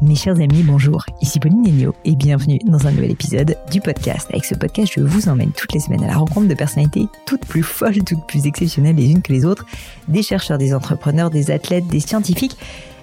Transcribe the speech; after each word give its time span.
Mes 0.00 0.14
chers 0.14 0.38
amis, 0.38 0.62
bonjour. 0.62 1.04
Ici 1.20 1.40
Pauline 1.40 1.62
Negno 1.62 1.92
et 2.04 2.14
bienvenue 2.14 2.60
dans 2.64 2.86
un 2.86 2.92
nouvel 2.92 3.10
épisode 3.10 3.56
du 3.72 3.80
podcast. 3.80 4.28
Avec 4.30 4.44
ce 4.44 4.54
podcast, 4.54 4.92
je 4.94 5.00
vous 5.00 5.28
emmène 5.28 5.50
toutes 5.50 5.72
les 5.72 5.80
semaines 5.80 6.04
à 6.04 6.06
la 6.06 6.16
rencontre 6.16 6.46
de 6.46 6.54
personnalités 6.54 7.08
toutes 7.26 7.44
plus 7.44 7.64
folles, 7.64 8.04
toutes 8.04 8.24
plus 8.28 8.46
exceptionnelles 8.46 8.94
les 8.94 9.10
unes 9.10 9.22
que 9.22 9.32
les 9.32 9.44
autres, 9.44 9.66
des 10.06 10.22
chercheurs, 10.22 10.56
des 10.56 10.72
entrepreneurs, 10.72 11.30
des 11.30 11.50
athlètes, 11.50 11.88
des 11.88 11.98
scientifiques 11.98 12.56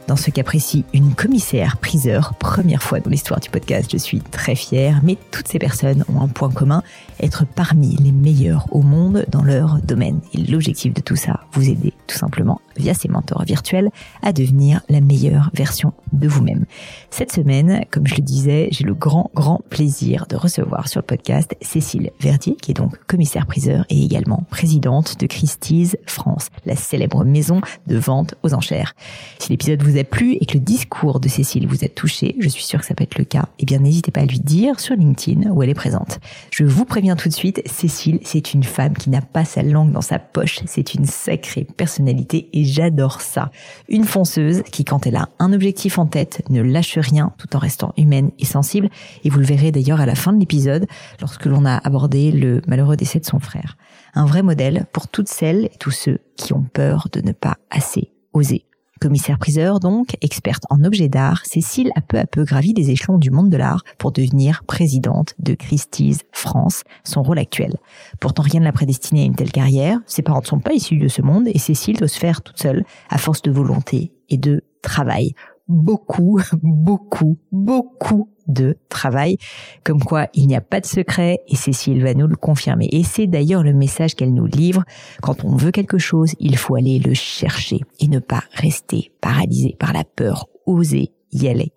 dans 0.07 0.15
ce 0.15 0.29
cas 0.29 0.43
précis, 0.43 0.85
une 0.93 1.15
commissaire 1.15 1.77
priseur, 1.77 2.35
première 2.35 2.83
fois 2.83 3.01
dans 3.01 3.09
l'histoire 3.09 3.39
du 3.39 3.49
podcast, 3.49 3.89
je 3.91 3.97
suis 3.97 4.21
très 4.21 4.55
fière, 4.55 5.01
mais 5.03 5.17
toutes 5.31 5.47
ces 5.47 5.59
personnes 5.59 6.05
ont 6.07 6.21
un 6.21 6.27
point 6.27 6.51
commun, 6.51 6.83
être 7.19 7.43
parmi 7.45 7.97
les 7.97 8.11
meilleurs 8.11 8.67
au 8.71 8.83
monde 8.83 9.25
dans 9.29 9.43
leur 9.43 9.79
domaine. 9.81 10.21
Et 10.33 10.37
l'objectif 10.37 10.93
de 10.93 11.01
tout 11.01 11.15
ça, 11.15 11.41
vous 11.53 11.67
aider 11.67 11.91
tout 12.07 12.17
simplement 12.17 12.61
via 12.77 12.93
ces 12.93 13.07
mentors 13.07 13.43
virtuels 13.43 13.89
à 14.21 14.33
devenir 14.33 14.81
la 14.89 15.01
meilleure 15.01 15.51
version 15.53 15.93
de 16.13 16.27
vous-même. 16.27 16.65
Cette 17.09 17.31
semaine, 17.31 17.85
comme 17.91 18.07
je 18.07 18.15
le 18.15 18.21
disais, 18.21 18.69
j'ai 18.71 18.83
le 18.83 18.93
grand, 18.93 19.31
grand 19.33 19.61
plaisir 19.69 20.25
de 20.27 20.35
recevoir 20.35 20.87
sur 20.87 20.99
le 20.99 21.05
podcast 21.05 21.55
Cécile 21.61 22.11
Verdier, 22.19 22.55
qui 22.55 22.71
est 22.71 22.75
donc 22.75 22.97
commissaire 23.07 23.45
priseur 23.45 23.85
et 23.89 24.03
également 24.03 24.43
présidente 24.49 25.19
de 25.19 25.27
Christie's 25.27 25.97
France, 26.05 26.49
la 26.65 26.75
célèbre 26.75 27.23
maison 27.23 27.61
de 27.87 27.97
vente 27.97 28.35
aux 28.43 28.53
enchères. 28.53 28.93
Si 29.39 29.49
l'épisode 29.49 29.83
vous 29.83 29.97
a 29.97 30.03
plu 30.03 30.33
et 30.39 30.45
que 30.45 30.55
le 30.55 30.63
discours 30.63 31.19
de 31.19 31.29
Cécile 31.29 31.67
vous 31.67 31.83
a 31.83 31.87
touché, 31.87 32.35
je 32.39 32.49
suis 32.49 32.63
sûre 32.63 32.79
que 32.79 32.85
ça 32.85 32.93
peut 32.93 33.03
être 33.03 33.17
le 33.17 33.25
cas, 33.25 33.45
eh 33.59 33.65
bien 33.65 33.79
n'hésitez 33.79 34.11
pas 34.11 34.21
à 34.21 34.25
lui 34.25 34.39
dire 34.39 34.79
sur 34.79 34.95
LinkedIn 34.95 35.49
où 35.51 35.63
elle 35.63 35.69
est 35.69 35.73
présente. 35.73 36.19
Je 36.51 36.63
vous 36.63 36.85
préviens 36.85 37.15
tout 37.15 37.29
de 37.29 37.33
suite, 37.33 37.61
Cécile, 37.65 38.19
c'est 38.23 38.53
une 38.53 38.63
femme 38.63 38.93
qui 38.93 39.09
n'a 39.09 39.21
pas 39.21 39.45
sa 39.45 39.63
langue 39.63 39.91
dans 39.91 40.01
sa 40.01 40.19
poche, 40.19 40.59
c'est 40.65 40.93
une 40.93 41.05
sacrée 41.05 41.65
personnalité 41.77 42.49
et 42.53 42.64
j'adore 42.65 43.21
ça. 43.21 43.51
Une 43.87 44.03
fonceuse 44.03 44.63
qui, 44.71 44.83
quand 44.85 45.07
elle 45.07 45.15
a 45.15 45.29
un 45.39 45.53
objectif 45.53 45.97
en 45.97 46.05
tête, 46.05 46.41
ne 46.49 46.61
lâche 46.61 46.97
rien 46.97 47.33
tout 47.37 47.55
en 47.55 47.59
restant 47.59 47.93
humaine 47.97 48.31
et 48.39 48.45
sensible. 48.45 48.89
Et 49.23 49.29
vous 49.29 49.39
le 49.39 49.45
verrez 49.45 49.71
d'ailleurs 49.71 50.01
à 50.01 50.05
la 50.05 50.15
fin 50.15 50.33
de 50.33 50.39
l'épisode, 50.39 50.87
lorsque 51.21 51.45
l'on 51.45 51.65
a 51.65 51.77
abordé 51.77 52.31
le 52.31 52.61
malheureux 52.67 52.97
décès 52.97 53.19
de 53.19 53.25
son 53.25 53.39
frère. 53.39 53.77
Un 54.13 54.25
vrai 54.25 54.43
modèle 54.43 54.85
pour 54.91 55.07
toutes 55.07 55.29
celles 55.29 55.65
et 55.65 55.77
tous 55.79 55.91
ceux 55.91 56.19
qui 56.37 56.53
ont 56.53 56.63
peur 56.63 57.07
de 57.11 57.21
ne 57.21 57.31
pas 57.31 57.57
assez 57.69 58.11
oser. 58.33 58.64
Commissaire-priseur 59.01 59.79
donc, 59.79 60.15
experte 60.21 60.63
en 60.69 60.83
objets 60.83 61.09
d'art, 61.09 61.45
Cécile 61.45 61.91
a 61.95 62.01
peu 62.01 62.17
à 62.17 62.25
peu 62.25 62.45
gravi 62.45 62.73
des 62.73 62.91
échelons 62.91 63.17
du 63.17 63.29
monde 63.29 63.49
de 63.49 63.57
l'art 63.57 63.83
pour 63.97 64.13
devenir 64.13 64.63
présidente 64.63 65.35
de 65.39 65.53
Christie's 65.53 66.19
France, 66.31 66.83
son 67.03 67.21
rôle 67.21 67.39
actuel. 67.39 67.75
Pourtant 68.21 68.43
rien 68.43 68.61
ne 68.61 68.65
l'a 68.65 68.71
prédestinée 68.71 69.23
à 69.23 69.25
une 69.25 69.35
telle 69.35 69.51
carrière, 69.51 69.99
ses 70.05 70.21
parents 70.21 70.41
ne 70.41 70.45
sont 70.45 70.59
pas 70.59 70.73
issus 70.73 70.97
de 70.97 71.09
ce 71.09 71.21
monde 71.21 71.47
et 71.47 71.59
Cécile 71.59 71.97
doit 71.97 72.07
se 72.07 72.17
faire 72.17 72.41
toute 72.41 72.59
seule 72.59 72.85
à 73.09 73.17
force 73.17 73.41
de 73.41 73.51
volonté 73.51 74.13
et 74.29 74.37
de 74.37 74.63
travail 74.81 75.33
beaucoup, 75.67 76.39
beaucoup, 76.61 77.37
beaucoup 77.51 78.29
de 78.47 78.77
travail. 78.89 79.37
Comme 79.83 80.03
quoi, 80.03 80.27
il 80.33 80.47
n'y 80.47 80.55
a 80.55 80.61
pas 80.61 80.79
de 80.79 80.85
secret 80.85 81.39
et 81.47 81.55
Cécile 81.55 82.03
va 82.03 82.13
nous 82.13 82.27
le 82.27 82.35
confirmer. 82.35 82.87
Et 82.91 83.03
c'est 83.03 83.27
d'ailleurs 83.27 83.63
le 83.63 83.73
message 83.73 84.15
qu'elle 84.15 84.33
nous 84.33 84.45
livre. 84.45 84.83
Quand 85.21 85.43
on 85.43 85.55
veut 85.55 85.71
quelque 85.71 85.97
chose, 85.97 86.33
il 86.39 86.57
faut 86.57 86.75
aller 86.75 86.99
le 86.99 87.13
chercher 87.13 87.81
et 87.99 88.07
ne 88.07 88.19
pas 88.19 88.43
rester 88.53 89.11
paralysé 89.21 89.75
par 89.79 89.93
la 89.93 90.03
peur. 90.03 90.47
Oser 90.65 91.11
y 91.31 91.47
aller. 91.47 91.73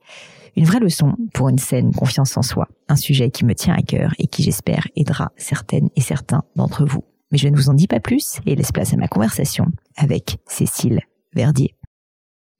Une 0.56 0.64
vraie 0.64 0.80
leçon 0.80 1.14
pour 1.34 1.48
une 1.48 1.58
saine 1.58 1.94
confiance 1.94 2.36
en 2.36 2.42
soi. 2.42 2.68
Un 2.88 2.96
sujet 2.96 3.30
qui 3.30 3.44
me 3.44 3.54
tient 3.54 3.74
à 3.74 3.82
cœur 3.82 4.12
et 4.18 4.26
qui 4.26 4.42
j'espère 4.42 4.88
aidera 4.96 5.30
certaines 5.36 5.88
et 5.94 6.00
certains 6.00 6.42
d'entre 6.56 6.84
vous. 6.84 7.04
Mais 7.30 7.38
je 7.38 7.48
ne 7.48 7.56
vous 7.56 7.68
en 7.68 7.74
dis 7.74 7.86
pas 7.86 8.00
plus 8.00 8.40
et 8.46 8.56
laisse 8.56 8.72
place 8.72 8.92
à 8.92 8.96
ma 8.96 9.08
conversation 9.08 9.66
avec 9.96 10.38
Cécile 10.46 11.00
Verdier. 11.34 11.77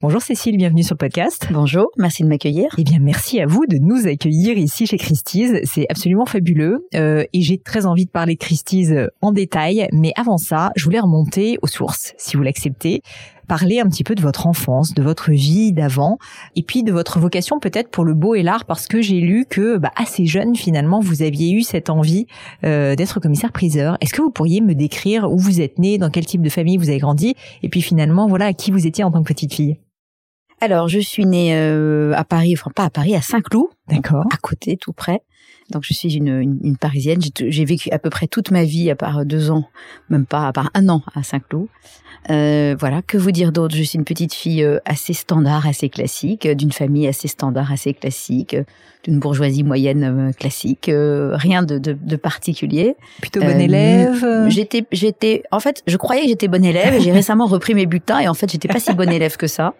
Bonjour 0.01 0.21
Cécile, 0.21 0.55
bienvenue 0.55 0.81
sur 0.81 0.93
le 0.93 0.99
podcast. 0.99 1.49
Bonjour, 1.51 1.91
merci 1.97 2.23
de 2.23 2.29
m'accueillir. 2.29 2.73
Eh 2.77 2.85
bien, 2.85 2.99
merci 3.01 3.41
à 3.41 3.45
vous 3.45 3.65
de 3.65 3.75
nous 3.79 4.07
accueillir 4.07 4.57
ici 4.57 4.85
chez 4.85 4.95
Christie's. 4.95 5.59
C'est 5.65 5.87
absolument 5.89 6.25
fabuleux 6.25 6.87
euh, 6.95 7.25
et 7.33 7.41
j'ai 7.41 7.57
très 7.57 7.85
envie 7.85 8.05
de 8.05 8.09
parler 8.09 8.35
de 8.35 8.39
Christie's 8.39 8.93
en 9.19 9.33
détail. 9.33 9.89
Mais 9.91 10.13
avant 10.15 10.37
ça, 10.37 10.71
je 10.77 10.85
voulais 10.85 11.01
remonter 11.01 11.57
aux 11.63 11.67
sources, 11.67 12.13
si 12.17 12.37
vous 12.37 12.43
l'acceptez. 12.43 13.01
Parler 13.49 13.81
un 13.81 13.87
petit 13.87 14.05
peu 14.05 14.15
de 14.15 14.21
votre 14.21 14.47
enfance, 14.47 14.93
de 14.93 15.03
votre 15.03 15.31
vie 15.31 15.73
d'avant, 15.73 16.17
et 16.55 16.63
puis 16.63 16.83
de 16.83 16.93
votre 16.93 17.19
vocation 17.19 17.59
peut-être 17.59 17.89
pour 17.89 18.05
le 18.05 18.13
beau 18.13 18.35
et 18.35 18.41
l'art, 18.41 18.63
parce 18.63 18.87
que 18.87 19.01
j'ai 19.01 19.19
lu 19.19 19.45
que 19.49 19.75
bah, 19.75 19.91
assez 19.97 20.25
jeune 20.25 20.55
finalement 20.55 21.01
vous 21.01 21.23
aviez 21.23 21.51
eu 21.51 21.61
cette 21.61 21.89
envie 21.89 22.25
euh, 22.63 22.95
d'être 22.95 23.19
commissaire-priseur. 23.19 23.97
Est-ce 23.99 24.13
que 24.13 24.21
vous 24.21 24.31
pourriez 24.31 24.61
me 24.61 24.75
décrire 24.75 25.29
où 25.29 25.37
vous 25.37 25.59
êtes 25.59 25.77
né, 25.77 25.97
dans 25.97 26.09
quel 26.09 26.25
type 26.25 26.41
de 26.41 26.49
famille 26.49 26.77
vous 26.77 26.87
avez 26.87 26.99
grandi, 26.99 27.35
et 27.63 27.67
puis 27.67 27.81
finalement 27.81 28.27
voilà 28.27 28.45
à 28.45 28.53
qui 28.53 28.71
vous 28.71 28.87
étiez 28.87 29.03
en 29.03 29.11
tant 29.11 29.21
que 29.23 29.33
petite 29.33 29.53
fille? 29.53 29.77
Alors, 30.61 30.87
je 30.87 30.99
suis 30.99 31.25
née 31.25 31.55
euh, 31.55 32.13
à 32.15 32.23
Paris, 32.23 32.53
enfin 32.57 32.71
pas 32.73 32.85
à 32.85 32.89
Paris, 32.89 33.15
à 33.15 33.21
Saint-Cloud. 33.21 33.67
D'accord. 33.87 34.25
À 34.31 34.37
côté, 34.37 34.77
tout 34.77 34.93
près. 34.93 35.21
Donc, 35.71 35.83
je 35.85 35.93
suis 35.93 36.15
une, 36.15 36.59
une, 36.63 36.77
Parisienne. 36.77 37.19
J'ai 37.21 37.65
vécu 37.65 37.89
à 37.91 37.99
peu 37.99 38.09
près 38.09 38.27
toute 38.27 38.49
ma 38.49 38.63
vie, 38.63 38.89
à 38.89 38.95
part 38.95 39.23
deux 39.23 39.51
ans, 39.51 39.65
même 40.09 40.25
pas, 40.25 40.47
à 40.47 40.51
part 40.51 40.71
un 40.73 40.89
an 40.89 41.03
à 41.13 41.21
Saint-Cloud. 41.21 41.67
Euh, 42.31 42.75
voilà, 42.79 43.01
que 43.03 43.17
vous 43.17 43.31
dire 43.31 43.51
d'autre? 43.51 43.75
Je 43.75 43.83
suis 43.83 43.97
une 43.97 44.03
petite 44.03 44.33
fille 44.33 44.63
euh, 44.63 44.79
assez 44.85 45.13
standard, 45.13 45.67
assez 45.67 45.89
classique, 45.89 46.47
d'une 46.47 46.71
famille 46.71 47.07
assez 47.07 47.27
standard, 47.27 47.71
assez 47.71 47.93
classique, 47.93 48.57
d'une 49.03 49.19
bourgeoisie 49.19 49.63
moyenne 49.63 50.33
classique, 50.37 50.89
rien 50.91 51.61
de, 51.61 51.77
de, 51.77 51.93
de, 51.93 52.15
particulier. 52.15 52.95
Plutôt 53.21 53.39
bonne 53.39 53.61
élève. 53.61 54.49
J'étais, 54.49 54.85
j'étais, 54.91 55.43
en 55.51 55.59
fait, 55.59 55.83
je 55.85 55.97
croyais 55.97 56.23
que 56.23 56.29
j'étais 56.29 56.47
bonne 56.47 56.65
élève. 56.65 56.99
J'ai 56.99 57.11
récemment 57.13 57.45
repris 57.45 57.75
mes 57.75 57.85
bulletins 57.85 58.19
et 58.19 58.27
en 58.27 58.33
fait, 58.33 58.51
j'étais 58.51 58.67
pas 58.67 58.79
si 58.79 58.93
bonne 58.93 59.11
élève 59.11 59.37
que 59.37 59.47
ça 59.47 59.75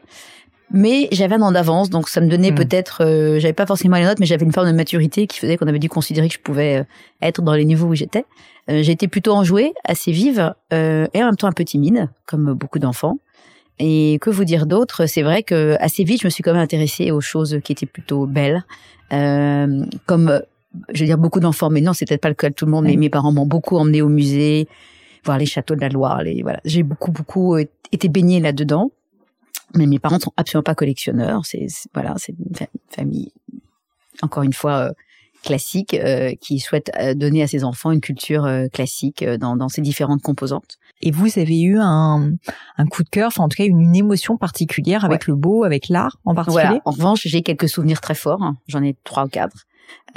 mais 0.72 1.07
j'avais 1.12 1.35
un 1.35 1.41
an 1.41 1.52
d'avance, 1.52 1.90
donc 1.90 2.09
ça 2.09 2.22
me 2.22 2.28
donnait 2.28 2.52
hmm. 2.52 2.56
peut-être, 2.56 3.03
euh, 3.03 3.40
j'avais 3.40 3.53
pas 3.53 3.66
forcément 3.66 3.97
les 3.97 4.03
notes, 4.03 4.19
mais 4.19 4.25
j'avais 4.25 4.46
une 4.46 4.52
forme 4.52 4.68
de 4.68 4.75
maturité 4.75 5.25
qui 5.25 5.40
faisait 5.40 5.57
qu'on 5.57 5.68
avait 5.68 5.80
dû 5.80 5.90
considérer 5.90 6.28
que 6.28 6.35
je 6.35 6.40
pouvais 6.40 6.78
euh, 6.78 6.84
être 7.22 7.41
dans 7.41 7.53
les 7.53 7.66
niveaux 7.66 7.88
où 7.88 7.96
j'étais. 7.96 8.25
Euh, 8.69 8.84
j'étais 8.84 9.07
plutôt 9.07 9.34
enjouée, 9.34 9.74
assez 9.84 10.12
vive 10.12 10.54
euh, 10.74 11.07
et 11.13 11.24
en 11.24 11.25
même 11.25 11.36
temps 11.36 11.48
un 11.48 11.54
peu 11.54 11.63
timide, 11.63 12.10
comme 12.25 12.54
beaucoup 12.54 12.80
d'enfants. 12.80 13.18
Et 13.80 14.19
que 14.21 14.30
vous 14.30 14.44
dire 14.44 14.66
d'autre? 14.66 15.06
C'est 15.06 15.21
vrai 15.21 15.42
que 15.42 15.75
assez 15.80 16.04
vite, 16.04 16.21
je 16.21 16.27
me 16.27 16.30
suis 16.30 16.44
quand 16.44 16.51
même 16.51 16.62
intéressée 16.62 17.12
aux 17.12 17.21
choses 17.21 17.60
qui 17.63 17.71
étaient 17.71 17.86
plutôt 17.86 18.25
belles, 18.25 18.66
comme 19.10 20.42
je 20.94 21.00
veux 21.00 21.06
dire 21.06 21.18
beaucoup 21.18 21.39
d'enfants, 21.39 21.69
mais 21.69 21.80
non, 21.80 21.94
c'est 21.94 22.06
peut-être 22.06 22.21
pas 22.21 22.30
le 22.30 22.36
cas 22.36 22.50
de 22.50 22.54
tout 22.54 22.66
le 22.66 22.71
monde. 22.71 22.83
Mais 22.83 22.98
mes 22.98 23.10
parents 23.10 23.31
m'ont 23.31 23.45
beaucoup 23.45 23.77
emmené 23.77 24.01
au 24.01 24.10
musée, 24.10 24.68
voir 25.24 25.38
les 25.38 25.45
châteaux 25.45 25.75
de 25.75 25.80
la 25.80 25.88
Loire. 25.88 26.21
Les, 26.24 26.42
voilà, 26.42 26.60
j'ai 26.66 26.83
beaucoup 26.83 27.12
beaucoup 27.12 27.57
été 27.57 28.10
baignée 28.10 28.42
là-dedans. 28.42 28.92
Mais 29.75 29.86
mes 29.86 30.00
parents 30.00 30.19
sont 30.19 30.33
absolument 30.38 30.63
pas 30.63 30.75
collectionneurs. 30.75 31.45
C'est 31.45 31.68
voilà, 31.94 32.16
c'est 32.18 32.33
une 32.33 32.68
famille 32.89 33.31
encore 34.21 34.44
une 34.44 34.54
fois 34.54 34.89
euh, 34.89 34.92
classique 35.44 35.94
euh, 35.94 36.33
qui 36.42 36.60
souhaite 36.60 36.92
euh, 37.00 37.13
donner 37.13 37.44
à 37.44 37.48
ses 37.48 37.63
enfants 37.63 37.92
une 37.92 38.01
culture 38.01 38.48
classique 38.74 39.24
dans, 39.24 39.56
dans 39.56 39.69
ses 39.69 39.81
différentes 39.81 40.21
composantes. 40.21 40.77
Et 41.01 41.12
vous 41.12 41.39
avez 41.39 41.62
eu 41.62 41.77
un, 41.80 42.33
un 42.77 42.86
coup 42.88 43.04
de 43.04 43.10
cœur, 43.10 43.27
enfin 43.27 43.44
en 43.44 43.48
tout 43.48 43.56
cas 43.56 43.63
une, 43.66 43.80
une 43.80 43.95
émotion 43.95 44.36
particulière 44.38 45.06
avec 45.06 45.27
le 45.27 45.36
beau, 45.36 45.63
avec 45.63 45.88
l'art 45.88 46.18
en 46.25 46.36
particulier? 46.36 46.81
En 46.83 46.92
revanche, 46.92 47.21
j'ai 47.24 47.42
quelques 47.42 47.69
souvenirs 47.69 48.01
très 48.01 48.16
forts. 48.16 48.54
J'en 48.68 48.83
ai 48.83 48.98
trois 49.06 49.25
ou 49.25 49.30
quatre. 49.30 49.66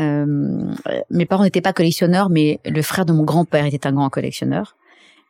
Euh, 0.00 0.74
mes 1.10 1.24
parents 1.24 1.44
n'étaient 1.44 1.60
pas 1.60 1.72
collectionneurs, 1.72 2.30
mais 2.30 2.60
le 2.64 2.82
frère 2.82 3.06
de 3.06 3.12
mon 3.12 3.22
grand-père 3.22 3.66
était 3.66 3.86
un 3.86 3.92
grand 3.92 4.10
collectionneur. 4.10 4.76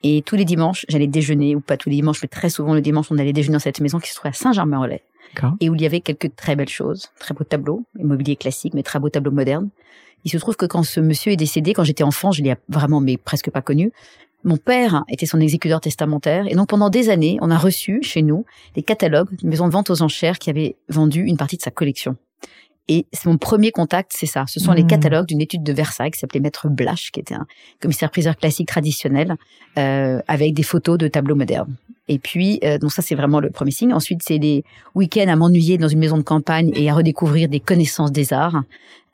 Et 0.03 0.23
tous 0.23 0.37
les 0.37 0.45
dimanches, 0.45 0.85
j'allais 0.89 1.07
déjeuner, 1.07 1.55
ou 1.55 1.61
pas 1.61 1.77
tous 1.77 1.89
les 1.89 1.97
dimanches, 1.97 2.23
mais 2.23 2.29
très 2.29 2.51
souvent 2.51 2.75
le 2.75 2.81
dimanche, 2.81 3.07
on 3.11 3.19
allait 3.19 3.33
déjeuner 3.33 3.55
dans 3.55 3.61
cette 3.61 3.81
maison 3.81 3.99
qui 3.99 4.11
se 4.11 4.17
trouvait 4.17 4.31
à 4.31 4.33
Saint-Germain-en-Laye. 4.33 5.03
Et 5.61 5.71
où 5.71 5.75
il 5.75 5.81
y 5.81 5.87
avait 5.87 6.01
quelques 6.01 6.35
très 6.37 6.57
belles 6.57 6.69
choses, 6.69 7.11
très 7.19 7.35
beaux 7.35 7.45
tableaux, 7.45 7.85
immobilier 7.99 8.37
classique, 8.37 8.75
mais 8.75 8.83
très 8.83 8.99
beaux 8.99 9.09
tableaux 9.09 9.33
modernes. 9.33 9.71
Il 10.25 10.31
se 10.31 10.39
trouve 10.39 10.57
que 10.57 10.67
quand 10.67 10.83
ce 10.83 11.01
monsieur 11.01 11.33
est 11.33 11.37
décédé, 11.37 11.73
quand 11.73 11.85
j'étais 11.85 12.05
enfant, 12.05 12.33
je 12.33 12.43
l'ai 12.43 12.55
vraiment, 12.69 13.01
mais 13.01 13.17
presque 13.17 13.51
pas 13.51 13.63
connu, 13.63 13.93
mon 14.45 14.57
père 14.57 15.05
était 15.09 15.27
son 15.27 15.41
exécuteur 15.41 15.81
testamentaire 15.81 16.47
et 16.49 16.55
donc 16.55 16.69
pendant 16.69 16.91
des 16.91 17.11
années, 17.11 17.39
on 17.41 17.51
a 17.51 17.59
reçu 17.59 18.01
chez 18.03 18.23
nous 18.23 18.45
des 18.75 18.83
catalogues 18.83 19.35
d'une 19.37 19.49
maison 19.49 19.67
de 19.69 19.73
vente 19.73 19.89
aux 19.91 20.03
enchères 20.03 20.39
qui 20.39 20.51
avait 20.51 20.77
vendu 20.89 21.23
une 21.23 21.37
partie 21.37 21.57
de 21.57 21.63
sa 21.63 21.71
collection. 21.71 22.17
Et 22.89 23.07
c'est 23.13 23.27
mon 23.27 23.39
premier 23.39 23.71
contact, 23.71 24.13
c'est 24.15 24.27
ça. 24.27 24.45
Ce 24.49 24.59
sont 24.59 24.73
les 24.73 24.83
mmh. 24.83 24.89
catalogues 24.89 25.27
d'une 25.27 25.41
étude 25.41 25.63
de 25.63 25.73
Versailles 25.73 26.11
qui 26.11 26.19
s'appelait 26.19 26.41
Maître 26.41 26.69
Blache, 26.69 27.13
qui 27.13 27.21
était 27.21 27.35
un 27.35 27.47
commissaire-priseur 27.81 28.37
classique 28.37 28.69
traditionnel, 28.69 29.37
euh, 29.79 30.21
avec 30.27 30.55
des 30.55 30.65
photos 30.65 30.99
de 30.99 31.07
tableaux 31.07 31.37
modernes. 31.37 31.77
Et 32.09 32.19
puis, 32.19 32.59
euh, 32.65 32.79
donc 32.79 32.93
ça 32.93 33.01
c'est 33.01 33.15
vraiment 33.15 33.39
le 33.39 33.51
premier 33.51 33.71
signe. 33.71 33.93
Ensuite, 33.93 34.23
c'est 34.25 34.41
des 34.41 34.65
week-ends 34.97 35.29
à 35.29 35.37
m'ennuyer 35.37 35.79
dans 35.79 35.89
une 35.89 36.01
maison 36.01 36.19
de 36.19 36.23
campagne 36.23 36.73
et 36.75 36.91
à 36.91 36.95
redécouvrir 36.95 37.49
des 37.49 37.61
connaissances 37.61 38.11
des 38.11 38.33
arts 38.33 38.63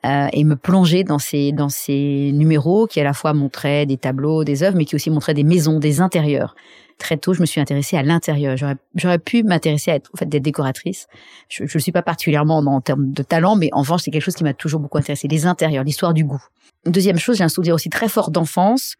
euh, 0.05 0.27
et 0.33 0.43
me 0.43 0.55
plonger 0.55 1.03
dans 1.03 1.19
ces 1.19 1.51
dans 1.51 1.69
ces 1.69 2.31
numéros 2.33 2.87
qui 2.87 2.99
à 2.99 3.03
la 3.03 3.13
fois 3.13 3.33
montraient 3.33 3.85
des 3.85 3.97
tableaux, 3.97 4.43
des 4.43 4.63
œuvres, 4.63 4.77
mais 4.77 4.85
qui 4.85 4.95
aussi 4.95 5.11
montraient 5.11 5.35
des 5.35 5.43
maisons, 5.43 5.79
des 5.79 6.01
intérieurs 6.01 6.55
très 6.99 7.17
tôt, 7.17 7.33
je 7.33 7.41
me 7.41 7.45
suis 7.45 7.59
intéressée 7.59 7.97
à 7.97 8.03
l'intérieur. 8.03 8.55
J'aurais, 8.95 9.17
pu 9.17 9.43
m'intéresser 9.43 9.91
à 9.91 9.95
être, 9.95 10.11
en 10.13 10.17
fait, 10.17 10.27
d'être 10.27 10.43
décoratrice. 10.43 11.07
Je 11.49 11.63
ne 11.63 11.79
suis 11.79 11.91
pas 11.91 12.03
particulièrement 12.03 12.57
en, 12.59 12.81
termes 12.81 13.11
de 13.11 13.23
talent, 13.23 13.55
mais 13.55 13.69
en 13.73 13.79
revanche, 13.79 14.01
c'est 14.03 14.11
quelque 14.11 14.23
chose 14.23 14.35
qui 14.35 14.43
m'a 14.43 14.53
toujours 14.53 14.79
beaucoup 14.79 14.97
intéressé. 14.97 15.27
Les 15.27 15.47
intérieurs, 15.47 15.83
l'histoire 15.83 16.13
du 16.13 16.23
goût. 16.23 16.43
Deuxième 16.85 17.17
chose, 17.17 17.37
j'ai 17.37 17.43
un 17.43 17.49
souvenir 17.49 17.75
aussi 17.75 17.89
très 17.89 18.07
fort 18.07 18.31
d'enfance 18.31 18.95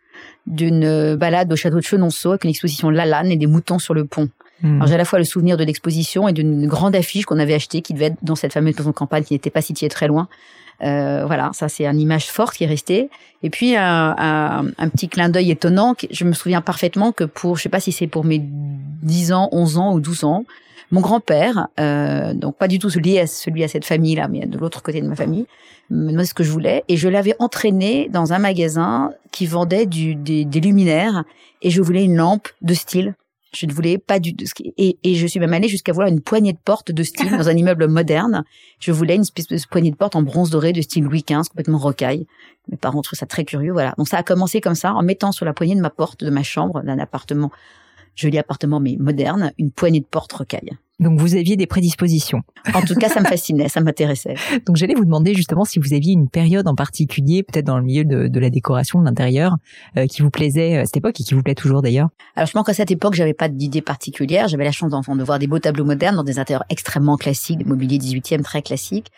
d'une 0.48 0.84
euh, 0.84 1.16
balade 1.16 1.52
au 1.54 1.56
château 1.56 1.78
de 1.78 1.84
Chenonceau 1.84 2.32
avec 2.32 2.44
une 2.44 2.50
exposition 2.50 2.90
Lalanne 2.90 3.32
et 3.32 3.38
des 3.38 3.48
moutons 3.48 3.80
sur 3.80 3.94
le 3.94 4.06
pont. 4.06 4.30
Hmm. 4.62 4.76
Alors 4.78 4.88
j'ai 4.88 4.96
à 4.96 4.98
la 4.98 5.06
fois 5.06 5.20
le 5.20 5.24
souvenir 5.26 5.56
de 5.56 5.64
l'exposition 5.64 6.28
et 6.28 6.34
d'une 6.34 6.68
grande 6.68 6.94
affiche 6.94 7.26
qu'on 7.26 7.40
avait 7.40 7.54
achetée 7.54 7.82
qui 7.82 7.94
devait 7.94 8.08
être 8.08 8.18
dans 8.22 8.36
cette 8.36 8.52
fameuse 8.52 8.76
maison 8.78 8.90
de 8.90 8.96
campagne 8.96 9.24
qui 9.24 9.34
n'était 9.34 9.50
pas 9.50 9.62
située 9.62 9.88
très 9.88 10.08
loin 10.08 10.28
euh, 10.84 11.24
voilà, 11.26 11.52
ça 11.54 11.70
c'est 11.70 11.86
une 11.86 12.00
image 12.00 12.28
forte 12.28 12.56
qui 12.56 12.64
est 12.64 12.68
restée. 12.68 13.10
Et 13.44 13.50
puis 13.50 13.76
un, 13.76 14.16
un, 14.78 14.90
petit 14.90 15.08
clin 15.08 15.30
d'œil 15.30 15.52
étonnant. 15.52 15.96
Je 16.12 16.26
me 16.26 16.34
souviens 16.34 16.62
parfaitement 16.62 17.12
que 17.12 17.24
pour, 17.24 17.58
je 17.58 17.64
sais 17.64 17.70
pas 17.70 17.80
si 17.80 17.92
c'est 17.92 18.08
pour 18.08 18.26
mes 18.26 18.42
10 18.42 19.32
ans, 19.32 19.50
11 19.52 19.78
ans 19.78 19.94
ou 19.94 20.00
12 20.02 20.24
ans, 20.26 20.46
mon 20.92 21.02
grand-père, 21.02 21.68
euh, 21.80 22.34
donc 22.34 22.58
pas 22.58 22.68
du 22.68 22.80
tout 22.80 22.90
celui 22.90 23.20
à, 23.20 23.28
celui 23.28 23.64
à 23.64 23.68
cette 23.68 23.86
famille-là, 23.86 24.28
mais 24.28 24.46
de 24.46 24.58
l'autre 24.58 24.82
côté 24.82 25.02
de 25.02 25.08
ma 25.08 25.16
famille, 25.16 25.46
me 25.90 26.08
demandait 26.08 26.26
ce 26.26 26.34
que 26.34 26.44
je 26.44 26.52
voulais. 26.52 26.84
Et 26.88 26.98
je 26.98 27.08
l'avais 27.08 27.36
entraîné 27.40 28.10
dans 28.12 28.34
un 28.34 28.40
magasin 28.40 29.12
qui 29.32 29.46
vendait 29.46 29.86
du, 29.86 30.16
des, 30.16 30.46
des 30.46 30.60
luminaires 30.60 31.24
et 31.62 31.70
je 31.70 31.82
voulais 31.82 32.04
une 32.04 32.16
lampe 32.16 32.48
de 32.62 32.74
style 32.74 33.14
je 33.52 33.66
ne 33.66 33.74
voulais 33.74 33.98
pas 33.98 34.20
du 34.20 34.34
et, 34.78 34.98
et 35.04 35.16
je 35.16 35.26
suis 35.26 35.40
même 35.40 35.54
allée 35.54 35.68
jusqu'à 35.68 35.92
vouloir 35.92 36.10
une 36.10 36.22
poignée 36.22 36.54
de 36.54 36.60
porte 36.64 36.92
de 36.92 37.04
style 37.04 37.32
dans 37.32 37.50
un 37.50 37.56
immeuble 37.56 37.88
moderne. 37.88 38.44
Je 38.80 38.92
voulais 38.92 39.16
une 39.16 39.22
espèce 39.22 39.48
de 39.48 39.58
poignée 39.70 39.92
de 39.92 39.96
porte 39.96 40.16
en 40.16 40.22
bronze 40.22 40.52
doré 40.52 40.72
de 40.72 40.82
style 40.82 41.04
Louis 41.04 41.24
XV, 41.28 41.50
complètement 41.50 41.80
rocaille. 41.80 42.28
Mes 42.70 42.78
parents 42.78 43.02
trouvaient 43.02 43.20
ça 43.20 43.26
très 43.26 43.46
curieux, 43.46 43.72
voilà. 43.72 43.96
Donc 43.98 44.08
ça 44.08 44.18
a 44.18 44.24
commencé 44.24 44.62
comme 44.62 44.76
ça, 44.76 44.94
en 44.94 45.02
mettant 45.02 45.32
sur 45.32 45.46
la 45.46 45.54
poignée 45.54 45.76
de 45.76 45.82
ma 45.82 45.90
porte 45.90 46.24
de 46.24 46.30
ma 46.30 46.44
chambre, 46.44 46.82
d'un 46.84 47.00
appartement, 47.00 47.52
joli 48.20 48.38
appartement 48.38 48.80
mais 48.80 48.98
moderne, 49.00 49.54
une 49.58 49.72
poignée 49.72 50.00
de 50.00 50.06
porte 50.06 50.34
rocaille. 50.34 50.72
Donc 51.00 51.18
vous 51.18 51.36
aviez 51.36 51.56
des 51.56 51.66
prédispositions. 51.66 52.42
En 52.74 52.82
tout 52.82 52.96
cas, 52.96 53.08
ça 53.08 53.22
me 53.22 53.26
fascinait, 53.30 53.70
ça 53.70 53.80
m'intéressait. 53.80 54.36
Donc 54.66 54.76
j'allais 54.76 54.96
vous 54.96 55.06
demander 55.06 55.34
justement 55.34 55.64
si 55.64 55.80
vous 55.80 55.94
aviez 55.94 56.12
une 56.12 56.28
période 56.28 56.68
en 56.68 56.76
particulier, 56.76 57.44
peut-être 57.44 57.66
dans 57.66 57.78
le 57.78 57.86
milieu 57.86 58.04
de, 58.04 58.28
de 58.28 58.40
la 58.40 58.50
décoration 58.50 59.00
de 59.00 59.06
l'intérieur, 59.06 59.56
euh, 59.98 60.08
qui 60.08 60.22
vous 60.22 60.30
plaisait 60.30 60.78
à 60.78 60.86
cette 60.86 60.98
époque 60.98 61.20
et 61.22 61.24
qui 61.24 61.34
vous 61.34 61.42
plaît 61.42 61.56
toujours 61.56 61.82
d'ailleurs. 61.82 62.10
Alors 62.36 62.48
je 62.48 62.52
pense 62.52 62.66
qu'à 62.66 62.74
cette 62.74 62.92
époque, 62.92 63.14
j'avais 63.14 63.34
pas 63.34 63.48
d'idée 63.48 63.82
particulière. 63.82 64.50
J'avais 64.50 64.66
la 64.66 64.74
chance 64.74 64.92
d'enfant 64.92 65.16
de 65.16 65.24
voir 65.24 65.40
des 65.40 65.48
beaux 65.48 65.60
tableaux 65.60 65.86
modernes 65.86 66.18
dans 66.18 66.24
des 66.24 66.38
intérieurs 66.38 66.66
extrêmement 66.70 67.16
classiques, 67.16 67.60
des 67.60 67.66
mobiliers 67.66 67.98
18e 67.98 68.42
très 68.42 68.62
classiques. 68.62 69.12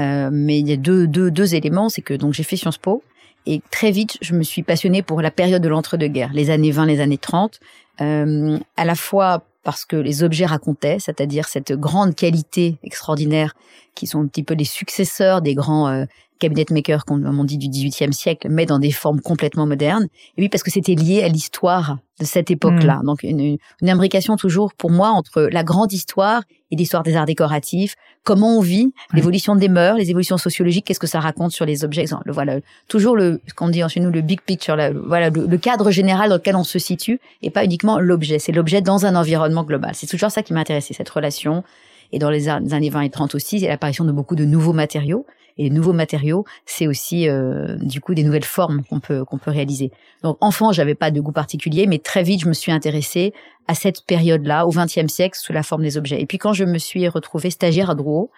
Euh, 0.00 0.30
mais 0.32 0.58
il 0.58 0.68
y 0.68 0.72
a 0.72 0.76
deux, 0.76 1.06
deux, 1.06 1.30
deux 1.30 1.54
éléments, 1.54 1.88
c'est 1.88 2.02
que 2.02 2.14
donc 2.14 2.32
j'ai 2.34 2.42
fait 2.42 2.56
Sciences 2.56 2.78
Po. 2.78 3.04
Et 3.46 3.62
très 3.70 3.92
vite, 3.92 4.18
je 4.20 4.34
me 4.34 4.42
suis 4.42 4.62
passionnée 4.62 5.02
pour 5.02 5.22
la 5.22 5.30
période 5.30 5.62
de 5.62 5.68
l'entre-deux-guerres, 5.68 6.32
les 6.34 6.50
années 6.50 6.70
20, 6.70 6.84
les 6.86 7.00
années 7.00 7.16
30, 7.16 7.60
euh, 8.00 8.58
à 8.76 8.84
la 8.84 8.94
fois 8.94 9.44
parce 9.64 9.84
que 9.84 9.96
les 9.96 10.22
objets 10.22 10.46
racontaient, 10.46 10.98
c'est-à-dire 10.98 11.46
cette 11.48 11.72
grande 11.72 12.14
qualité 12.14 12.78
extraordinaire 12.82 13.54
qui 13.94 14.06
sont 14.06 14.20
un 14.22 14.26
petit 14.26 14.42
peu 14.42 14.54
les 14.54 14.64
successeurs 14.64 15.42
des 15.42 15.54
grands 15.54 15.88
euh, 15.88 16.04
cabinet 16.38 16.66
maker 16.70 17.04
qu'on 17.04 17.16
m'a 17.16 17.44
dit 17.44 17.58
du 17.58 17.68
XVIIIe 17.68 18.12
siècle, 18.12 18.48
mais 18.50 18.66
dans 18.66 18.78
des 18.78 18.92
formes 18.92 19.20
complètement 19.20 19.66
modernes. 19.66 20.06
Et 20.36 20.42
oui, 20.42 20.48
parce 20.48 20.62
que 20.62 20.70
c'était 20.70 20.94
lié 20.94 21.22
à 21.22 21.28
l'histoire 21.28 21.98
de 22.20 22.24
cette 22.24 22.50
époque-là. 22.50 23.00
Hmm. 23.02 23.06
Donc 23.06 23.22
une, 23.22 23.58
une, 23.80 23.90
imbrication 23.90 24.36
toujours 24.36 24.74
pour 24.74 24.90
moi 24.90 25.10
entre 25.10 25.48
la 25.52 25.62
grande 25.62 25.92
histoire 25.92 26.42
et 26.70 26.76
l'histoire 26.76 27.02
des 27.02 27.16
arts 27.16 27.26
décoratifs, 27.26 27.94
comment 28.24 28.58
on 28.58 28.60
vit, 28.60 28.92
l'évolution 29.14 29.56
des 29.56 29.68
mœurs, 29.68 29.96
les 29.96 30.10
évolutions 30.10 30.36
sociologiques, 30.36 30.84
qu'est-ce 30.84 31.00
que 31.00 31.06
ça 31.06 31.20
raconte 31.20 31.52
sur 31.52 31.64
les 31.64 31.84
objets. 31.84 32.04
Le, 32.24 32.32
voilà, 32.32 32.58
toujours 32.88 33.16
le, 33.16 33.40
ce 33.46 33.54
qu'on 33.54 33.68
dit 33.68 33.82
chez 33.88 34.00
nous, 34.00 34.10
le 34.10 34.20
big 34.20 34.40
picture, 34.40 34.76
le, 34.76 34.90
voilà, 35.06 35.30
le, 35.30 35.58
cadre 35.58 35.90
général 35.90 36.28
dans 36.28 36.36
lequel 36.36 36.56
on 36.56 36.64
se 36.64 36.78
situe, 36.78 37.20
et 37.42 37.50
pas 37.50 37.64
uniquement 37.64 37.98
l'objet. 37.98 38.38
C'est 38.38 38.52
l'objet 38.52 38.82
dans 38.82 39.06
un 39.06 39.14
environnement 39.14 39.64
global. 39.64 39.92
C'est 39.94 40.06
toujours 40.06 40.30
ça 40.30 40.42
qui 40.42 40.52
m'a 40.52 40.60
intéressé, 40.60 40.92
cette 40.92 41.08
relation. 41.08 41.64
Et 42.12 42.18
dans 42.18 42.30
les 42.30 42.48
années 42.48 42.90
20 42.90 43.02
et 43.02 43.10
30 43.10 43.34
aussi, 43.34 43.64
a 43.64 43.68
l'apparition 43.68 44.04
de 44.04 44.12
beaucoup 44.12 44.34
de 44.34 44.44
nouveaux 44.44 44.72
matériaux 44.72 45.26
et 45.58 45.70
nouveaux 45.70 45.92
matériaux, 45.92 46.44
c'est 46.66 46.86
aussi 46.86 47.28
euh, 47.28 47.76
du 47.80 48.00
coup 48.00 48.14
des 48.14 48.22
nouvelles 48.22 48.44
formes 48.44 48.82
qu'on 48.84 49.00
peut 49.00 49.24
qu'on 49.24 49.38
peut 49.38 49.50
réaliser. 49.50 49.90
Donc 50.22 50.38
enfant, 50.40 50.72
j'avais 50.72 50.94
pas 50.94 51.10
de 51.10 51.20
goût 51.20 51.32
particulier, 51.32 51.86
mais 51.86 51.98
très 51.98 52.22
vite 52.22 52.42
je 52.42 52.48
me 52.48 52.52
suis 52.52 52.72
intéressée 52.72 53.32
à 53.66 53.74
cette 53.74 54.06
période-là, 54.06 54.66
au 54.66 54.70
XXe 54.70 55.12
siècle, 55.12 55.38
sous 55.38 55.52
la 55.52 55.62
forme 55.62 55.82
des 55.82 55.98
objets. 55.98 56.20
Et 56.20 56.26
puis 56.26 56.38
quand 56.38 56.52
je 56.52 56.64
me 56.64 56.78
suis 56.78 57.06
retrouvée 57.08 57.50
stagiaire 57.50 57.90
à 57.90 57.94
Drouot, 57.94 58.30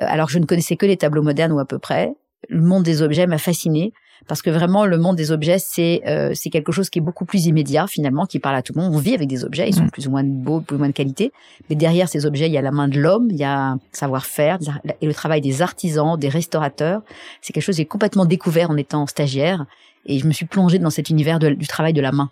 euh, 0.00 0.06
alors 0.06 0.28
je 0.28 0.38
ne 0.38 0.44
connaissais 0.44 0.76
que 0.76 0.86
les 0.86 0.96
tableaux 0.96 1.22
modernes 1.22 1.52
ou 1.52 1.58
à 1.58 1.64
peu 1.64 1.78
près, 1.78 2.12
le 2.48 2.60
monde 2.60 2.82
des 2.82 3.02
objets 3.02 3.26
m'a 3.26 3.38
fascinée 3.38 3.92
parce 4.26 4.42
que 4.42 4.50
vraiment 4.50 4.86
le 4.86 4.98
monde 4.98 5.16
des 5.16 5.30
objets 5.32 5.58
c'est 5.58 6.02
euh, 6.06 6.32
c'est 6.34 6.50
quelque 6.50 6.72
chose 6.72 6.90
qui 6.90 6.98
est 6.98 7.02
beaucoup 7.02 7.24
plus 7.24 7.46
immédiat 7.46 7.86
finalement 7.86 8.26
qui 8.26 8.38
parle 8.38 8.56
à 8.56 8.62
tout 8.62 8.72
le 8.74 8.82
monde. 8.82 8.94
On 8.94 8.98
vit 8.98 9.14
avec 9.14 9.28
des 9.28 9.44
objets 9.44 9.68
ils 9.68 9.74
sont 9.74 9.84
mm. 9.84 9.90
plus 9.90 10.06
ou 10.06 10.10
moins 10.10 10.24
beaux 10.24 10.60
plus 10.60 10.76
ou 10.76 10.78
moins 10.78 10.88
de 10.88 10.94
qualité. 10.94 11.32
Mais 11.68 11.76
derrière 11.76 12.08
ces 12.08 12.26
objets 12.26 12.46
il 12.46 12.52
y 12.52 12.58
a 12.58 12.62
la 12.62 12.72
main 12.72 12.88
de 12.88 12.98
l'homme 13.00 13.28
il 13.30 13.36
y 13.36 13.44
a 13.44 13.76
savoir-faire 13.92 14.58
et 15.00 15.06
le 15.06 15.14
travail 15.14 15.40
des 15.40 15.62
artisans 15.62 16.18
des 16.18 16.28
restaurateurs. 16.28 17.02
C'est 17.42 17.52
quelque 17.52 17.64
chose 17.64 17.76
qui 17.76 17.82
est 17.82 17.86
complètement 17.86 18.24
découvert 18.24 18.70
en 18.70 18.76
étant 18.76 19.06
stagiaire. 19.06 19.66
Et 20.06 20.18
je 20.18 20.26
me 20.26 20.32
suis 20.32 20.46
plongée 20.46 20.78
dans 20.78 20.90
cet 20.90 21.10
univers 21.10 21.38
du 21.38 21.66
travail 21.66 21.92
de 21.92 22.00
la 22.00 22.12
main. 22.12 22.30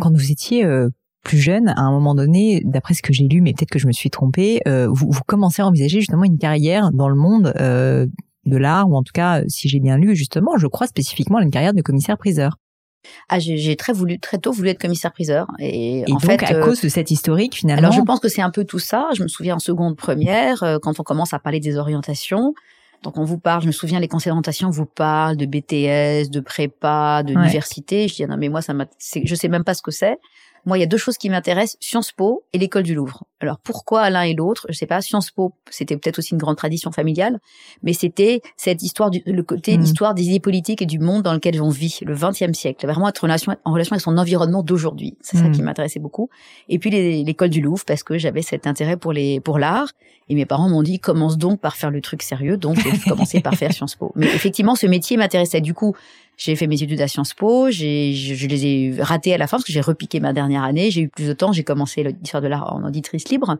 Quand 0.00 0.12
vous 0.12 0.32
étiez 0.32 0.64
euh, 0.64 0.88
plus 1.22 1.38
jeune, 1.38 1.68
à 1.68 1.80
un 1.80 1.90
moment 1.90 2.14
donné, 2.14 2.60
d'après 2.64 2.94
ce 2.94 3.02
que 3.02 3.12
j'ai 3.12 3.28
lu, 3.28 3.40
mais 3.40 3.52
peut-être 3.52 3.70
que 3.70 3.78
je 3.78 3.86
me 3.86 3.92
suis 3.92 4.10
trompée, 4.10 4.60
euh, 4.66 4.88
vous, 4.88 5.10
vous, 5.10 5.20
commencez 5.26 5.62
à 5.62 5.66
envisager 5.66 6.00
justement 6.00 6.24
une 6.24 6.38
carrière 6.38 6.90
dans 6.92 7.08
le 7.08 7.14
monde 7.14 7.52
euh, 7.60 8.06
de 8.44 8.56
l'art, 8.56 8.88
ou 8.88 8.96
en 8.96 9.02
tout 9.02 9.12
cas, 9.12 9.42
si 9.48 9.68
j'ai 9.68 9.80
bien 9.80 9.96
lu, 9.96 10.16
justement, 10.16 10.56
je 10.56 10.66
crois 10.66 10.86
spécifiquement 10.86 11.38
à 11.38 11.42
une 11.42 11.50
carrière 11.50 11.74
de 11.74 11.82
commissaire-priseur. 11.82 12.56
Ah, 13.28 13.38
j'ai 13.38 13.76
très 13.76 13.92
voulu, 13.92 14.18
très 14.18 14.38
tôt 14.38 14.52
voulu 14.52 14.68
être 14.68 14.80
commissaire-priseur. 14.80 15.48
Et, 15.58 16.04
en 16.06 16.12
donc, 16.12 16.24
fait, 16.24 16.42
à 16.44 16.54
euh, 16.54 16.64
cause 16.64 16.80
de 16.80 16.88
cette 16.88 17.10
historique, 17.10 17.56
finalement. 17.56 17.88
Alors, 17.88 17.92
je 17.92 18.00
pense 18.02 18.20
que 18.20 18.28
c'est 18.28 18.42
un 18.42 18.50
peu 18.50 18.64
tout 18.64 18.78
ça. 18.78 19.08
Je 19.16 19.22
me 19.22 19.28
souviens 19.28 19.56
en 19.56 19.58
seconde 19.58 19.96
première, 19.96 20.62
euh, 20.62 20.78
quand 20.80 21.00
on 21.00 21.02
commence 21.02 21.32
à 21.32 21.38
parler 21.38 21.60
des 21.60 21.76
orientations. 21.76 22.54
Donc, 23.02 23.18
on 23.18 23.24
vous 23.24 23.38
parle, 23.38 23.62
je 23.62 23.66
me 23.66 23.72
souviens, 23.72 23.98
les 23.98 24.06
conseils 24.06 24.30
d'orientation 24.30 24.70
vous 24.70 24.86
parlent 24.86 25.36
de 25.36 25.46
BTS, 25.46 26.30
de 26.30 26.40
prépa, 26.40 27.24
de 27.24 27.32
l'université. 27.32 28.06
Je 28.06 28.14
dis, 28.14 28.24
ah 28.24 28.28
non, 28.28 28.36
mais 28.36 28.48
moi, 28.48 28.62
ça 28.62 28.74
m'a, 28.74 28.86
je 29.24 29.34
sais 29.34 29.48
même 29.48 29.64
pas 29.64 29.74
ce 29.74 29.82
que 29.82 29.90
c'est. 29.90 30.18
Moi, 30.64 30.78
il 30.78 30.80
y 30.80 30.84
a 30.84 30.86
deux 30.86 30.96
choses 30.96 31.18
qui 31.18 31.28
m'intéressent, 31.28 31.76
Sciences 31.80 32.12
Po 32.12 32.44
et 32.52 32.58
l'école 32.58 32.84
du 32.84 32.94
Louvre. 32.94 33.24
Alors 33.40 33.58
pourquoi 33.58 34.08
l'un 34.10 34.22
et 34.22 34.34
l'autre? 34.34 34.66
Je 34.68 34.74
sais 34.74 34.86
pas. 34.86 35.00
Sciences 35.00 35.32
Po, 35.32 35.54
c'était 35.70 35.96
peut-être 35.96 36.18
aussi 36.20 36.32
une 36.32 36.38
grande 36.38 36.56
tradition 36.56 36.92
familiale, 36.92 37.40
mais 37.82 37.92
c'était 37.92 38.40
cette 38.56 38.82
histoire 38.82 39.10
du 39.10 39.22
le 39.26 39.42
côté 39.42 39.76
hmm. 39.76 39.80
l'histoire 39.80 40.14
des 40.14 40.24
idées 40.24 40.40
politiques 40.40 40.80
et 40.80 40.86
du 40.86 41.00
monde 41.00 41.22
dans 41.22 41.32
lequel 41.32 41.60
on 41.60 41.68
vit, 41.68 41.98
le 42.02 42.14
XXe 42.14 42.56
siècle, 42.56 42.86
vraiment 42.86 43.08
être 43.08 43.24
en 43.24 43.26
relation, 43.26 43.56
en 43.64 43.72
relation 43.72 43.94
avec 43.94 44.02
son 44.02 44.16
environnement 44.16 44.62
d'aujourd'hui. 44.62 45.16
C'est 45.20 45.36
ça 45.36 45.48
qui 45.48 45.60
hmm. 45.60 45.64
m'intéressait 45.64 46.00
beaucoup. 46.00 46.30
Et 46.68 46.78
puis 46.78 46.90
l'école 47.24 47.50
du 47.50 47.60
Louvre 47.60 47.84
parce 47.84 48.04
que 48.04 48.16
j'avais 48.18 48.42
cet 48.42 48.66
intérêt 48.66 48.96
pour 48.96 49.12
les 49.12 49.40
pour 49.40 49.58
l'art 49.58 49.88
et 50.28 50.34
mes 50.34 50.46
parents 50.46 50.68
m'ont 50.68 50.82
dit 50.82 51.00
commence 51.00 51.36
donc 51.36 51.60
par 51.60 51.76
faire 51.76 51.90
le 51.90 52.00
truc 52.00 52.22
sérieux. 52.22 52.56
Donc 52.56 52.78
j'ai 52.78 53.10
commencé 53.10 53.40
par 53.40 53.54
faire 53.54 53.72
Sciences 53.72 53.96
Po. 53.96 54.12
Mais 54.14 54.26
effectivement, 54.26 54.76
ce 54.76 54.86
métier 54.86 55.16
m'intéressait. 55.16 55.60
Du 55.60 55.74
coup, 55.74 55.94
j'ai 56.44 56.56
fait 56.56 56.66
mes 56.66 56.82
études 56.82 57.00
à 57.00 57.06
Sciences 57.06 57.34
Po, 57.34 57.70
j'ai, 57.70 58.12
je, 58.14 58.46
les 58.48 58.66
ai 58.66 58.94
ratées 58.98 59.32
à 59.32 59.38
la 59.38 59.46
fin 59.46 59.58
parce 59.58 59.64
que 59.64 59.72
j'ai 59.72 59.80
repiqué 59.80 60.18
ma 60.18 60.32
dernière 60.32 60.64
année. 60.64 60.90
J'ai 60.90 61.02
eu 61.02 61.08
plus 61.08 61.28
de 61.28 61.32
temps, 61.34 61.52
j'ai 61.52 61.62
commencé 61.62 62.02
l'histoire 62.02 62.42
de 62.42 62.48
l'art 62.48 62.74
en 62.74 62.84
auditrice 62.84 63.28
libre, 63.28 63.58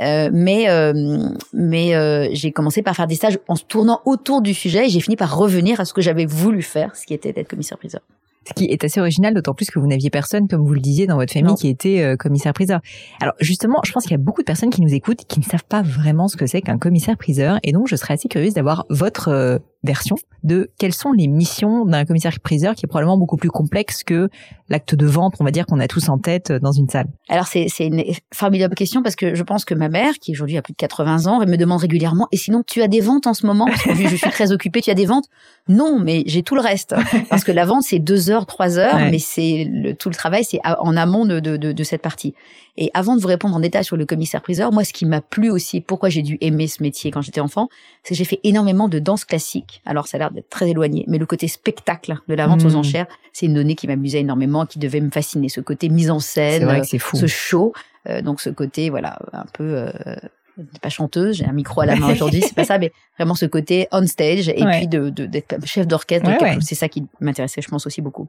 euh, 0.00 0.28
mais 0.30 0.68
euh, 0.68 1.30
mais 1.54 1.94
euh, 1.94 2.28
j'ai 2.32 2.52
commencé 2.52 2.82
par 2.82 2.94
faire 2.94 3.06
des 3.06 3.14
stages 3.14 3.38
en 3.48 3.56
se 3.56 3.64
tournant 3.64 4.02
autour 4.04 4.42
du 4.42 4.52
sujet 4.52 4.86
et 4.86 4.88
j'ai 4.90 5.00
fini 5.00 5.16
par 5.16 5.38
revenir 5.38 5.80
à 5.80 5.86
ce 5.86 5.94
que 5.94 6.02
j'avais 6.02 6.26
voulu 6.26 6.60
faire, 6.62 6.96
ce 6.96 7.06
qui 7.06 7.14
était 7.14 7.32
d'être 7.32 7.48
commissaire-priseur. 7.48 8.02
Ce 8.48 8.54
qui 8.54 8.64
est 8.64 8.82
assez 8.82 9.00
original, 9.00 9.34
d'autant 9.34 9.52
plus 9.52 9.70
que 9.70 9.78
vous 9.78 9.86
n'aviez 9.86 10.08
personne, 10.08 10.48
comme 10.48 10.64
vous 10.64 10.72
le 10.72 10.80
disiez, 10.80 11.06
dans 11.06 11.16
votre 11.16 11.32
famille 11.32 11.54
qui 11.54 11.68
était 11.68 12.02
euh, 12.02 12.16
commissaire-priseur. 12.16 12.80
Alors 13.20 13.34
justement, 13.40 13.80
je 13.84 13.92
pense 13.92 14.04
qu'il 14.04 14.12
y 14.12 14.14
a 14.14 14.18
beaucoup 14.22 14.40
de 14.40 14.46
personnes 14.46 14.70
qui 14.70 14.80
nous 14.80 14.94
écoutent 14.94 15.24
qui 15.26 15.40
ne 15.40 15.44
savent 15.44 15.64
pas 15.68 15.82
vraiment 15.82 16.28
ce 16.28 16.36
que 16.36 16.46
c'est 16.46 16.62
qu'un 16.62 16.78
commissaire-priseur, 16.78 17.58
et 17.62 17.72
donc 17.72 17.88
je 17.88 17.96
serais 17.96 18.14
assez 18.14 18.28
curieuse 18.28 18.54
d'avoir 18.54 18.86
votre 18.88 19.60
version 19.84 20.16
de 20.42 20.70
quelles 20.78 20.94
sont 20.94 21.12
les 21.12 21.28
missions 21.28 21.84
d'un 21.84 22.04
commissaire-priseur 22.04 22.74
qui 22.74 22.86
est 22.86 22.88
probablement 22.88 23.16
beaucoup 23.16 23.36
plus 23.36 23.50
complexe 23.50 24.02
que 24.04 24.28
l'acte 24.68 24.94
de 24.94 25.06
vente, 25.06 25.34
on 25.40 25.44
va 25.44 25.50
dire, 25.50 25.66
qu'on 25.66 25.80
a 25.80 25.88
tous 25.88 26.08
en 26.08 26.18
tête 26.18 26.52
dans 26.52 26.72
une 26.72 26.88
salle. 26.88 27.06
Alors 27.28 27.46
c'est 27.46 27.68
une 27.80 28.02
formidable 28.34 28.74
question 28.74 29.02
parce 29.02 29.16
que 29.16 29.34
je 29.34 29.42
pense 29.42 29.64
que 29.64 29.74
ma 29.74 29.88
mère, 29.88 30.14
qui 30.20 30.32
aujourd'hui 30.32 30.56
a 30.56 30.62
plus 30.62 30.72
de 30.72 30.76
80 30.76 31.26
ans, 31.26 31.40
elle 31.42 31.48
me 31.48 31.56
demande 31.56 31.80
régulièrement, 31.80 32.28
et 32.32 32.36
sinon 32.36 32.62
tu 32.66 32.82
as 32.82 32.88
des 32.88 33.00
ventes 33.00 33.26
en 33.26 33.34
ce 33.34 33.46
moment 33.46 33.66
Parce 33.66 33.82
que 33.82 33.94
je 33.94 34.16
suis 34.16 34.30
très 34.30 34.52
occupée, 34.52 34.80
tu 34.80 34.90
as 34.90 34.94
des 34.94 35.06
ventes 35.06 35.26
Non, 35.68 35.98
mais 35.98 36.22
j'ai 36.26 36.42
tout 36.42 36.54
le 36.54 36.60
reste. 36.60 36.94
Parce 37.30 37.44
que 37.44 37.52
la 37.52 37.64
vente, 37.64 37.82
c'est 37.82 37.98
deux 37.98 38.30
heures, 38.30 38.46
trois 38.46 38.78
heures, 38.78 38.98
mais 39.10 39.18
c'est 39.18 39.96
tout 39.98 40.08
le 40.08 40.14
travail, 40.14 40.44
c'est 40.44 40.60
en 40.64 40.96
amont 40.96 41.24
de, 41.24 41.40
de, 41.40 41.56
de, 41.56 41.72
de 41.72 41.84
cette 41.84 42.02
partie. 42.02 42.34
Et 42.76 42.90
avant 42.94 43.16
de 43.16 43.20
vous 43.20 43.26
répondre 43.26 43.56
en 43.56 43.60
détail 43.60 43.84
sur 43.84 43.96
le 43.96 44.06
commissaire-priseur, 44.06 44.72
moi, 44.72 44.84
ce 44.84 44.92
qui 44.92 45.04
m'a 45.04 45.20
plu 45.20 45.50
aussi, 45.50 45.80
pourquoi 45.80 46.08
j'ai 46.08 46.22
dû 46.22 46.38
aimer 46.40 46.68
ce 46.68 46.82
métier 46.82 47.10
quand 47.10 47.22
j'étais 47.22 47.40
enfant, 47.40 47.68
c'est 48.04 48.14
que 48.14 48.18
j'ai 48.18 48.24
fait 48.24 48.40
énormément 48.44 48.88
de 48.88 49.00
danse 49.00 49.24
classique. 49.24 49.67
Alors, 49.86 50.06
ça 50.06 50.16
a 50.16 50.18
l'air 50.18 50.30
d'être 50.30 50.48
très 50.48 50.70
éloigné, 50.70 51.04
mais 51.08 51.18
le 51.18 51.26
côté 51.26 51.48
spectacle 51.48 52.16
de 52.28 52.34
la 52.34 52.46
vente 52.46 52.64
aux 52.64 52.70
mmh. 52.70 52.76
enchères, 52.76 53.06
c'est 53.32 53.46
une 53.46 53.54
donnée 53.54 53.74
qui 53.74 53.86
m'amusait 53.86 54.20
énormément, 54.20 54.66
qui 54.66 54.78
devait 54.78 55.00
me 55.00 55.10
fasciner. 55.10 55.48
Ce 55.48 55.60
côté 55.60 55.88
mise 55.88 56.10
en 56.10 56.20
scène, 56.20 56.82
ce 56.84 57.26
show, 57.26 57.72
euh, 58.08 58.22
donc 58.22 58.40
ce 58.40 58.50
côté, 58.50 58.90
voilà, 58.90 59.18
un 59.32 59.46
peu 59.52 59.64
euh, 59.64 59.90
pas 60.80 60.88
chanteuse, 60.88 61.36
j'ai 61.36 61.46
un 61.46 61.52
micro 61.52 61.80
à 61.80 61.86
la 61.86 61.96
main 61.96 62.10
aujourd'hui, 62.12 62.42
c'est 62.42 62.54
pas 62.54 62.64
ça, 62.64 62.78
mais 62.80 62.92
vraiment 63.18 63.34
ce 63.34 63.46
côté 63.46 63.88
on 63.92 64.06
stage 64.06 64.48
et 64.48 64.64
puis 64.64 64.88
de 64.88 65.08
d'être 65.08 65.64
chef 65.64 65.86
d'orchestre, 65.86 66.28
c'est 66.60 66.74
ça 66.74 66.88
qui 66.88 67.06
m'intéressait, 67.20 67.62
je 67.62 67.68
pense 67.68 67.86
aussi 67.86 68.00
beaucoup. 68.00 68.28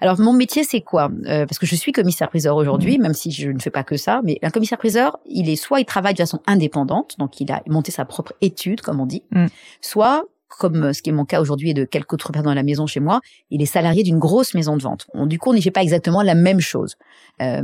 Alors 0.00 0.18
mon 0.20 0.32
métier 0.32 0.64
c'est 0.64 0.80
quoi? 0.80 1.10
Euh, 1.26 1.46
Parce 1.46 1.58
que 1.58 1.66
je 1.66 1.74
suis 1.74 1.92
commissaire 1.92 2.28
priseur 2.28 2.56
aujourd'hui, 2.56 2.98
mm. 2.98 3.02
même 3.02 3.14
si 3.14 3.30
je 3.30 3.50
ne 3.50 3.58
fais 3.58 3.70
pas 3.70 3.84
que 3.84 3.96
ça, 3.96 4.20
mais 4.24 4.38
un 4.42 4.50
commissaire 4.50 4.78
priseur, 4.78 5.18
il 5.26 5.48
est 5.48 5.56
soit 5.56 5.80
il 5.80 5.84
travaille 5.84 6.14
de 6.14 6.18
façon 6.18 6.40
indépendante, 6.46 7.16
donc 7.18 7.40
il 7.40 7.50
a 7.52 7.62
monté 7.66 7.92
sa 7.92 8.04
propre 8.04 8.32
étude, 8.40 8.80
comme 8.80 9.00
on 9.00 9.06
dit, 9.06 9.22
mm. 9.30 9.46
soit 9.80 10.24
comme 10.58 10.92
ce 10.92 11.02
qui 11.02 11.10
est 11.10 11.12
mon 11.12 11.24
cas 11.24 11.40
aujourd'hui 11.40 11.70
et 11.70 11.74
de 11.74 11.84
quelques 11.84 12.12
autres 12.12 12.32
personnes 12.32 12.50
dans 12.50 12.54
la 12.54 12.62
maison 12.62 12.86
chez 12.86 13.00
moi, 13.00 13.20
il 13.50 13.62
est 13.62 13.66
salarié 13.66 14.02
d'une 14.02 14.18
grosse 14.18 14.54
maison 14.54 14.76
de 14.76 14.82
vente. 14.82 15.06
du 15.14 15.38
coup, 15.38 15.50
on 15.50 15.54
n'y 15.54 15.62
fait 15.62 15.70
pas 15.70 15.82
exactement 15.82 16.22
la 16.22 16.34
même 16.34 16.60
chose. 16.60 16.96
Euh, 17.40 17.62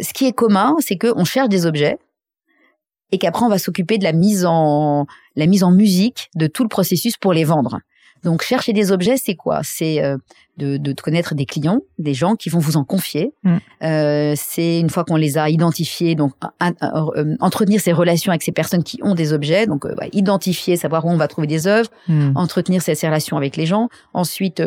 ce 0.00 0.12
qui 0.12 0.26
est 0.26 0.32
commun, 0.32 0.74
c'est 0.80 0.96
qu'on 0.96 1.24
cherche 1.24 1.48
des 1.48 1.66
objets, 1.66 1.98
et 3.12 3.18
qu'après 3.18 3.44
on 3.44 3.48
va 3.48 3.58
s'occuper 3.58 3.98
de 3.98 4.04
la 4.04 4.12
mise 4.12 4.44
en 4.46 5.06
musique 5.70 6.30
de 6.34 6.46
tout 6.46 6.62
le 6.62 6.68
processus 6.68 7.16
pour 7.16 7.32
les 7.32 7.44
vendre. 7.44 7.80
Donc 8.24 8.42
chercher 8.42 8.72
des 8.72 8.92
objets, 8.92 9.16
c'est 9.16 9.34
quoi? 9.34 9.60
C'est 9.64 10.02
euh, 10.02 10.16
de, 10.56 10.76
de, 10.76 10.92
connaître 10.92 11.34
des 11.34 11.46
clients, 11.46 11.80
des 11.98 12.14
gens 12.14 12.36
qui 12.36 12.48
vont 12.50 12.58
vous 12.58 12.76
en 12.76 12.84
confier. 12.84 13.32
Mm. 13.42 13.56
Euh, 13.82 14.34
c'est 14.36 14.80
une 14.80 14.90
fois 14.90 15.04
qu'on 15.04 15.16
les 15.16 15.38
a 15.38 15.48
identifiés, 15.48 16.14
donc 16.14 16.32
euh, 16.62 17.36
entretenir 17.40 17.80
ces 17.80 17.92
relations 17.92 18.30
avec 18.30 18.42
ces 18.42 18.52
personnes 18.52 18.84
qui 18.84 18.98
ont 19.02 19.14
des 19.14 19.32
objets. 19.32 19.66
Donc 19.66 19.86
euh, 19.86 19.94
identifier, 20.12 20.76
savoir 20.76 21.04
où 21.04 21.10
on 21.10 21.16
va 21.16 21.28
trouver 21.28 21.46
des 21.46 21.66
œuvres, 21.66 21.90
mm. 22.08 22.32
entretenir 22.36 22.82
ces, 22.82 22.94
ces, 22.94 23.06
relations 23.06 23.36
avec 23.36 23.56
les 23.56 23.66
gens. 23.66 23.88
Ensuite, 24.14 24.62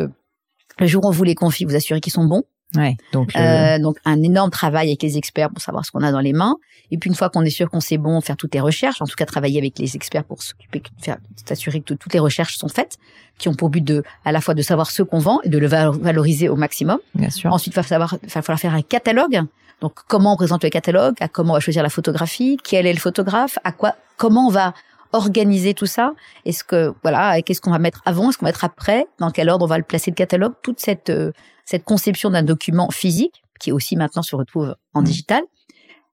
le 0.78 0.86
jour 0.86 1.04
où 1.04 1.08
on 1.08 1.12
vous 1.12 1.24
les 1.24 1.34
confie, 1.34 1.64
vous 1.64 1.76
assurer 1.76 2.00
qu'ils 2.00 2.12
sont 2.12 2.24
bons. 2.24 2.42
Ouais, 2.74 2.96
donc, 3.12 3.34
euh... 3.36 3.78
donc 3.78 3.96
un 4.04 4.22
énorme 4.22 4.50
travail 4.50 4.88
avec 4.88 5.02
les 5.02 5.16
experts 5.16 5.50
pour 5.50 5.62
savoir 5.62 5.86
ce 5.86 5.92
qu'on 5.92 6.02
a 6.02 6.10
dans 6.10 6.20
les 6.20 6.32
mains. 6.32 6.56
Et 6.90 6.98
puis 6.98 7.08
une 7.08 7.16
fois 7.16 7.30
qu'on 7.30 7.42
est 7.42 7.50
sûr 7.50 7.70
qu'on 7.70 7.80
sait 7.80 7.96
bon, 7.96 8.20
faire 8.20 8.36
toutes 8.36 8.54
les 8.54 8.60
recherches, 8.60 9.00
en 9.00 9.06
tout 9.06 9.14
cas 9.16 9.24
travailler 9.24 9.58
avec 9.58 9.78
les 9.78 9.96
experts 9.96 10.24
pour 10.24 10.42
s'occuper, 10.42 10.82
s'assurer 11.46 11.80
que 11.80 11.94
toutes 11.94 12.12
les 12.12 12.18
recherches 12.18 12.58
sont 12.58 12.68
faites, 12.68 12.98
qui 13.38 13.48
ont 13.48 13.54
pour 13.54 13.70
but 13.70 13.82
de, 13.82 14.02
à 14.24 14.32
la 14.32 14.40
fois 14.40 14.54
de 14.54 14.62
savoir 14.62 14.90
ce 14.90 15.02
qu'on 15.02 15.18
vend 15.18 15.40
et 15.42 15.48
de 15.48 15.58
le 15.58 15.66
valoriser 15.66 16.48
au 16.48 16.56
maximum. 16.56 16.98
Bien 17.14 17.30
sûr. 17.30 17.52
Ensuite, 17.52 17.74
il 17.74 17.76
va 17.76 17.82
savoir, 17.82 18.16
il 18.22 18.28
va 18.28 18.42
falloir 18.42 18.60
faire 18.60 18.74
un 18.74 18.82
catalogue. 18.82 19.42
Donc 19.80 19.92
comment 20.08 20.32
on 20.34 20.36
présente 20.36 20.64
le 20.64 20.70
catalogue, 20.70 21.14
à 21.20 21.28
comment 21.28 21.52
on 21.52 21.54
va 21.56 21.60
choisir 21.60 21.82
la 21.82 21.90
photographie, 21.90 22.56
quel 22.64 22.86
est 22.86 22.92
le 22.92 22.98
photographe, 22.98 23.58
à 23.62 23.72
quoi, 23.72 23.94
comment 24.16 24.46
on 24.46 24.50
va 24.50 24.74
organiser 25.12 25.74
tout 25.74 25.86
ça 25.86 26.12
Est-ce 26.44 26.64
que 26.64 26.94
voilà, 27.02 27.40
qu'est-ce 27.42 27.60
qu'on 27.60 27.70
va 27.70 27.78
mettre 27.78 28.02
avant, 28.04 28.30
est-ce 28.30 28.38
qu'on 28.38 28.46
va 28.46 28.50
mettre 28.50 28.64
après 28.64 29.06
Dans 29.18 29.30
quel 29.30 29.48
ordre 29.48 29.64
on 29.64 29.68
va 29.68 29.78
le 29.78 29.84
placer 29.84 30.10
le 30.10 30.16
catalogue 30.16 30.54
Toute 30.62 30.80
cette 30.80 31.10
euh, 31.10 31.32
cette 31.64 31.84
conception 31.84 32.30
d'un 32.30 32.42
document 32.42 32.90
physique 32.90 33.42
qui 33.58 33.72
aussi 33.72 33.96
maintenant 33.96 34.22
se 34.22 34.36
retrouve 34.36 34.76
en 34.94 35.00
mmh. 35.00 35.04
digital. 35.04 35.42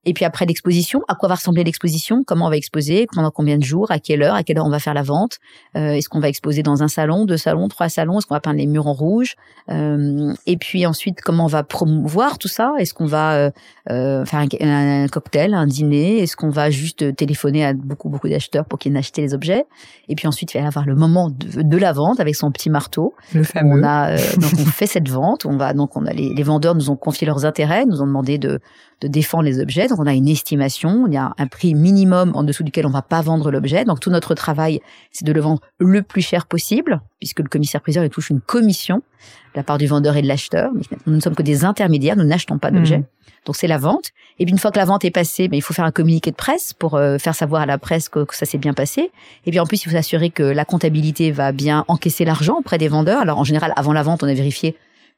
Et 0.05 0.13
puis 0.13 0.25
après 0.25 0.45
l'exposition, 0.45 1.01
à 1.07 1.15
quoi 1.15 1.29
va 1.29 1.36
ressembler 1.36 1.63
l'exposition 1.63 2.24
Comment 2.25 2.48
on 2.48 2.50
va 2.50 2.57
exposer 2.57 3.07
Pendant 3.13 3.31
combien 3.31 3.57
de 3.57 3.63
jours 3.63 3.91
À 3.91 4.00
quelle 4.00 4.22
heure 4.22 4.36
À 4.36 4.43
quelle 4.43 4.57
heure 4.57 4.65
on 4.65 4.72
va 4.72 4.79
faire 4.79 4.93
la 4.93 5.03
vente 5.03 5.39
euh, 5.77 5.93
Est-ce 5.93 6.10
qu'on 6.10 6.19
va 6.19 6.29
exposer 6.29 6.63
dans 6.63 6.83
un 6.83 6.88
salon, 6.88 7.25
deux 7.25 7.38
salons, 7.38 7.67
trois 7.67 7.89
salons 7.89 8.19
Est-ce 8.19 8.27
qu'on 8.27 8.36
va 8.36 8.41
peindre 8.41 8.57
les 8.57 8.67
murs 8.67 8.88
en 8.88 8.93
rouge 8.93 9.36
euh, 9.69 10.33
Et 10.45 10.57
puis 10.57 10.86
ensuite, 10.86 11.22
comment 11.22 11.45
on 11.45 11.48
va 11.48 11.63
promouvoir 11.63 12.38
tout 12.38 12.48
ça 12.48 12.74
Est-ce 12.79 12.93
qu'on 12.93 13.05
va 13.05 13.36
euh, 13.36 13.51
euh 13.89 14.25
faire 14.25 14.45
un, 14.62 15.07
cocktail, 15.07 15.53
un 15.53 15.67
dîner 15.67 16.19
Est-ce 16.19 16.36
qu'on 16.36 16.50
va 16.50 16.69
juste 16.69 17.15
téléphoner 17.15 17.65
à 17.65 17.74
beaucoup 17.74 18.10
beaucoup 18.10 18.29
d'acheteurs 18.29 18.65
pour 18.65 18.79
qu'ils 18.79 18.93
acheter 18.98 19.22
les 19.22 19.33
objets 19.33 19.65
Et 20.10 20.15
puis 20.15 20.27
ensuite, 20.27 20.53
il 20.53 20.57
va 20.57 20.63
y 20.63 20.67
avoir 20.67 20.86
le 20.86 20.95
moment 20.95 21.29
de, 21.31 21.77
la 21.77 21.91
vente 21.91 22.19
avec 22.19 22.36
son 22.36 22.51
petit 22.51 22.69
marteau. 22.69 23.13
Le 23.33 23.43
fameux. 23.43 23.79
On 23.79 23.83
a 23.83 24.12
euh, 24.12 24.17
donc 24.38 24.51
on 24.53 24.65
fait 24.65 24.86
cette 24.86 25.10
vente. 25.10 25.45
On 25.45 25.57
va 25.57 25.74
donc 25.74 25.95
on 25.98 26.05
a 26.05 26.13
les, 26.13 26.33
les 26.33 26.43
vendeurs 26.43 26.75
nous 26.75 26.89
ont 26.89 26.95
confié 26.95 27.25
leurs 27.25 27.45
intérêts, 27.45 27.86
nous 27.86 28.01
ont 28.01 28.07
demandé 28.07 28.38
de 28.38 28.60
de 29.03 29.07
défendre 29.07 29.43
les 29.43 29.60
objets. 29.60 29.88
Donc 29.88 30.00
on 30.00 30.07
a 30.07 30.13
une 30.13 30.27
estimation, 30.27 31.05
il 31.07 31.13
y 31.13 31.17
a 31.17 31.33
un 31.38 31.48
prix 31.48 31.75
minimum 31.75 32.31
en 32.36 32.43
dessous 32.43 32.63
duquel 32.63 32.86
on 32.86 32.89
va 32.89 33.01
pas 33.01 33.22
vendre 33.22 33.51
l'objet. 33.51 33.86
Donc 33.86 34.00
tout 34.00 34.10
notre 34.10 34.33
travail, 34.33 34.81
c'est 35.12 35.25
de 35.25 35.33
le 35.33 35.41
vendre 35.41 35.62
le 35.77 36.01
plus 36.01 36.22
cher 36.22 36.45
possible, 36.45 37.01
puisque 37.19 37.39
le 37.39 37.50
commissaire-priseur 37.50 38.03
il 38.03 38.10
touche 38.10 38.29
une 38.29 38.41
commission 38.41 38.98
de 38.98 39.60
la 39.60 39.63
part 39.63 39.77
du 39.77 39.88
vendeur 39.88 40.15
et 40.15 40.22
de 40.22 40.27
l'acheteur. 40.27 40.72
Nous 41.05 41.15
ne 41.15 41.19
sommes 41.19 41.36
que 41.36 41.43
des 41.43 41.65
intermédiaires, 41.65 42.15
nous 42.15 42.24
n'achetons 42.24 42.57
pas 42.57 42.72
d'objets. 42.72 43.00
Mmh. 43.00 43.05
Donc 43.45 43.57
c'est 43.57 43.67
la 43.67 43.77
vente. 43.77 44.12
Et 44.39 44.45
puis 44.45 44.53
une 44.53 44.57
fois 44.57 44.72
que 44.72 44.79
la 44.79 44.86
vente 44.86 45.03
est 45.03 45.12
passée, 45.12 45.48
ben, 45.48 45.57
il 45.57 45.62
faut 45.62 45.74
faire 45.74 45.86
un 45.86 45.91
communiqué 45.91 46.31
de 46.31 46.36
presse 46.36 46.74
pour 46.74 46.95
euh, 46.95 47.17
faire 47.17 47.36
savoir 47.36 47.62
à 47.63 47.65
la 47.65 47.77
presse 47.77 48.10
que, 48.10 48.25
ça 48.31 48.45
s'est 48.45 48.57
bien 48.57 48.74
passé. 48.74 49.12
Et 49.45 49.51
puis 49.51 49.60
en 49.60 49.65
plus, 49.65 49.83
il 49.83 49.89
faut 49.89 49.95
s'assurer 49.95 50.29
que 50.29 50.43
la 50.43 50.65
comptabilité 50.65 51.31
va 51.31 51.51
bien 51.51 51.83
encaisser 51.88 52.25
l'argent 52.25 52.60
auprès 52.60 52.77
des 52.77 52.88
vendeurs. 52.88 53.19
Alors 53.19 53.38
en 53.38 53.43
général, 53.43 53.74
avant 53.75 53.93
la 53.93 54.01
vente, 54.01 54.24
on 54.24 54.27
a 54.27 54.33
vérifié 54.33 54.75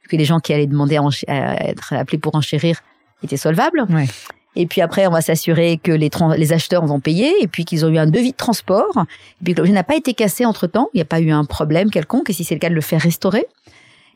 que 0.10 0.16
les 0.16 0.26
gens 0.26 0.40
qui 0.40 0.54
allaient 0.54 0.68
demander 0.68 0.98
à, 0.98 1.68
être 1.68 1.94
appelés 1.94 2.18
pour 2.18 2.36
enchérir 2.36 2.82
était 3.24 3.38
solvable. 3.38 3.86
Et 4.58 4.68
puis 4.68 4.82
après, 4.82 5.06
on 5.08 5.12
va 5.12 5.22
s'assurer 5.22 5.78
que 5.78 5.92
les, 5.92 6.10
les 6.38 6.54
acheteurs 6.54 6.86
vont 6.86 7.00
payer 7.00 7.34
et 7.42 7.48
puis 7.48 7.66
qu'ils 7.66 7.86
ont 7.86 7.90
eu 7.90 7.98
un 7.98 8.08
devis 8.08 8.32
de 8.32 8.38
transport. 8.38 9.06
Et 9.42 9.44
puis 9.44 9.54
que 9.54 9.60
l'objet 9.60 9.74
n'a 9.74 9.84
pas 9.84 9.96
été 9.96 10.14
cassé 10.14 10.46
entre 10.46 10.68
temps. 10.68 10.90
Il 10.94 10.98
n'y 10.98 11.02
a 11.02 11.06
pas 11.06 11.20
eu 11.20 11.32
un 11.32 11.44
problème 11.44 11.92
quelconque. 11.92 12.30
Et 12.30 12.34
si 12.34 12.44
c'est 12.44 12.56
le 12.56 12.60
cas, 12.60 12.70
de 12.70 12.76
le 12.76 12.82
faire 12.82 13.02
restaurer. 13.02 13.46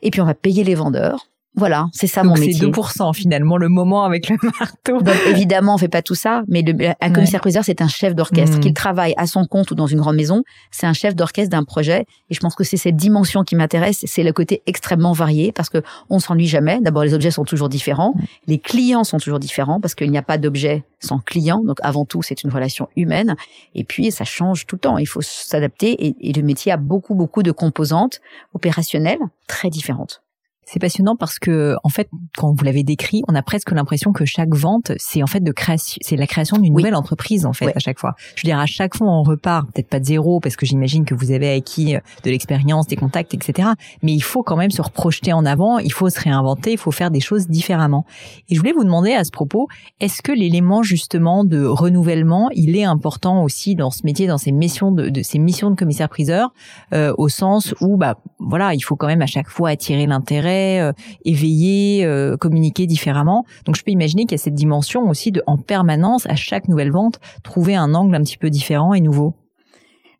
Et 0.02 0.10
puis 0.10 0.20
on 0.20 0.24
va 0.24 0.34
payer 0.34 0.64
les 0.64 0.74
vendeurs. 0.74 1.26
Voilà, 1.56 1.86
c'est 1.92 2.06
ça 2.06 2.22
mon 2.22 2.34
métier. 2.34 2.52
C'est 2.52 2.66
2% 2.66 3.12
finalement 3.12 3.56
le 3.56 3.68
moment 3.68 4.04
avec 4.04 4.28
le 4.28 4.36
marteau. 4.60 5.02
Donc 5.02 5.16
évidemment, 5.26 5.74
on 5.74 5.78
fait 5.78 5.88
pas 5.88 6.00
tout 6.00 6.14
ça, 6.14 6.42
mais 6.46 6.62
le, 6.62 6.74
un 7.00 7.10
commissaire 7.10 7.40
priseur 7.40 7.64
c'est 7.64 7.82
un 7.82 7.88
chef 7.88 8.14
d'orchestre 8.14 8.58
mmh. 8.58 8.60
qu'il 8.60 8.72
travaille 8.72 9.14
à 9.16 9.26
son 9.26 9.44
compte 9.46 9.70
ou 9.72 9.74
dans 9.74 9.88
une 9.88 9.98
grande 9.98 10.14
maison. 10.14 10.44
C'est 10.70 10.86
un 10.86 10.92
chef 10.92 11.16
d'orchestre 11.16 11.50
d'un 11.50 11.64
projet, 11.64 12.06
et 12.30 12.34
je 12.34 12.40
pense 12.40 12.54
que 12.54 12.62
c'est 12.62 12.76
cette 12.76 12.94
dimension 12.94 13.42
qui 13.42 13.56
m'intéresse. 13.56 14.04
C'est 14.06 14.22
le 14.22 14.32
côté 14.32 14.62
extrêmement 14.66 15.12
varié 15.12 15.50
parce 15.50 15.68
que 15.68 15.82
on 16.08 16.20
s'ennuie 16.20 16.46
jamais. 16.46 16.80
D'abord, 16.80 17.02
les 17.02 17.14
objets 17.14 17.32
sont 17.32 17.44
toujours 17.44 17.68
différents, 17.68 18.14
mmh. 18.14 18.22
les 18.46 18.58
clients 18.58 19.04
sont 19.04 19.18
toujours 19.18 19.40
différents 19.40 19.80
parce 19.80 19.96
qu'il 19.96 20.10
n'y 20.10 20.18
a 20.18 20.22
pas 20.22 20.38
d'objet 20.38 20.84
sans 21.00 21.18
client. 21.18 21.62
Donc 21.64 21.78
avant 21.82 22.04
tout, 22.04 22.22
c'est 22.22 22.44
une 22.44 22.50
relation 22.50 22.88
humaine, 22.94 23.34
et 23.74 23.82
puis 23.82 24.12
ça 24.12 24.24
change 24.24 24.66
tout 24.66 24.76
le 24.76 24.80
temps. 24.80 24.98
Il 24.98 25.06
faut 25.06 25.22
s'adapter, 25.22 26.06
et, 26.06 26.14
et 26.20 26.32
le 26.32 26.42
métier 26.42 26.70
a 26.70 26.76
beaucoup 26.76 27.16
beaucoup 27.16 27.42
de 27.42 27.50
composantes 27.50 28.20
opérationnelles 28.54 29.18
très 29.48 29.68
différentes. 29.68 30.22
C'est 30.64 30.78
passionnant 30.78 31.16
parce 31.16 31.38
que, 31.38 31.74
en 31.82 31.88
fait, 31.88 32.08
quand 32.36 32.52
vous 32.52 32.64
l'avez 32.64 32.84
décrit, 32.84 33.22
on 33.26 33.34
a 33.34 33.42
presque 33.42 33.72
l'impression 33.72 34.12
que 34.12 34.24
chaque 34.24 34.54
vente, 34.54 34.92
c'est 34.98 35.22
en 35.22 35.26
fait 35.26 35.40
de 35.40 35.50
création, 35.52 35.98
c'est 36.00 36.16
la 36.16 36.28
création 36.28 36.58
d'une 36.58 36.74
nouvelle 36.74 36.94
entreprise, 36.94 37.44
en 37.44 37.52
fait, 37.52 37.76
à 37.76 37.80
chaque 37.80 37.98
fois. 37.98 38.14
Je 38.36 38.42
veux 38.42 38.48
dire, 38.48 38.58
à 38.58 38.66
chaque 38.66 38.96
fois, 38.96 39.08
on 39.08 39.22
repart, 39.22 39.66
peut-être 39.72 39.88
pas 39.88 39.98
de 39.98 40.04
zéro, 40.04 40.38
parce 40.38 40.54
que 40.56 40.66
j'imagine 40.66 41.04
que 41.04 41.14
vous 41.14 41.32
avez 41.32 41.52
acquis 41.52 41.96
euh, 41.96 42.00
de 42.24 42.30
l'expérience, 42.30 42.86
des 42.86 42.96
contacts, 42.96 43.34
etc. 43.34 43.70
Mais 44.02 44.12
il 44.12 44.22
faut 44.22 44.42
quand 44.42 44.56
même 44.56 44.70
se 44.70 44.80
reprojeter 44.80 45.32
en 45.32 45.44
avant, 45.44 45.78
il 45.78 45.92
faut 45.92 46.08
se 46.08 46.20
réinventer, 46.20 46.72
il 46.72 46.78
faut 46.78 46.92
faire 46.92 47.10
des 47.10 47.20
choses 47.20 47.48
différemment. 47.48 48.06
Et 48.48 48.54
je 48.54 48.60
voulais 48.60 48.72
vous 48.72 48.84
demander 48.84 49.12
à 49.12 49.24
ce 49.24 49.32
propos, 49.32 49.66
est-ce 49.98 50.22
que 50.22 50.30
l'élément, 50.30 50.82
justement, 50.82 51.42
de 51.42 51.64
renouvellement, 51.64 52.48
il 52.52 52.76
est 52.76 52.84
important 52.84 53.42
aussi 53.42 53.74
dans 53.74 53.90
ce 53.90 54.04
métier, 54.04 54.26
dans 54.26 54.38
ces 54.38 54.52
missions 54.52 54.92
de, 54.92 55.08
de 55.08 55.22
ces 55.22 55.38
missions 55.38 55.70
de 55.70 55.74
commissaire-priseur, 55.74 56.52
euh, 56.92 57.12
au 57.18 57.28
sens 57.28 57.74
où, 57.80 57.96
bah, 57.96 58.18
voilà, 58.38 58.74
il 58.74 58.80
faut 58.80 58.96
quand 58.96 59.06
même 59.06 59.22
à 59.22 59.26
chaque 59.26 59.48
fois 59.48 59.70
attirer 59.70 60.06
l'intérêt, 60.06 60.49
euh, 60.50 60.92
éveiller, 61.24 62.04
euh, 62.04 62.36
communiquer 62.36 62.86
différemment. 62.86 63.44
Donc 63.64 63.76
je 63.76 63.82
peux 63.82 63.90
imaginer 63.90 64.24
qu'il 64.24 64.32
y 64.32 64.40
a 64.40 64.42
cette 64.42 64.54
dimension 64.54 65.08
aussi 65.08 65.32
de 65.32 65.42
en 65.46 65.56
permanence 65.56 66.26
à 66.26 66.36
chaque 66.36 66.68
nouvelle 66.68 66.90
vente 66.90 67.18
trouver 67.42 67.74
un 67.74 67.94
angle 67.94 68.14
un 68.14 68.22
petit 68.22 68.38
peu 68.38 68.50
différent 68.50 68.94
et 68.94 69.00
nouveau. 69.00 69.34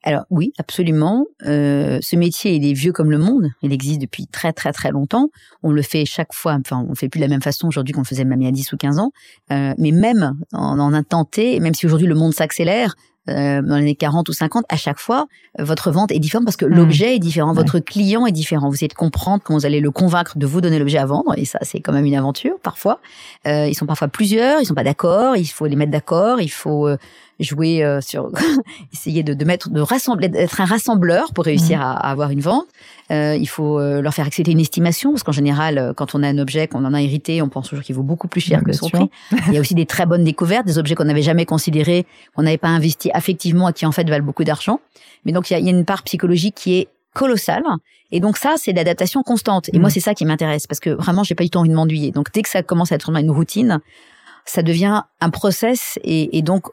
Alors 0.02 0.24
oui, 0.30 0.52
absolument. 0.58 1.26
Euh, 1.44 1.98
ce 2.00 2.16
métier, 2.16 2.54
il 2.54 2.64
est 2.64 2.72
vieux 2.72 2.92
comme 2.92 3.10
le 3.10 3.18
monde. 3.18 3.50
Il 3.60 3.70
existe 3.70 4.00
depuis 4.00 4.26
très 4.26 4.54
très 4.54 4.72
très 4.72 4.90
longtemps. 4.90 5.28
On 5.62 5.72
le 5.72 5.82
fait 5.82 6.06
chaque 6.06 6.32
fois. 6.32 6.56
Enfin, 6.58 6.84
on 6.86 6.88
le 6.88 6.94
fait 6.94 7.10
plus 7.10 7.18
de 7.18 7.24
la 7.24 7.28
même 7.28 7.42
façon 7.42 7.68
aujourd'hui 7.68 7.92
qu'on 7.92 8.00
le 8.00 8.06
faisait 8.06 8.24
même 8.24 8.40
il 8.40 8.46
y 8.46 8.48
a 8.48 8.52
10 8.52 8.72
ou 8.72 8.76
15 8.78 8.98
ans. 8.98 9.10
mais 9.50 9.92
même 9.92 10.38
en, 10.54 10.78
en 10.78 10.94
un 10.94 11.02
tenté, 11.02 11.60
même 11.60 11.74
si 11.74 11.84
aujourd'hui 11.84 12.06
le 12.06 12.14
monde 12.14 12.32
s'accélère, 12.32 12.94
euh, 13.28 13.60
dans 13.60 13.76
les 13.76 13.82
années 13.82 13.94
40 13.94 14.28
ou 14.28 14.32
50, 14.32 14.64
à 14.68 14.76
chaque 14.76 14.98
fois, 14.98 15.26
euh, 15.58 15.64
votre 15.64 15.90
vente 15.90 16.10
est 16.10 16.18
différente 16.18 16.46
parce 16.46 16.56
que 16.56 16.64
mmh. 16.64 16.74
l'objet 16.74 17.14
est 17.16 17.18
différent, 17.18 17.52
votre 17.52 17.78
client 17.78 18.26
est 18.26 18.32
différent. 18.32 18.68
Vous 18.68 18.74
essayez 18.74 18.88
de 18.88 18.94
comprendre 18.94 19.42
comment 19.44 19.58
vous 19.58 19.66
allez 19.66 19.80
le 19.80 19.90
convaincre 19.90 20.38
de 20.38 20.46
vous 20.46 20.60
donner 20.60 20.78
l'objet 20.78 20.98
à 20.98 21.06
vendre, 21.06 21.34
et 21.36 21.44
ça, 21.44 21.58
c'est 21.62 21.80
quand 21.80 21.92
même 21.92 22.06
une 22.06 22.14
aventure 22.14 22.58
parfois. 22.62 23.00
Euh, 23.46 23.66
ils 23.68 23.74
sont 23.74 23.86
parfois 23.86 24.08
plusieurs, 24.08 24.60
ils 24.60 24.66
sont 24.66 24.74
pas 24.74 24.84
d'accord, 24.84 25.36
il 25.36 25.46
faut 25.46 25.66
les 25.66 25.76
mettre 25.76 25.92
d'accord, 25.92 26.40
il 26.40 26.50
faut 26.50 26.88
jouer 27.40 27.84
euh, 27.84 28.00
sur, 28.00 28.30
essayer 28.92 29.22
de, 29.22 29.34
de 29.34 29.44
mettre, 29.44 29.70
de 29.70 29.80
rassembler, 29.80 30.28
d'être 30.28 30.60
un 30.60 30.64
rassembleur 30.64 31.32
pour 31.32 31.44
réussir 31.44 31.78
mmh. 31.78 31.82
à, 31.82 31.92
avoir 31.92 32.30
une 32.30 32.40
vente. 32.40 32.66
Euh, 33.10 33.36
il 33.36 33.48
faut 33.48 33.80
euh, 33.80 34.00
leur 34.00 34.14
faire 34.14 34.26
accepter 34.26 34.52
une 34.52 34.60
estimation 34.60 35.10
parce 35.10 35.24
qu'en 35.24 35.32
général, 35.32 35.78
euh, 35.78 35.92
quand 35.92 36.14
on 36.14 36.22
a 36.22 36.28
un 36.28 36.38
objet 36.38 36.68
qu'on 36.68 36.84
en 36.84 36.94
a 36.94 37.02
hérité, 37.02 37.42
on 37.42 37.48
pense 37.48 37.68
toujours 37.68 37.84
qu'il 37.84 37.94
vaut 37.94 38.04
beaucoup 38.04 38.28
plus 38.28 38.40
cher 38.40 38.62
que 38.62 38.72
son 38.72 38.88
prix. 38.88 39.10
Il 39.48 39.54
y 39.54 39.56
a 39.56 39.60
aussi 39.60 39.74
des 39.74 39.86
très 39.86 40.06
bonnes 40.06 40.24
découvertes, 40.24 40.66
des 40.66 40.78
objets 40.78 40.94
qu'on 40.94 41.04
n'avait 41.04 41.22
jamais 41.22 41.44
considérés, 41.44 42.06
qu'on 42.36 42.42
n'avait 42.42 42.58
pas 42.58 42.68
investi 42.68 43.10
affectivement 43.12 43.68
et 43.68 43.72
qui 43.72 43.84
en 43.84 43.92
fait 43.92 44.08
valent 44.08 44.24
beaucoup 44.24 44.44
d'argent. 44.44 44.80
Mais 45.24 45.32
donc 45.32 45.50
il 45.50 45.54
y 45.54 45.56
a, 45.56 45.58
il 45.58 45.66
y 45.66 45.68
a 45.68 45.72
une 45.72 45.84
part 45.84 46.02
psychologique 46.04 46.54
qui 46.54 46.78
est 46.78 46.88
colossale. 47.12 47.64
Et 48.12 48.20
donc 48.20 48.36
ça, 48.36 48.54
c'est 48.56 48.72
l'adaptation 48.72 49.22
constante. 49.22 49.70
Et 49.72 49.78
moi, 49.78 49.88
mmh. 49.88 49.92
c'est 49.92 50.00
ça 50.00 50.14
qui 50.14 50.24
m'intéresse 50.24 50.66
parce 50.68 50.80
que 50.80 50.90
vraiment, 50.90 51.24
j'ai 51.24 51.34
pas 51.34 51.42
eu 51.42 51.46
le 51.46 51.50
temps 51.50 51.64
de 51.64 51.72
m'ennuyer. 51.72 52.12
Donc 52.12 52.32
dès 52.32 52.42
que 52.42 52.48
ça 52.48 52.62
commence 52.62 52.92
à 52.92 52.94
être 52.94 53.10
une 53.10 53.30
routine, 53.30 53.80
ça 54.44 54.62
devient 54.62 55.02
un 55.20 55.30
process 55.30 55.98
et, 56.02 56.36
et, 56.36 56.42
donc 56.42 56.66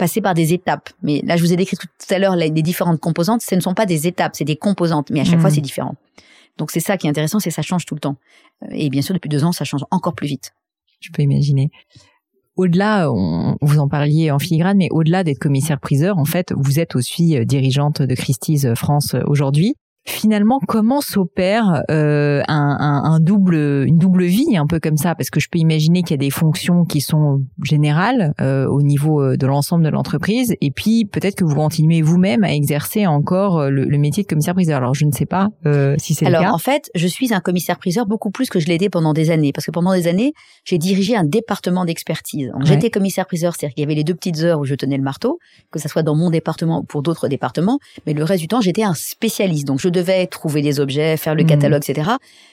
passer 0.00 0.22
par 0.22 0.32
des 0.32 0.54
étapes. 0.54 0.88
Mais 1.02 1.20
là, 1.26 1.36
je 1.36 1.42
vous 1.42 1.52
ai 1.52 1.56
décrit 1.56 1.76
tout 1.76 1.86
à 2.14 2.18
l'heure 2.18 2.34
les, 2.34 2.50
différentes 2.50 2.98
composantes. 2.98 3.42
Ce 3.42 3.54
ne 3.54 3.60
sont 3.60 3.74
pas 3.74 3.84
des 3.84 4.06
étapes, 4.06 4.32
c'est 4.34 4.46
des 4.46 4.56
composantes, 4.56 5.10
mais 5.10 5.20
à 5.20 5.24
chaque 5.24 5.40
fois, 5.40 5.50
mmh. 5.50 5.54
c'est 5.54 5.60
différent. 5.60 5.94
Donc 6.56 6.70
c'est 6.70 6.80
ça 6.80 6.96
qui 6.96 7.06
est 7.06 7.10
intéressant, 7.10 7.38
c'est 7.38 7.50
que 7.50 7.54
ça 7.54 7.62
change 7.62 7.84
tout 7.84 7.94
le 7.94 8.00
temps. 8.00 8.16
Et 8.70 8.88
bien 8.88 9.02
sûr, 9.02 9.14
depuis 9.14 9.28
deux 9.28 9.44
ans, 9.44 9.52
ça 9.52 9.64
change 9.64 9.84
encore 9.90 10.14
plus 10.14 10.26
vite. 10.26 10.52
Je 11.00 11.10
peux 11.10 11.22
imaginer. 11.22 11.70
Au-delà, 12.56 13.12
on, 13.12 13.56
vous 13.60 13.78
en 13.78 13.88
parliez 13.88 14.30
en 14.30 14.38
filigrane, 14.38 14.78
mais 14.78 14.88
au-delà 14.90 15.22
d'être 15.22 15.38
commissaire-priseur, 15.38 16.18
en 16.18 16.24
fait, 16.24 16.52
vous 16.56 16.80
êtes 16.80 16.96
aussi 16.96 17.36
euh, 17.36 17.44
dirigeante 17.44 18.00
de 18.00 18.14
Christie's 18.14 18.74
France 18.74 19.14
euh, 19.14 19.22
aujourd'hui 19.26 19.76
finalement 20.04 20.58
comment 20.66 21.00
s'opère 21.00 21.82
euh, 21.90 22.42
un, 22.48 22.76
un, 22.80 23.12
un, 23.12 23.20
double 23.20 23.84
une 23.86 23.98
double 23.98 24.24
vie 24.24 24.56
un 24.56 24.66
peu 24.66 24.80
comme 24.80 24.96
ça? 24.96 25.14
Parce 25.14 25.30
que 25.30 25.40
je 25.40 25.48
peux 25.50 25.58
imaginer 25.58 26.02
qu'il 26.02 26.12
y 26.12 26.14
a 26.14 26.16
des 26.18 26.30
fonctions 26.30 26.84
qui 26.84 27.00
sont 27.00 27.42
générales 27.62 28.32
euh, 28.40 28.66
au 28.66 28.82
niveau 28.82 29.22
euh, 29.22 29.36
de 29.36 29.46
l'ensemble 29.46 29.84
de 29.84 29.90
l'entreprise. 29.90 30.54
Et 30.60 30.70
puis 30.70 31.04
peut-être 31.04 31.36
que 31.36 31.44
vous 31.44 31.54
continuez 31.54 32.02
vous-même 32.02 32.44
à 32.44 32.52
exercer 32.52 33.06
encore 33.06 33.58
euh, 33.58 33.70
le, 33.70 33.98
métier 33.98 34.22
de 34.22 34.28
commissaire 34.28 34.54
priseur 34.54 34.78
alors 34.78 34.94
je 34.94 35.04
ne 35.04 35.12
sais 35.12 35.26
pas 35.26 35.48
euh, 35.66 35.94
si 35.98 36.14
c'est 36.14 36.24
le 36.24 36.32
cas. 36.32 36.38
alors 36.38 36.54
en 36.54 36.58
fait 36.58 36.90
je 36.94 37.06
suis 37.06 37.34
un 37.34 37.40
commissaire 37.40 37.78
priseur 37.78 38.06
beaucoup 38.06 38.30
plus 38.30 38.48
que 38.48 38.58
je 38.58 38.66
l'ai 38.66 38.76
été 38.76 38.88
pendant 38.88 39.12
des 39.12 39.30
années. 39.30 39.52
Parce 39.52 39.66
que 39.66 39.70
pendant 39.70 39.92
des 39.92 40.08
années 40.08 40.32
j'ai 40.64 40.78
dirigé 40.78 41.16
un 41.16 41.24
département 41.24 41.84
d'expertise. 41.84 42.50
J'étais 42.62 42.90
commissaire 42.90 43.26
priseur 43.26 43.54
c'est-à-dire 43.54 43.74
qu'il 43.74 43.82
y 43.82 43.86
avait 43.86 43.94
les 43.94 44.04
deux 44.04 44.14
petites 44.14 44.42
heures 44.42 44.60
où 44.60 44.64
je 44.64 44.74
tenais 44.74 44.96
le 44.96 45.02
marteau 45.02 45.38
que 45.70 45.78
ça 45.78 45.88
soit 45.88 46.02
dans 46.02 46.16
mon 46.16 46.30
département 46.30 46.80
ou 46.80 46.84
pour 46.84 47.02
d'autres 47.02 47.28
départements. 47.28 47.78
Mais 48.06 48.14
le 48.14 48.24
reste 48.24 48.40
du 48.40 48.48
temps 48.48 48.62
j'étais 48.62 48.82
un 48.82 48.94
spécialiste. 48.94 49.66
Donc 49.66 49.78
je 49.78 49.89
devais 49.90 50.26
trouver 50.26 50.62
des 50.62 50.80
objets, 50.80 51.16
faire 51.16 51.34
le 51.34 51.44
mmh. 51.44 51.46
catalogue, 51.46 51.82
etc. 51.88 52.10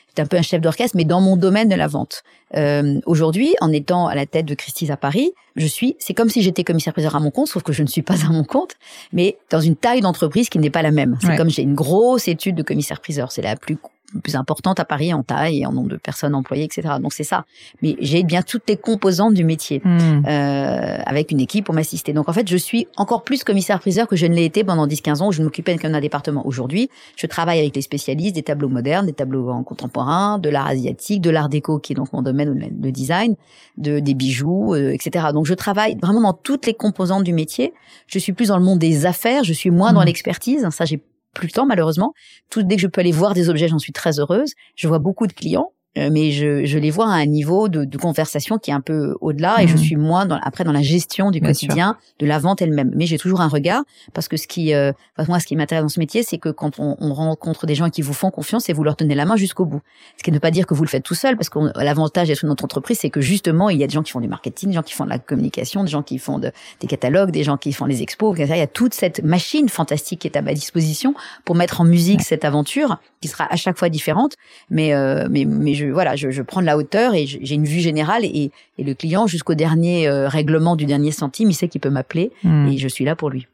J'étais 0.10 0.22
un 0.22 0.26
peu 0.26 0.38
un 0.38 0.42
chef 0.42 0.62
d'orchestre, 0.62 0.98
mais 0.98 1.06
dans 1.06 1.22
mon 1.22 1.38
domaine 1.38 1.70
de 1.70 1.76
la 1.76 1.88
vente. 1.88 2.24
Euh, 2.56 3.00
Aujourd'hui, 3.06 3.56
en 3.62 3.72
étant 3.72 4.08
à 4.08 4.16
la 4.16 4.26
tête 4.26 4.46
de 4.46 4.56
Christie's 4.56 4.90
à 4.90 4.98
Paris, 4.98 5.32
je 5.56 5.68
suis, 5.68 5.96
c'est 6.00 6.14
comme 6.14 6.30
si 6.30 6.42
j'étais 6.42 6.64
commissaire-priseur 6.64 7.16
à 7.16 7.20
mon 7.20 7.32
compte, 7.32 7.48
sauf 7.48 7.64
que 7.64 7.74
je 7.74 7.84
ne 7.84 7.88
suis 7.88 8.02
pas 8.02 8.16
à 8.26 8.32
mon 8.32 8.44
compte, 8.44 8.76
mais 9.12 9.38
dans 9.50 9.60
une 9.60 9.76
taille 9.76 10.02
d'entreprise 10.02 10.50
qui 10.50 10.60
n'est 10.60 10.70
pas 10.70 10.82
la 10.82 10.92
même. 10.92 11.18
C'est 11.22 11.36
comme 11.36 11.50
j'ai 11.50 11.64
une 11.64 11.76
grosse 11.76 12.28
étude 12.28 12.56
de 12.56 12.64
commissaire-priseur. 12.64 13.32
C'est 13.32 13.42
la 13.42 13.56
plus 13.56 13.78
plus 14.24 14.36
importante 14.36 14.80
à 14.80 14.86
Paris 14.86 15.14
en 15.14 15.24
taille 15.24 15.62
et 15.62 15.66
en 15.66 15.74
nombre 15.74 15.90
de 15.90 15.98
personnes 15.98 16.34
employées, 16.34 16.64
etc. 16.64 16.96
Donc 17.02 17.14
c'est 17.14 17.24
ça. 17.24 17.46
Mais 17.82 17.96
j'ai 18.00 18.24
bien 18.24 18.42
toutes 18.42 18.64
les 18.70 18.78
composantes 18.78 19.34
du 19.34 19.44
métier 19.44 19.82
hmm. 19.84 20.24
euh, 20.26 20.98
avec 21.06 21.32
une 21.32 21.42
équipe 21.42 21.66
pour 21.66 21.76
m'assister. 21.76 22.14
Donc 22.14 22.30
en 22.30 22.34
fait, 22.34 22.48
je 22.48 22.58
suis 22.58 22.88
encore 22.96 23.24
plus 23.24 23.44
commissaire-priseur 23.44 24.08
que 24.08 24.16
je 24.16 24.26
ne 24.26 24.34
l'ai 24.34 24.46
été 24.46 24.64
pendant 24.64 24.88
10-15 24.88 25.22
ans 25.22 25.28
où 25.28 25.32
je 25.32 25.40
ne 25.40 25.46
m'occupais 25.46 25.76
d'un 25.76 26.00
département. 26.00 26.46
Aujourd'hui, 26.48 26.90
je 27.18 27.28
travaille 27.28 27.60
avec 27.60 27.76
les 27.76 27.82
spécialistes 27.82 28.36
des 28.36 28.44
tableaux 28.44 28.70
modernes, 28.70 29.06
des 29.06 29.14
tableaux 29.14 29.50
en 29.50 29.64
contemporain, 29.64 30.40
de 30.40 30.50
l'art 30.50 30.68
asiatique, 30.68 31.22
de 31.22 31.30
l'art 31.30 31.50
déco 31.50 31.80
qui 31.80 31.94
est 31.94 31.96
donc 31.96 32.14
mon 32.14 32.22
domaine, 32.22 32.70
de 32.72 32.90
design, 32.90 33.36
de 33.78 34.00
des 34.00 34.14
bijoux, 34.14 34.74
euh, 34.74 34.92
etc. 34.92 35.28
Donc 35.34 35.46
je 35.46 35.54
travaille 35.54 35.98
vraiment 36.02 36.22
dans 36.22 36.34
toutes 36.34 36.66
les 36.66 36.74
composantes 36.74 37.24
du 37.24 37.34
métier. 37.34 37.74
Je 38.08 38.20
suis 38.20 38.34
plus 38.34 38.48
dans 38.48 38.58
le 38.58 38.64
monde 38.64 38.80
des 38.80 39.06
affaires, 39.06 39.44
je 39.44 39.54
suis 39.54 39.70
moins 39.70 39.92
dans 39.92 40.02
hmm. 40.02 40.06
l'expertise. 40.06 40.70
Ça, 40.70 40.86
j'ai 40.86 41.02
plus 41.38 41.48
le 41.48 41.54
temps 41.54 41.66
malheureusement. 41.66 42.14
Tout 42.50 42.64
dès 42.64 42.76
que 42.76 42.82
je 42.82 42.88
peux 42.88 43.02
aller 43.02 43.12
voir 43.12 43.34
des 43.34 43.50
objets, 43.50 43.68
j'en 43.68 43.80
suis 43.80 43.94
très 43.94 44.20
heureuse. 44.20 44.54
Je 44.76 44.88
vois 44.88 45.00
beaucoup 45.00 45.28
de 45.28 45.34
clients 45.34 45.72
mais 46.12 46.32
je, 46.32 46.66
je, 46.66 46.78
les 46.78 46.92
vois 46.92 47.08
à 47.08 47.16
un 47.16 47.26
niveau 47.26 47.70
de, 47.70 47.86
de 47.86 47.98
conversation 47.98 48.58
qui 48.58 48.72
est 48.72 48.74
un 48.74 48.82
peu 48.82 49.16
au-delà 49.22 49.62
et 49.62 49.68
je 49.68 49.74
mhm. 49.74 49.80
suis 49.80 49.96
moins 49.96 50.26
dans, 50.26 50.40
après 50.44 50.64
dans 50.64 50.72
la 50.72 50.82
gestion 50.82 51.32
du 51.32 51.42
quotidien 51.42 51.98
de 52.20 52.26
la 52.26 52.40
vente 52.40 52.62
elle-même. 52.62 52.92
Mais 52.96 53.06
j'ai 53.06 53.18
toujours 53.18 53.42
un 53.42 53.48
regard 53.48 53.84
parce 54.14 54.28
que 54.28 54.38
ce 54.38 54.48
qui, 54.48 54.74
euh, 54.74 54.92
moi, 55.28 55.40
ce 55.40 55.46
qui 55.48 55.56
m'intéresse 55.56 55.84
dans 55.84 55.90
ce 55.90 56.00
métier, 56.00 56.24
c'est 56.24 56.38
que 56.38 56.50
quand 56.50 56.80
on, 56.80 56.96
on, 57.00 57.14
rencontre 57.14 57.66
des 57.66 57.76
gens 57.76 57.90
qui 57.90 58.02
vous 58.02 58.14
font 58.14 58.30
confiance 58.30 58.70
et 58.70 58.74
vous 58.74 58.84
leur 58.84 58.96
tenez 58.96 59.16
la 59.16 59.26
main 59.26 59.36
jusqu'au 59.36 59.66
bout. 59.66 59.82
Ce 60.18 60.24
qui 60.24 60.32
ne 60.32 60.36
veut 60.36 60.40
pas 60.40 60.52
dire 60.52 60.68
que 60.68 60.74
vous 60.74 60.84
le 60.84 60.90
faites 60.90 61.04
tout 61.04 61.16
seul 61.16 61.36
parce 61.36 61.50
que 61.50 61.60
l'avantage 61.82 62.28
d'être 62.28 62.46
notre 62.46 62.64
entreprise, 62.64 63.00
c'est 63.00 63.10
que 63.10 63.22
justement, 63.22 63.70
il 63.70 63.80
y 63.80 63.84
a 63.84 63.88
des 63.88 63.94
gens 63.94 64.04
qui 64.04 64.12
font 64.12 64.22
du 64.22 64.28
marketing, 64.28 64.70
des 64.70 64.76
gens 64.76 64.84
qui 64.84 64.94
font 64.94 65.06
de 65.06 65.10
la 65.10 65.20
communication, 65.20 65.84
des 65.84 65.90
gens 65.90 66.04
qui 66.04 66.20
font 66.20 66.38
de, 66.38 66.52
des 66.80 66.88
catalogues, 66.88 67.32
des 67.32 67.44
gens 67.44 67.58
qui 67.58 67.74
font 67.74 67.86
les 67.86 68.02
expos. 68.02 68.38
Il 68.38 68.46
y 68.48 68.52
a 68.52 68.68
toute 68.68 68.94
cette 68.94 69.24
machine 69.24 69.70
fantastique 69.70 70.20
qui 70.20 70.28
est 70.28 70.38
à 70.38 70.42
ma 70.42 70.54
disposition 70.54 71.14
pour 71.46 71.56
mettre 71.56 71.82
en 71.82 71.86
musique 71.86 72.22
cette 72.22 72.46
aventure 72.46 73.00
qui 73.22 73.28
sera 73.28 73.52
à 73.52 73.56
chaque 73.56 73.78
fois 73.78 73.90
différente. 73.90 74.34
Mais, 74.70 74.94
euh, 74.94 75.28
mais, 75.30 75.46
mais 75.46 75.74
je, 75.74 75.87
voilà, 75.92 76.16
je, 76.16 76.30
je, 76.30 76.42
prends 76.42 76.62
de 76.62 76.66
la 76.66 76.78
hauteur 76.78 77.14
et 77.14 77.26
j'ai 77.26 77.56
une 77.56 77.66
vue 77.66 77.80
générale 77.80 78.26
et, 78.26 78.52
et 78.78 78.84
le 78.84 78.94
client 78.94 79.28
jusqu'au 79.28 79.56
dernier 79.56 80.08
euh, 80.08 80.28
règlement 80.28 80.76
du 80.76 80.86
dernier 80.86 81.12
centime, 81.12 81.50
il 81.50 81.54
sait 81.54 81.68
qu'il 81.68 81.82
peut 81.82 81.90
m'appeler 81.90 82.32
hmm. 82.44 82.68
et 82.68 82.78
je 82.78 82.88
suis 82.88 83.06
là 83.06 83.16
pour 83.16 83.30
lui. 83.30 83.48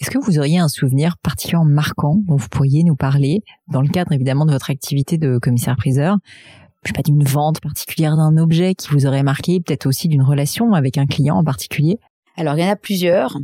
Est-ce 0.00 0.10
que 0.10 0.18
vous 0.18 0.38
auriez 0.38 0.58
un 0.58 0.68
souvenir 0.68 1.16
particulièrement 1.18 1.70
marquant 1.70 2.16
dont 2.26 2.36
vous 2.36 2.48
pourriez 2.48 2.84
nous 2.84 2.96
parler 2.96 3.42
dans 3.68 3.82
le 3.82 3.88
cadre 3.88 4.12
évidemment 4.12 4.46
de 4.46 4.52
votre 4.52 4.70
activité 4.70 5.18
de 5.18 5.38
commissaire-priseur? 5.38 6.16
Je 6.82 6.88
sais 6.88 6.94
pas 6.94 7.02
d'une 7.02 7.22
vente 7.22 7.60
particulière 7.60 8.16
d'un 8.16 8.36
objet 8.36 8.74
qui 8.74 8.88
vous 8.90 9.06
aurait 9.06 9.22
marqué, 9.22 9.60
peut-être 9.60 9.86
aussi 9.86 10.08
d'une 10.08 10.22
relation 10.22 10.72
avec 10.72 10.98
un 10.98 11.06
client 11.06 11.36
en 11.36 11.44
particulier? 11.44 11.98
Alors 12.36 12.56
il 12.56 12.62
y 12.62 12.64
en 12.64 12.70
a 12.70 12.76
plusieurs. 12.76 13.38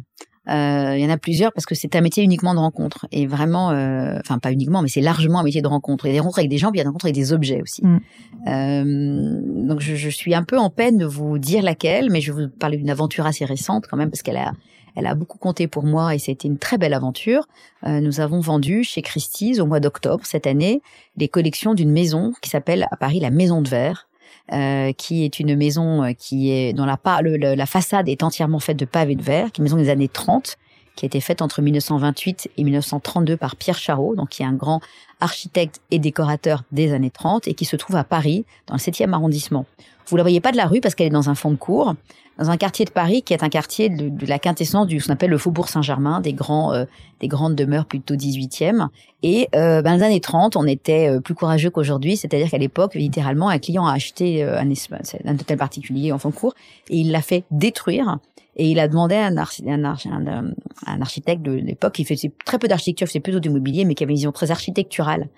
Euh, 0.51 0.97
il 0.97 1.03
y 1.03 1.07
en 1.07 1.11
a 1.11 1.17
plusieurs 1.17 1.53
parce 1.53 1.67
que 1.67 1.75
c'est 1.75 1.95
un 1.95 2.01
métier 2.01 2.25
uniquement 2.25 2.55
de 2.55 2.59
rencontre 2.59 3.07
et 3.13 3.27
vraiment, 3.27 3.71
euh, 3.71 4.19
enfin 4.21 4.39
pas 4.39 4.53
uniquement, 4.53 4.83
mais 4.83 4.89
c'est 4.89 5.01
largement 5.01 5.41
un 5.41 5.45
métier 5.45 5.63
de 5.63 5.69
rencontre. 5.69 6.07
Il 6.07 6.09
y 6.09 6.11
a 6.11 6.15
des 6.15 6.21
rencontres 6.21 6.41
avec 6.41 6.51
des 6.51 6.59
gens, 6.59 6.71
puis 6.71 6.79
il 6.79 6.81
y 6.81 6.83
a 6.83 6.85
des 6.85 6.89
rencontres 6.89 7.07
avec 7.07 7.15
des 7.15 7.33
objets 7.33 7.63
aussi. 7.63 7.85
Mm. 7.85 8.01
Euh, 8.49 9.41
donc 9.69 9.81
je, 9.81 9.95
je, 9.95 10.09
suis 10.09 10.35
un 10.35 10.43
peu 10.43 10.59
en 10.59 10.71
peine 10.71 10.99
de 10.99 11.07
vous 11.07 11.39
dire 11.39 11.63
laquelle, 11.63 12.11
mais 12.11 12.21
je 12.21 12.33
vais 12.33 12.47
vous 12.47 12.51
parler 12.51 12.77
d'une 12.79 12.91
aventure 12.91 13.27
assez 13.27 13.45
récente 13.45 13.87
quand 13.89 13.97
même 13.97 14.11
parce 14.11 14.23
qu'elle 14.23 14.39
a, 14.39 14.53
elle 14.97 15.07
a 15.07 15.15
beaucoup 15.15 15.39
compté 15.39 15.69
pour 15.69 15.85
moi 15.85 16.15
et 16.15 16.19
c'était 16.19 16.49
une 16.49 16.59
très 16.59 16.79
belle 16.79 16.95
aventure. 16.95 17.47
Euh, 17.87 18.01
nous 18.01 18.21
avons 18.21 18.41
vendu 18.41 18.85
chez 18.85 19.03
Christie's 19.03 19.61
au 19.61 19.67
mois 19.67 19.81
d'octobre 19.81 20.25
cette 20.27 20.47
année 20.47 20.83
les 21.17 21.29
collections 21.29 21.75
d'une 21.75 21.91
maison 21.91 22.33
qui 22.41 22.51
s'appelle 22.51 22.87
à 22.91 22.97
Paris 22.97 23.21
la 23.21 23.31
Maison 23.31 23.63
de 23.63 23.69
Verre. 23.69 24.09
Euh, 24.53 24.93
qui 24.93 25.25
est 25.25 25.39
une 25.39 25.55
maison 25.55 26.03
euh, 26.03 26.13
qui 26.13 26.51
est 26.51 26.73
dont 26.73 26.85
la, 26.85 26.99
la 27.23 27.67
façade 27.67 28.09
est 28.09 28.25
entièrement 28.25 28.59
faite 28.59 28.77
de 28.77 28.85
pavés 28.85 29.15
de 29.15 29.23
verre, 29.23 29.53
qui 29.53 29.61
est 29.61 29.63
une 29.63 29.65
maison 29.65 29.77
des 29.77 29.91
années 29.91 30.09
30, 30.09 30.57
qui 31.01 31.07
a 31.07 31.09
été 31.09 31.21
faite 31.21 31.41
entre 31.41 31.63
1928 31.63 32.51
et 32.59 32.63
1932 32.63 33.39
par 33.39 33.57
Pierre 33.57 33.79
Charot, 33.79 34.17
donc 34.17 34.29
qui 34.29 34.43
est 34.43 34.47
un 34.47 34.53
grand 34.53 34.83
architecte 35.21 35.81
et 35.91 35.99
décorateur 35.99 36.65
des 36.73 36.93
années 36.93 37.11
30 37.11 37.49
et 37.49 37.55
qui 37.55 37.65
se 37.65 37.75
trouve 37.77 37.97
à 37.97 38.05
Paris, 38.05 38.45
dans 38.67 38.75
le 38.75 38.81
7e 38.81 39.15
arrondissement. 39.15 39.65
Vous 40.09 40.17
la 40.19 40.23
voyez 40.23 40.41
pas 40.41 40.53
de 40.53 40.59
la 40.59 40.67
rue 40.67 40.83
parce 40.83 40.95
qu'elle 40.95 41.07
est 41.07 41.11
dans 41.11 41.31
un 41.31 41.35
fond 41.35 41.53
de 41.53 41.57
cour, 41.57 41.95
dans 42.37 42.51
un 42.51 42.59
quartier 42.59 42.85
de 42.85 42.91
Paris 42.91 43.23
qui 43.23 43.33
est 43.33 43.43
un 43.43 43.49
quartier 43.49 43.89
de, 43.89 44.27
la 44.27 44.39
quintessence 44.39 44.89
du 44.89 45.01
ce 45.01 45.07
qu'on 45.07 45.15
appelle 45.15 45.31
le 45.31 45.39
Faubourg 45.39 45.71
Saint-Germain, 45.71 46.21
des 46.21 46.35
grands, 46.35 46.75
euh, 46.75 46.85
des 47.21 47.29
grandes 47.29 47.55
demeures 47.55 47.87
plutôt 47.87 48.15
18e. 48.15 48.89
Et 49.23 49.49
euh, 49.55 49.81
ben, 49.81 49.93
dans 49.93 49.97
les 49.97 50.03
années 50.03 50.21
30, 50.21 50.57
on 50.57 50.67
était 50.67 51.09
euh, 51.09 51.21
plus 51.21 51.35
courageux 51.35 51.71
qu'aujourd'hui, 51.71 52.19
c'est-à-dire 52.19 52.51
qu'à 52.51 52.59
l'époque, 52.59 52.95
littéralement, 52.95 53.49
un 53.49 53.59
client 53.59 53.87
a 53.87 53.95
acheté 53.95 54.43
un, 54.43 54.69
un 54.69 55.35
hôtel 55.35 55.57
particulier 55.57 56.13
en 56.13 56.19
fond 56.19 56.29
de 56.29 56.35
cour 56.35 56.53
et 56.91 56.99
il 56.99 57.11
l'a 57.11 57.23
fait 57.23 57.45
détruire 57.51 58.19
et 58.57 58.71
il 58.71 58.79
a 58.81 58.89
demandé 58.89 59.15
à 59.15 59.27
un, 59.27 61.01
architecte 61.01 61.43
de 61.43 61.53
l'époque 61.53 61.95
qui 61.95 62.05
faisait 62.05 62.33
très 62.45 62.59
peu 62.59 62.69
d'architecture, 62.69 63.07
faisait 63.07 63.21
plutôt 63.21 63.41
du 63.41 63.51
mobilier, 63.51 63.85
mais 63.85 63.95
qui 63.95 64.05
avait 64.05 64.13
une 64.13 64.17
vision 64.17 64.33
très 64.33 64.51
architecturale 64.51 65.29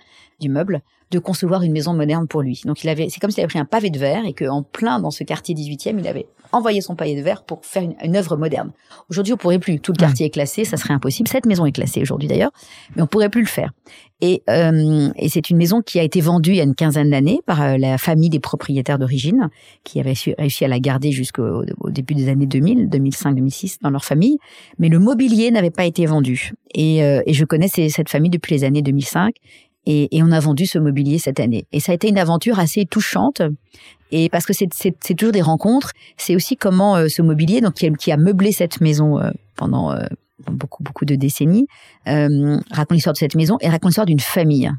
du 0.42 0.50
meuble, 0.50 0.83
de 1.11 1.18
concevoir 1.18 1.62
une 1.62 1.72
maison 1.72 1.94
moderne 1.94 2.26
pour 2.26 2.42
lui. 2.42 2.62
Donc 2.64 2.85
il 2.85 2.88
avait, 2.88 3.09
c'est 3.09 3.20
comme 3.20 3.31
s'il 3.31 3.40
avait 3.40 3.48
pris 3.48 3.59
un 3.59 3.64
pavé 3.64 3.90
de 3.90 3.98
verre 3.98 4.24
et 4.26 4.33
qu'en 4.33 4.62
plein 4.62 4.98
dans 4.98 5.11
ce 5.11 5.24
quartier 5.24 5.55
18e, 5.55 5.98
il 5.98 6.07
avait 6.07 6.26
envoyé 6.52 6.81
son 6.81 6.94
pavé 6.94 7.16
de 7.16 7.22
verre 7.22 7.44
pour 7.44 7.64
faire 7.64 7.83
une, 7.83 7.94
une 8.02 8.16
œuvre 8.16 8.37
moderne. 8.37 8.72
Aujourd'hui, 9.09 9.33
on 9.33 9.37
pourrait 9.37 9.59
plus. 9.59 9.81
Tout 9.81 9.92
le 9.92 9.98
quartier 9.98 10.26
est 10.26 10.31
classé, 10.31 10.64
ça 10.64 10.76
serait 10.76 10.94
impossible. 10.94 11.28
Cette 11.28 11.46
maison 11.46 11.64
est 11.66 11.72
classée 11.72 12.02
aujourd'hui 12.02 12.28
d'ailleurs, 12.28 12.52
mais 12.94 13.02
on 13.02 13.07
pourrait 13.07 13.31
plus 13.31 13.42
le 13.42 13.48
faire. 13.48 13.72
Et, 14.20 14.42
euh, 14.48 15.11
et 15.16 15.28
c'est 15.28 15.50
une 15.50 15.57
maison 15.57 15.83
qui 15.83 15.98
a 15.98 16.02
été 16.05 16.20
vendue 16.20 16.52
il 16.52 16.57
y 16.57 16.61
a 16.61 16.64
une 16.64 16.76
quinzaine 16.76 17.11
d'années 17.11 17.40
par 17.44 17.61
euh, 17.61 17.76
la 17.76 17.98
famille 17.98 18.31
des 18.31 18.38
propriétaires 18.38 18.98
d'origine, 18.98 19.50
qui 19.83 19.98
avait 19.98 20.14
réussi 20.38 20.64
à 20.64 20.68
la 20.68 20.78
garder 20.78 21.11
jusqu'au 21.11 21.64
début 21.88 22.14
des 22.14 22.28
années 22.28 22.46
2000, 22.46 22.88
2005, 22.88 23.35
2006 23.35 23.78
dans 23.83 23.90
leur 23.90 24.05
famille. 24.05 24.38
Mais 24.78 24.88
le 24.88 25.00
mobilier 25.00 25.50
n'avait 25.50 25.70
pas 25.70 25.87
été 25.87 26.07
vendu. 26.07 26.52
Et, 26.72 27.02
euh, 27.02 27.20
et 27.26 27.35
je 27.35 27.44
connais 27.44 27.66
cette 27.66 28.09
famille 28.09 28.31
depuis 28.31 28.55
les 28.55 28.62
années 28.62 28.83
2005. 28.83 29.35
Et, 29.87 30.16
et, 30.16 30.23
on 30.23 30.31
a 30.31 30.38
vendu 30.40 30.66
ce 30.66 30.79
mobilier 30.79 31.18
cette 31.18 31.40
année. 31.40 31.66
Et 31.73 31.81
ça 31.81 31.92
a 31.92 31.95
été 31.95 32.09
une 32.09 32.18
aventure 32.18 32.59
assez 32.61 32.87
touchante. 32.87 33.42
Et 34.12 34.29
parce 34.29 34.45
que 34.45 34.53
c'est 34.53 35.16
toujours 35.16 35.33
des 35.33 35.40
rencontres, 35.40 35.92
c'est 36.18 36.37
aussi 36.37 36.57
comment 36.57 36.97
euh, 36.97 37.09
ce 37.09 37.23
mobilier, 37.23 37.62
donc 37.62 37.75
qui 37.75 37.87
a, 37.87 37.90
qui 37.90 38.12
a, 38.12 38.18
meublé 38.18 38.53
cette 38.53 38.81
maison 38.83 39.18
euh, 39.18 39.31
pendant 39.57 39.90
euh, 39.92 40.05
beaucoup 40.51 40.83
beaucoup 40.83 41.07
de 41.07 41.14
décennies, 41.14 41.66
raconte 42.05 42.92
l'histoire 42.92 43.14
de 43.14 43.18
cette 43.18 43.35
maison 43.35 43.57
et 43.61 43.68
raconte 43.68 43.90
l'histoire 43.90 44.07
d'une 44.07 44.21
famille 44.21 44.71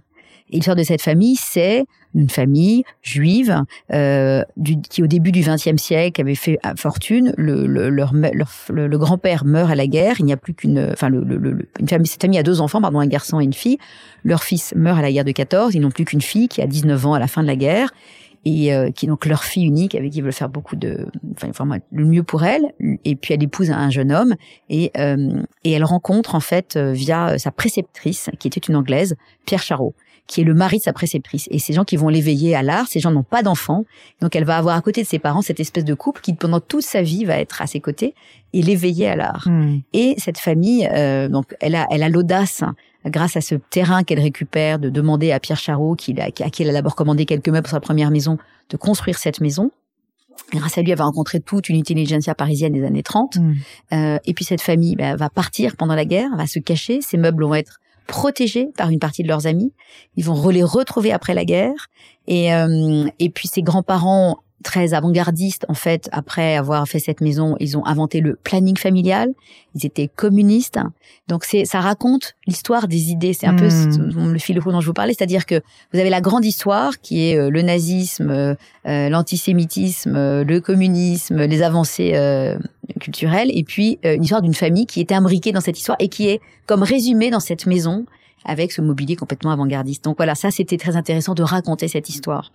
Et 0.50 0.58
l'histoire 0.58 0.76
de 0.76 0.84
cette 0.84 1.02
famille, 1.02 1.36
c'est 1.36 1.86
une 2.16 2.30
famille 2.30 2.84
juive 3.02 3.64
euh, 3.92 4.44
du, 4.56 4.80
qui, 4.82 5.02
au 5.02 5.08
début 5.08 5.32
du 5.32 5.42
XXe 5.42 5.82
siècle, 5.82 6.22
avait 6.22 6.36
fait 6.36 6.60
fortune. 6.78 7.34
Le, 7.38 7.66
le, 7.66 7.90
leur, 7.90 8.14
le, 8.14 8.98
grand-père 8.98 9.46
meurt 9.46 9.72
à 9.72 9.76
la 9.76 9.88
guerre. 9.88 10.18
Il 10.20 10.26
n'y 10.26 10.34
a 10.34 10.38
plus 10.38 10.54
qu'une, 10.54 10.90
enfin, 10.92 11.10
le, 11.10 11.68
une 11.80 11.88
famille, 11.88 12.08
cette 12.08 12.22
famille 12.22 12.40
a 12.40 12.44
deux 12.44 12.62
enfants, 12.62 12.82
pardon, 12.82 13.00
un 13.00 13.08
garçon 13.08 13.40
et 13.40 13.44
une 13.44 13.54
fille. 13.54 13.78
Leur 14.24 14.44
fils 14.44 14.74
meurt 14.76 15.00
à 15.00 15.02
la 15.02 15.12
guerre 15.12 15.26
de 15.26 15.32
14. 15.32 15.74
Ils 15.74 15.82
n'ont 15.82 15.92
plus 15.92 16.06
qu'une 16.06 16.22
fille 16.22 16.48
qui 16.48 16.62
a 16.62 16.68
19 16.68 17.06
ans 17.06 17.14
à 17.14 17.20
la 17.20 17.28
fin 17.28 17.42
de 17.42 17.48
la 17.48 17.56
guerre 17.56 17.90
et 18.46 18.74
euh, 18.74 18.92
qui 18.92 19.06
est 19.06 19.10
donc 19.10 19.26
leur 19.26 19.44
fille 19.44 19.66
unique 19.66 19.96
avec 19.96 20.12
qui 20.12 20.18
ils 20.18 20.24
veulent 20.24 20.34
faire 20.34 20.50
beaucoup 20.50 20.76
de 20.76 21.08
enfin 21.42 21.80
le 21.92 22.06
mieux 22.06 22.24
pour 22.24 22.44
elle 22.44 22.74
et 23.06 23.16
puis 23.16 23.34
elle 23.34 23.44
épouse 23.44 23.72
un 23.72 23.90
jeune 23.90 24.12
homme 24.12 24.36
et 24.70 24.92
euh, 24.98 25.42
et 25.64 25.72
elle 25.72 25.84
rencontre 25.84 26.36
en 26.36 26.40
fait 26.40 26.76
euh, 26.76 26.92
via 26.92 27.38
sa 27.38 27.52
préceptrice 27.52 28.30
qui 28.40 28.48
était 28.48 28.60
une 28.60 28.76
anglaise 28.76 29.16
Pierre 29.46 29.64
Charot 29.64 29.96
qui 30.28 30.42
est 30.42 30.44
le 30.44 30.54
mari 30.54 30.78
de 30.78 30.84
sa 30.84 30.94
préceptrice 30.94 31.48
et 31.52 31.60
ces 31.60 31.74
gens 31.74 31.84
qui 31.84 31.98
vont 31.98 32.10
l'éveiller 32.10 32.56
à 32.56 32.64
l'art 32.64 32.88
ces 32.88 33.00
gens 33.00 33.12
n'ont 33.12 33.24
pas 33.24 33.44
d'enfants 33.44 33.86
donc 34.22 34.36
elle 34.36 34.46
va 34.46 34.58
avoir 34.58 34.76
à 34.76 34.82
côté 34.82 35.02
de 35.04 35.08
ses 35.08 35.20
parents 35.20 35.42
cette 35.42 35.60
espèce 35.60 35.86
de 35.86 35.94
couple 35.94 36.22
qui 36.22 36.34
pendant 36.34 36.60
toute 36.60 36.84
sa 36.84 37.02
vie 37.02 37.26
va 37.26 37.38
être 37.40 37.62
à 37.62 37.68
ses 37.68 37.80
côtés 37.80 38.16
et 38.54 38.62
l'éveiller 38.62 39.08
à 39.08 39.16
l'art 39.16 39.48
hmm. 39.48 39.80
et 39.94 40.16
cette 40.18 40.38
famille 40.38 40.88
donc 41.30 41.56
elle 41.60 41.76
a 41.76 41.88
elle 41.92 42.04
a 42.04 42.10
l'audace 42.10 42.64
grâce 43.06 43.36
à 43.36 43.42
ce 43.42 43.56
terrain 43.56 44.04
qu'elle 44.04 44.20
récupère, 44.20 44.80
de 44.80 44.90
demander 44.90 45.32
à 45.32 45.40
Pierre 45.40 45.58
Charot, 45.58 45.96
qui, 45.96 46.16
à 46.20 46.32
qui 46.32 46.64
elle 46.64 46.70
a 46.70 46.74
d'abord 46.74 46.96
commandé 46.96 47.26
quelques 47.26 47.50
meubles 47.50 47.64
pour 47.64 47.72
sa 47.72 47.80
première 47.80 48.12
maison, 48.12 48.38
de 48.70 48.78
construire 48.78 49.18
cette 49.18 49.42
maison. 49.42 49.72
Grâce 50.52 50.78
à 50.78 50.82
lui, 50.82 50.92
elle 50.92 50.98
va 50.98 51.06
rencontrer 51.06 51.40
toute 51.40 51.70
une 51.70 51.78
intelligentsia 51.78 52.34
parisienne 52.36 52.74
des 52.74 52.84
années 52.84 53.04
30. 53.04 53.38
Mm. 53.38 53.54
Euh, 53.94 54.18
et 54.26 54.34
puis 54.34 54.46
cette 54.46 54.62
famille 54.62 54.96
bah, 54.96 55.16
va 55.16 55.30
partir 55.30 55.76
pendant 55.76 55.96
la 55.96 56.06
guerre, 56.06 56.30
va 56.36 56.48
se 56.48 56.60
cacher. 56.60 57.02
Ces 57.02 57.18
meubles 57.18 57.44
vont 57.44 57.56
être 57.56 57.80
protégés 58.08 58.70
par 58.78 58.90
une 58.90 59.00
partie 59.00 59.24
de 59.24 59.28
leurs 59.28 59.48
amis. 59.48 59.72
Ils 60.16 60.26
vont 60.26 60.50
les 60.50 60.64
retrouver 60.64 61.12
après 61.12 61.34
la 61.34 61.46
guerre. 61.46 61.90
Et, 62.28 62.54
euh, 62.54 63.06
et 63.20 63.30
puis 63.30 63.48
ses 63.48 63.62
grands-parents 63.62 64.40
très 64.64 64.94
avant-gardistes 64.94 65.66
en 65.68 65.74
fait 65.76 66.10
après 66.12 66.56
avoir 66.56 66.88
fait 66.88 67.00
cette 67.00 67.22
maison 67.22 67.56
ils 67.60 67.78
ont 67.78 67.86
inventé 67.86 68.22
le 68.22 68.36
planning 68.36 68.78
familial 68.78 69.30
ils 69.76 69.86
étaient 69.86 70.08
communistes 70.08 70.80
donc 71.28 71.44
c'est 71.44 71.66
ça 71.66 71.82
raconte 71.82 72.34
l'histoire 72.48 72.88
des 72.88 73.12
idées 73.12 73.34
c'est 73.34 73.46
un 73.46 73.56
peu 73.56 73.68
hmm. 73.68 74.32
le 74.32 74.40
fil 74.40 74.60
rouge 74.60 74.74
dont 74.74 74.82
je 74.82 74.88
vous 74.88 74.94
parlais 74.94 75.14
c'est-à-dire 75.14 75.46
que 75.46 75.62
vous 75.94 76.00
avez 76.00 76.10
la 76.10 76.22
grande 76.22 76.46
histoire 76.46 77.00
qui 77.02 77.30
est 77.30 77.38
euh, 77.38 77.50
le 77.50 77.62
nazisme 77.62 78.32
euh, 78.32 78.56
euh, 78.88 79.10
l'antisémitisme 79.10 80.42
le 80.42 80.60
communisme 80.60 81.44
les 81.44 81.62
avancées 81.62 82.14
culturelles 83.00 83.50
et 83.54 83.64
puis 83.64 84.00
une 84.04 84.24
histoire 84.24 84.42
d'une 84.42 84.54
famille 84.54 84.86
qui 84.86 85.02
était 85.02 85.16
imbriquée 85.16 85.52
dans 85.52 85.62
cette 85.62 85.78
histoire 85.78 85.98
et 86.00 86.10
qui 86.10 86.28
est 86.28 86.42
comme 86.66 86.84
résumée 86.84 87.30
dans 87.30 87.40
cette 87.40 87.66
maison 87.66 88.06
avec 88.46 88.72
ce 88.72 88.82
mobilier 88.82 89.16
complètement 89.16 89.52
avant-gardiste 89.52 90.04
donc 90.04 90.18
voilà 90.18 90.36
ça 90.36 90.52
c'était 90.52 90.78
très 90.78 90.96
intéressant 90.96 91.34
de 91.34 91.44
raconter 91.44 91.88
cette 91.88 92.10
histoire 92.10 92.52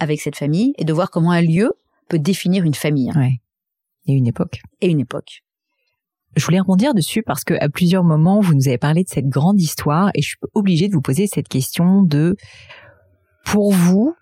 avec 0.00 0.20
cette 0.20 0.36
famille 0.36 0.72
et 0.78 0.84
de 0.84 0.92
voir 0.92 1.10
comment 1.10 1.30
un 1.30 1.42
lieu 1.42 1.70
peut 2.08 2.18
définir 2.18 2.64
une 2.64 2.74
famille. 2.74 3.12
Ouais. 3.14 3.40
Et 4.06 4.12
une 4.12 4.26
époque. 4.26 4.60
Et 4.80 4.88
une 4.88 5.00
époque. 5.00 5.42
Je 6.36 6.44
voulais 6.44 6.60
rebondir 6.60 6.94
dessus 6.94 7.22
parce 7.22 7.44
que 7.44 7.54
à 7.60 7.68
plusieurs 7.68 8.04
moments 8.04 8.40
vous 8.40 8.54
nous 8.54 8.68
avez 8.68 8.78
parlé 8.78 9.02
de 9.02 9.08
cette 9.08 9.28
grande 9.28 9.60
histoire 9.60 10.10
et 10.14 10.22
je 10.22 10.28
suis 10.28 10.38
obligée 10.54 10.88
de 10.88 10.94
vous 10.94 11.00
poser 11.00 11.26
cette 11.26 11.48
question 11.48 12.02
de 12.02 12.36
pour 13.44 13.72
vous 13.72 14.14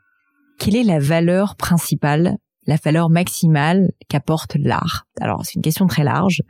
quelle 0.58 0.76
est 0.76 0.84
la 0.84 0.98
valeur 0.98 1.54
principale 1.56 2.36
la 2.68 2.76
valeur 2.76 3.08
maximale 3.08 3.90
qu'apporte 4.08 4.56
l'art. 4.56 5.06
Alors 5.20 5.44
c'est 5.44 5.54
une 5.54 5.62
question 5.62 5.88
très 5.88 6.04
large, 6.04 6.42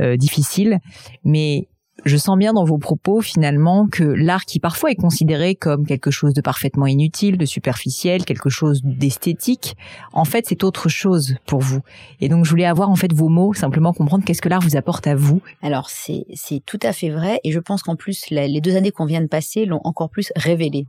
euh, 0.00 0.16
difficile, 0.16 0.78
mais 1.24 1.68
je 2.04 2.16
sens 2.16 2.36
bien 2.38 2.52
dans 2.52 2.64
vos 2.64 2.78
propos 2.78 3.20
finalement 3.20 3.86
que 3.90 4.04
l'art 4.04 4.44
qui 4.44 4.60
parfois 4.60 4.90
est 4.90 4.96
considéré 4.96 5.54
comme 5.56 5.84
quelque 5.84 6.10
chose 6.10 6.32
de 6.32 6.40
parfaitement 6.40 6.86
inutile, 6.86 7.38
de 7.38 7.44
superficiel, 7.44 8.24
quelque 8.24 8.50
chose 8.50 8.82
d'esthétique, 8.84 9.76
en 10.12 10.24
fait 10.24 10.46
c'est 10.46 10.62
autre 10.64 10.88
chose 10.88 11.36
pour 11.44 11.60
vous. 11.60 11.80
Et 12.20 12.28
donc 12.28 12.44
je 12.44 12.50
voulais 12.50 12.66
avoir 12.66 12.88
en 12.88 12.96
fait 12.96 13.12
vos 13.12 13.28
mots, 13.28 13.52
simplement 13.52 13.92
comprendre 13.92 14.24
qu'est-ce 14.24 14.42
que 14.42 14.48
l'art 14.48 14.62
vous 14.62 14.76
apporte 14.76 15.06
à 15.08 15.16
vous. 15.16 15.42
Alors 15.60 15.90
c'est 15.90 16.24
tout 16.66 16.80
à 16.82 16.92
fait 16.92 17.10
vrai 17.10 17.40
et 17.42 17.50
je 17.50 17.58
pense 17.58 17.82
qu'en 17.82 17.96
plus 17.96 18.30
les 18.30 18.60
deux 18.60 18.76
années 18.76 18.92
qu'on 18.92 19.06
vient 19.06 19.22
de 19.22 19.28
passer 19.28 19.64
l'ont 19.64 19.80
encore 19.82 20.10
plus 20.10 20.32
révélé. 20.36 20.86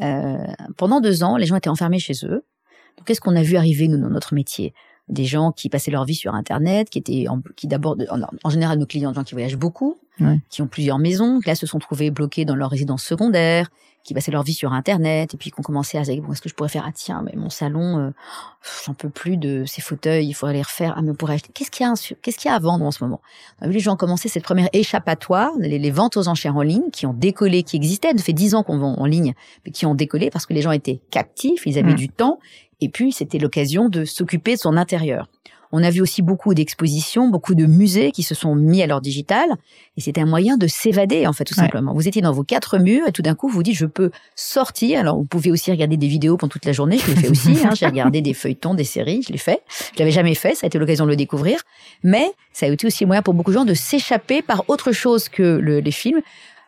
Euh, 0.00 0.38
pendant 0.76 1.00
deux 1.00 1.22
ans, 1.22 1.36
les 1.36 1.46
gens 1.46 1.56
étaient 1.56 1.68
enfermés 1.68 1.98
chez 1.98 2.14
eux. 2.24 2.44
Qu'est-ce 3.04 3.20
qu'on 3.20 3.36
a 3.36 3.42
vu 3.42 3.56
arriver 3.56 3.88
nous 3.88 3.98
dans 3.98 4.10
notre 4.10 4.34
métier? 4.34 4.74
Des 5.08 5.24
gens 5.24 5.52
qui 5.52 5.68
passaient 5.68 5.90
leur 5.90 6.04
vie 6.04 6.14
sur 6.14 6.34
Internet, 6.34 6.88
qui 6.88 6.98
étaient 6.98 7.26
en, 7.28 7.40
qui 7.56 7.66
d'abord, 7.66 7.96
en, 8.44 8.50
général, 8.50 8.78
nos 8.78 8.86
clients, 8.86 9.10
des 9.10 9.16
gens 9.16 9.24
qui 9.24 9.34
voyagent 9.34 9.58
beaucoup, 9.58 10.00
qui 10.50 10.62
ont 10.62 10.66
plusieurs 10.66 10.98
maisons, 10.98 11.40
qui 11.40 11.48
là 11.48 11.54
se 11.54 11.66
sont 11.66 11.78
trouvés 11.78 12.10
bloqués 12.10 12.44
dans 12.44 12.54
leur 12.54 12.70
résidence 12.70 13.02
secondaire, 13.02 13.70
qui 14.04 14.14
passaient 14.14 14.32
leur 14.32 14.42
vie 14.42 14.52
sur 14.52 14.72
Internet, 14.72 15.34
et 15.34 15.36
puis 15.36 15.50
qui 15.50 15.60
ont 15.60 15.62
commencé 15.62 15.96
à 15.96 16.04
se 16.04 16.10
dire, 16.10 16.22
bon, 16.22 16.32
est-ce 16.32 16.42
que 16.42 16.48
je 16.48 16.54
pourrais 16.54 16.68
faire, 16.68 16.84
ah 16.86 16.92
tiens, 16.92 17.22
mais 17.24 17.32
mon 17.36 17.50
salon, 17.50 17.98
euh, 17.98 18.10
j'en 18.84 18.94
peux 18.94 19.10
plus 19.10 19.36
de 19.36 19.64
ces 19.64 19.80
fauteuils, 19.80 20.26
il 20.26 20.32
faudrait 20.32 20.54
les 20.54 20.62
refaire, 20.62 20.94
ah 20.96 21.02
mais 21.02 21.10
on 21.10 21.14
pourrait 21.14 21.34
acheter, 21.34 21.50
qu'est-ce 21.54 21.70
qu'il 21.70 21.86
y 21.86 21.88
a, 21.88 21.94
qu'est-ce 22.20 22.36
qu'il 22.36 22.48
y 22.48 22.52
a 22.52 22.56
à 22.56 22.58
vendre 22.58 22.84
en 22.84 22.90
ce 22.90 23.04
moment? 23.04 23.20
On 23.60 23.66
a 23.66 23.68
vu 23.68 23.74
les 23.74 23.80
gens 23.80 23.96
commencer 23.96 24.28
cette 24.28 24.42
première 24.42 24.68
échappatoire, 24.72 25.52
les, 25.58 25.90
ventes 25.90 26.16
aux 26.16 26.26
enchères 26.26 26.56
en 26.56 26.62
ligne, 26.62 26.90
qui 26.92 27.06
ont 27.06 27.14
décollé, 27.14 27.62
qui 27.62 27.76
existaient, 27.76 28.12
ça 28.16 28.24
fait 28.24 28.32
dix 28.32 28.54
ans 28.54 28.64
qu'on 28.64 28.78
vend 28.78 28.94
en 28.96 29.06
ligne, 29.06 29.34
mais 29.64 29.70
qui 29.70 29.86
ont 29.86 29.94
décollé 29.94 30.30
parce 30.30 30.46
que 30.46 30.52
les 30.52 30.62
gens 30.62 30.72
étaient 30.72 31.00
captifs, 31.10 31.64
ils 31.66 31.78
avaient 31.78 31.94
du 31.94 32.08
temps, 32.08 32.38
et 32.82 32.88
puis, 32.88 33.12
c'était 33.12 33.38
l'occasion 33.38 33.88
de 33.88 34.04
s'occuper 34.04 34.56
de 34.56 34.58
son 34.58 34.76
intérieur. 34.76 35.28
On 35.72 35.82
a 35.82 35.90
vu 35.90 36.02
aussi 36.02 36.22
beaucoup 36.22 36.54
d'expositions, 36.54 37.28
beaucoup 37.28 37.54
de 37.54 37.64
musées 37.64 38.12
qui 38.12 38.22
se 38.22 38.34
sont 38.34 38.54
mis 38.54 38.82
à 38.82 38.86
leur 38.86 39.00
digital. 39.00 39.48
Et 39.96 40.00
c'était 40.02 40.20
un 40.20 40.26
moyen 40.26 40.58
de 40.58 40.66
s'évader, 40.66 41.26
en 41.26 41.32
fait, 41.32 41.44
tout 41.44 41.54
simplement. 41.54 41.94
Vous 41.94 42.06
étiez 42.06 42.20
dans 42.20 42.32
vos 42.32 42.44
quatre 42.44 42.78
murs 42.78 43.08
et 43.08 43.12
tout 43.12 43.22
d'un 43.22 43.34
coup, 43.34 43.48
vous 43.48 43.62
dites, 43.62 43.76
je 43.76 43.86
peux 43.86 44.10
sortir. 44.36 45.00
Alors, 45.00 45.16
vous 45.16 45.24
pouvez 45.24 45.50
aussi 45.50 45.70
regarder 45.70 45.96
des 45.96 46.08
vidéos 46.08 46.36
pendant 46.36 46.50
toute 46.50 46.66
la 46.66 46.72
journée. 46.72 46.98
Je 46.98 47.10
l'ai 47.10 47.16
fait 47.16 47.28
aussi. 47.28 47.56
Hein. 47.64 47.70
J'ai 47.74 47.86
regardé 47.86 48.20
des 48.20 48.34
feuilletons, 48.34 48.74
des 48.74 48.84
séries. 48.84 49.22
Je 49.26 49.32
l'ai 49.32 49.38
fait. 49.38 49.62
Je 49.94 49.98
l'avais 49.98 50.10
jamais 50.10 50.34
fait. 50.34 50.54
Ça 50.54 50.66
a 50.66 50.68
été 50.68 50.78
l'occasion 50.78 51.04
de 51.04 51.10
le 51.10 51.16
découvrir. 51.16 51.60
Mais 52.02 52.32
ça 52.52 52.66
a 52.66 52.68
été 52.68 52.86
aussi 52.86 53.04
un 53.04 53.06
moyen 53.06 53.22
pour 53.22 53.34
beaucoup 53.34 53.50
de 53.50 53.56
gens 53.56 53.64
de 53.64 53.74
s'échapper 53.74 54.42
par 54.42 54.64
autre 54.68 54.92
chose 54.92 55.28
que 55.28 55.58
les 55.58 55.90
films 55.90 56.20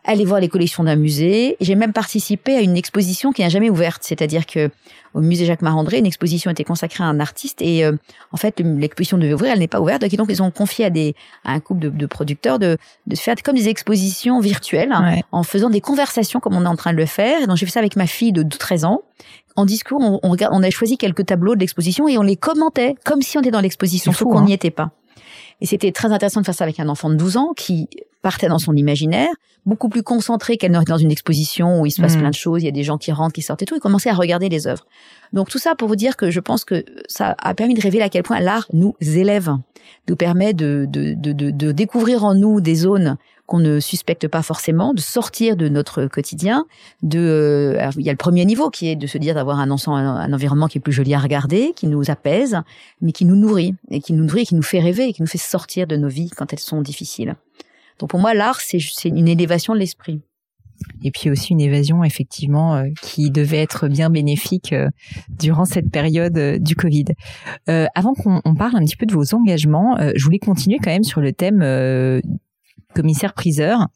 aller 0.05 0.25
voir 0.25 0.39
les 0.39 0.47
collections 0.47 0.83
d'un 0.83 0.95
musée. 0.95 1.57
J'ai 1.59 1.75
même 1.75 1.93
participé 1.93 2.55
à 2.55 2.61
une 2.61 2.77
exposition 2.77 3.31
qui 3.31 3.41
n'a 3.41 3.49
jamais 3.49 3.69
ouverte, 3.69 4.03
c'est-à-dire 4.03 4.45
que 4.45 4.69
au 5.13 5.21
musée 5.21 5.45
Jacques 5.45 5.61
Marandré, 5.61 5.97
une 5.97 6.05
exposition 6.05 6.51
était 6.51 6.63
consacrée 6.63 7.03
à 7.03 7.07
un 7.07 7.19
artiste 7.19 7.61
et 7.61 7.85
euh, 7.85 7.93
en 8.31 8.37
fait 8.37 8.59
l'exposition 8.59 9.17
devait 9.17 9.33
ouvrir, 9.33 9.53
elle 9.53 9.59
n'est 9.59 9.67
pas 9.67 9.79
ouverte, 9.79 10.01
donc, 10.01 10.13
donc 10.13 10.27
ils 10.29 10.43
ont 10.43 10.51
confié 10.51 10.85
à 10.85 10.89
des 10.89 11.15
à 11.43 11.53
un 11.53 11.59
couple 11.59 11.81
de, 11.81 11.89
de 11.89 12.05
producteurs 12.05 12.59
de, 12.59 12.77
de 13.07 13.15
faire 13.15 13.35
comme 13.43 13.55
des 13.55 13.69
expositions 13.69 14.39
virtuelles 14.39 14.93
en 15.31 15.43
faisant 15.43 15.69
des 15.69 15.81
conversations 15.81 16.39
comme 16.39 16.55
on 16.55 16.65
est 16.65 16.67
en 16.67 16.75
train 16.75 16.91
de 16.91 16.97
le 16.97 17.05
faire. 17.05 17.41
Et 17.41 17.47
donc 17.47 17.57
j'ai 17.57 17.65
fait 17.65 17.71
ça 17.71 17.79
avec 17.79 17.95
ma 17.95 18.07
fille 18.07 18.31
de 18.31 18.43
13 18.43 18.85
ans. 18.85 19.01
En 19.55 19.65
discours, 19.65 20.01
on, 20.01 20.19
on, 20.21 20.35
on 20.51 20.63
a 20.63 20.69
choisi 20.69 20.97
quelques 20.97 21.25
tableaux 21.25 21.55
de 21.55 21.61
l'exposition 21.61 22.07
et 22.07 22.17
on 22.17 22.21
les 22.21 22.35
commentait 22.35 22.95
comme 23.05 23.21
si 23.21 23.37
on 23.37 23.41
était 23.41 23.51
dans 23.51 23.61
l'exposition, 23.61 24.11
sauf 24.11 24.27
qu'on 24.27 24.39
hein. 24.39 24.45
n'y 24.45 24.53
était 24.53 24.71
pas. 24.71 24.91
Et 25.61 25.65
c'était 25.65 25.91
très 25.91 26.11
intéressant 26.11 26.41
de 26.41 26.45
faire 26.45 26.55
ça 26.55 26.65
avec 26.65 26.79
un 26.79 26.89
enfant 26.89 27.09
de 27.09 27.15
12 27.15 27.37
ans 27.37 27.53
qui 27.55 27.87
partait 28.25 28.47
dans 28.47 28.57
son 28.57 28.75
imaginaire, 28.75 29.29
beaucoup 29.67 29.87
plus 29.87 30.01
concentré 30.01 30.57
qu'elle 30.57 30.71
n'aurait 30.71 30.85
dans 30.85 30.97
une 30.97 31.11
exposition 31.11 31.79
où 31.79 31.85
il 31.85 31.91
se 31.91 32.01
passe 32.01 32.15
mm. 32.15 32.19
plein 32.21 32.29
de 32.31 32.35
choses, 32.35 32.63
il 32.63 32.65
y 32.65 32.69
a 32.69 32.71
des 32.71 32.81
gens 32.81 32.97
qui 32.97 33.11
rentrent, 33.11 33.33
qui 33.33 33.43
sortent 33.43 33.61
et 33.61 33.65
tout, 33.65 33.75
et 33.75 33.79
commençait 33.79 34.09
à 34.09 34.15
regarder 34.15 34.49
les 34.49 34.65
œuvres. 34.65 34.87
Donc 35.31 35.47
tout 35.47 35.59
ça 35.59 35.75
pour 35.75 35.87
vous 35.87 35.95
dire 35.95 36.17
que 36.17 36.31
je 36.31 36.39
pense 36.39 36.65
que 36.65 36.83
ça 37.07 37.35
a 37.37 37.53
permis 37.53 37.75
de 37.75 37.81
révéler 37.81 38.01
à 38.01 38.09
quel 38.09 38.23
point 38.23 38.39
l'art 38.39 38.65
nous 38.73 38.95
élève, 38.99 39.51
nous 40.09 40.15
permet 40.15 40.53
de, 40.53 40.87
de, 40.89 41.13
de, 41.13 41.51
de 41.51 41.71
découvrir 41.71 42.23
en 42.23 42.33
nous 42.33 42.61
des 42.61 42.73
zones 42.73 43.17
qu'on 43.45 43.59
ne 43.59 43.79
suspecte 43.79 44.27
pas 44.27 44.41
forcément, 44.41 44.95
de 44.95 45.01
sortir 45.01 45.55
de 45.55 45.69
notre 45.69 46.07
quotidien. 46.07 46.65
De, 47.03 47.75
euh, 47.77 47.91
il 47.95 48.05
y 48.07 48.09
a 48.09 48.11
le 48.11 48.17
premier 48.17 48.43
niveau 48.43 48.71
qui 48.71 48.87
est 48.87 48.95
de 48.95 49.05
se 49.05 49.19
dire 49.19 49.35
d'avoir 49.35 49.59
un, 49.59 49.69
un, 49.69 50.33
environnement 50.33 50.67
qui 50.67 50.79
est 50.79 50.81
plus 50.81 50.93
joli 50.93 51.13
à 51.13 51.19
regarder, 51.19 51.73
qui 51.75 51.85
nous 51.85 52.09
apaise, 52.09 52.57
mais 53.01 53.11
qui 53.11 53.23
nous 53.23 53.35
nourrit 53.35 53.75
et 53.91 53.99
qui 53.99 54.13
nous 54.13 54.23
nourrit, 54.23 54.41
et 54.41 54.45
qui 54.47 54.55
nous 54.55 54.63
fait 54.63 54.79
rêver 54.79 55.09
et 55.09 55.13
qui 55.13 55.21
nous 55.21 55.27
fait 55.27 55.37
sortir 55.37 55.85
de 55.85 55.95
nos 55.95 56.09
vies 56.09 56.31
quand 56.31 56.53
elles 56.53 56.59
sont 56.59 56.81
difficiles. 56.81 57.35
Donc 57.99 58.09
pour 58.09 58.19
moi, 58.19 58.33
l'art, 58.33 58.59
c'est 58.61 58.79
une 59.05 59.27
élévation 59.27 59.73
de 59.73 59.79
l'esprit. 59.79 60.21
Et 61.03 61.11
puis 61.11 61.29
aussi 61.29 61.53
une 61.53 61.61
évasion 61.61 62.03
effectivement 62.03 62.75
euh, 62.75 62.87
qui 63.01 63.31
devait 63.31 63.61
être 63.61 63.87
bien 63.87 64.09
bénéfique 64.09 64.73
euh, 64.73 64.89
durant 65.29 65.63
cette 65.63 65.89
période 65.89 66.37
du 66.61 66.75
Covid. 66.75 67.05
avant 67.67 68.13
qu'on 68.13 68.55
parle 68.55 68.75
un 68.75 68.83
petit 68.83 68.97
peu 68.97 69.05
de 69.05 69.13
vos 69.13 69.33
engagements, 69.33 69.97
je 70.15 70.23
voulais 70.23 70.39
continuer 70.39 70.77
quand 70.83 70.91
même 70.91 71.03
sur 71.03 71.21
le 71.21 71.31
thème 71.31 71.61
commissaire-priseur 72.95 73.87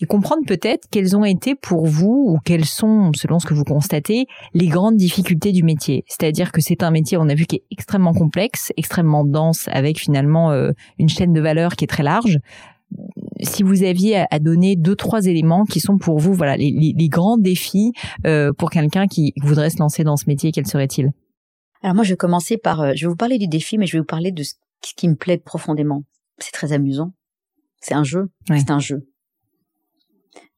et 0.00 0.06
comprendre 0.06 0.42
peut-être 0.46 0.88
quelles 0.90 1.16
ont 1.16 1.24
été 1.24 1.54
pour 1.54 1.86
vous 1.86 2.26
ou 2.28 2.38
quelles 2.44 2.64
sont, 2.64 3.12
selon 3.14 3.38
ce 3.38 3.46
que 3.46 3.54
vous 3.54 3.64
constatez, 3.64 4.26
les 4.54 4.66
grandes 4.66 4.96
difficultés 4.96 5.52
du 5.52 5.62
métier. 5.62 6.04
C'est-à-dire 6.08 6.50
que 6.50 6.60
c'est 6.60 6.82
un 6.82 6.90
métier, 6.90 7.16
on 7.18 7.28
a 7.28 7.34
vu, 7.34 7.46
qui 7.46 7.56
est 7.56 7.64
extrêmement 7.70 8.14
complexe, 8.14 8.72
extrêmement 8.76 9.24
dense, 9.24 9.68
avec 9.70 10.00
finalement 10.00 10.50
euh, 10.50 10.72
une 10.98 11.08
chaîne 11.08 11.32
de 11.32 11.40
valeur 11.40 11.76
qui 11.76 11.84
est 11.84 11.88
très 11.88 12.02
large. 12.02 12.40
Si 13.42 13.62
vous 13.62 13.82
aviez 13.82 14.24
à 14.30 14.38
donner 14.38 14.76
deux 14.76 14.96
trois 14.96 15.26
éléments 15.26 15.64
qui 15.64 15.80
sont 15.80 15.98
pour 15.98 16.18
vous, 16.18 16.32
voilà, 16.32 16.56
les, 16.56 16.94
les, 16.96 17.08
grands 17.08 17.36
défis 17.36 17.92
euh, 18.26 18.52
pour 18.52 18.70
quelqu'un 18.70 19.06
qui 19.06 19.34
voudrait 19.42 19.70
se 19.70 19.78
lancer 19.78 20.04
dans 20.04 20.16
ce 20.16 20.24
métier, 20.26 20.52
quels 20.52 20.66
seraient-ils 20.66 21.10
Alors 21.82 21.94
moi, 21.94 22.04
je 22.04 22.10
vais 22.10 22.16
commencer 22.16 22.56
par, 22.56 22.80
euh, 22.80 22.92
je 22.94 23.06
vais 23.06 23.10
vous 23.10 23.16
parler 23.16 23.38
du 23.38 23.46
défi, 23.46 23.76
mais 23.78 23.86
je 23.86 23.92
vais 23.92 23.98
vous 23.98 24.06
parler 24.06 24.32
de 24.32 24.42
ce 24.42 24.54
qui 24.96 25.08
me 25.08 25.16
plaît 25.16 25.38
profondément. 25.38 26.02
C'est 26.38 26.52
très 26.52 26.72
amusant. 26.72 27.12
C'est 27.80 27.94
un 27.94 28.04
jeu. 28.04 28.30
C'est 28.48 28.70
un 28.70 28.78
jeu. 28.78 29.06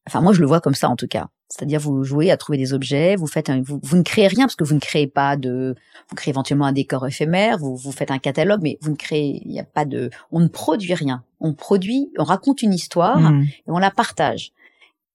Enfin, 0.07 0.21
moi, 0.21 0.33
je 0.33 0.41
le 0.41 0.47
vois 0.47 0.61
comme 0.61 0.75
ça, 0.75 0.89
en 0.89 0.97
tout 0.97 1.09
cas. 1.09 1.29
C'est-à-dire 1.49 1.81
vous 1.81 2.05
jouez 2.05 2.31
à 2.31 2.37
trouver 2.37 2.59
des 2.59 2.75
objets, 2.75 3.17
vous 3.17 3.27
faites 3.27 3.49
un, 3.49 3.63
vous, 3.63 3.81
vous, 3.83 3.97
ne 3.97 4.03
créez 4.03 4.27
rien 4.27 4.45
parce 4.45 4.57
que 4.57 4.65
vous 4.65 4.75
ne 4.75 4.81
créez 4.81 5.07
pas 5.07 5.37
de, 5.37 5.75
vous 6.11 6.17
créez 6.17 6.31
éventuellement 6.31 6.67
un 6.67 6.73
décor 6.73 7.07
éphémère, 7.07 7.59
vous, 7.59 7.77
vous 7.77 7.93
faites 7.93 8.11
un 8.11 8.19
catalogue, 8.19 8.61
mais 8.63 8.79
vous 8.83 8.91
ne 8.91 8.97
créez, 8.97 9.41
il 9.45 9.51
n'y 9.51 9.61
a 9.61 9.65
pas 9.65 9.85
de, 9.85 10.11
on 10.31 10.41
ne 10.41 10.49
produit 10.49 10.95
rien. 10.95 11.25
On 11.41 11.55
produit, 11.55 12.11
on 12.19 12.25
raconte 12.25 12.63
une 12.63 12.75
histoire 12.75 13.09
Hmm. 13.17 13.43
et 13.43 13.71
on 13.71 13.79
la 13.79 13.91
partage. 13.91 14.53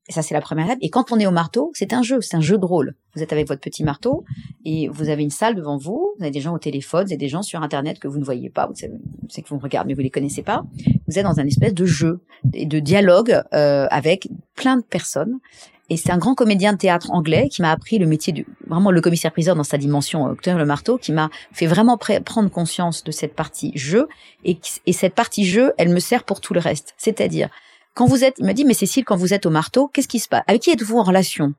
Et 0.09 0.11
ça, 0.11 0.21
c'est 0.21 0.33
la 0.33 0.41
première 0.41 0.65
étape. 0.65 0.79
Et 0.81 0.89
quand 0.89 1.13
on 1.13 1.19
est 1.19 1.25
au 1.25 1.31
marteau, 1.31 1.71
c'est 1.73 1.93
un 1.93 2.01
jeu, 2.01 2.19
c'est 2.19 2.35
un 2.35 2.41
jeu 2.41 2.57
de 2.57 2.65
rôle. 2.65 2.93
Vous 3.15 3.23
êtes 3.23 3.31
avec 3.31 3.47
votre 3.47 3.61
petit 3.61 3.85
marteau 3.85 4.25
et 4.65 4.89
vous 4.89 5.07
avez 5.07 5.23
une 5.23 5.29
salle 5.29 5.55
devant 5.55 5.77
vous, 5.77 6.13
vous 6.17 6.23
avez 6.23 6.31
des 6.31 6.41
gens 6.41 6.53
au 6.53 6.59
téléphone, 6.59 7.05
vous 7.05 7.11
avez 7.11 7.17
des 7.17 7.29
gens 7.29 7.41
sur 7.41 7.63
Internet 7.63 7.99
que 7.99 8.09
vous 8.09 8.19
ne 8.19 8.25
voyez 8.25 8.49
pas, 8.49 8.67
vous 8.67 8.75
savez, 8.75 8.95
c'est 9.29 9.41
que 9.41 9.47
vous 9.47 9.59
regardez, 9.59 9.89
mais 9.89 9.93
vous 9.93 10.01
les 10.01 10.09
connaissez 10.09 10.41
pas. 10.41 10.65
Vous 11.07 11.17
êtes 11.17 11.23
dans 11.23 11.39
un 11.39 11.47
espèce 11.47 11.73
de 11.73 11.85
jeu 11.85 12.19
et 12.53 12.65
de 12.65 12.79
dialogue 12.79 13.41
euh, 13.53 13.87
avec 13.91 14.27
plein 14.55 14.75
de 14.75 14.83
personnes. 14.83 15.39
Et 15.89 15.97
c'est 15.97 16.11
un 16.11 16.17
grand 16.17 16.33
comédien 16.33 16.73
de 16.73 16.77
théâtre 16.77 17.11
anglais 17.11 17.49
qui 17.49 17.61
m'a 17.61 17.71
appris 17.71 17.97
le 17.97 18.05
métier 18.05 18.31
du, 18.31 18.45
vraiment 18.67 18.89
le 18.89 19.01
commissaire-priseur 19.01 19.55
dans 19.55 19.65
sa 19.65 19.77
dimension, 19.77 20.29
euh, 20.29 20.57
le 20.57 20.65
marteau, 20.65 20.97
qui 20.97 21.11
m'a 21.11 21.29
fait 21.51 21.67
vraiment 21.67 21.97
prendre 21.97 22.49
conscience 22.49 23.03
de 23.03 23.11
cette 23.11 23.35
partie 23.35 23.71
jeu. 23.75 24.07
Et, 24.45 24.57
cette 24.93 25.13
partie 25.13 25.45
jeu, 25.45 25.73
elle 25.77 25.89
me 25.89 25.99
sert 25.99 26.23
pour 26.23 26.39
tout 26.39 26.53
le 26.53 26.61
reste. 26.61 26.93
C'est-à-dire, 26.97 27.49
quand 27.95 28.05
vous 28.05 28.23
êtes, 28.23 28.35
il 28.39 28.45
m'a 28.45 28.53
dit, 28.53 28.63
mais 28.65 28.73
Cécile, 28.73 29.03
quand 29.03 29.17
vous 29.17 29.33
êtes 29.33 29.45
au 29.45 29.49
marteau, 29.49 29.87
qu'est-ce 29.87 30.07
qui 30.07 30.19
se 30.19 30.29
passe? 30.29 30.43
Avec 30.47 30.61
qui 30.61 30.71
êtes-vous 30.71 30.97
en 30.97 31.03
relation? 31.03 31.53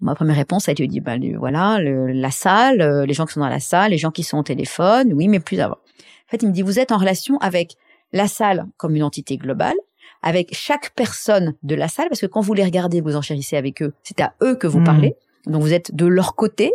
Ma 0.00 0.14
première 0.14 0.36
réponse 0.36 0.68
a 0.68 0.72
été 0.72 0.86
dit, 0.86 1.00
bah, 1.00 1.16
le- 1.16 1.38
voilà, 1.38 1.78
la 1.80 2.30
salle, 2.30 2.80
euh, 2.80 3.04
les 3.04 3.14
gens 3.14 3.26
qui 3.26 3.32
sont 3.34 3.40
dans 3.40 3.48
la 3.48 3.60
salle, 3.60 3.90
les 3.90 3.98
gens 3.98 4.10
qui 4.10 4.22
sont 4.22 4.38
au 4.38 4.42
téléphone, 4.42 5.12
oui, 5.12 5.26
mais 5.26 5.40
plus 5.40 5.58
avant. 5.60 5.76
En 5.76 6.30
fait, 6.30 6.42
il 6.42 6.48
me 6.48 6.52
dit, 6.52 6.62
vous 6.62 6.78
êtes 6.78 6.92
en 6.92 6.98
relation 6.98 7.38
avec 7.38 7.76
la 8.12 8.28
salle 8.28 8.66
comme 8.76 8.94
une 8.94 9.02
entité 9.02 9.36
globale, 9.36 9.76
avec 10.26 10.52
chaque 10.54 10.90
personne 10.96 11.54
de 11.62 11.74
la 11.76 11.86
salle, 11.88 12.08
parce 12.08 12.20
que 12.20 12.26
quand 12.26 12.40
vous 12.40 12.52
les 12.52 12.64
regardez, 12.64 13.00
vous 13.00 13.14
enchérissez 13.14 13.56
avec 13.56 13.80
eux, 13.80 13.92
c'est 14.02 14.20
à 14.20 14.34
eux 14.42 14.56
que 14.56 14.66
vous 14.66 14.80
parlez. 14.84 15.14
Donc 15.46 15.62
vous 15.62 15.72
êtes 15.72 15.94
de 15.94 16.04
leur 16.06 16.34
côté. 16.34 16.72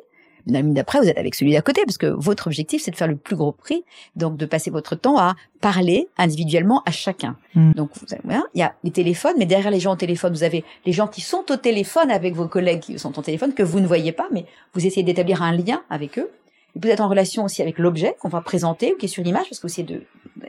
La 0.48 0.62
minute 0.62 0.76
d'après, 0.78 1.00
vous 1.00 1.08
êtes 1.08 1.18
avec 1.20 1.36
celui 1.36 1.52
d'à 1.52 1.62
côté, 1.62 1.82
parce 1.86 1.98
que 2.00 2.08
votre 2.08 2.48
objectif, 2.48 2.82
c'est 2.82 2.90
de 2.90 2.96
faire 2.96 3.08
le 3.10 3.16
plus 3.18 3.36
gros 3.36 3.52
prix, 3.52 3.84
donc 4.16 4.38
de 4.38 4.46
passer 4.48 4.72
votre 4.72 4.96
temps 4.96 5.18
à 5.20 5.36
parler 5.60 6.08
individuellement 6.18 6.82
à 6.86 6.92
chacun. 6.92 7.36
Mhm. 7.54 7.74
Donc 7.74 7.90
vous 7.96 8.08
avez- 8.16 8.40
il 8.56 8.60
y 8.60 8.64
a 8.64 8.74
les 8.84 8.92
téléphones, 8.92 9.36
mais 9.38 9.46
derrière 9.46 9.70
les 9.70 9.80
gens 9.82 9.92
au 9.94 9.98
téléphone, 9.98 10.34
vous 10.34 10.44
avez 10.44 10.64
les 10.86 10.94
gens 10.94 11.08
qui 11.08 11.22
sont 11.22 11.44
au 11.52 11.58
téléphone 11.58 12.10
avec 12.10 12.34
vos 12.34 12.48
collègues 12.48 12.80
qui 12.80 12.98
sont 12.98 13.20
au 13.20 13.22
téléphone, 13.22 13.54
que 13.54 13.62
vous 13.64 13.82
ne 13.82 13.86
voyez 13.88 14.14
pas, 14.14 14.28
mais 14.32 14.46
vous 14.74 14.84
essayez 14.88 15.04
d'établir 15.04 15.44
un 15.44 15.52
lien 15.52 15.82
avec 15.92 16.18
eux. 16.18 16.30
Vous 16.76 16.88
êtes 16.90 17.02
en 17.02 17.10
relation 17.10 17.44
aussi 17.44 17.62
avec 17.62 17.78
l'objet 17.80 18.16
qu'on 18.20 18.30
va 18.30 18.42
présenter 18.42 18.94
ou 18.94 18.98
qui 18.98 19.06
est 19.06 19.10
sur 19.10 19.24
l'image, 19.24 19.48
parce 19.50 19.60
que 19.60 19.68
essayez 19.68 19.86
de 19.88 20.04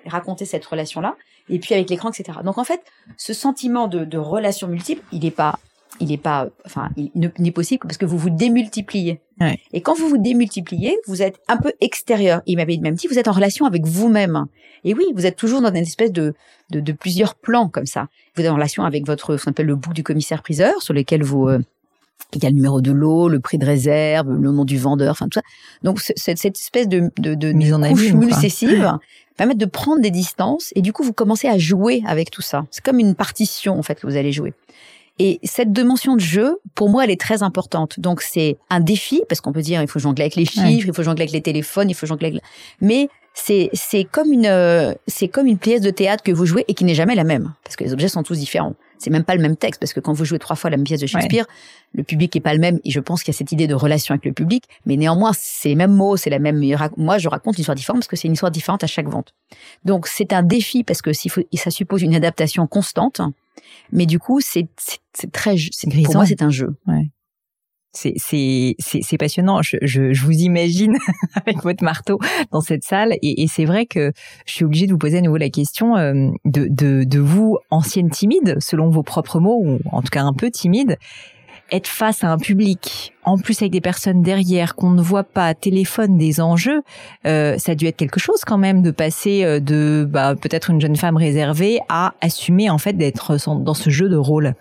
raconter 0.06 0.44
cette 0.44 0.64
relation-là, 0.64 1.16
et 1.48 1.58
puis 1.58 1.74
avec 1.74 1.90
l'écran, 1.90 2.11
etc. 2.11 2.38
Donc 2.44 2.58
en 2.58 2.64
fait, 2.64 2.80
ce 3.16 3.32
sentiment 3.32 3.88
de, 3.88 4.04
de 4.04 4.18
relation 4.18 4.68
multiple, 4.68 5.02
il 5.12 5.20
n'est 5.24 5.30
pas, 5.32 5.58
il 6.00 6.08
n'est 6.08 6.18
pas, 6.18 6.48
enfin, 6.64 6.90
il 6.96 7.11
ne- 7.16 7.28
n'est 7.38 7.50
possible 7.50 7.80
que 7.80 7.87
parce 7.88 7.98
que 7.98 8.06
vous 8.06 8.18
vous 8.18 8.30
démultipliez. 8.30 9.20
Ouais. 9.40 9.58
Et 9.72 9.80
quand 9.82 9.94
vous 9.98 10.08
vous 10.08 10.18
démultipliez, 10.18 10.96
vous 11.06 11.22
êtes 11.22 11.40
un 11.48 11.56
peu 11.56 11.72
extérieur. 11.80 12.42
Il 12.46 12.56
m'avait 12.56 12.76
même 12.78 12.94
dit, 12.94 13.08
vous 13.08 13.18
êtes 13.18 13.28
en 13.28 13.32
relation 13.32 13.66
avec 13.66 13.85
vous-même. 13.85 14.46
Et 14.85 14.94
oui, 14.94 15.04
vous 15.14 15.26
êtes 15.26 15.37
toujours 15.37 15.61
dans 15.61 15.70
une 15.70 15.76
espèce 15.76 16.12
de, 16.12 16.35
de, 16.70 16.80
de 16.80 16.92
plusieurs 16.92 17.35
plans 17.35 17.68
comme 17.68 17.87
ça. 17.87 18.08
Vous 18.37 18.42
êtes 18.42 18.50
en 18.50 18.54
relation 18.54 18.85
avec 18.85 19.06
votre, 19.06 19.37
ce 19.37 19.44
qu'on 19.44 19.50
appelle 19.50 19.66
le 19.66 19.76
bout 19.76 19.92
du 19.92 20.02
commissaire-priseur, 20.02 20.80
sur 20.82 20.94
lequel 20.94 21.22
vous, 21.22 21.48
euh, 21.48 21.58
il 22.37 22.42
y 22.45 22.47
a 22.47 22.51
le 22.51 22.57
numéro 22.57 22.81
de 22.81 22.92
l'eau, 22.92 23.29
le 23.29 23.40
prix 23.40 23.59
de 23.59 23.66
réserve, 23.66 24.31
le 24.31 24.51
nom 24.51 24.64
du 24.64 24.79
vendeur, 24.79 25.11
enfin 25.12 25.27
tout 25.29 25.38
ça. 25.38 25.42
Donc 25.83 26.01
c'est- 26.01 26.14
cette 26.16 26.59
espèce 26.59 26.88
de, 26.88 27.11
de, 27.18 27.35
de, 27.35 27.53
Mise 27.53 27.73
en 27.75 27.81
couche 27.83 28.12
mulcessive 28.12 28.99
permettre 29.37 29.59
de 29.59 29.66
prendre 29.66 30.01
des 30.03 30.11
distances 30.11 30.73
et 30.77 30.83
du 30.83 30.92
coup 30.92 31.03
vous 31.03 31.12
commencez 31.12 31.49
à 31.49 31.59
jouer 31.59 32.03
avec 32.07 32.31
tout 32.31 32.42
ça. 32.42 32.64
C'est 32.71 32.85
comme 32.85 32.99
une 32.99 33.14
partition 33.14 33.79
en 33.79 33.83
fait 33.83 33.97
que 34.01 34.07
vous 34.07 34.16
allez 34.16 34.33
jouer. 34.33 34.53
Et 35.18 35.38
cette 35.42 35.73
dimension 35.73 36.14
de 36.16 36.21
jeu, 36.21 36.59
pour 36.75 36.88
moi, 36.88 37.05
elle 37.05 37.11
est 37.11 37.21
très 37.21 37.42
importante. 37.42 38.01
Donc 38.01 38.23
c'est 38.23 38.57
un 38.71 38.81
défi 38.81 39.23
parce 39.29 39.40
qu'on 39.42 39.53
peut 39.53 39.61
dire 39.61 39.83
il 39.83 39.88
faut 39.88 39.99
jongler 39.99 40.23
avec 40.23 40.37
les 40.37 40.47
chiffres, 40.47 40.64
Ouais. 40.66 40.75
il 40.75 40.95
faut 40.95 41.03
jongler 41.03 41.23
avec 41.23 41.33
les 41.33 41.42
téléphones, 41.42 41.90
il 41.90 41.95
faut 41.95 42.07
jongler 42.07 42.29
avec... 42.29 42.42
Mais 42.81 43.09
c'est 43.35 43.71
c'est 43.73 44.05
comme 44.05 44.33
une 44.33 44.47
euh, 44.47 44.92
c'est 45.07 45.29
comme 45.29 45.47
une 45.47 45.59
pièce 45.59 45.81
de 45.81 45.90
théâtre 45.90 46.23
que 46.23 46.33
vous 46.33 46.45
jouez 46.47 46.64
et 46.68 46.75
qui 46.75 46.85
n'est 46.85 46.95
jamais 46.95 47.14
la 47.14 47.25
même 47.25 47.53
parce 47.64 47.77
que 47.77 47.85
les 47.85 47.92
objets 47.92 48.09
sont 48.09 48.23
tous 48.23 48.38
différents. 48.38 48.75
C'est 49.03 49.11
même 49.11 49.25
pas 49.25 49.35
le 49.35 49.43
même 49.43 49.57
texte 49.57 49.81
parce 49.81 49.93
que 49.93 50.01
quand 50.01 50.12
vous 50.12 50.25
jouez 50.25 50.38
trois 50.38 50.57
fois 50.57 50.71
la 50.71 50.77
même 50.77 50.85
pièce 50.85 51.01
de 51.01 51.07
Shakespeare, 51.07 51.47
le 51.93 52.03
public 52.03 52.35
est 52.37 52.41
pas 52.41 52.55
le 52.55 52.61
même 52.61 52.79
et 52.85 52.91
je 52.91 53.01
pense 53.01 53.23
qu'il 53.23 53.33
y 53.33 53.37
a 53.37 53.38
cette 53.38 53.53
idée 53.53 53.67
de 53.67 53.75
relation 53.75 54.12
avec 54.12 54.25
le 54.25 54.33
public, 54.33 54.65
mais 54.87 54.97
néanmoins 54.97 55.33
c'est 55.35 55.71
les 55.71 55.75
mêmes 55.75 55.93
mots, 55.93 56.17
c'est 56.17 56.31
la 56.31 56.38
même. 56.38 56.62
Moi 56.97 57.19
je 57.19 57.29
raconte 57.29 57.57
une 57.57 57.62
histoire 57.62 57.75
différente 57.75 58.01
parce 58.01 58.09
que 58.09 58.17
c'est 58.17 58.29
une 58.29 58.35
histoire 58.35 58.53
différente 58.53 58.85
à 58.85 58.87
chaque 58.87 59.09
vente. 59.09 59.35
Donc 59.85 60.07
c'est 60.07 60.33
un 60.33 60.43
défi 60.43 60.85
parce 60.85 61.03
que 61.03 61.11
faut, 61.29 61.43
ça 61.55 61.71
suppose 61.71 62.03
une 62.03 62.15
adaptation 62.15 62.67
constante, 62.67 63.21
mais 63.91 64.07
du 64.07 64.19
coup 64.19 64.41
c'est 64.41 64.69
très 65.33 65.57
c'est 65.73 65.91
pour 66.05 66.15
moi 66.15 66.27
c'est 66.27 66.43
un 66.43 66.51
jeu. 66.51 66.77
C'est 66.87 67.21
c'est 67.92 68.14
c'est 68.16 68.74
c'est 68.78 69.18
passionnant. 69.18 69.62
Je, 69.62 69.76
je 69.83 70.12
je 70.12 70.24
vous 70.24 70.33
imagine 70.33 70.96
avec 71.35 71.62
votre 71.62 71.85
marteau 71.85 72.18
dans 72.50 72.61
cette 72.61 72.85
salle 72.85 73.14
et, 73.22 73.42
et 73.42 73.46
c'est 73.46 73.64
vrai 73.64 73.87
que 73.87 74.12
je 74.46 74.52
suis 74.52 74.64
obligée 74.64 74.87
de 74.87 74.92
vous 74.92 74.98
poser 74.98 75.18
à 75.18 75.20
nouveau 75.20 75.37
la 75.37 75.50
question 75.50 75.96
euh, 75.96 76.31
de 76.44 76.66
de 76.68 77.05
de 77.05 77.18
vous 77.18 77.59
ancienne 77.70 78.11
timide 78.11 78.57
selon 78.61 78.88
vos 78.88 79.02
propres 79.02 79.40
mots 79.40 79.61
ou 79.62 79.78
en 79.90 80.02
tout 80.02 80.11
cas 80.11 80.22
un 80.22 80.33
peu 80.33 80.50
timide 80.50 80.96
être 81.70 81.87
face 81.87 82.22
à 82.22 82.31
un 82.31 82.38
public 82.38 83.14
en 83.24 83.38
plus 83.38 83.62
avec 83.62 83.72
des 83.72 83.81
personnes 83.81 84.20
derrière 84.20 84.74
qu'on 84.74 84.90
ne 84.90 85.00
voit 85.00 85.24
pas 85.24 85.55
téléphone 85.55 86.18
des 86.18 86.40
enjeux 86.40 86.83
euh, 87.26 87.57
ça 87.57 87.72
a 87.72 87.74
dû 87.74 87.87
être 87.87 87.96
quelque 87.96 88.20
chose 88.20 88.42
quand 88.46 88.59
même 88.59 88.83
de 88.83 88.90
passer 88.90 89.44
euh, 89.44 89.59
de 89.59 90.07
bah 90.09 90.35
peut-être 90.35 90.70
une 90.70 90.81
jeune 90.81 90.96
femme 90.96 91.16
réservée 91.16 91.81
à 91.88 92.14
assumer 92.20 92.68
en 92.68 92.78
fait 92.78 92.92
d'être 92.92 93.37
dans 93.61 93.74
ce 93.74 93.90
jeu 93.90 94.09
de 94.09 94.16
rôle. 94.16 94.55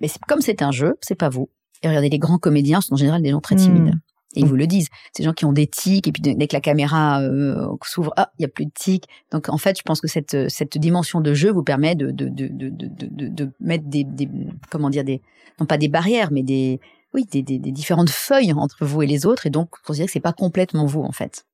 Mais 0.00 0.08
comme 0.26 0.40
c'est 0.40 0.62
un 0.62 0.70
jeu, 0.70 0.94
c'est 1.00 1.16
pas 1.16 1.28
vous. 1.28 1.48
Et 1.82 1.88
regardez, 1.88 2.08
les 2.08 2.18
grands 2.18 2.38
comédiens 2.38 2.80
sont 2.80 2.94
en 2.94 2.96
général 2.96 3.22
des 3.22 3.30
gens 3.30 3.40
très 3.40 3.54
Hmm. 3.54 3.58
timides. 3.58 3.94
Et 4.34 4.40
ils 4.40 4.46
vous 4.46 4.56
le 4.56 4.66
disent. 4.66 4.88
Ces 5.16 5.22
gens 5.22 5.32
qui 5.32 5.46
ont 5.46 5.52
des 5.54 5.66
tics, 5.66 6.06
et 6.06 6.12
puis 6.12 6.20
dès 6.20 6.46
que 6.46 6.54
la 6.54 6.60
caméra 6.60 7.22
euh, 7.22 7.66
s'ouvre, 7.82 8.12
ah, 8.16 8.30
il 8.38 8.42
y 8.42 8.44
a 8.44 8.48
plus 8.48 8.66
de 8.66 8.70
tics. 8.74 9.06
Donc 9.32 9.48
en 9.48 9.56
fait, 9.56 9.78
je 9.78 9.82
pense 9.82 10.00
que 10.02 10.06
cette 10.06 10.50
cette 10.50 10.76
dimension 10.76 11.20
de 11.22 11.32
jeu 11.32 11.50
vous 11.50 11.62
permet 11.62 11.94
de 11.94 12.10
de 12.10 12.28
de 12.28 12.46
de 12.46 12.68
de, 12.68 12.88
de, 13.10 13.28
de 13.28 13.50
mettre 13.58 13.84
des, 13.88 14.04
des 14.04 14.28
comment 14.70 14.90
dire 14.90 15.02
des 15.02 15.22
non 15.58 15.66
pas 15.66 15.78
des 15.78 15.88
barrières, 15.88 16.30
mais 16.30 16.42
des 16.42 16.78
oui 17.14 17.24
des, 17.32 17.42
des, 17.42 17.58
des 17.58 17.72
différentes 17.72 18.10
feuilles 18.10 18.52
entre 18.52 18.84
vous 18.84 19.00
et 19.02 19.06
les 19.06 19.24
autres, 19.24 19.46
et 19.46 19.50
donc 19.50 19.70
pour 19.82 19.94
dire 19.94 20.04
que 20.06 20.12
c'est 20.12 20.20
pas 20.20 20.34
complètement 20.34 20.84
vous 20.84 21.02
en 21.02 21.12
fait. 21.12 21.46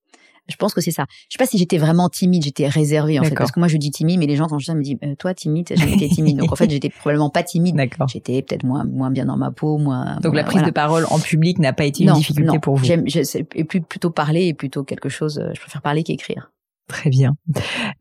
Je 0.48 0.56
pense 0.56 0.74
que 0.74 0.80
c'est 0.80 0.90
ça. 0.90 1.06
Je 1.30 1.36
sais 1.36 1.38
pas 1.38 1.46
si 1.46 1.56
j'étais 1.58 1.78
vraiment 1.78 2.08
timide, 2.08 2.44
j'étais 2.44 2.68
réservée 2.68 3.18
en 3.18 3.24
fait, 3.24 3.34
parce 3.34 3.50
que 3.50 3.60
moi 3.60 3.68
je 3.68 3.76
dis 3.78 3.90
timide, 3.90 4.18
mais 4.18 4.26
les 4.26 4.36
gens 4.36 4.46
quand 4.46 4.58
je 4.58 4.64
dis 4.64 4.70
ça 4.70 4.74
me 4.74 4.82
disent 4.82 4.96
euh, 5.02 5.14
toi 5.14 5.32
timide, 5.34 5.70
été 5.72 6.08
timide. 6.08 6.38
Donc 6.38 6.52
en 6.52 6.56
fait 6.56 6.70
j'étais 6.70 6.90
probablement 6.90 7.30
pas 7.30 7.42
timide. 7.42 7.76
D'accord. 7.76 8.08
J'étais 8.08 8.42
peut-être 8.42 8.64
moins 8.64 8.84
moins 8.84 9.10
bien 9.10 9.24
dans 9.24 9.36
ma 9.36 9.50
peau, 9.50 9.78
moins. 9.78 10.18
Donc 10.22 10.34
la 10.34 10.44
prise 10.44 10.56
voilà. 10.56 10.68
de 10.68 10.72
parole 10.74 11.06
en 11.10 11.18
public 11.18 11.58
n'a 11.58 11.72
pas 11.72 11.84
été 11.84 12.04
Non, 12.04 12.12
une 12.14 12.18
difficulté 12.18 12.52
non. 12.52 12.60
pour 12.60 12.76
vous. 12.76 12.84
J'aime, 12.84 13.04
et 13.54 13.64
plus 13.64 13.80
plutôt 13.80 14.10
parler 14.10 14.46
et 14.46 14.54
plutôt 14.54 14.84
quelque 14.84 15.08
chose. 15.08 15.38
euh, 15.38 15.50
Je 15.54 15.60
préfère 15.60 15.80
parler 15.82 16.02
qu'écrire. 16.02 16.50
Très 16.86 17.08
bien. 17.08 17.32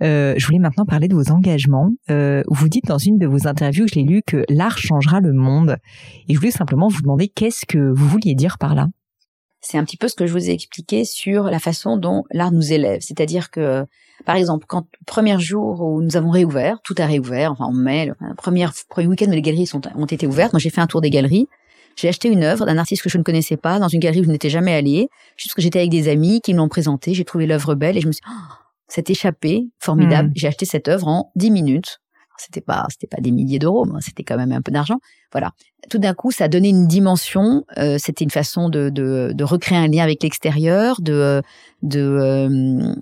Euh, 0.01 0.33
je 0.37 0.45
voulais 0.45 0.59
maintenant 0.59 0.83
parler 0.85 1.07
de 1.07 1.15
vos 1.15 1.31
engagements. 1.31 1.89
Euh, 2.11 2.43
vous 2.49 2.67
dites 2.67 2.83
dans 2.85 2.97
une 2.97 3.17
de 3.17 3.25
vos 3.25 3.47
interviews, 3.47 3.87
je 3.87 3.95
l'ai 3.95 4.03
lu, 4.03 4.21
que 4.27 4.43
l'art 4.49 4.77
changera 4.77 5.21
le 5.21 5.31
monde. 5.31 5.77
Et 6.27 6.33
je 6.33 6.39
voulais 6.39 6.51
simplement 6.51 6.89
vous 6.89 7.01
demander 7.01 7.29
qu'est-ce 7.29 7.65
que 7.65 7.77
vous 7.77 8.07
vouliez 8.07 8.35
dire 8.35 8.57
par 8.57 8.75
là? 8.75 8.87
C'est 9.65 9.77
un 9.77 9.85
petit 9.85 9.97
peu 9.97 10.09
ce 10.09 10.15
que 10.15 10.27
je 10.27 10.33
vous 10.33 10.49
ai 10.49 10.53
expliqué 10.53 11.05
sur 11.05 11.45
la 11.45 11.59
façon 11.59 11.95
dont 11.95 12.25
l'art 12.31 12.51
nous 12.51 12.73
élève. 12.73 12.99
C'est-à-dire 13.01 13.49
que, 13.49 13.85
par 14.25 14.35
exemple, 14.35 14.65
quand 14.67 14.85
premier 15.05 15.39
jour 15.39 15.81
où 15.81 16.01
nous 16.01 16.17
avons 16.17 16.31
réouvert, 16.31 16.81
tout 16.83 16.95
a 16.97 17.05
réouvert, 17.05 17.53
enfin 17.53 17.65
en 17.65 17.71
mai, 17.71 18.07
le 18.07 18.35
premier, 18.35 18.67
premier 18.89 19.07
week-end 19.07 19.27
où 19.27 19.31
les 19.31 19.41
galeries 19.41 19.65
sont, 19.65 19.81
ont 19.95 20.05
été 20.05 20.27
ouvertes, 20.27 20.51
moi 20.51 20.59
j'ai 20.59 20.69
fait 20.69 20.81
un 20.81 20.87
tour 20.87 20.99
des 20.99 21.09
galeries. 21.09 21.47
J'ai 21.95 22.09
acheté 22.09 22.27
une 22.27 22.43
œuvre 22.43 22.65
d'un 22.65 22.77
artiste 22.77 23.03
que 23.03 23.09
je 23.09 23.17
ne 23.17 23.23
connaissais 23.23 23.55
pas 23.55 23.79
dans 23.79 23.87
une 23.87 23.99
galerie 23.99 24.21
où 24.21 24.25
je 24.25 24.31
n'étais 24.31 24.49
jamais 24.49 24.73
allée, 24.73 25.07
juste 25.37 25.53
que 25.55 25.61
j'étais 25.61 25.79
avec 25.79 25.91
des 25.91 26.09
amis 26.09 26.41
qui 26.41 26.53
me 26.53 26.57
l'ont 26.57 26.67
présentée. 26.67 27.13
J'ai 27.13 27.23
trouvé 27.23 27.45
l'œuvre 27.45 27.75
belle 27.75 27.97
et 27.97 28.01
je 28.01 28.07
me 28.07 28.11
suis 28.11 28.21
dit, 28.25 28.31
oh, 28.31 28.53
c'est 28.87 29.09
échappé, 29.09 29.67
formidable. 29.79 30.29
Mm. 30.29 30.33
J'ai 30.35 30.47
acheté 30.47 30.65
cette 30.65 30.87
œuvre 30.87 31.07
en 31.07 31.31
10 31.35 31.51
minutes. 31.51 31.99
C'était 32.37 32.61
pas, 32.61 32.85
c'était 32.89 33.07
pas 33.07 33.21
des 33.21 33.31
milliers 33.31 33.59
d'euros, 33.59 33.85
mais 33.85 33.99
c'était 34.01 34.23
quand 34.23 34.37
même 34.37 34.51
un 34.51 34.61
peu 34.61 34.71
d'argent. 34.71 34.97
Voilà. 35.31 35.51
Tout 35.89 35.97
d'un 35.97 36.13
coup, 36.13 36.31
ça 36.31 36.45
a 36.45 36.47
donné 36.47 36.69
une 36.69 36.87
dimension. 36.87 37.63
euh, 37.77 37.97
c'était 37.99 38.23
une 38.23 38.31
façon 38.31 38.69
de, 38.69 38.89
de, 38.89 39.31
de 39.33 39.43
recréer 39.43 39.77
un 39.77 39.87
lien 39.87 40.03
avec 40.03 40.23
l'extérieur, 40.23 41.01
de, 41.01 41.41
de, 41.81 41.99
euh, 41.99 42.93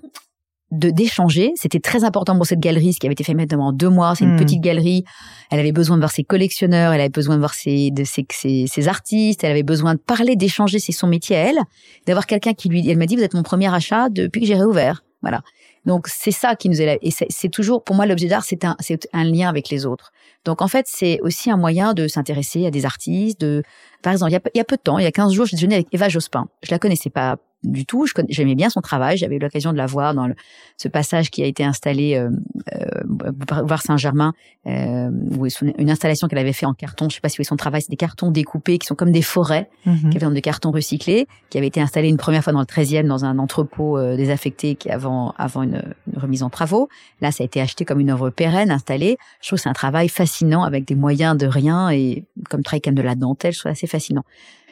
de 0.70 0.90
d'échanger. 0.90 1.52
C'était 1.56 1.80
très 1.80 2.02
important 2.04 2.34
pour 2.36 2.46
cette 2.46 2.60
galerie, 2.60 2.92
ce 2.94 2.98
qui 3.00 3.06
avait 3.06 3.12
été 3.12 3.24
fait 3.24 3.34
maintenant 3.34 3.72
deux 3.72 3.90
mois. 3.90 4.14
C'est 4.14 4.24
une 4.24 4.34
Mm. 4.36 4.38
petite 4.38 4.60
galerie. 4.62 5.04
Elle 5.50 5.60
avait 5.60 5.72
besoin 5.72 5.96
de 5.96 6.00
voir 6.02 6.10
ses 6.10 6.24
collectionneurs, 6.24 6.92
elle 6.94 7.00
avait 7.00 7.10
besoin 7.10 7.34
de 7.34 7.40
voir 7.40 7.52
ses, 7.54 7.90
de 7.90 8.04
ses, 8.04 8.24
ses, 8.30 8.66
ses 8.66 8.88
artistes, 8.88 9.44
elle 9.44 9.50
avait 9.50 9.62
besoin 9.62 9.94
de 9.94 10.00
parler, 10.00 10.34
d'échanger. 10.36 10.78
C'est 10.78 10.92
son 10.92 11.06
métier 11.08 11.36
à 11.36 11.40
elle, 11.40 11.58
d'avoir 12.06 12.26
quelqu'un 12.26 12.54
qui 12.54 12.68
lui, 12.70 12.88
elle 12.88 12.96
m'a 12.98 13.06
dit, 13.06 13.16
vous 13.16 13.22
êtes 13.22 13.34
mon 13.34 13.42
premier 13.42 13.72
achat 13.72 14.08
depuis 14.08 14.40
que 14.40 14.46
j'ai 14.46 14.54
réouvert. 14.56 15.04
Voilà. 15.20 15.42
Donc 15.84 16.06
c'est 16.08 16.30
ça 16.30 16.54
qui 16.54 16.68
nous 16.68 16.80
élève. 16.80 16.98
Et 17.02 17.10
c'est 17.10 17.48
toujours, 17.48 17.82
pour 17.82 17.96
moi, 17.96 18.06
l'objet 18.06 18.28
d'art, 18.28 18.44
c'est 18.44 18.64
un, 18.64 18.76
un 19.12 19.24
lien 19.24 19.48
avec 19.48 19.68
les 19.68 19.84
autres. 19.86 20.12
Donc 20.44 20.62
en 20.62 20.68
fait, 20.68 20.86
c'est 20.88 21.20
aussi 21.22 21.50
un 21.50 21.56
moyen 21.56 21.94
de 21.94 22.08
s'intéresser 22.08 22.66
à 22.66 22.70
des 22.70 22.84
artistes. 22.84 23.40
De, 23.40 23.62
par 24.02 24.12
exemple, 24.12 24.30
il 24.30 24.34
y, 24.34 24.36
a, 24.36 24.40
il 24.54 24.58
y 24.58 24.60
a 24.60 24.64
peu 24.64 24.76
de 24.76 24.82
temps, 24.82 24.98
il 24.98 25.04
y 25.04 25.06
a 25.06 25.12
15 25.12 25.32
jours, 25.32 25.46
j'ai 25.46 25.56
déjeuné 25.56 25.76
avec 25.76 25.88
Eva 25.92 26.08
Jospin. 26.08 26.46
Je 26.62 26.70
la 26.70 26.78
connaissais 26.78 27.10
pas 27.10 27.36
du 27.62 27.86
tout. 27.86 28.06
J'aimais 28.28 28.54
bien 28.54 28.70
son 28.70 28.80
travail. 28.80 29.16
J'avais 29.16 29.36
eu 29.36 29.38
l'occasion 29.38 29.72
de 29.72 29.78
la 29.78 29.86
voir 29.86 30.14
dans 30.14 30.26
le, 30.26 30.34
ce 30.76 30.88
passage 30.88 31.30
qui 31.30 31.42
a 31.42 31.46
été 31.46 31.64
installé 31.64 32.14
euh, 32.14 32.30
euh, 32.74 33.32
voir 33.66 33.82
Saint-Germain, 33.82 34.32
euh, 34.66 35.10
où 35.38 35.46
une 35.78 35.90
installation 35.90 36.28
qu'elle 36.28 36.38
avait 36.38 36.52
fait 36.52 36.66
en 36.66 36.74
carton. 36.74 37.08
Je 37.08 37.16
sais 37.16 37.20
pas 37.20 37.28
si 37.28 37.34
vous 37.34 37.42
voyez 37.42 37.48
son 37.48 37.56
travail. 37.56 37.82
C'est 37.82 37.90
des 37.90 37.96
cartons 37.96 38.30
découpés 38.30 38.78
qui 38.78 38.86
sont 38.86 38.94
comme 38.94 39.12
des 39.12 39.22
forêts, 39.22 39.68
mm-hmm. 39.86 40.10
qui 40.10 40.16
avaient 40.16 40.34
des 40.34 40.42
cartons 40.42 40.70
recyclés, 40.70 41.26
qui 41.50 41.58
avait 41.58 41.66
été 41.66 41.80
installé 41.80 42.08
une 42.08 42.16
première 42.16 42.42
fois 42.42 42.52
dans 42.52 42.60
le 42.60 42.66
13e 42.66 43.06
dans 43.06 43.24
un 43.24 43.38
entrepôt 43.38 43.98
euh, 43.98 44.16
désaffecté 44.16 44.74
qui 44.74 44.90
avant 44.90 45.34
avant 45.36 45.62
une, 45.62 45.82
une, 46.12 46.18
remise 46.18 46.42
en 46.42 46.50
travaux. 46.50 46.88
Là, 47.20 47.32
ça 47.32 47.42
a 47.42 47.46
été 47.46 47.60
acheté 47.60 47.84
comme 47.84 48.00
une 48.00 48.10
œuvre 48.10 48.30
pérenne, 48.30 48.70
installée. 48.70 49.18
Je 49.40 49.48
trouve 49.48 49.58
que 49.58 49.62
c'est 49.62 49.68
un 49.68 49.74
travail 49.74 50.08
fascinant 50.08 50.62
avec 50.62 50.84
des 50.84 50.94
moyens 50.94 51.36
de 51.36 51.46
rien 51.46 51.90
et 51.90 52.24
comme 52.48 52.62
travail 52.62 52.80
comme 52.80 52.94
de 52.94 53.02
la 53.02 53.14
dentelle. 53.14 53.52
Je 53.52 53.60
trouve 53.60 53.72
assez 53.72 53.86
fascinant. 53.86 54.24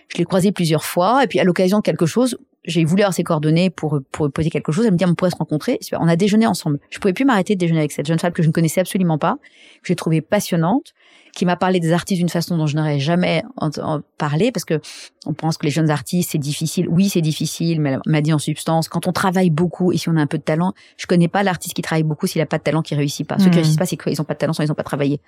Je 0.08 0.18
l'ai 0.18 0.24
croisé 0.24 0.50
plusieurs 0.52 0.84
fois 0.84 1.22
et 1.22 1.26
puis 1.26 1.38
à 1.38 1.44
l'occasion 1.44 1.78
de 1.78 1.82
quelque 1.82 2.06
chose, 2.06 2.36
j'ai 2.64 2.84
voulu 2.84 3.02
avoir 3.02 3.14
ses 3.14 3.24
coordonnées 3.24 3.70
pour 3.70 4.00
pour 4.12 4.30
poser 4.30 4.50
quelque 4.50 4.72
chose. 4.72 4.84
Elle 4.84 4.92
me 4.92 4.96
dit 4.96 5.04
on 5.06 5.14
pourrait 5.14 5.30
se 5.30 5.36
rencontrer. 5.36 5.78
On 5.92 6.08
a 6.08 6.16
déjeuné 6.16 6.46
ensemble. 6.46 6.78
Je 6.90 6.98
pouvais 6.98 7.14
plus 7.14 7.24
m'arrêter 7.24 7.54
de 7.54 7.60
déjeuner 7.60 7.80
avec 7.80 7.92
cette 7.92 8.06
jeune 8.06 8.18
femme 8.18 8.32
que 8.32 8.42
je 8.42 8.48
ne 8.48 8.52
connaissais 8.52 8.80
absolument 8.80 9.18
pas, 9.18 9.38
que 9.82 9.88
j'ai 9.88 9.96
trouvée 9.96 10.20
passionnante, 10.20 10.92
qui 11.34 11.46
m'a 11.46 11.56
parlé 11.56 11.80
des 11.80 11.92
artistes 11.92 12.20
d'une 12.20 12.28
façon 12.28 12.56
dont 12.58 12.66
je 12.66 12.76
n'aurais 12.76 12.98
jamais 12.98 13.42
en, 13.56 14.00
parlé 14.18 14.52
parce 14.52 14.64
que 14.64 14.80
on 15.26 15.32
pense 15.32 15.56
que 15.56 15.64
les 15.64 15.72
jeunes 15.72 15.90
artistes 15.90 16.30
c'est 16.32 16.38
difficile. 16.38 16.86
Oui, 16.88 17.08
c'est 17.08 17.22
difficile, 17.22 17.80
mais 17.80 17.92
elle 17.92 18.00
m'a 18.06 18.20
dit 18.20 18.32
en 18.32 18.38
substance 18.38 18.88
quand 18.88 19.06
on 19.06 19.12
travaille 19.12 19.50
beaucoup 19.50 19.92
et 19.92 19.96
si 19.96 20.08
on 20.08 20.16
a 20.16 20.20
un 20.20 20.26
peu 20.26 20.38
de 20.38 20.42
talent, 20.42 20.74
je 20.98 21.06
connais 21.06 21.28
pas 21.28 21.42
l'artiste 21.42 21.74
qui 21.74 21.82
travaille 21.82 22.02
beaucoup 22.02 22.26
s'il 22.26 22.42
a 22.42 22.46
pas 22.46 22.58
de 22.58 22.62
talent 22.62 22.82
qui 22.82 22.94
réussit 22.94 23.26
pas. 23.26 23.38
Ceux 23.38 23.44
qui 23.44 23.50
mmh. 23.50 23.54
réussissent 23.54 23.76
pas, 23.76 23.86
c'est 23.86 23.96
qu'ils 23.96 24.20
ont 24.20 24.24
pas 24.24 24.34
de 24.34 24.38
talent, 24.38 24.52
soit 24.52 24.64
ils 24.64 24.72
ont 24.72 24.74
pas 24.74 24.82
travaillé 24.82 25.20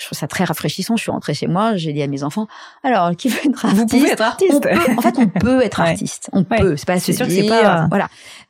je 0.00 0.06
trouve 0.06 0.18
ça 0.18 0.26
très 0.26 0.44
rafraîchissant. 0.44 0.96
Je 0.96 1.02
suis 1.02 1.10
rentrée 1.10 1.34
chez 1.34 1.46
moi, 1.46 1.76
j'ai 1.76 1.92
dit 1.92 2.02
à 2.02 2.06
mes 2.06 2.22
enfants, 2.22 2.48
alors 2.82 3.14
qui 3.14 3.28
veut 3.28 3.46
être 3.46 3.64
artiste 3.66 3.80
Vous 3.80 3.86
pouvez 3.86 4.10
être 4.10 4.22
artiste. 4.22 4.66
en 4.96 5.02
fait, 5.02 5.18
on 5.18 5.28
peut 5.28 5.62
être 5.62 5.80
artiste. 5.80 6.30
On 6.32 6.42
peut. 6.44 6.76
C'est 6.76 6.86
pas 6.86 6.98
c'est 6.98 7.12
sûr 7.12 7.26
que 7.26 7.32
c'est 7.32 7.46
pas 7.46 7.86
voilà. 7.88 8.08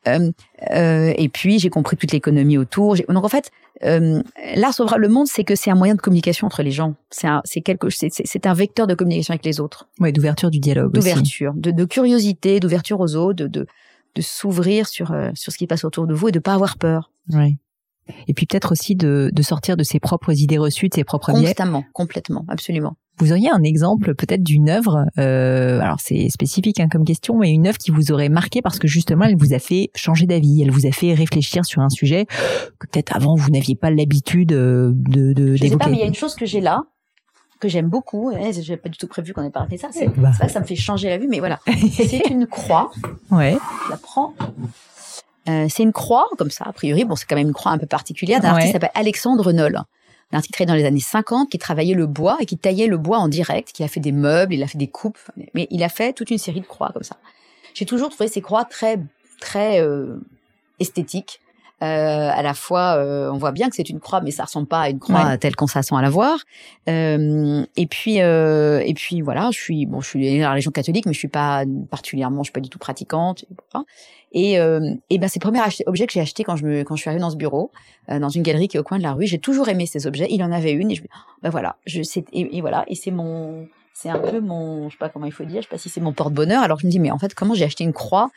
Euh, 0.09 0.31
euh, 0.71 1.13
et 1.17 1.29
puis 1.29 1.59
j'ai 1.59 1.69
compris 1.69 1.97
toute 1.97 2.13
l'économie 2.13 2.57
autour. 2.57 2.97
Donc 3.09 3.25
en 3.25 3.29
fait, 3.29 3.51
euh, 3.85 4.23
l'art 4.55 4.75
sauvera 4.75 4.97
le 4.97 5.09
monde, 5.09 5.27
c'est 5.27 5.45
que 5.45 5.55
c'est 5.57 5.71
un 5.71 5.75
moyen 5.75 5.95
de 5.95 6.01
communication 6.01 6.47
entre 6.47 6.63
les 6.63 6.71
gens. 6.71 6.95
C'est 7.11 7.27
un, 7.27 7.43
c'est 7.45 7.61
quelque, 7.61 7.89
c'est 7.91 8.47
un 8.47 8.55
vecteur 8.55 8.87
de 8.87 8.95
communication 8.95 9.33
avec 9.33 9.45
les 9.45 9.61
autres. 9.61 9.89
Oui, 9.99 10.13
d'ouverture 10.13 10.51
du 10.51 10.61
dialogue. 10.61 10.93
D'ouverture, 10.93 11.53
de, 11.55 11.71
de, 11.71 11.85
curiosité, 11.85 12.61
d'ouverture 12.61 13.01
aux 13.01 13.17
autres, 13.17 13.45
de, 13.45 13.47
de, 13.49 13.67
de 14.15 14.23
s'ouvrir 14.23 14.87
sur 14.87 15.13
euh, 15.13 15.31
sur 15.35 15.53
ce 15.53 15.59
qui 15.59 15.67
passe 15.67 15.85
autour 15.85 16.07
de 16.07 16.15
vous 16.15 16.29
et 16.29 16.33
de 16.33 16.39
pas 16.39 16.55
avoir 16.55 16.79
peur. 16.79 17.11
Oui 17.31 17.57
et 18.29 18.35
puis 18.35 18.47
peut-être 18.47 18.73
aussi 18.73 18.97
de, 18.97 19.31
de, 19.33 19.43
sortir 19.43 19.77
de 19.77 19.83
ses 19.83 20.01
propres 20.01 20.33
idées 20.33 20.59
reçues, 20.59 20.89
de 20.89 20.95
ses 20.95 21.05
propres 21.05 21.33
biais. 21.33 21.49
Complètement, 21.49 21.85
complètement, 21.93 22.45
absolument. 22.49 22.97
Vous 23.19 23.33
auriez 23.33 23.51
un 23.51 23.63
exemple 23.63 24.15
peut-être 24.15 24.43
d'une 24.43 24.71
œuvre, 24.71 25.05
euh, 25.19 25.79
alors 25.81 26.01
c'est 26.01 26.29
spécifique 26.31 26.81
hein, 26.81 26.89
comme 26.91 27.05
question, 27.05 27.39
mais 27.39 27.51
une 27.51 27.67
œuvre 27.67 27.77
qui 27.77 27.91
vous 27.91 28.13
aurait 28.13 28.31
marqué 28.31 28.63
parce 28.63 28.79
que 28.79 28.89
justement 28.89 29.27
elle 29.27 29.37
vous 29.37 29.53
a 29.53 29.59
fait 29.59 29.91
changer 29.95 30.27
d'avis, 30.27 30.63
elle 30.63 30.71
vous 30.71 30.87
a 30.87 30.91
fait 30.91 31.13
réfléchir 31.13 31.67
sur 31.67 31.83
un 31.83 31.91
sujet 31.91 32.25
que 32.79 32.87
peut-être 32.87 33.15
avant 33.15 33.35
vous 33.35 33.51
n'aviez 33.51 33.77
pas 33.77 33.91
l'habitude 33.91 34.53
euh, 34.53 34.93
de, 34.95 35.35
de 35.35 35.57
Je 35.57 35.67
sais 35.67 35.77
pas, 35.77 35.89
mais 35.89 35.97
il 35.97 36.01
y 36.01 36.05
a 36.05 36.07
une 36.07 36.15
chose 36.15 36.35
que 36.35 36.47
j'ai 36.47 36.63
là, 36.63 36.85
que 37.61 37.69
j'aime 37.69 37.89
beaucoup. 37.89 38.33
J'ai 38.59 38.77
pas 38.77 38.89
du 38.89 38.99
tout 38.99 39.07
prévu 39.07 39.33
qu'on 39.33 39.45
ait 39.45 39.51
parlé 39.51 39.77
de 39.77 39.81
ça. 39.81 39.89
C'est 39.93 40.09
bah. 40.19 40.33
ça, 40.33 40.49
ça 40.49 40.61
me 40.61 40.65
fait 40.65 40.75
changer 40.75 41.09
la 41.09 41.19
vue, 41.19 41.29
mais 41.29 41.39
voilà. 41.39 41.61
c'est 41.93 42.27
une 42.31 42.47
croix. 42.47 42.91
Ouais. 43.31 43.57
Je 43.87 43.91
la 43.91 43.99
prends. 43.99 44.35
Euh, 45.49 45.67
c'est 45.69 45.83
une 45.83 45.93
croix, 45.93 46.29
comme 46.39 46.51
ça, 46.51 46.65
a 46.67 46.73
priori. 46.73 47.05
Bon, 47.05 47.17
c'est 47.17 47.27
quand 47.27 47.37
même 47.37 47.49
une 47.49 47.55
croix 47.55 47.73
un 47.73 47.79
peu 47.79 47.87
particulière 47.87 48.41
d'un 48.41 48.51
artiste 48.51 48.69
qui 48.69 48.73
s'appelle 48.73 48.91
Alexandre 48.95 49.53
Noll. 49.53 49.77
Un 50.33 50.37
artiste 50.37 50.55
créé 50.55 50.67
dans 50.67 50.75
les 50.75 50.85
années 50.85 51.01
50, 51.01 51.51
qui 51.51 51.59
travaillait 51.59 51.95
le 51.95 52.07
bois 52.07 52.37
et 52.41 52.47
qui 52.47 52.57
taillait 52.57 52.87
le 52.87 52.99
bois 52.99 53.19
en 53.19 53.29
direct, 53.29 53.73
qui 53.73 53.83
a 53.83 53.89
fait 53.89 54.01
des 54.01 54.13
meubles, 54.13 54.55
il 54.55 54.63
a 54.63 54.67
fait 54.67 54.79
des 54.79 54.87
coupes, 54.87 55.19
mais 55.55 55.67
il 55.71 55.83
a 55.83 55.89
fait 55.89 56.13
toute 56.13 56.31
une 56.31 56.39
série 56.39 56.61
de 56.61 56.67
croix 56.67 56.91
comme 56.93 57.03
ça. 57.03 57.17
J'ai 57.75 57.87
toujours 57.87 58.11
trouvé 58.11 58.29
ces 58.29 58.41
croix 58.41 58.65
très, 58.65 59.01
très 59.41 59.81
euh, 59.81 60.17
esthétiques. 60.79 61.41
Euh, 61.83 62.31
à 62.31 62.43
la 62.43 62.53
fois, 62.53 62.97
euh, 62.97 63.31
on 63.33 63.39
voit 63.39 63.53
bien 63.53 63.71
que 63.71 63.77
c'est 63.77 63.89
une 63.89 64.01
croix, 64.01 64.21
mais 64.21 64.31
ça 64.31 64.45
ressemble 64.45 64.67
pas 64.67 64.81
à 64.81 64.91
une 64.91 64.99
croix 64.99 65.39
telle 65.39 65.57
qu'on 65.57 65.67
s'attend 65.67 65.97
à 65.97 66.03
la 66.03 66.11
voir. 66.11 66.39
Euh, 66.89 67.65
et 67.77 67.87
puis, 67.87 68.21
euh, 68.21 68.83
et 68.85 68.93
puis 68.93 69.23
voilà, 69.23 69.49
je 69.51 69.59
suis 69.59 69.87
bon, 69.87 70.03
je 70.03 70.09
suis 70.09 70.39
dans 70.39 70.45
la 70.45 70.51
religion 70.53 70.73
catholique, 70.73 71.07
mais 71.07 71.15
je 71.15 71.19
suis 71.19 71.29
pas 71.29 71.65
particulièrement, 71.91 72.43
je 72.43 72.49
suis 72.49 72.53
pas 72.53 72.61
du 72.61 72.69
tout 72.69 72.79
pratiquante. 72.79 73.47
Et, 74.33 74.57
et 74.57 75.19
ben, 75.19 75.29
c'est 75.29 75.43
le 75.43 75.51
premier 75.51 75.61
objet 75.87 76.07
que 76.07 76.13
j'ai 76.13 76.21
acheté 76.21 76.45
quand 76.45 76.57
je 76.57 76.67
me, 76.67 76.83
quand 76.83 76.97
je 76.97 77.01
suis 77.01 77.09
arrivée 77.09 77.23
dans 77.23 77.31
ce 77.31 77.37
bureau, 77.37 77.73
dans 78.09 78.29
une 78.29 78.43
galerie 78.43 78.69
qui 78.69 78.77
est 78.77 78.81
au 78.81 78.85
coin 78.85 78.99
de 78.99 79.03
la 79.03 79.15
rue. 79.15 79.27
J'ai 79.27 79.39
toujours 79.39 79.69
aimé 79.69 79.87
ces 79.87 80.07
objets. 80.07 80.27
Il 80.29 80.43
en 80.43 80.53
avait 80.53 80.73
une 80.73 80.91
et 80.91 80.95
je, 80.97 81.03
ben 81.43 81.49
voilà, 81.49 81.77
je, 81.87 82.03
et, 82.03 82.59
et 82.59 82.61
voilà, 82.61 82.85
et 82.89 82.95
c'est 82.95 83.11
mon, 83.11 83.67
c'est 83.95 84.11
un 84.11 84.19
peu 84.19 84.41
mon, 84.41 84.89
je 84.89 84.95
sais 84.95 84.99
pas 84.99 85.09
comment 85.09 85.27
il 85.27 85.33
faut 85.33 85.45
dire, 85.45 85.63
je 85.63 85.67
sais 85.67 85.71
pas 85.71 85.79
si 85.79 85.89
c'est 85.89 86.01
mon 86.01 86.13
porte-bonheur. 86.13 86.63
Alors 86.63 86.79
je 86.79 86.87
me 86.87 86.91
dis, 86.91 87.01
mais 87.01 87.11
en 87.11 87.19
fait, 87.19 87.35
comment 87.35 87.55
j'ai 87.55 87.65
acheté 87.65 87.85
une 87.85 87.93
croix 87.93 88.31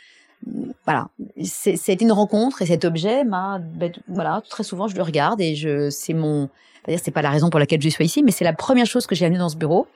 voilà, 0.86 1.08
c'est 1.44 2.02
une 2.02 2.12
rencontre 2.12 2.62
et 2.62 2.66
cet 2.66 2.86
objet 2.86 3.24
m'a, 3.24 3.60
ben, 3.60 3.92
voilà, 4.08 4.42
très 4.50 4.64
souvent 4.64 4.88
je 4.88 4.96
le 4.96 5.02
regarde 5.02 5.40
et 5.42 5.56
je, 5.56 5.90
c'est 5.90 6.14
mon, 6.14 6.50
c'est-à-dire 6.84 7.02
c'est 7.04 7.12
pas 7.12 7.22
la 7.22 7.30
raison 7.30 7.50
pour 7.50 7.60
laquelle 7.60 7.82
je 7.82 7.90
suis 7.90 8.06
ici, 8.06 8.24
mais 8.24 8.32
c'est 8.32 8.44
la 8.44 8.54
première 8.54 8.86
chose 8.86 9.08
que 9.08 9.16
j'ai 9.16 9.26
amenée 9.26 9.40
dans 9.40 9.50
ce 9.50 9.58
bureau 9.58 9.88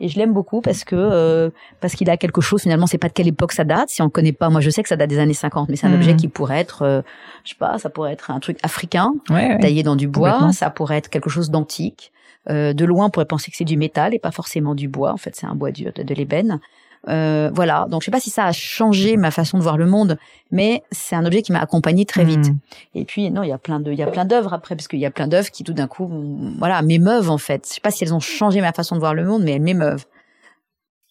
et 0.00 0.08
je 0.08 0.18
l'aime 0.18 0.32
beaucoup 0.32 0.60
parce 0.60 0.84
que 0.84 0.96
euh, 0.96 1.50
parce 1.80 1.94
qu'il 1.94 2.08
a 2.10 2.16
quelque 2.16 2.40
chose 2.40 2.62
finalement 2.62 2.86
c'est 2.86 2.98
pas 2.98 3.08
de 3.08 3.12
quelle 3.12 3.28
époque 3.28 3.52
ça 3.52 3.64
date. 3.64 3.90
Si 3.90 4.02
on 4.02 4.08
connaît 4.08 4.32
pas 4.32 4.48
moi 4.48 4.60
je 4.60 4.70
sais 4.70 4.82
que 4.82 4.88
ça 4.88 4.96
date 4.96 5.10
des 5.10 5.18
années 5.18 5.34
50 5.34 5.68
mais 5.68 5.76
c'est 5.76 5.86
un 5.86 5.94
objet 5.94 6.14
mmh. 6.14 6.16
qui 6.16 6.28
pourrait 6.28 6.58
être 6.58 6.82
euh, 6.82 7.02
je 7.44 7.50
sais 7.50 7.56
pas 7.58 7.78
ça 7.78 7.90
pourrait 7.90 8.12
être 8.12 8.30
un 8.30 8.40
truc 8.40 8.58
africain 8.62 9.12
taillé 9.28 9.82
dans 9.82 9.96
du 9.96 10.08
bois 10.08 10.52
ça 10.52 10.70
pourrait 10.70 10.96
être 10.96 11.10
quelque 11.10 11.30
chose 11.30 11.50
d'antique. 11.50 12.12
Euh, 12.48 12.72
de 12.72 12.86
loin 12.86 13.06
on 13.06 13.10
pourrait 13.10 13.26
penser 13.26 13.50
que 13.50 13.56
c'est 13.58 13.64
du 13.64 13.76
métal 13.76 14.14
et 14.14 14.18
pas 14.18 14.30
forcément 14.30 14.74
du 14.74 14.88
bois. 14.88 15.12
En 15.12 15.18
fait 15.18 15.36
c'est 15.36 15.46
un 15.46 15.54
bois 15.54 15.70
dur 15.70 15.92
de, 15.94 16.02
de 16.02 16.14
l'ébène 16.14 16.60
euh, 17.08 17.50
voilà. 17.54 17.86
Donc 17.90 18.02
je 18.02 18.06
sais 18.06 18.10
pas 18.10 18.20
si 18.20 18.30
ça 18.30 18.44
a 18.44 18.52
changé 18.52 19.16
ma 19.16 19.30
façon 19.30 19.58
de 19.58 19.62
voir 19.62 19.76
le 19.76 19.86
monde, 19.86 20.18
mais 20.50 20.82
c'est 20.90 21.16
un 21.16 21.24
objet 21.24 21.42
qui 21.42 21.52
m'a 21.52 21.60
accompagné 21.60 22.04
très 22.04 22.24
vite. 22.24 22.50
Hmm. 22.50 22.58
Et 22.94 23.04
puis 23.04 23.30
non, 23.30 23.42
il 23.42 23.48
y 23.48 23.52
a 23.52 23.58
plein 23.58 23.80
de, 23.80 23.90
il 23.90 23.98
y 23.98 24.02
a 24.02 24.06
plein 24.06 24.24
d'œuvres 24.24 24.52
après, 24.52 24.76
parce 24.76 24.88
qu'il 24.88 25.00
y 25.00 25.06
a 25.06 25.10
plein 25.10 25.28
d'œuvres 25.28 25.50
qui 25.50 25.64
tout 25.64 25.72
d'un 25.72 25.86
coup, 25.86 26.10
voilà, 26.58 26.82
m'émeuvent 26.82 27.30
en 27.30 27.38
fait. 27.38 27.66
Je 27.66 27.74
sais 27.74 27.80
pas 27.80 27.90
si 27.90 28.04
elles 28.04 28.14
ont 28.14 28.20
changé 28.20 28.60
ma 28.60 28.72
façon 28.72 28.94
de 28.94 29.00
voir 29.00 29.14
le 29.14 29.24
monde, 29.24 29.42
mais 29.44 29.52
elles 29.52 29.62
m'émeuvent. 29.62 30.04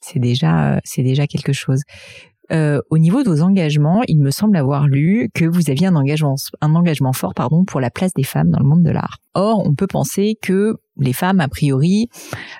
C'est 0.02 0.19
déjà, 0.19 0.80
c'est 0.84 1.04
déjà 1.04 1.28
quelque 1.28 1.54
chose. 1.54 1.82
Euh, 2.52 2.82
au 2.89 2.97
niveau 2.97 3.21
de 3.21 3.30
vos 3.30 3.41
engagements, 3.41 4.02
il 4.08 4.19
me 4.19 4.32
semble 4.32 4.58
avoir 4.58 4.88
lu 4.88 5.30
que 5.34 5.45
vous 5.45 5.69
aviez 5.69 5.88
un 5.88 5.95
engagement, 5.95 6.36
un 6.62 6.73
engagement 6.73 7.13
fort, 7.13 7.34
pardon, 7.36 7.63
pour 7.63 7.80
la 7.80 7.91
place 7.91 8.13
des 8.15 8.23
femmes 8.23 8.49
dans 8.49 8.60
le 8.60 8.65
monde 8.65 8.84
de 8.84 8.89
l'art. 8.89 9.17
Or, 9.36 9.62
on 9.65 9.75
peut 9.75 9.88
penser 9.88 10.36
que 10.41 10.78
les 11.00 11.14
femmes, 11.14 11.40
a 11.40 11.48
priori, 11.48 12.10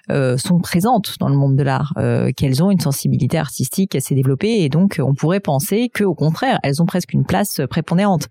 euh, 0.10 0.38
sont 0.38 0.60
présentes 0.60 1.16
dans 1.20 1.30
le 1.30 1.36
monde 1.36 1.56
de 1.56 1.64
l'art, 1.64 1.94
euh, 1.98 2.32
qu'elles 2.36 2.64
ont 2.64 2.72
une 2.72 2.80
sensibilité 2.80 3.38
artistique 3.38 3.96
assez 3.96 4.16
développée, 4.16 4.64
et 4.64 4.70
donc 4.70 5.00
on 5.04 5.14
pourrait 5.14 5.40
penser 5.40 5.90
que, 5.94 6.04
au 6.04 6.16
contraire, 6.16 6.60
elles 6.64 6.82
ont 6.82 6.86
presque 6.86 7.14
une 7.14 7.26
place 7.26 7.62
prépondérante. 7.70 8.28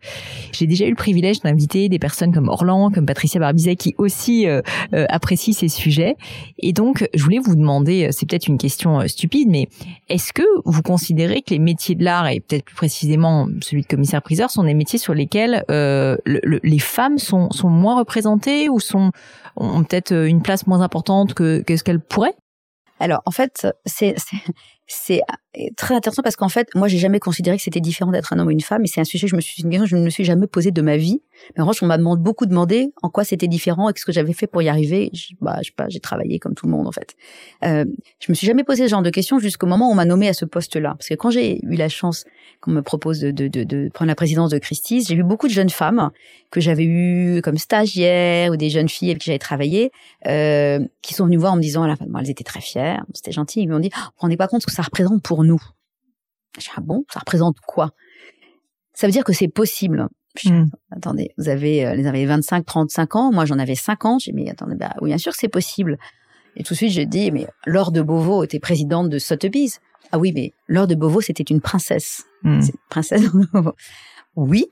J'ai 0.52 0.66
déjà 0.66 0.86
eu 0.86 0.90
le 0.90 0.96
privilège 0.96 1.40
d'inviter 1.40 1.88
des 1.88 1.98
personnes 1.98 2.32
comme 2.32 2.48
Orlan, 2.48 2.90
comme 2.90 3.06
Patricia 3.06 3.40
Barbizet, 3.40 3.76
qui 3.76 3.94
aussi 3.98 4.46
euh, 4.46 4.62
apprécient 4.92 5.54
ces 5.54 5.68
sujets, 5.68 6.16
et 6.58 6.72
donc 6.72 7.08
je 7.14 7.22
voulais 7.22 7.38
vous 7.38 7.56
demander, 7.56 8.08
c'est 8.12 8.28
peut-être 8.28 8.48
une 8.48 8.58
question 8.58 9.06
stupide, 9.06 9.48
mais 9.50 9.68
est-ce 10.08 10.32
que 10.32 10.42
vous 10.64 10.82
considérez 10.82 11.42
que 11.42 11.50
les 11.50 11.58
métiers 11.58 11.94
de 11.94 12.04
l'art, 12.04 12.28
et 12.28 12.40
peut-être 12.40 12.64
plus 12.64 12.76
précisément 12.76 13.46
celui 13.62 13.82
de 13.82 13.86
commissaire-priseur, 13.86 14.50
sont 14.50 14.64
des 14.64 14.74
métiers 14.74 14.98
sur 14.98 15.14
lesquels 15.14 15.64
les 15.68 16.78
femmes 16.78 17.18
sont, 17.18 17.50
sont 17.50 17.70
moins 17.70 17.98
représentées 17.98 18.68
ou 18.68 18.80
sont 18.80 19.12
ont 19.58 19.82
peut-être 19.82 19.97
euh, 20.12 20.26
une 20.26 20.42
place 20.42 20.66
moins 20.66 20.80
importante 20.80 21.34
que, 21.34 21.62
que 21.62 21.76
ce 21.76 21.84
qu'elles 21.84 22.00
pourraient 22.00 22.36
Alors, 23.00 23.22
en 23.26 23.30
fait, 23.30 23.66
c'est 23.86 24.16
c'est 24.88 25.20
très 25.76 25.94
intéressant 25.94 26.22
parce 26.22 26.36
qu'en 26.36 26.48
fait, 26.48 26.68
moi, 26.74 26.88
j'ai 26.88 26.98
jamais 26.98 27.20
considéré 27.20 27.56
que 27.56 27.62
c'était 27.62 27.80
différent 27.80 28.10
d'être 28.10 28.32
un 28.32 28.38
homme 28.38 28.48
ou 28.48 28.50
une 28.50 28.60
femme, 28.60 28.84
et 28.84 28.86
c'est 28.86 29.00
un 29.00 29.04
sujet 29.04 29.26
que 29.26 29.30
je 29.30 29.36
me 29.36 29.40
suis, 29.40 29.62
une 29.62 29.70
question 29.70 29.84
que 29.84 29.90
je 29.90 29.96
ne 29.96 30.04
me 30.04 30.10
suis 30.10 30.24
jamais 30.24 30.46
posé 30.46 30.70
de 30.70 30.82
ma 30.82 30.96
vie. 30.96 31.20
Mais 31.56 31.62
en 31.62 31.64
revanche, 31.64 31.82
on 31.82 31.86
m'a 31.86 31.98
beaucoup 31.98 32.46
demandé 32.46 32.92
en 33.02 33.10
quoi 33.10 33.24
c'était 33.24 33.48
différent 33.48 33.90
et 33.90 33.92
ce 33.96 34.04
que 34.04 34.12
j'avais 34.12 34.32
fait 34.32 34.46
pour 34.46 34.62
y 34.62 34.68
arriver. 34.68 35.10
Je, 35.12 35.34
bah, 35.40 35.58
je 35.60 35.66
sais 35.66 35.74
pas, 35.76 35.88
j'ai 35.88 36.00
travaillé 36.00 36.38
comme 36.38 36.54
tout 36.54 36.66
le 36.66 36.72
monde 36.72 36.86
en 36.86 36.92
fait. 36.92 37.14
Euh, 37.64 37.84
je 38.20 38.32
me 38.32 38.34
suis 38.34 38.46
jamais 38.46 38.64
posé 38.64 38.84
ce 38.84 38.90
genre 38.90 39.02
de 39.02 39.10
questions 39.10 39.38
jusqu'au 39.38 39.66
moment 39.66 39.88
où 39.88 39.92
on 39.92 39.94
m'a 39.94 40.04
nommé 40.04 40.28
à 40.28 40.32
ce 40.32 40.44
poste-là, 40.44 40.94
parce 40.96 41.08
que 41.08 41.14
quand 41.14 41.30
j'ai 41.30 41.64
eu 41.64 41.76
la 41.76 41.88
chance 41.88 42.24
qu'on 42.60 42.70
me 42.70 42.82
propose 42.82 43.20
de, 43.20 43.30
de, 43.30 43.48
de, 43.48 43.64
de, 43.64 43.88
prendre 43.92 44.08
la 44.08 44.14
présidence 44.14 44.50
de 44.50 44.58
Christie's, 44.58 45.08
j'ai 45.08 45.14
vu 45.14 45.22
beaucoup 45.22 45.48
de 45.48 45.52
jeunes 45.52 45.70
femmes 45.70 46.10
que 46.50 46.60
j'avais 46.60 46.84
eues 46.84 47.40
comme 47.42 47.58
stagiaires 47.58 48.52
ou 48.52 48.56
des 48.56 48.70
jeunes 48.70 48.88
filles 48.88 49.10
avec 49.10 49.22
qui 49.22 49.26
j'avais 49.26 49.38
travaillé, 49.38 49.92
euh, 50.26 50.80
qui 51.02 51.14
sont 51.14 51.26
venues 51.26 51.36
voir 51.36 51.52
en 51.52 51.56
me 51.56 51.62
disant, 51.62 51.82
à 51.82 51.88
la 51.88 51.96
elles 52.20 52.30
étaient 52.30 52.44
très 52.44 52.60
fières, 52.60 53.04
c'était 53.14 53.32
gentil, 53.32 53.60
ils 53.60 53.68
m'ont 53.68 53.78
dit, 53.78 53.90
oh, 53.94 54.00
vous 54.00 54.20
rendez 54.20 54.36
pas 54.36 54.48
compte 54.48 54.62
ce 54.62 54.66
que 54.66 54.72
ça 54.78 54.84
représente 54.84 55.24
pour 55.24 55.42
nous. 55.42 55.60
J'ai 56.56 56.70
ah 56.76 56.80
bon, 56.80 57.04
ça 57.12 57.18
représente 57.18 57.56
quoi? 57.66 57.90
Ça 58.94 59.08
veut 59.08 59.12
dire 59.12 59.24
que 59.24 59.32
c'est 59.32 59.48
possible. 59.48 60.06
Hmm. 60.44 60.66
Attendez, 60.92 61.30
vous 61.36 61.48
avez 61.48 61.84
euh, 61.84 61.96
les 61.96 62.06
avez 62.06 62.24
25, 62.26 62.64
35 62.64 63.16
ans, 63.16 63.32
moi 63.32 63.44
j'en 63.44 63.58
avais 63.58 63.74
50. 63.74 64.20
J'ai 64.20 64.32
mais 64.32 64.48
attendez, 64.48 64.76
bah 64.76 64.94
oui, 65.00 65.08
bien 65.08 65.18
sûr 65.18 65.32
que 65.32 65.38
c'est 65.38 65.48
possible. 65.48 65.98
Et 66.54 66.62
tout 66.62 66.74
de 66.74 66.76
suite 66.76 66.92
je 66.92 67.02
dis 67.02 67.32
mais 67.32 67.48
Laure 67.66 67.90
de 67.90 68.02
Beauvau 68.02 68.44
était 68.44 68.60
présidente 68.60 69.08
de 69.08 69.18
Sotheby's. 69.18 69.80
Ah 70.12 70.18
oui, 70.20 70.30
mais 70.32 70.52
Laure 70.68 70.86
de 70.86 70.94
Beauvau 70.94 71.20
c'était 71.22 71.42
une 71.42 71.60
princesse. 71.60 72.22
Hmm. 72.44 72.60
C'est 72.60 72.74
une 72.74 72.88
princesse. 72.88 73.22
oui. 74.36 74.66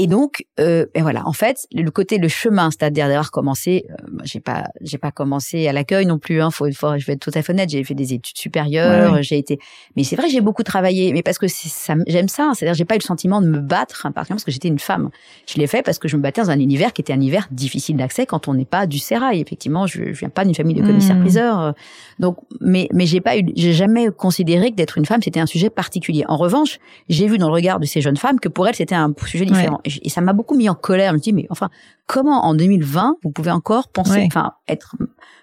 Et 0.00 0.06
donc, 0.06 0.44
euh, 0.60 0.86
et 0.94 1.02
voilà, 1.02 1.26
en 1.26 1.32
fait, 1.32 1.66
le 1.74 1.90
côté 1.90 2.18
le 2.18 2.28
chemin, 2.28 2.70
c'est-à-dire 2.70 3.08
d'avoir 3.08 3.32
commencé, 3.32 3.84
euh, 3.90 3.94
j'ai 4.22 4.38
pas, 4.38 4.68
j'ai 4.80 4.96
pas 4.96 5.10
commencé 5.10 5.66
à 5.66 5.72
l'accueil 5.72 6.06
non 6.06 6.20
plus. 6.20 6.40
Hein, 6.40 6.52
faut, 6.52 6.70
faut, 6.72 6.96
je 6.96 7.04
vais 7.04 7.14
être 7.14 7.20
tout 7.20 7.32
à 7.34 7.42
fait 7.42 7.52
honnête. 7.52 7.68
J'ai 7.68 7.82
fait 7.82 7.94
des 7.94 8.14
études 8.14 8.38
supérieures, 8.38 9.20
j'ai 9.24 9.38
été, 9.38 9.58
mais 9.96 10.04
c'est 10.04 10.14
vrai, 10.14 10.28
j'ai 10.28 10.40
beaucoup 10.40 10.62
travaillé, 10.62 11.12
mais 11.12 11.24
parce 11.24 11.36
que 11.36 11.48
ça, 11.48 11.96
j'aime 12.06 12.28
ça. 12.28 12.52
C'est-à-dire, 12.54 12.74
j'ai 12.74 12.84
pas 12.84 12.94
eu 12.94 12.98
le 12.98 13.02
sentiment 13.02 13.42
de 13.42 13.48
me 13.48 13.58
battre, 13.58 14.06
hein, 14.06 14.12
parce 14.12 14.44
que 14.44 14.52
j'étais 14.52 14.68
une 14.68 14.78
femme. 14.78 15.10
Je 15.48 15.58
l'ai 15.58 15.66
fait 15.66 15.82
parce 15.82 15.98
que 15.98 16.06
je 16.06 16.16
me 16.16 16.22
battais 16.22 16.42
dans 16.42 16.50
un 16.50 16.60
univers 16.60 16.92
qui 16.92 17.00
était 17.00 17.12
un 17.12 17.16
univers 17.16 17.48
difficile 17.50 17.96
d'accès 17.96 18.24
quand 18.24 18.46
on 18.46 18.54
n'est 18.54 18.64
pas 18.64 18.86
du 18.86 19.00
sérail. 19.00 19.40
Effectivement, 19.40 19.88
je, 19.88 20.12
je 20.12 20.20
viens 20.20 20.28
pas 20.28 20.44
d'une 20.44 20.54
famille 20.54 20.76
de 20.76 20.86
commissaires-priseurs, 20.86 21.58
mmh. 21.58 21.68
euh, 21.70 21.72
donc, 22.20 22.36
mais, 22.60 22.88
mais 22.92 23.06
j'ai 23.06 23.20
pas 23.20 23.36
eu, 23.36 23.42
j'ai 23.56 23.72
jamais 23.72 24.10
considéré 24.16 24.70
que 24.70 24.76
d'être 24.76 24.96
une 24.96 25.06
femme 25.06 25.22
c'était 25.24 25.40
un 25.40 25.46
sujet 25.46 25.70
particulier. 25.70 26.24
En 26.28 26.36
revanche, 26.36 26.78
j'ai 27.08 27.26
vu 27.26 27.36
dans 27.38 27.48
le 27.48 27.54
regard 27.54 27.80
de 27.80 27.86
ces 27.86 28.00
jeunes 28.00 28.16
femmes 28.16 28.38
que 28.38 28.48
pour 28.48 28.68
elles 28.68 28.76
c'était 28.76 28.94
un 28.94 29.12
sujet 29.26 29.44
différent 29.44 29.80
et 30.02 30.08
ça 30.08 30.20
m'a 30.20 30.32
beaucoup 30.32 30.56
mis 30.56 30.68
en 30.68 30.74
colère. 30.74 31.12
Je 31.12 31.16
me 31.16 31.20
dis, 31.20 31.32
mais 31.32 31.46
enfin, 31.50 31.70
comment 32.06 32.44
en 32.44 32.54
2020 32.54 33.16
vous 33.22 33.30
pouvez 33.30 33.50
encore 33.50 33.88
penser, 33.88 34.24
enfin, 34.26 34.52
être 34.68 34.96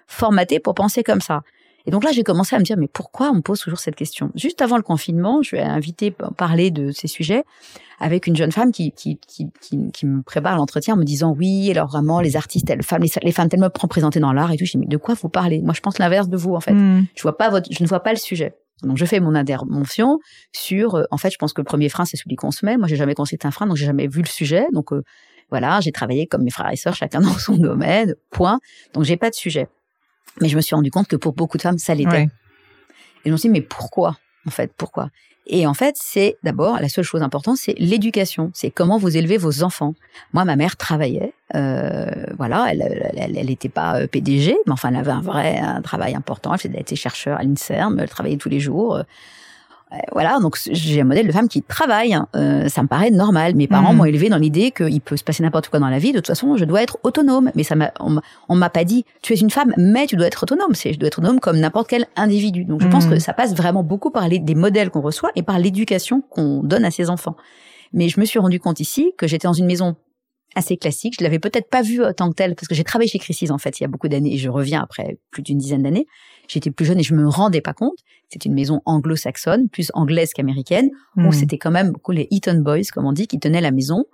formaté 0.06 0.60
pour 0.60 0.74
penser 0.74 1.02
comme 1.02 1.20
ça? 1.20 1.42
Et 1.86 1.92
donc 1.92 2.02
là, 2.02 2.10
j'ai 2.12 2.24
commencé 2.24 2.56
à 2.56 2.58
me 2.58 2.64
dire, 2.64 2.76
mais 2.76 2.88
pourquoi 2.88 3.30
on 3.30 3.36
me 3.36 3.40
pose 3.40 3.60
toujours 3.60 3.78
cette 3.78 3.94
question? 3.94 4.30
Juste 4.34 4.60
avant 4.60 4.76
le 4.76 4.82
confinement, 4.82 5.40
je 5.42 5.54
vais 5.54 5.62
inviter 5.62 6.14
à 6.20 6.32
parler 6.32 6.72
de 6.72 6.90
ces 6.90 7.06
sujets 7.06 7.44
avec 8.00 8.26
une 8.26 8.34
jeune 8.34 8.50
femme 8.50 8.72
qui 8.72 8.90
qui, 8.90 9.18
qui, 9.26 9.48
qui, 9.60 10.06
me 10.06 10.22
prépare 10.22 10.56
l'entretien 10.56 10.94
en 10.94 10.96
me 10.96 11.04
disant, 11.04 11.34
oui, 11.38 11.70
alors 11.70 11.86
vraiment, 11.86 12.20
les 12.20 12.36
artistes, 12.36 12.68
les 12.68 12.82
femmes, 12.82 13.02
les, 13.22 13.32
femmes 13.32 13.48
tellement 13.48 13.70
présentées 13.70 14.18
dans 14.18 14.32
l'art 14.32 14.50
et 14.50 14.56
tout. 14.56 14.64
Je 14.64 14.72
dis, 14.72 14.78
mais 14.78 14.86
de 14.86 14.96
quoi 14.96 15.14
vous 15.14 15.28
parlez? 15.28 15.62
Moi, 15.62 15.74
je 15.74 15.80
pense 15.80 15.98
l'inverse 15.98 16.28
de 16.28 16.36
vous, 16.36 16.54
en 16.54 16.60
fait. 16.60 16.72
Hmm. 16.72 17.06
Je 17.14 17.22
vois 17.22 17.38
pas 17.38 17.50
votre, 17.50 17.72
je 17.72 17.82
ne 17.82 17.88
vois 17.88 18.00
pas 18.00 18.10
le 18.10 18.18
sujet. 18.18 18.56
Donc 18.82 18.98
je 18.98 19.04
fais 19.04 19.20
mon 19.20 19.34
intervention 19.34 20.18
sur, 20.52 20.96
euh, 20.96 21.04
en 21.10 21.16
fait, 21.16 21.30
je 21.30 21.38
pense 21.38 21.52
que 21.52 21.60
le 21.60 21.64
premier 21.64 21.88
frein 21.88 22.04
c'est 22.04 22.16
celui 22.16 22.36
qu'on 22.36 22.50
se 22.50 22.64
met. 22.64 22.76
Moi, 22.76 22.88
j'ai 22.88 22.96
jamais 22.96 23.14
constaté 23.14 23.46
un 23.46 23.50
frein, 23.50 23.66
donc 23.66 23.76
j'ai 23.76 23.86
jamais 23.86 24.06
vu 24.06 24.20
le 24.20 24.26
sujet. 24.26 24.66
Donc 24.72 24.92
euh, 24.92 25.02
voilà, 25.50 25.80
j'ai 25.80 25.92
travaillé 25.92 26.26
comme 26.26 26.42
mes 26.42 26.50
frères 26.50 26.70
et 26.70 26.76
sœurs, 26.76 26.94
chacun 26.94 27.20
dans 27.22 27.38
son 27.38 27.56
domaine. 27.56 28.14
Point. 28.30 28.60
Donc 28.92 29.04
j'ai 29.04 29.16
pas 29.16 29.30
de 29.30 29.34
sujet. 29.34 29.68
Mais 30.40 30.48
je 30.48 30.56
me 30.56 30.60
suis 30.60 30.74
rendu 30.74 30.90
compte 30.90 31.08
que 31.08 31.16
pour 31.16 31.32
beaucoup 31.32 31.56
de 31.56 31.62
femmes, 31.62 31.78
ça 31.78 31.94
l'était. 31.94 32.24
Et 33.24 33.28
je 33.28 33.32
me 33.32 33.36
suis 33.36 33.48
dit, 33.48 33.52
mais 33.52 33.62
pourquoi 33.62 34.18
en 34.46 34.50
fait 34.50 34.72
Pourquoi? 34.76 35.10
Et 35.46 35.66
en 35.66 35.74
fait, 35.74 35.96
c'est 35.98 36.36
d'abord 36.42 36.80
la 36.80 36.88
seule 36.88 37.04
chose 37.04 37.22
importante, 37.22 37.56
c'est 37.56 37.74
l'éducation. 37.78 38.50
C'est 38.52 38.70
comment 38.70 38.98
vous 38.98 39.16
élevez 39.16 39.36
vos 39.36 39.62
enfants. 39.62 39.94
Moi, 40.32 40.44
ma 40.44 40.56
mère 40.56 40.76
travaillait. 40.76 41.32
Euh, 41.54 42.10
voilà, 42.36 42.66
elle 42.70 43.12
elle 43.16 43.46
n'était 43.46 43.68
pas 43.68 44.00
euh, 44.00 44.06
PDG, 44.08 44.56
mais 44.66 44.72
enfin, 44.72 44.88
elle 44.88 44.96
avait 44.96 45.12
un 45.12 45.20
vrai 45.20 45.58
un 45.58 45.82
travail 45.82 46.14
important. 46.14 46.54
Elle 46.64 46.76
était 46.76 46.96
chercheur 46.96 47.38
à 47.38 47.44
l'Inserm, 47.44 47.98
elle 48.00 48.08
travaillait 48.08 48.38
tous 48.38 48.48
les 48.48 48.60
jours. 48.60 49.00
Euh, 49.92 49.96
voilà, 50.12 50.38
donc 50.40 50.58
j'ai 50.68 51.00
un 51.00 51.04
modèle 51.04 51.28
de 51.28 51.32
femme 51.32 51.48
qui 51.48 51.62
travaille. 51.62 52.12
Hein. 52.12 52.26
Euh, 52.34 52.68
ça 52.68 52.82
me 52.82 52.88
paraît 52.88 53.10
normal. 53.10 53.54
Mes 53.54 53.68
parents 53.68 53.92
mmh. 53.92 53.96
m'ont 53.96 54.04
élevé 54.04 54.28
dans 54.28 54.36
l'idée 54.36 54.72
qu'il 54.72 55.00
peut 55.00 55.16
se 55.16 55.22
passer 55.22 55.44
n'importe 55.44 55.68
quoi 55.68 55.78
dans 55.78 55.88
la 55.88 55.98
vie. 55.98 56.10
De 56.10 56.18
toute 56.18 56.26
façon, 56.26 56.56
je 56.56 56.64
dois 56.64 56.82
être 56.82 56.98
autonome. 57.04 57.52
Mais 57.54 57.62
ça 57.62 57.76
m'a, 57.76 57.92
on, 58.00 58.56
m'a 58.56 58.70
pas 58.70 58.84
dit, 58.84 59.04
tu 59.22 59.32
es 59.32 59.36
une 59.36 59.50
femme, 59.50 59.72
mais 59.76 60.06
tu 60.06 60.16
dois 60.16 60.26
être 60.26 60.42
autonome. 60.42 60.74
C'est, 60.74 60.92
je 60.92 60.98
dois 60.98 61.06
être 61.06 61.18
autonome 61.18 61.38
comme 61.38 61.58
n'importe 61.58 61.88
quel 61.88 62.06
individu. 62.16 62.64
Donc 62.64 62.82
je 62.82 62.88
pense 62.88 63.06
mmh. 63.06 63.10
que 63.10 63.18
ça 63.20 63.32
passe 63.32 63.54
vraiment 63.54 63.84
beaucoup 63.84 64.10
par 64.10 64.28
les, 64.28 64.40
des 64.40 64.56
modèles 64.56 64.90
qu'on 64.90 65.02
reçoit 65.02 65.30
et 65.36 65.42
par 65.42 65.58
l'éducation 65.58 66.20
qu'on 66.20 66.62
donne 66.62 66.84
à 66.84 66.90
ses 66.90 67.08
enfants. 67.08 67.36
Mais 67.92 68.08
je 68.08 68.18
me 68.18 68.24
suis 68.24 68.40
rendu 68.40 68.58
compte 68.58 68.80
ici 68.80 69.12
que 69.16 69.28
j'étais 69.28 69.46
dans 69.46 69.52
une 69.52 69.66
maison 69.66 69.94
assez 70.56 70.76
classique. 70.76 71.14
Je 71.18 71.22
l'avais 71.22 71.38
peut-être 71.38 71.68
pas 71.68 71.82
vu 71.82 72.00
tant 72.16 72.30
que 72.30 72.34
tel 72.34 72.56
parce 72.56 72.66
que 72.66 72.74
j'ai 72.74 72.82
travaillé 72.82 73.08
chez 73.08 73.18
Crisis 73.18 73.50
en 73.50 73.58
fait 73.58 73.78
il 73.78 73.82
y 73.82 73.84
a 73.84 73.88
beaucoup 73.88 74.08
d'années 74.08 74.34
et 74.34 74.38
je 74.38 74.48
reviens 74.48 74.82
après 74.82 75.18
plus 75.30 75.42
d'une 75.42 75.58
dizaine 75.58 75.82
d'années. 75.82 76.06
J'étais 76.48 76.70
plus 76.70 76.84
jeune 76.84 76.98
et 76.98 77.02
je 77.02 77.14
me 77.14 77.28
rendais 77.28 77.60
pas 77.60 77.72
compte. 77.72 77.98
C'est 78.28 78.44
une 78.44 78.54
maison 78.54 78.82
anglo-saxonne, 78.84 79.68
plus 79.68 79.90
anglaise 79.94 80.32
qu'américaine, 80.32 80.90
où 81.16 81.22
hmm. 81.22 81.32
c'était 81.32 81.58
quand 81.58 81.70
même 81.70 81.92
les 82.08 82.28
Eton 82.30 82.58
Boys, 82.60 82.88
comme 82.92 83.06
on 83.06 83.12
dit, 83.12 83.26
qui 83.26 83.38
tenaient 83.38 83.60
la 83.60 83.70
maison. 83.70 84.04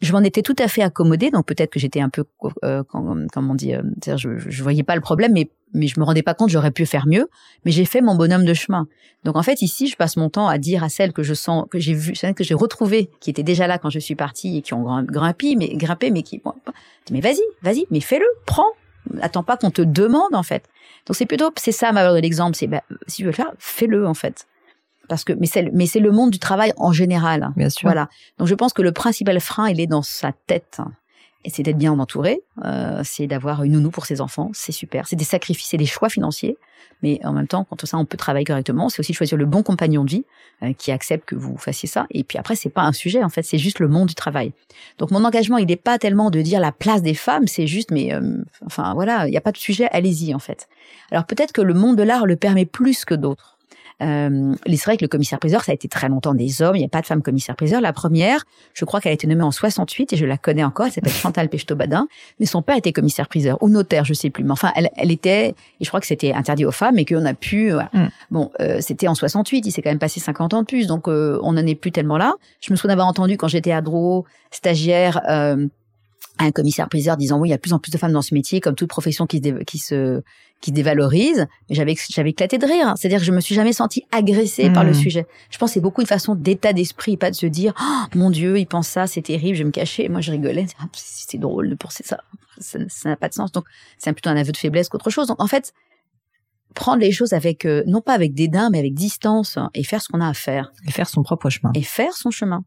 Je 0.00 0.12
m'en 0.12 0.20
étais 0.20 0.42
tout 0.42 0.56
à 0.58 0.66
fait 0.66 0.82
accommodée, 0.82 1.30
donc 1.30 1.46
peut-être 1.46 1.70
que 1.70 1.78
j'étais 1.78 2.00
un 2.00 2.08
peu, 2.08 2.24
euh, 2.64 2.82
comme 2.84 3.50
on 3.50 3.54
dit, 3.54 3.74
euh, 3.74 3.82
je, 4.16 4.38
je 4.38 4.62
voyais 4.62 4.82
pas 4.82 4.94
le 4.94 5.02
problème, 5.02 5.32
mais 5.32 5.50
mais 5.72 5.86
je 5.86 5.98
me 6.00 6.04
rendais 6.04 6.22
pas 6.22 6.34
compte, 6.34 6.50
j'aurais 6.50 6.70
pu 6.70 6.86
faire 6.86 7.06
mieux. 7.06 7.28
Mais 7.64 7.70
j'ai 7.70 7.84
fait 7.84 8.00
mon 8.00 8.14
bonhomme 8.14 8.44
de 8.44 8.54
chemin. 8.54 8.86
Donc 9.24 9.36
en 9.36 9.42
fait 9.42 9.62
ici, 9.62 9.86
je 9.86 9.96
passe 9.96 10.16
mon 10.16 10.30
temps 10.30 10.48
à 10.48 10.58
dire 10.58 10.82
à 10.82 10.88
celles 10.88 11.12
que 11.12 11.22
je 11.22 11.34
sens, 11.34 11.66
que 11.70 11.78
j'ai 11.78 11.94
vu, 11.94 12.14
celles 12.14 12.34
que 12.34 12.44
j'ai 12.44 12.54
retrouvées, 12.54 13.10
qui 13.20 13.30
étaient 13.30 13.42
déjà 13.42 13.66
là 13.66 13.78
quand 13.78 13.90
je 13.90 13.98
suis 13.98 14.14
partie 14.14 14.58
et 14.58 14.62
qui 14.62 14.74
ont 14.74 15.02
grimpé, 15.02 15.56
mais 15.56 15.68
grimpé, 15.74 16.10
mais 16.10 16.22
qui, 16.22 16.42
mais 17.10 17.20
vas-y, 17.20 17.40
vas-y, 17.62 17.86
mais 17.90 18.00
fais-le, 18.00 18.26
prends. 18.46 18.70
Attends 19.22 19.42
pas 19.42 19.56
qu'on 19.56 19.70
te 19.70 19.82
demande 19.82 20.34
en 20.34 20.42
fait. 20.42 20.68
Donc 21.06 21.16
c'est 21.16 21.26
plutôt, 21.26 21.50
c'est 21.56 21.72
ça 21.72 21.92
ma 21.92 22.02
valeur 22.02 22.14
de 22.14 22.20
l'exemple, 22.20 22.56
c'est 22.56 22.66
bah, 22.66 22.82
si 23.06 23.18
tu 23.18 23.22
veux 23.22 23.30
le 23.30 23.34
faire, 23.34 23.52
fais-le 23.58 24.06
en 24.06 24.14
fait. 24.14 24.46
Parce 25.08 25.24
que 25.24 25.32
mais 25.32 25.46
c'est 25.46 25.70
mais 25.72 25.86
c'est 25.86 26.00
le 26.00 26.12
monde 26.12 26.30
du 26.30 26.38
travail 26.38 26.72
en 26.76 26.92
général. 26.92 27.50
Bien 27.56 27.70
sûr. 27.70 27.88
Voilà. 27.88 28.08
Donc 28.38 28.48
je 28.48 28.54
pense 28.54 28.72
que 28.72 28.82
le 28.82 28.92
principal 28.92 29.40
frein, 29.40 29.68
il 29.68 29.80
est 29.80 29.86
dans 29.86 30.02
sa 30.02 30.32
tête. 30.32 30.80
Et 31.44 31.50
c'est 31.50 31.62
d'être 31.62 31.78
bien 31.78 31.98
entouré, 31.98 32.42
euh, 32.64 33.00
c'est 33.02 33.26
d'avoir 33.26 33.62
une 33.64 33.72
nounou 33.72 33.90
pour 33.90 34.04
ses 34.04 34.20
enfants, 34.20 34.50
c'est 34.52 34.72
super. 34.72 35.08
C'est 35.08 35.16
des 35.16 35.24
sacrifices, 35.24 35.68
c'est 35.68 35.78
des 35.78 35.86
choix 35.86 36.10
financiers, 36.10 36.58
mais 37.02 37.18
en 37.24 37.32
même 37.32 37.46
temps, 37.46 37.64
quand 37.64 37.86
ça, 37.86 37.96
on 37.96 38.04
peut 38.04 38.18
travailler 38.18 38.44
correctement. 38.44 38.90
C'est 38.90 39.00
aussi 39.00 39.14
choisir 39.14 39.38
le 39.38 39.46
bon 39.46 39.62
compagnon 39.62 40.04
de 40.04 40.10
vie 40.10 40.24
euh, 40.62 40.74
qui 40.74 40.92
accepte 40.92 41.26
que 41.26 41.34
vous 41.34 41.56
fassiez 41.56 41.88
ça. 41.88 42.06
Et 42.10 42.24
puis 42.24 42.36
après, 42.36 42.56
c'est 42.56 42.68
pas 42.68 42.82
un 42.82 42.92
sujet, 42.92 43.24
en 43.24 43.30
fait, 43.30 43.42
c'est 43.42 43.58
juste 43.58 43.78
le 43.78 43.88
monde 43.88 44.08
du 44.08 44.14
travail. 44.14 44.52
Donc 44.98 45.10
mon 45.10 45.24
engagement, 45.24 45.56
il 45.56 45.66
n'est 45.66 45.76
pas 45.76 45.98
tellement 45.98 46.30
de 46.30 46.42
dire 46.42 46.60
la 46.60 46.72
place 46.72 47.02
des 47.02 47.14
femmes, 47.14 47.46
c'est 47.46 47.66
juste, 47.66 47.90
mais 47.90 48.12
euh, 48.12 48.42
enfin 48.66 48.92
voilà, 48.92 49.26
il 49.26 49.30
n'y 49.30 49.38
a 49.38 49.42
pas 49.42 49.52
de 49.52 49.56
sujet, 49.56 49.88
allez-y 49.92 50.34
en 50.34 50.38
fait. 50.38 50.68
Alors 51.10 51.24
peut-être 51.24 51.52
que 51.52 51.62
le 51.62 51.72
monde 51.72 51.96
de 51.96 52.02
l'art 52.02 52.26
le 52.26 52.36
permet 52.36 52.66
plus 52.66 53.06
que 53.06 53.14
d'autres. 53.14 53.56
Euh, 54.02 54.54
c'est 54.66 54.84
vrai 54.84 54.96
que 54.96 55.04
le 55.04 55.08
commissaire-priseur, 55.08 55.64
ça 55.64 55.72
a 55.72 55.74
été 55.74 55.88
très 55.88 56.08
longtemps 56.08 56.34
des 56.34 56.62
hommes. 56.62 56.76
Il 56.76 56.80
n'y 56.80 56.84
a 56.84 56.88
pas 56.88 57.00
de 57.00 57.06
femme 57.06 57.22
commissaire-priseur. 57.22 57.80
La 57.80 57.92
première, 57.92 58.44
je 58.74 58.84
crois 58.84 59.00
qu'elle 59.00 59.10
a 59.10 59.14
été 59.14 59.26
nommée 59.26 59.42
en 59.42 59.50
68 59.50 60.12
et 60.12 60.16
je 60.16 60.26
la 60.26 60.38
connais 60.38 60.64
encore. 60.64 60.86
Elle 60.86 60.92
s'appelle 60.92 61.12
Chantal 61.12 61.48
Pechto-Badin. 61.48 62.08
Mais 62.38 62.46
son 62.46 62.62
père 62.62 62.76
était 62.76 62.92
commissaire-priseur 62.92 63.62
ou 63.62 63.68
notaire, 63.68 64.04
je 64.04 64.14
sais 64.14 64.30
plus. 64.30 64.44
Mais 64.44 64.52
enfin, 64.52 64.72
elle, 64.76 64.90
elle 64.96 65.10
était, 65.10 65.48
et 65.48 65.84
je 65.84 65.88
crois 65.88 66.00
que 66.00 66.06
c'était 66.06 66.32
interdit 66.32 66.64
aux 66.64 66.72
femmes 66.72 66.98
et 66.98 67.04
qu'on 67.04 67.24
a 67.24 67.34
pu, 67.34 67.72
mm. 67.72 68.08
Bon, 68.30 68.50
euh, 68.60 68.78
c'était 68.80 69.08
en 69.08 69.14
68. 69.14 69.66
Il 69.66 69.72
s'est 69.72 69.82
quand 69.82 69.90
même 69.90 69.98
passé 69.98 70.20
50 70.20 70.54
ans 70.54 70.60
de 70.62 70.66
plus. 70.66 70.86
Donc, 70.86 71.08
euh, 71.08 71.38
on 71.42 71.52
n'en 71.52 71.66
est 71.66 71.74
plus 71.74 71.92
tellement 71.92 72.18
là. 72.18 72.34
Je 72.60 72.72
me 72.72 72.76
souviens 72.76 72.90
d'avoir 72.90 73.08
entendu 73.08 73.36
quand 73.36 73.48
j'étais 73.48 73.72
à 73.72 73.80
Drouot, 73.80 74.24
stagiaire, 74.50 75.20
euh, 75.28 75.66
un 76.46 76.52
commissaire-priseur 76.52 77.16
disant 77.16 77.38
oui, 77.38 77.48
il 77.48 77.50
y 77.50 77.54
a 77.54 77.56
de 77.56 77.60
plus 77.60 77.72
en 77.72 77.78
plus 77.78 77.90
de 77.90 77.98
femmes 77.98 78.12
dans 78.12 78.22
ce 78.22 78.34
métier, 78.34 78.60
comme 78.60 78.74
toute 78.74 78.88
profession 78.88 79.26
qui 79.26 79.38
se, 79.38 79.62
qui 79.64 79.78
se, 79.78 80.22
qui 80.60 80.72
dévalorise. 80.72 81.46
Mais 81.68 81.76
j'avais, 81.76 81.94
j'avais 82.10 82.30
éclaté 82.30 82.58
de 82.58 82.66
rire. 82.66 82.94
C'est-à-dire 82.96 83.18
que 83.18 83.24
je 83.24 83.32
me 83.32 83.40
suis 83.40 83.54
jamais 83.54 83.72
sentie 83.72 84.04
agressée 84.12 84.70
par 84.70 84.84
le 84.84 84.90
hmm. 84.90 84.94
sujet. 84.94 85.26
Je 85.50 85.58
pense 85.58 85.70
que 85.70 85.74
c'est 85.74 85.80
beaucoup 85.80 86.00
une 86.00 86.06
façon 86.06 86.34
d'état 86.34 86.72
d'esprit, 86.72 87.16
pas 87.16 87.30
de 87.30 87.36
se 87.36 87.46
dire 87.46 87.74
oh, 87.80 88.04
mon 88.14 88.30
Dieu, 88.30 88.58
il 88.58 88.66
pense 88.66 88.88
ça, 88.88 89.06
c'est 89.06 89.22
terrible, 89.22 89.56
je 89.56 89.62
vais 89.62 89.66
me 89.66 89.72
cacher. 89.72 90.08
moi, 90.08 90.20
je 90.20 90.30
rigolais. 90.30 90.66
Ah, 90.80 90.84
c'est 90.92 91.38
drôle 91.38 91.70
de 91.70 91.74
penser 91.74 92.04
ça. 92.04 92.18
Ça 92.58 92.78
n'a 93.04 93.16
pas 93.16 93.28
de 93.28 93.34
sens. 93.34 93.52
Donc, 93.52 93.64
c'est 93.98 94.12
plutôt 94.12 94.30
un 94.30 94.36
aveu 94.36 94.52
de 94.52 94.56
faiblesse 94.56 94.88
qu'autre 94.88 95.10
chose. 95.10 95.28
Donc, 95.28 95.42
en 95.42 95.46
fait, 95.46 95.72
prendre 96.74 97.00
les 97.00 97.12
choses 97.12 97.32
avec, 97.32 97.64
euh, 97.64 97.82
non 97.86 98.00
pas 98.00 98.12
avec 98.12 98.34
dédain, 98.34 98.68
mais 98.70 98.78
avec 98.78 98.94
distance 98.94 99.58
et 99.74 99.82
faire 99.82 100.02
ce 100.02 100.08
qu'on 100.08 100.20
a 100.20 100.28
à 100.28 100.34
faire. 100.34 100.72
Et 100.86 100.90
faire 100.90 101.08
son 101.08 101.22
propre 101.22 101.50
chemin. 101.50 101.72
Et 101.74 101.82
faire 101.82 102.12
son 102.12 102.30
chemin. 102.30 102.64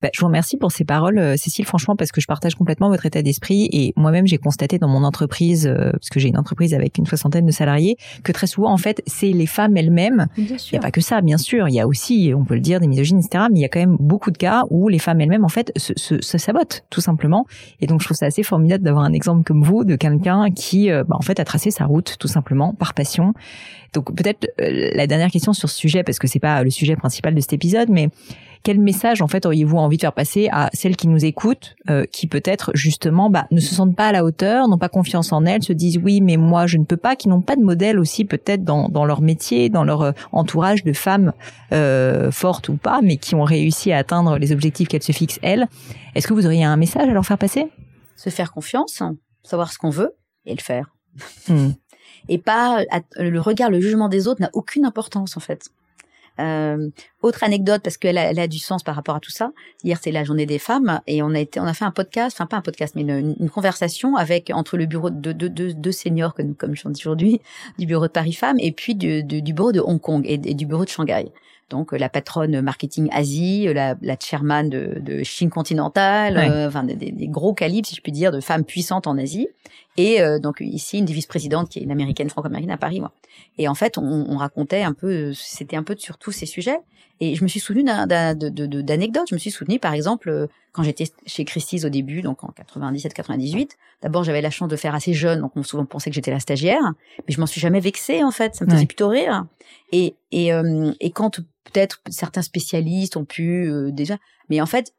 Bah, 0.00 0.10
je 0.14 0.20
vous 0.20 0.26
remercie 0.26 0.56
pour 0.56 0.70
ces 0.70 0.84
paroles, 0.84 1.18
euh, 1.18 1.36
Cécile, 1.36 1.64
franchement, 1.64 1.96
parce 1.96 2.12
que 2.12 2.20
je 2.20 2.28
partage 2.28 2.54
complètement 2.54 2.88
votre 2.88 3.04
état 3.04 3.20
d'esprit. 3.20 3.68
Et 3.72 3.92
moi-même, 3.96 4.28
j'ai 4.28 4.38
constaté 4.38 4.78
dans 4.78 4.86
mon 4.86 5.02
entreprise, 5.02 5.66
euh, 5.66 5.90
parce 5.90 6.08
que 6.08 6.20
j'ai 6.20 6.28
une 6.28 6.38
entreprise 6.38 6.72
avec 6.72 6.98
une 6.98 7.06
soixantaine 7.06 7.46
de 7.46 7.50
salariés, 7.50 7.96
que 8.22 8.30
très 8.30 8.46
souvent, 8.46 8.70
en 8.70 8.76
fait, 8.76 9.02
c'est 9.08 9.32
les 9.32 9.46
femmes 9.46 9.76
elles-mêmes. 9.76 10.28
Il 10.36 10.56
n'y 10.72 10.78
a 10.78 10.80
pas 10.80 10.92
que 10.92 11.00
ça, 11.00 11.20
bien 11.20 11.36
sûr. 11.36 11.68
Il 11.68 11.74
y 11.74 11.80
a 11.80 11.88
aussi, 11.88 12.32
on 12.36 12.44
peut 12.44 12.54
le 12.54 12.60
dire, 12.60 12.78
des 12.78 12.86
misogynes, 12.86 13.18
etc. 13.18 13.46
Mais 13.50 13.58
il 13.58 13.62
y 13.62 13.64
a 13.64 13.68
quand 13.68 13.80
même 13.80 13.96
beaucoup 13.98 14.30
de 14.30 14.38
cas 14.38 14.62
où 14.70 14.88
les 14.88 15.00
femmes 15.00 15.20
elles-mêmes, 15.20 15.44
en 15.44 15.48
fait, 15.48 15.72
se, 15.76 15.92
se, 15.96 16.20
se, 16.20 16.38
sabotent, 16.38 16.84
tout 16.90 17.00
simplement. 17.00 17.44
Et 17.80 17.88
donc, 17.88 18.00
je 18.00 18.04
trouve 18.04 18.16
ça 18.16 18.26
assez 18.26 18.44
formidable 18.44 18.84
d'avoir 18.84 19.04
un 19.04 19.12
exemple 19.12 19.42
comme 19.42 19.64
vous, 19.64 19.82
de 19.82 19.96
quelqu'un 19.96 20.52
qui, 20.52 20.92
euh, 20.92 21.02
bah, 21.02 21.16
en 21.18 21.22
fait, 21.22 21.40
a 21.40 21.44
tracé 21.44 21.72
sa 21.72 21.86
route, 21.86 22.18
tout 22.20 22.28
simplement, 22.28 22.72
par 22.72 22.94
passion. 22.94 23.34
Donc, 23.94 24.14
peut-être 24.14 24.46
la 24.58 25.06
dernière 25.08 25.30
question 25.30 25.52
sur 25.52 25.68
ce 25.68 25.76
sujet, 25.76 26.04
parce 26.04 26.20
que 26.20 26.28
c'est 26.28 26.38
pas 26.38 26.62
le 26.62 26.70
sujet 26.70 26.94
principal 26.94 27.34
de 27.34 27.40
cet 27.40 27.54
épisode, 27.54 27.88
mais 27.88 28.10
quel 28.62 28.78
message 28.78 29.22
en 29.22 29.28
fait 29.28 29.46
auriez-vous 29.46 29.76
envie 29.76 29.96
de 29.96 30.02
faire 30.02 30.12
passer 30.12 30.48
à 30.52 30.70
celles 30.72 30.96
qui 30.96 31.08
nous 31.08 31.24
écoutent, 31.24 31.76
euh, 31.90 32.04
qui 32.04 32.26
peut-être 32.26 32.70
justement 32.74 33.30
bah, 33.30 33.46
ne 33.50 33.60
se 33.60 33.74
sentent 33.74 33.96
pas 33.96 34.08
à 34.08 34.12
la 34.12 34.24
hauteur, 34.24 34.68
n'ont 34.68 34.78
pas 34.78 34.88
confiance 34.88 35.32
en 35.32 35.44
elles, 35.44 35.62
se 35.62 35.72
disent 35.72 35.98
oui 35.98 36.20
mais 36.20 36.36
moi 36.36 36.66
je 36.66 36.76
ne 36.76 36.84
peux 36.84 36.96
pas, 36.96 37.16
qui 37.16 37.28
n'ont 37.28 37.40
pas 37.40 37.56
de 37.56 37.62
modèle 37.62 37.98
aussi 37.98 38.24
peut-être 38.24 38.64
dans, 38.64 38.88
dans 38.88 39.04
leur 39.04 39.20
métier, 39.20 39.68
dans 39.68 39.84
leur 39.84 40.02
euh, 40.02 40.12
entourage 40.32 40.84
de 40.84 40.92
femmes 40.92 41.32
euh, 41.72 42.30
fortes 42.30 42.68
ou 42.68 42.76
pas, 42.76 43.00
mais 43.02 43.16
qui 43.16 43.34
ont 43.34 43.44
réussi 43.44 43.92
à 43.92 43.98
atteindre 43.98 44.38
les 44.38 44.52
objectifs 44.52 44.88
qu'elles 44.88 45.02
se 45.02 45.12
fixent 45.12 45.40
elles. 45.42 45.68
Est-ce 46.14 46.26
que 46.26 46.34
vous 46.34 46.46
auriez 46.46 46.64
un 46.64 46.76
message 46.76 47.08
à 47.08 47.12
leur 47.12 47.24
faire 47.24 47.38
passer? 47.38 47.68
Se 48.16 48.30
faire 48.30 48.52
confiance, 48.52 49.02
savoir 49.42 49.72
ce 49.72 49.78
qu'on 49.78 49.90
veut 49.90 50.14
et 50.46 50.54
le 50.54 50.60
faire. 50.60 50.94
Hmm. 51.48 51.70
Et 52.28 52.38
pas 52.38 52.84
le 53.16 53.38
regard, 53.40 53.70
le 53.70 53.80
jugement 53.80 54.08
des 54.08 54.28
autres 54.28 54.40
n'a 54.40 54.50
aucune 54.52 54.84
importance 54.84 55.36
en 55.36 55.40
fait. 55.40 55.70
Euh, 56.40 56.90
autre 57.22 57.42
anecdote 57.42 57.82
parce 57.82 57.96
qu'elle 57.96 58.16
a, 58.16 58.30
elle 58.30 58.38
a 58.38 58.46
du 58.46 58.58
sens 58.58 58.84
par 58.84 58.94
rapport 58.94 59.16
à 59.16 59.20
tout 59.20 59.30
ça. 59.30 59.52
Hier 59.82 59.98
c'est 60.00 60.12
la 60.12 60.22
journée 60.22 60.46
des 60.46 60.58
femmes 60.58 61.00
et 61.06 61.20
on 61.22 61.34
a 61.34 61.40
été, 61.40 61.58
on 61.58 61.64
a 61.64 61.74
fait 61.74 61.84
un 61.84 61.90
podcast, 61.90 62.36
enfin 62.36 62.46
pas 62.46 62.56
un 62.56 62.62
podcast 62.62 62.94
mais 62.94 63.02
une, 63.02 63.34
une 63.40 63.50
conversation 63.50 64.14
avec 64.14 64.50
entre 64.50 64.76
le 64.76 64.86
bureau 64.86 65.10
de 65.10 65.32
deux 65.32 65.48
de, 65.48 65.72
de, 65.72 65.90
seniors 65.90 66.34
comme 66.34 66.76
je 66.76 66.88
dis 66.88 67.02
aujourd'hui 67.02 67.40
du 67.78 67.86
bureau 67.86 68.06
de 68.06 68.12
Paris 68.12 68.34
Femmes 68.34 68.58
et 68.60 68.70
puis 68.70 68.94
du, 68.94 69.24
du, 69.24 69.52
bureau 69.52 69.72
de 69.72 69.80
Hong 69.80 70.00
Kong 70.00 70.24
et, 70.26 70.38
du 70.38 70.66
bureau 70.66 70.84
de 70.84 70.90
Shanghai. 70.90 71.32
Donc 71.70 71.92
la 71.92 72.08
patronne 72.08 72.60
marketing 72.60 73.08
Asie, 73.12 73.72
la, 73.72 73.94
la 74.00 74.16
chairman 74.18 74.68
de, 74.68 74.98
de 75.00 75.22
Chine 75.22 75.50
continentale, 75.50 76.66
enfin 76.66 76.84
des, 76.84 76.94
des, 76.94 77.28
gros 77.28 77.54
calibres, 77.54 77.86
si 77.86 77.94
je 77.94 78.00
puis 78.00 78.12
dire, 78.12 78.32
de 78.32 78.40
femmes 78.40 78.64
puissantes 78.64 79.06
en 79.06 79.18
Asie. 79.18 79.48
Et 79.96 80.20
donc 80.40 80.58
ici, 80.60 80.98
une 80.98 81.04
des 81.04 81.12
vice-présidentes 81.12 81.68
qui 81.68 81.80
est 81.80 81.82
une 81.82 81.90
américaine 81.90 82.30
franco-américaine 82.30 82.70
à 82.70 82.78
Paris, 82.78 83.00
moi. 83.00 83.12
Et 83.58 83.68
en 83.68 83.74
fait, 83.74 83.98
on, 83.98 84.26
on 84.28 84.36
racontait 84.36 84.82
un 84.82 84.92
peu, 84.92 85.32
c'était 85.34 85.76
un 85.76 85.82
peu 85.82 85.96
sur 85.98 86.18
tous 86.18 86.32
ces 86.32 86.46
sujets. 86.46 86.78
Et 87.20 87.34
je 87.34 87.42
me 87.42 87.48
suis 87.48 87.60
souvenue 87.60 87.84
d'anecdotes. 87.84 89.26
Je 89.28 89.34
me 89.34 89.38
suis 89.38 89.50
souvenue, 89.50 89.78
par 89.78 89.92
exemple, 89.92 90.28
euh, 90.28 90.46
quand 90.72 90.82
j'étais 90.82 91.06
chez 91.26 91.44
Christie's 91.44 91.84
au 91.84 91.88
début, 91.88 92.22
donc 92.22 92.44
en 92.44 92.50
97-98. 92.50 93.70
D'abord, 94.02 94.22
j'avais 94.22 94.40
la 94.40 94.50
chance 94.50 94.68
de 94.68 94.76
faire 94.76 94.94
assez 94.94 95.14
jeune, 95.14 95.40
donc 95.40 95.52
on 95.56 95.64
souvent 95.64 95.84
pensait 95.84 96.10
que 96.10 96.14
j'étais 96.14 96.30
la 96.30 96.38
stagiaire, 96.38 96.80
mais 97.18 97.34
je 97.34 97.40
m'en 97.40 97.46
suis 97.46 97.60
jamais 97.60 97.80
vexée 97.80 98.22
en 98.22 98.30
fait. 98.30 98.54
Ça 98.54 98.64
me 98.64 98.70
faisait 98.70 98.86
plutôt 98.86 99.08
rire. 99.08 99.46
Et 99.90 100.14
et 100.30 100.52
euh, 100.52 100.92
et 101.00 101.10
quand 101.10 101.40
peut-être 101.72 102.00
certains 102.10 102.42
spécialistes 102.42 103.16
ont 103.16 103.24
pu 103.24 103.68
euh, 103.68 103.90
déjà, 103.90 104.18
mais 104.50 104.60
en 104.60 104.66
fait, 104.66 104.92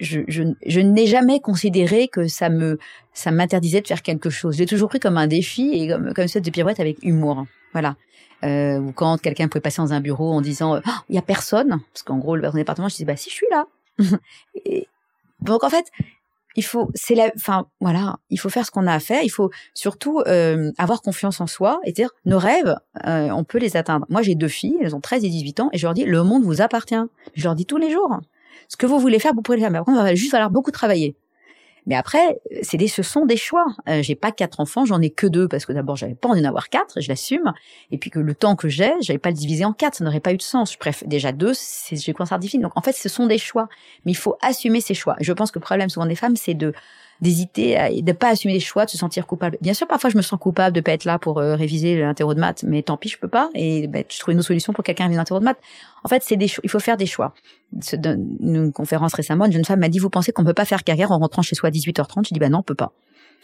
je, 0.00 0.20
je, 0.28 0.80
n'ai 0.80 1.06
jamais 1.08 1.40
considéré 1.40 2.06
que 2.06 2.28
ça 2.28 2.50
me 2.50 2.78
ça 3.14 3.32
m'interdisait 3.32 3.80
de 3.80 3.86
faire 3.88 4.02
quelque 4.02 4.30
chose. 4.30 4.56
J'ai 4.56 4.66
toujours 4.66 4.88
pris 4.88 5.00
comme 5.00 5.18
un 5.18 5.26
défi 5.26 5.70
et 5.72 5.88
comme 5.88 6.14
comme 6.14 6.28
cette 6.28 6.44
de 6.44 6.50
pirouette 6.50 6.78
avec 6.78 6.98
humour. 7.02 7.46
Voilà 7.72 7.96
euh, 8.44 8.78
ou 8.78 8.92
quand 8.92 9.18
quelqu'un 9.18 9.48
pouvait 9.48 9.60
passer 9.60 9.82
dans 9.82 9.92
un 9.92 10.00
bureau 10.00 10.32
en 10.32 10.40
disant 10.40 10.76
euh, 10.76 10.80
il 11.08 11.16
y 11.16 11.18
a 11.18 11.22
personne 11.22 11.80
parce 11.92 12.02
qu'en 12.04 12.18
gros 12.18 12.36
le 12.36 12.48
département 12.52 12.88
je 12.88 12.94
disais 12.94 13.04
bah 13.04 13.16
si 13.16 13.30
je 13.30 13.34
suis 13.34 13.46
là 13.50 13.66
donc 15.40 15.64
en 15.64 15.70
fait 15.70 15.86
il 16.58 16.64
faut 16.64 16.90
c'est 16.94 17.14
la 17.14 17.30
enfin 17.36 17.66
voilà 17.80 18.16
il 18.30 18.38
faut 18.38 18.48
faire 18.48 18.66
ce 18.66 18.72
qu'on 18.72 18.86
a 18.88 18.92
à 18.92 18.98
faire. 18.98 19.22
Il 19.22 19.30
faut 19.30 19.50
surtout 19.74 20.20
euh, 20.26 20.72
avoir 20.76 21.02
confiance 21.02 21.40
en 21.40 21.46
soi 21.46 21.80
et 21.84 21.92
dire 21.92 22.10
nos 22.24 22.38
rêves 22.38 22.74
euh, 23.06 23.30
on 23.30 23.44
peut 23.44 23.58
les 23.58 23.76
atteindre. 23.76 24.06
Moi 24.08 24.22
j'ai 24.22 24.34
deux 24.34 24.48
filles 24.48 24.76
elles 24.80 24.96
ont 24.96 25.00
13 25.00 25.24
et 25.24 25.28
18 25.28 25.60
ans 25.60 25.70
et 25.72 25.78
je 25.78 25.86
leur 25.86 25.94
dis 25.94 26.04
le 26.04 26.22
monde 26.24 26.42
vous 26.42 26.60
appartient. 26.60 26.96
Je 27.34 27.44
leur 27.44 27.54
dis 27.54 27.64
tous 27.64 27.78
les 27.78 27.90
jours. 27.90 28.18
Ce 28.68 28.76
que 28.76 28.86
vous 28.86 28.98
voulez 28.98 29.20
faire 29.20 29.34
vous 29.34 29.42
pouvez 29.42 29.56
le 29.56 29.62
faire 29.62 29.70
mais 29.70 29.78
après 29.78 29.92
il 29.92 29.96
va 29.96 30.14
juste 30.16 30.32
falloir 30.32 30.50
beaucoup 30.50 30.72
travailler 30.72 31.14
mais 31.86 31.94
après, 31.94 32.40
c'est 32.62 32.76
des, 32.76 32.88
ce 32.88 33.02
sont 33.02 33.26
des 33.26 33.36
choix. 33.36 33.66
Euh, 33.88 34.02
j'ai 34.02 34.14
pas 34.14 34.32
quatre 34.32 34.60
enfants, 34.60 34.84
j'en 34.84 35.00
ai 35.00 35.10
que 35.10 35.26
deux 35.26 35.48
parce 35.48 35.66
que 35.66 35.72
d'abord 35.72 35.96
j'avais 35.96 36.14
pas 36.14 36.28
envie 36.28 36.42
d'en 36.42 36.48
avoir 36.48 36.68
quatre, 36.68 37.00
je 37.00 37.08
l'assume. 37.08 37.52
Et 37.90 37.98
puis 37.98 38.10
que 38.10 38.18
le 38.18 38.34
temps 38.34 38.56
que 38.56 38.68
j'ai, 38.68 38.92
j'avais 39.00 39.18
pas 39.18 39.30
le 39.30 39.36
diviser 39.36 39.64
en 39.64 39.72
quatre, 39.72 39.96
ça 39.96 40.04
n'aurait 40.04 40.20
pas 40.20 40.32
eu 40.32 40.36
de 40.36 40.42
sens. 40.42 40.72
Je 40.72 40.78
préfère 40.78 41.08
déjà 41.08 41.32
deux, 41.32 41.52
c'est 41.54 41.96
j'ai 41.96 42.14
ça 42.24 42.38
difficile. 42.38 42.60
Donc 42.60 42.72
en 42.76 42.82
fait, 42.82 42.92
ce 42.92 43.08
sont 43.08 43.26
des 43.26 43.38
choix, 43.38 43.68
mais 44.04 44.12
il 44.12 44.16
faut 44.16 44.36
assumer 44.42 44.80
ces 44.80 44.94
choix. 44.94 45.16
Je 45.20 45.32
pense 45.32 45.50
que 45.50 45.58
le 45.58 45.64
problème 45.64 45.88
souvent 45.88 46.06
des 46.06 46.16
femmes, 46.16 46.36
c'est 46.36 46.54
de 46.54 46.72
d'hésiter 47.20 47.76
et 47.90 48.02
de 48.02 48.12
pas 48.12 48.28
assumer 48.28 48.54
les 48.54 48.60
choix, 48.60 48.84
de 48.84 48.90
se 48.90 48.98
sentir 48.98 49.26
coupable. 49.26 49.58
Bien 49.60 49.74
sûr, 49.74 49.86
parfois 49.86 50.10
je 50.10 50.16
me 50.16 50.22
sens 50.22 50.38
coupable 50.38 50.74
de 50.74 50.80
pas 50.80 50.92
être 50.92 51.04
là 51.04 51.18
pour 51.18 51.38
euh, 51.38 51.56
réviser 51.56 51.98
l'interro 51.98 52.34
de 52.34 52.40
maths, 52.40 52.64
mais 52.66 52.82
tant 52.82 52.96
pis, 52.96 53.08
je 53.08 53.18
peux 53.18 53.28
pas. 53.28 53.50
Et 53.54 53.86
ben, 53.88 54.04
je 54.08 54.18
trouve 54.18 54.32
une 54.32 54.38
autre 54.38 54.48
solution 54.48 54.72
pour 54.72 54.84
quelqu'un 54.84 55.04
révise 55.04 55.18
l'interro 55.18 55.40
de 55.40 55.44
maths. 55.44 55.58
En 56.04 56.08
fait, 56.08 56.22
c'est 56.22 56.36
des 56.36 56.50
il 56.62 56.70
faut 56.70 56.78
faire 56.78 56.96
des 56.96 57.06
choix. 57.06 57.34
Une 57.92 58.72
conférence 58.72 59.14
récemment, 59.14 59.46
une 59.46 59.52
jeune 59.52 59.64
femme 59.64 59.80
m'a 59.80 59.88
dit 59.88 59.98
"Vous 59.98 60.10
pensez 60.10 60.32
qu'on 60.32 60.44
peut 60.44 60.54
pas 60.54 60.64
faire 60.64 60.84
carrière 60.84 61.10
en 61.12 61.18
rentrant 61.18 61.42
chez 61.42 61.54
soi 61.54 61.68
à 61.68 61.72
18h30 61.72 62.28
Je 62.28 62.34
dis 62.34 62.40
"Bah 62.40 62.48
non, 62.48 62.58
on 62.58 62.62
peut 62.62 62.74
pas." 62.74 62.92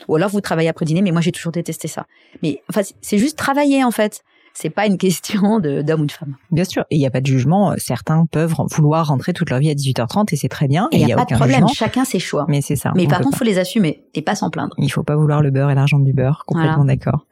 Ou 0.09 0.17
alors 0.17 0.29
vous 0.29 0.41
travaillez 0.41 0.69
après 0.69 0.85
dîner, 0.85 1.03
mais 1.03 1.13
moi 1.13 1.21
j'ai 1.21 1.33
toujours 1.33 1.53
détesté 1.53 1.89
ça. 1.89 2.07
Mais 2.43 2.63
enfin, 2.69 2.83
c'est 3.01 3.19
juste 3.19 3.39
travailler 3.39 3.85
en 3.85 3.91
fait 3.91 4.23
c'est 4.57 4.71
pas 4.71 4.87
une 4.87 4.99
question 4.99 5.59
d'homme 5.61 6.03
ou 6.03 6.07
de 6.07 6.13
femme. 6.13 6.37
Bien 6.51 6.65
sûr, 6.65 6.85
et 6.91 6.97
il 6.97 6.99
n'y 6.99 7.07
a 7.07 7.11
pas 7.11 7.21
de 7.21 7.27
jugement. 7.27 7.75
Certains 7.77 8.25
peuvent 8.31 8.55
vouloir 8.71 9.09
rentrer 9.09 9.33
toute 9.33 9.51
leur 9.51 9.59
vie 9.59 9.71
à 9.71 9.75
18h30 9.75 10.33
et 10.33 10.37
c'est 10.37 10.49
très 10.49 10.69
bien. 10.69 10.89
Et 10.93 10.99
il 10.99 11.07
n'y 11.07 11.13
a, 11.13 11.17
pas 11.17 11.25
de 11.25 11.35
problème, 11.35 11.67
chacun 11.75 12.05
ses 12.05 12.21
choix. 12.21 12.47
Mais 12.49 12.61
c'est 12.61 12.77
ça. 12.77 12.93
Mais 12.95 13.07
par 13.07 13.21
contre, 13.21 13.37
il 13.37 13.39
faut 13.39 13.45
les 13.45 13.59
assumer 13.59 14.05
et 14.15 14.23
pas 14.23 14.35
s'en 14.35 14.51
plaindre. 14.51 14.75
Il 14.79 14.91
faut 14.91 15.03
pas 15.03 15.17
vouloir 15.17 15.43
le 15.43 15.51
beurre 15.51 15.71
et 15.71 15.75
l'argent 15.75 15.99
du 15.99 16.13
beurre. 16.13 16.45
Complètement 16.47 16.85
d'accord. 16.85 17.27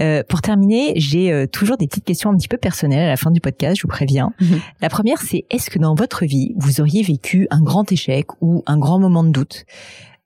Euh, 0.00 0.22
pour 0.28 0.40
terminer, 0.40 0.94
j'ai 0.96 1.30
euh, 1.30 1.46
toujours 1.46 1.76
des 1.76 1.86
petites 1.86 2.04
questions 2.04 2.30
un 2.30 2.36
petit 2.36 2.48
peu 2.48 2.56
personnelles 2.56 3.04
à 3.04 3.08
la 3.08 3.16
fin 3.16 3.30
du 3.30 3.40
podcast. 3.40 3.76
Je 3.76 3.82
vous 3.82 3.88
préviens. 3.88 4.32
Mhm. 4.40 4.60
La 4.80 4.88
première, 4.88 5.18
c'est 5.18 5.44
est-ce 5.50 5.68
que 5.68 5.78
dans 5.78 5.94
votre 5.94 6.24
vie, 6.24 6.54
vous 6.56 6.80
auriez 6.80 7.02
vécu 7.02 7.46
un 7.50 7.60
grand 7.60 7.90
échec 7.92 8.26
ou 8.40 8.62
un 8.66 8.78
grand 8.78 8.98
moment 8.98 9.24
de 9.24 9.30
doute? 9.30 9.64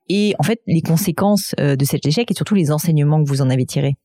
Et 0.09 0.33
en 0.39 0.43
fait 0.43 0.61
les 0.67 0.81
conséquences 0.81 1.53
euh, 1.59 1.75
de 1.75 1.83
cet 1.83 2.05
échec 2.05 2.31
et 2.31 2.33
surtout 2.33 2.55
les 2.55 2.71
enseignements 2.71 3.21
que 3.21 3.27
vous 3.27 3.41
en 3.41 3.49
avez 3.49 3.65
tirés? 3.65 3.97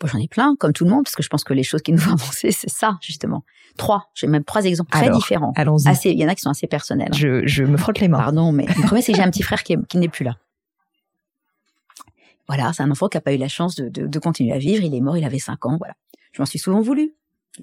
Bon, 0.00 0.08
j'en 0.08 0.18
ai 0.18 0.28
plein, 0.28 0.56
comme 0.56 0.72
tout 0.72 0.84
le 0.84 0.90
monde, 0.90 1.04
parce 1.04 1.14
que 1.14 1.22
je 1.22 1.28
pense 1.28 1.44
que 1.44 1.54
les 1.54 1.62
choses 1.62 1.82
qui 1.82 1.92
nous 1.92 1.98
font 1.98 2.12
avancer, 2.14 2.50
c'est 2.50 2.70
ça, 2.70 2.98
justement. 3.00 3.44
Trois. 3.76 4.10
J'ai 4.14 4.26
même 4.26 4.44
trois 4.44 4.64
exemples 4.64 4.90
très 4.90 5.10
différents. 5.10 5.52
Allons-y. 5.56 5.88
Assez, 5.88 6.10
il 6.10 6.18
y 6.18 6.24
en 6.24 6.28
a 6.28 6.34
qui 6.34 6.42
sont 6.42 6.50
assez 6.50 6.66
personnels. 6.66 7.08
Hein. 7.12 7.16
Je, 7.16 7.46
je 7.46 7.64
me 7.64 7.76
frotte 7.76 8.00
les 8.00 8.08
mains. 8.08 8.18
Pardon, 8.18 8.52
mais 8.52 8.66
le 8.66 8.86
premier, 8.86 9.02
c'est 9.02 9.12
que 9.12 9.16
j'ai 9.16 9.24
un 9.24 9.30
petit 9.30 9.42
frère 9.42 9.62
qui, 9.62 9.76
qui 9.88 9.98
n'est 9.98 10.08
plus 10.08 10.24
là. 10.24 10.36
Voilà, 12.46 12.72
c'est 12.72 12.82
un 12.82 12.90
enfant 12.90 13.08
qui 13.08 13.16
n'a 13.16 13.22
pas 13.22 13.32
eu 13.32 13.38
la 13.38 13.48
chance 13.48 13.74
de, 13.76 13.88
de, 13.88 14.06
de, 14.06 14.18
continuer 14.18 14.52
à 14.52 14.58
vivre. 14.58 14.84
Il 14.84 14.94
est 14.94 15.00
mort, 15.00 15.16
il 15.16 15.24
avait 15.24 15.38
cinq 15.38 15.64
ans, 15.64 15.76
voilà. 15.78 15.94
Je 16.32 16.42
m'en 16.42 16.46
suis 16.46 16.58
souvent 16.58 16.80
voulu. 16.80 17.14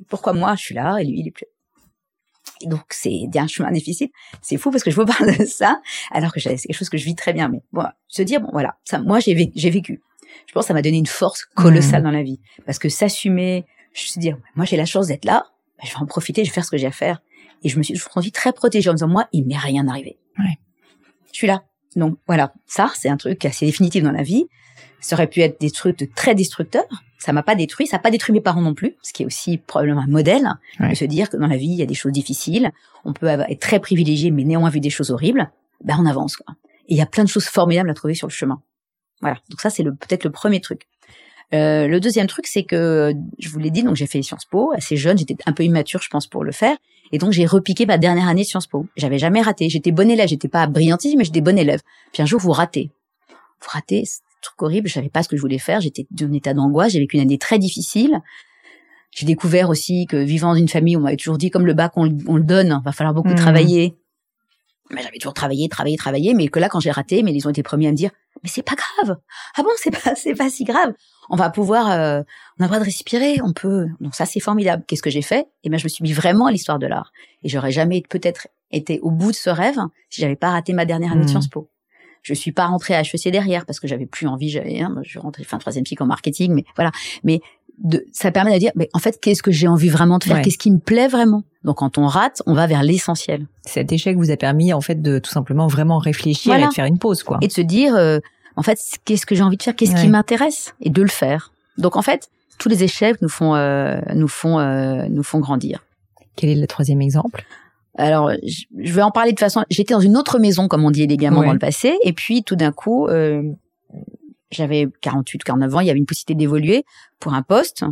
Pourquoi 0.07 0.33
moi, 0.33 0.55
je 0.55 0.61
suis 0.61 0.75
là 0.75 0.97
et 0.99 1.05
lui, 1.05 1.19
il 1.19 1.27
est 1.27 1.31
plus 1.31 1.45
donc 2.65 2.81
c'est 2.89 3.27
un 3.35 3.47
chemin 3.47 3.71
difficile. 3.71 4.09
C'est 4.41 4.57
fou 4.57 4.71
parce 4.71 4.83
que 4.83 4.91
je 4.91 4.95
vous 4.95 5.05
parle 5.17 5.35
de 5.37 5.45
ça 5.45 5.81
alors 6.11 6.31
que 6.31 6.39
c'est 6.39 6.55
quelque 6.55 6.73
chose 6.73 6.89
que 6.89 6.97
je 6.97 7.05
vis 7.05 7.15
très 7.15 7.33
bien. 7.33 7.49
Mais 7.49 7.61
bon, 7.71 7.85
se 8.07 8.21
dire 8.21 8.41
bon 8.41 8.49
voilà, 8.51 8.77
ça, 8.83 8.99
moi 8.99 9.19
j'ai 9.19 9.51
j'ai 9.55 9.69
vécu 9.69 10.01
je 10.47 10.53
pense 10.53 10.63
que 10.63 10.67
ça 10.67 10.73
m'a 10.73 10.81
donné 10.81 10.97
une 10.97 11.07
force 11.07 11.45
colossale 11.55 12.01
mmh. 12.01 12.05
dans 12.05 12.11
la 12.11 12.23
vie. 12.23 12.39
Parce 12.65 12.79
que 12.79 12.89
s'assumer, 12.89 13.65
je 13.93 14.01
me 14.01 14.07
suis 14.07 14.19
dit, 14.19 14.31
moi 14.55 14.65
j'ai 14.65 14.77
la 14.77 14.85
chance 14.85 15.07
d'être 15.07 15.25
là, 15.25 15.45
ben, 15.77 15.87
je 15.87 15.91
vais 15.93 15.99
en 15.99 16.05
profiter, 16.05 16.43
je 16.43 16.49
vais 16.49 16.53
faire 16.53 16.65
ce 16.65 16.71
que 16.71 16.77
j'ai 16.77 16.87
à 16.87 16.91
faire. 16.91 17.21
Et 17.63 17.69
je 17.69 17.77
me 17.77 17.83
suis 17.83 17.97
sentie 17.97 18.31
très 18.31 18.53
protégée 18.53 18.89
en 18.89 18.93
me 18.93 18.97
disant, 18.97 19.07
moi, 19.07 19.27
il 19.31 19.45
m'est 19.45 19.57
rien 19.57 19.87
arrivé. 19.87 20.17
Ouais. 20.39 20.57
Je 21.31 21.37
suis 21.37 21.47
là. 21.47 21.63
Donc 21.95 22.17
voilà, 22.27 22.53
ça 22.65 22.91
c'est 22.95 23.09
un 23.09 23.17
truc 23.17 23.43
assez 23.45 23.65
définitif 23.65 24.03
dans 24.03 24.11
la 24.11 24.23
vie. 24.23 24.45
Ça 25.01 25.15
aurait 25.15 25.27
pu 25.27 25.41
être 25.41 25.59
des 25.59 25.71
trucs 25.71 26.13
très 26.15 26.35
destructeurs. 26.35 26.85
Ça 27.17 27.33
m'a 27.33 27.43
pas 27.43 27.55
détruit, 27.55 27.85
ça 27.85 27.97
n'a 27.97 28.01
pas 28.01 28.11
détruit 28.11 28.33
mes 28.33 28.41
parents 28.41 28.61
non 28.61 28.73
plus, 28.73 28.95
ce 29.03 29.13
qui 29.13 29.23
est 29.23 29.25
aussi 29.25 29.57
probablement 29.57 30.01
un 30.01 30.07
modèle 30.07 30.49
de 30.79 30.95
se 30.95 31.05
dire 31.05 31.29
que 31.29 31.37
dans 31.37 31.47
la 31.47 31.57
vie 31.57 31.67
il 31.67 31.75
y 31.75 31.83
a 31.83 31.85
des 31.85 31.93
choses 31.93 32.11
difficiles. 32.11 32.71
On 33.05 33.13
peut 33.13 33.27
être 33.27 33.59
très 33.59 33.79
privilégié 33.79 34.31
mais 34.31 34.43
néanmoins 34.43 34.69
vu 34.69 34.79
des 34.79 34.89
choses 34.89 35.11
horribles. 35.11 35.51
Ben 35.83 35.97
on 35.99 36.05
avance 36.05 36.37
quoi. 36.37 36.55
Et 36.87 36.93
il 36.93 36.97
y 36.97 37.01
a 37.01 37.05
plein 37.05 37.23
de 37.23 37.29
choses 37.29 37.45
formidables 37.45 37.89
à 37.89 37.93
trouver 37.93 38.15
sur 38.15 38.27
le 38.27 38.31
chemin. 38.31 38.61
Voilà. 39.21 39.37
Donc 39.49 39.61
ça, 39.61 39.69
c'est 39.69 39.83
le, 39.83 39.93
peut-être 39.93 40.23
le 40.23 40.31
premier 40.31 40.61
truc. 40.61 40.87
Euh, 41.53 41.87
le 41.87 41.99
deuxième 41.99 42.27
truc, 42.27 42.47
c'est 42.47 42.63
que 42.63 43.13
je 43.37 43.49
vous 43.49 43.59
l'ai 43.59 43.71
dit, 43.71 43.83
donc 43.83 43.95
j'ai 43.95 44.07
fait 44.07 44.21
Sciences 44.21 44.45
Po 44.45 44.71
assez 44.75 44.95
jeune, 44.95 45.17
j'étais 45.17 45.35
un 45.45 45.51
peu 45.51 45.63
immature, 45.63 46.01
je 46.01 46.09
pense, 46.09 46.27
pour 46.27 46.43
le 46.43 46.51
faire, 46.51 46.77
et 47.11 47.17
donc 47.17 47.33
j'ai 47.33 47.45
repiqué 47.45 47.85
ma 47.85 47.97
dernière 47.97 48.27
année 48.27 48.43
de 48.43 48.47
Sciences 48.47 48.67
Po. 48.67 48.85
J'avais 48.95 49.19
jamais 49.19 49.41
raté, 49.41 49.69
j'étais 49.69 49.91
bonne 49.91 50.09
élève, 50.09 50.29
j'étais 50.29 50.47
pas 50.47 50.65
brillantissime, 50.67 51.17
mais 51.17 51.25
j'étais 51.25 51.41
bonne 51.41 51.57
élève. 51.57 51.81
Puis 52.13 52.23
un 52.23 52.25
jour, 52.25 52.39
vous 52.39 52.51
ratez, 52.51 52.91
vous 53.29 53.67
ratez, 53.69 54.03
c'est 54.05 54.21
un 54.21 54.41
truc 54.41 54.61
horrible, 54.61 54.87
je 54.87 54.93
savais 54.93 55.09
pas 55.09 55.23
ce 55.23 55.27
que 55.27 55.35
je 55.35 55.41
voulais 55.41 55.57
faire, 55.57 55.81
j'étais 55.81 56.07
dans 56.11 56.27
un 56.27 56.33
état 56.33 56.53
d'angoisse, 56.53 56.93
j'ai 56.93 56.99
vécu 56.99 57.17
une 57.17 57.23
année 57.23 57.37
très 57.37 57.59
difficile. 57.59 58.21
J'ai 59.13 59.25
découvert 59.25 59.69
aussi 59.69 60.05
que 60.05 60.15
vivant 60.15 60.53
dans 60.53 60.59
une 60.59 60.69
famille, 60.69 60.95
on 60.95 61.01
m'avait 61.01 61.17
toujours 61.17 61.37
dit 61.37 61.49
comme 61.49 61.65
le 61.65 61.73
bac 61.73 61.91
on, 61.97 62.05
le 62.05 62.43
donne, 62.43 62.81
va 62.85 62.93
falloir 62.93 63.13
beaucoup 63.13 63.31
mmh. 63.31 63.35
travailler. 63.35 63.97
Mais 64.89 65.01
j'avais 65.01 65.17
toujours 65.17 65.33
travaillé, 65.33 65.67
travaillé, 65.67 65.97
travaillé, 65.97 66.33
mais 66.33 66.47
que 66.47 66.59
là, 66.59 66.69
quand 66.69 66.79
j'ai 66.79 66.91
raté, 66.91 67.21
mais 67.21 67.33
ils 67.33 67.45
ont 67.45 67.49
été 67.49 67.61
premiers 67.61 67.87
à 67.87 67.91
me 67.91 67.95
dire, 67.95 68.11
mais 68.43 68.49
c'est 68.49 68.63
pas 68.63 68.75
grave. 68.75 69.17
Ah 69.55 69.63
bon, 69.63 69.69
c'est 69.77 69.91
pas, 69.91 70.15
c'est 70.15 70.35
pas 70.35 70.49
si 70.49 70.63
grave. 70.63 70.93
On 71.29 71.35
va 71.35 71.49
pouvoir, 71.49 71.91
euh, 71.91 72.21
on 72.57 72.63
a 72.63 72.65
le 72.65 72.67
droit 72.67 72.79
de 72.79 72.85
respirer, 72.85 73.39
on 73.43 73.53
peut. 73.53 73.87
Donc 73.99 74.15
ça, 74.15 74.25
c'est 74.25 74.39
formidable. 74.39 74.83
Qu'est-ce 74.87 75.03
que 75.03 75.09
j'ai 75.09 75.21
fait? 75.21 75.47
Eh 75.63 75.69
ben, 75.69 75.77
je 75.77 75.85
me 75.85 75.89
suis 75.89 76.03
mis 76.03 76.13
vraiment 76.13 76.47
à 76.47 76.51
l'histoire 76.51 76.79
de 76.79 76.87
l'art. 76.87 77.11
Et 77.43 77.49
j'aurais 77.49 77.71
jamais 77.71 78.03
peut-être 78.09 78.47
été 78.71 78.99
au 79.01 79.11
bout 79.11 79.31
de 79.31 79.35
ce 79.35 79.49
rêve 79.49 79.77
si 80.09 80.21
j'avais 80.21 80.35
pas 80.35 80.49
raté 80.49 80.73
ma 80.73 80.85
dernière 80.85 81.11
année 81.11 81.21
de 81.21 81.25
hmm. 81.25 81.29
Sciences 81.29 81.47
Po. 81.47 81.69
Je 82.21 82.35
suis 82.35 82.51
pas 82.51 82.67
rentrée 82.67 82.93
à 82.93 83.01
HEC 83.01 83.31
derrière 83.31 83.65
parce 83.65 83.79
que 83.79 83.87
j'avais 83.87 84.05
plus 84.05 84.27
envie. 84.27 84.49
J'avais, 84.49 84.79
hein, 84.79 84.95
je 85.03 85.17
rentrais 85.17 85.43
fin 85.43 85.57
troisième 85.57 85.85
cycle 85.85 86.03
en 86.03 86.05
marketing, 86.05 86.53
mais 86.53 86.65
voilà. 86.75 86.91
Mais 87.23 87.41
de, 87.83 88.05
ça 88.11 88.31
permet 88.31 88.53
de 88.53 88.59
dire, 88.59 88.71
mais 88.75 88.89
en 88.93 88.99
fait, 88.99 89.19
qu'est-ce 89.19 89.41
que 89.41 89.51
j'ai 89.51 89.67
envie 89.67 89.89
vraiment 89.89 90.17
de 90.17 90.23
faire? 90.23 90.41
Qu'est-ce 90.41 90.57
qui 90.57 90.71
me 90.71 90.79
plaît 90.79 91.07
vraiment? 91.07 91.43
Donc, 91.63 91.77
quand 91.77 91.97
on 91.97 92.07
rate, 92.07 92.41
on 92.45 92.53
va 92.53 92.67
vers 92.67 92.83
l'essentiel. 92.83 93.45
Cet 93.65 93.91
échec 93.91 94.17
vous 94.17 94.31
a 94.31 94.37
permis, 94.37 94.73
en 94.73 94.81
fait, 94.81 95.01
de 95.01 95.19
tout 95.19 95.31
simplement 95.31 95.67
vraiment 95.67 95.97
réfléchir 95.97 96.55
et 96.55 96.65
de 96.65 96.71
faire 96.71 96.85
une 96.85 96.99
pause, 96.99 97.23
quoi. 97.23 97.37
Et 97.41 97.47
de 97.47 97.51
se 97.51 97.61
dire, 97.61 97.95
euh, 97.95 98.19
en 98.55 98.63
fait, 98.63 98.79
qu'est-ce 99.05 99.25
que 99.25 99.35
j'ai 99.35 99.43
envie 99.43 99.57
de 99.57 99.63
faire? 99.63 99.75
Qu'est-ce 99.75 99.95
qui 99.95 100.07
m'intéresse? 100.07 100.73
Et 100.81 100.89
de 100.89 101.01
le 101.01 101.07
faire. 101.07 101.51
Donc, 101.77 101.95
en 101.95 102.01
fait, 102.01 102.29
tous 102.57 102.69
les 102.69 102.83
échecs 102.83 103.21
nous 103.21 103.29
font, 103.29 103.55
euh, 103.55 103.99
nous 104.15 104.27
font, 104.27 104.59
euh, 104.59 105.05
nous 105.09 105.23
font 105.23 105.39
grandir. 105.39 105.83
Quel 106.35 106.49
est 106.49 106.55
le 106.55 106.67
troisième 106.67 107.01
exemple? 107.01 107.45
Alors, 107.97 108.31
je 108.43 108.93
vais 108.93 109.01
en 109.01 109.11
parler 109.11 109.33
de 109.33 109.39
façon. 109.39 109.63
J'étais 109.69 109.93
dans 109.93 109.99
une 109.99 110.17
autre 110.17 110.39
maison, 110.39 110.67
comme 110.67 110.85
on 110.85 110.91
dit 110.91 111.03
élégamment 111.03 111.43
dans 111.43 111.53
le 111.53 111.59
passé, 111.59 111.97
et 112.03 112.13
puis 112.13 112.43
tout 112.43 112.55
d'un 112.55 112.71
coup, 112.71 113.07
j'avais 114.51 114.87
48, 115.01 115.43
49 115.43 115.75
ans, 115.75 115.79
il 115.79 115.87
y 115.87 115.89
avait 115.89 115.99
une 115.99 116.05
possibilité 116.05 116.35
d'évoluer 116.35 116.85
pour 117.19 117.33
un 117.33 117.41
poste. 117.41 117.83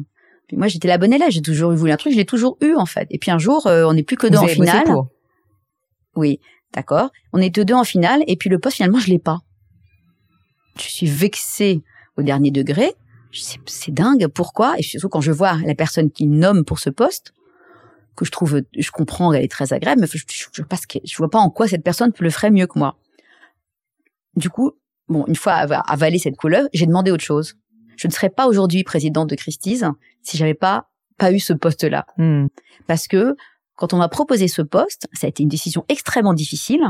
Puis 0.47 0.57
moi, 0.57 0.68
j'étais 0.68 0.88
la 0.88 0.97
bonne 0.97 1.14
élève, 1.14 1.30
j'ai 1.30 1.41
toujours 1.41 1.74
voulu 1.74 1.91
un 1.91 1.97
truc, 1.97 2.14
je 2.14 2.18
l'ai 2.18 2.26
toujours 2.26 2.57
eu 2.62 2.76
en 2.76 2.86
fait. 2.86 3.07
Et 3.12 3.20
puis 3.20 3.32
un 3.32 3.38
jour, 3.38 3.68
euh, 3.68 3.86
on 3.86 3.93
n'est 3.93 4.03
plus 4.03 4.18
que 4.18 4.28
deux 4.28 4.38
en 4.38 4.47
finale. 4.47 4.88
Oui, 6.16 6.39
d'accord. 6.74 7.12
On 7.34 7.39
est 7.39 7.49
deux 7.49 7.74
en 7.74 7.84
finale, 7.84 8.24
et 8.28 8.36
puis 8.36 8.49
le 8.49 8.60
poste 8.60 8.78
finalement, 8.78 8.99
je 8.99 9.10
l'ai 9.10 9.20
pas. 9.20 9.39
Je 10.78 10.88
suis 10.88 11.07
vexée 11.07 11.82
au 12.18 12.24
dernier 12.24 12.51
degré. 12.51 12.93
C'est 13.32 13.93
dingue, 13.93 14.28
pourquoi? 14.28 14.78
Et 14.80 14.82
surtout 14.82 15.07
quand 15.07 15.22
je 15.22 15.32
vois 15.32 15.57
la 15.66 15.76
personne 15.76 16.10
qui 16.10 16.26
nomme 16.26 16.66
pour 16.66 16.80
ce 16.80 16.89
poste, 16.89 17.34
que 18.16 18.26
je 18.26 18.32
trouve, 18.32 18.62
je 18.76 18.91
comprends, 18.91 19.32
elle 19.34 19.43
est 19.43 19.51
très 19.51 19.72
agréable, 19.72 20.01
mais 20.01 20.07
je, 20.07 20.18
je, 20.18 20.47
je, 20.51 20.99
je 21.03 21.18
vois 21.18 21.30
pas 21.30 21.39
en 21.39 21.49
quoi 21.49 21.68
cette 21.68 21.84
personne 21.84 22.12
le 22.20 22.30
ferait 22.32 22.49
mieux 22.49 22.68
que 22.68 22.78
moi. 22.80 22.97
Du 24.36 24.49
coup, 24.49 24.74
bon, 25.10 25.26
une 25.28 25.36
fois 25.36 25.53
avalé 25.53 26.20
cette 26.20 26.38
couleur, 26.38 26.68
j'ai 26.74 26.86
demandé 26.86 27.12
autre 27.12 27.24
chose. 27.24 27.55
Je 27.97 28.07
ne 28.07 28.14
serais 28.14 28.30
pas 28.30 28.47
aujourd'hui 28.47 28.84
présidente 28.84 29.30
de 29.30 29.36
Christie's 29.36 29.84
si 30.22 30.38
j'avais 30.38 30.53
pas 30.53 30.86
pas 31.18 31.32
eu 31.34 31.39
ce 31.39 31.53
poste-là. 31.53 32.05
Hmm. 32.18 32.47
Parce 32.88 33.07
que 33.07 33.36
quand 33.76 33.93
on 33.93 33.97
m'a 33.97 34.10
proposé 34.10 34.49
ce 34.49 34.62
poste, 34.62 35.07
ça 35.14 35.28
a 35.28 35.30
été 35.30 35.43
une 35.43 35.49
décision 35.49 35.86
extrêmement 35.88 36.34
difficile. 36.34 36.82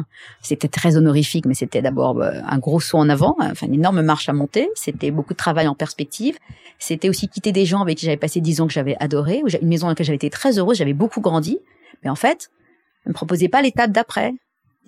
C'était 0.41 0.67
très 0.67 0.97
honorifique, 0.97 1.45
mais 1.45 1.53
c'était 1.53 1.83
d'abord 1.83 2.19
euh, 2.19 2.31
un 2.43 2.57
gros 2.57 2.79
saut 2.79 2.97
en 2.97 3.09
avant, 3.09 3.35
enfin 3.39 3.67
une 3.67 3.75
énorme 3.75 4.01
marche 4.01 4.27
à 4.27 4.33
monter. 4.33 4.69
C'était 4.73 5.11
beaucoup 5.11 5.33
de 5.33 5.37
travail 5.37 5.67
en 5.67 5.75
perspective. 5.75 6.37
C'était 6.79 7.09
aussi 7.09 7.27
quitter 7.27 7.51
des 7.51 7.65
gens 7.65 7.81
avec 7.81 7.97
qui 7.99 8.05
j'avais 8.05 8.17
passé 8.17 8.41
dix 8.41 8.59
ans 8.59 8.65
que 8.65 8.73
j'avais 8.73 8.95
adoré, 8.99 9.43
une 9.61 9.67
maison 9.67 9.85
dans 9.85 9.89
laquelle 9.89 10.07
j'avais 10.07 10.15
été 10.15 10.29
très 10.29 10.57
heureuse, 10.57 10.77
j'avais 10.77 10.93
beaucoup 10.93 11.21
grandi. 11.21 11.59
Mais 12.03 12.09
en 12.09 12.15
fait, 12.15 12.49
on 13.05 13.09
me 13.09 13.13
proposait 13.13 13.49
pas 13.49 13.61
l'étape 13.61 13.91
d'après. 13.91 14.33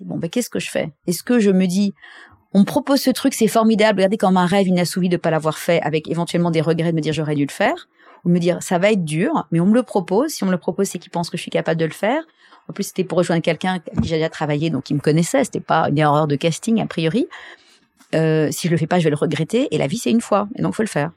Bon, 0.00 0.16
ben 0.18 0.28
qu'est-ce 0.28 0.50
que 0.50 0.58
je 0.58 0.70
fais? 0.70 0.92
Est-ce 1.06 1.22
que 1.22 1.38
je 1.38 1.50
me 1.50 1.66
dis, 1.66 1.92
on 2.54 2.60
me 2.60 2.64
propose 2.64 3.00
ce 3.00 3.10
truc, 3.10 3.34
c'est 3.34 3.48
formidable, 3.48 4.00
regardez 4.00 4.18
comme 4.18 4.36
un 4.36 4.46
rêve 4.46 4.68
inassouvi 4.68 5.08
de 5.08 5.16
pas 5.16 5.30
l'avoir 5.30 5.58
fait, 5.58 5.80
avec 5.82 6.08
éventuellement 6.08 6.50
des 6.50 6.60
regrets 6.60 6.90
de 6.90 6.96
me 6.96 7.00
dire 7.00 7.12
j'aurais 7.12 7.34
dû 7.34 7.46
le 7.46 7.52
faire 7.52 7.88
ou 8.24 8.28
me 8.28 8.38
dire 8.38 8.62
ça 8.62 8.78
va 8.78 8.92
être 8.92 9.04
dur, 9.04 9.46
mais 9.50 9.60
on 9.60 9.66
me 9.66 9.74
le 9.74 9.82
propose. 9.82 10.30
Si 10.30 10.44
on 10.44 10.46
me 10.46 10.52
le 10.52 10.58
propose, 10.58 10.86
c'est 10.86 10.98
qu'il 10.98 11.10
pense 11.10 11.30
que 11.30 11.36
je 11.36 11.42
suis 11.42 11.50
capable 11.50 11.80
de 11.80 11.86
le 11.86 11.92
faire. 11.92 12.22
En 12.68 12.72
plus, 12.72 12.84
c'était 12.84 13.04
pour 13.04 13.18
rejoindre 13.18 13.42
quelqu'un 13.42 13.80
qui 13.80 14.08
j'ai 14.08 14.16
déjà 14.16 14.28
travaillé, 14.28 14.70
donc 14.70 14.90
il 14.90 14.94
me 14.94 15.00
connaissait. 15.00 15.44
C'était 15.44 15.60
pas 15.60 15.88
une 15.88 15.98
erreur 15.98 16.26
de 16.26 16.36
casting 16.36 16.80
a 16.80 16.86
priori. 16.86 17.26
Euh, 18.14 18.48
si 18.50 18.68
je 18.68 18.72
le 18.72 18.76
fais 18.76 18.86
pas, 18.86 18.98
je 18.98 19.04
vais 19.04 19.10
le 19.10 19.16
regretter. 19.16 19.68
Et 19.74 19.78
la 19.78 19.86
vie, 19.86 19.98
c'est 19.98 20.10
une 20.10 20.20
fois, 20.20 20.48
et 20.56 20.62
donc 20.62 20.74
faut 20.74 20.82
le 20.82 20.88
faire. 20.88 21.10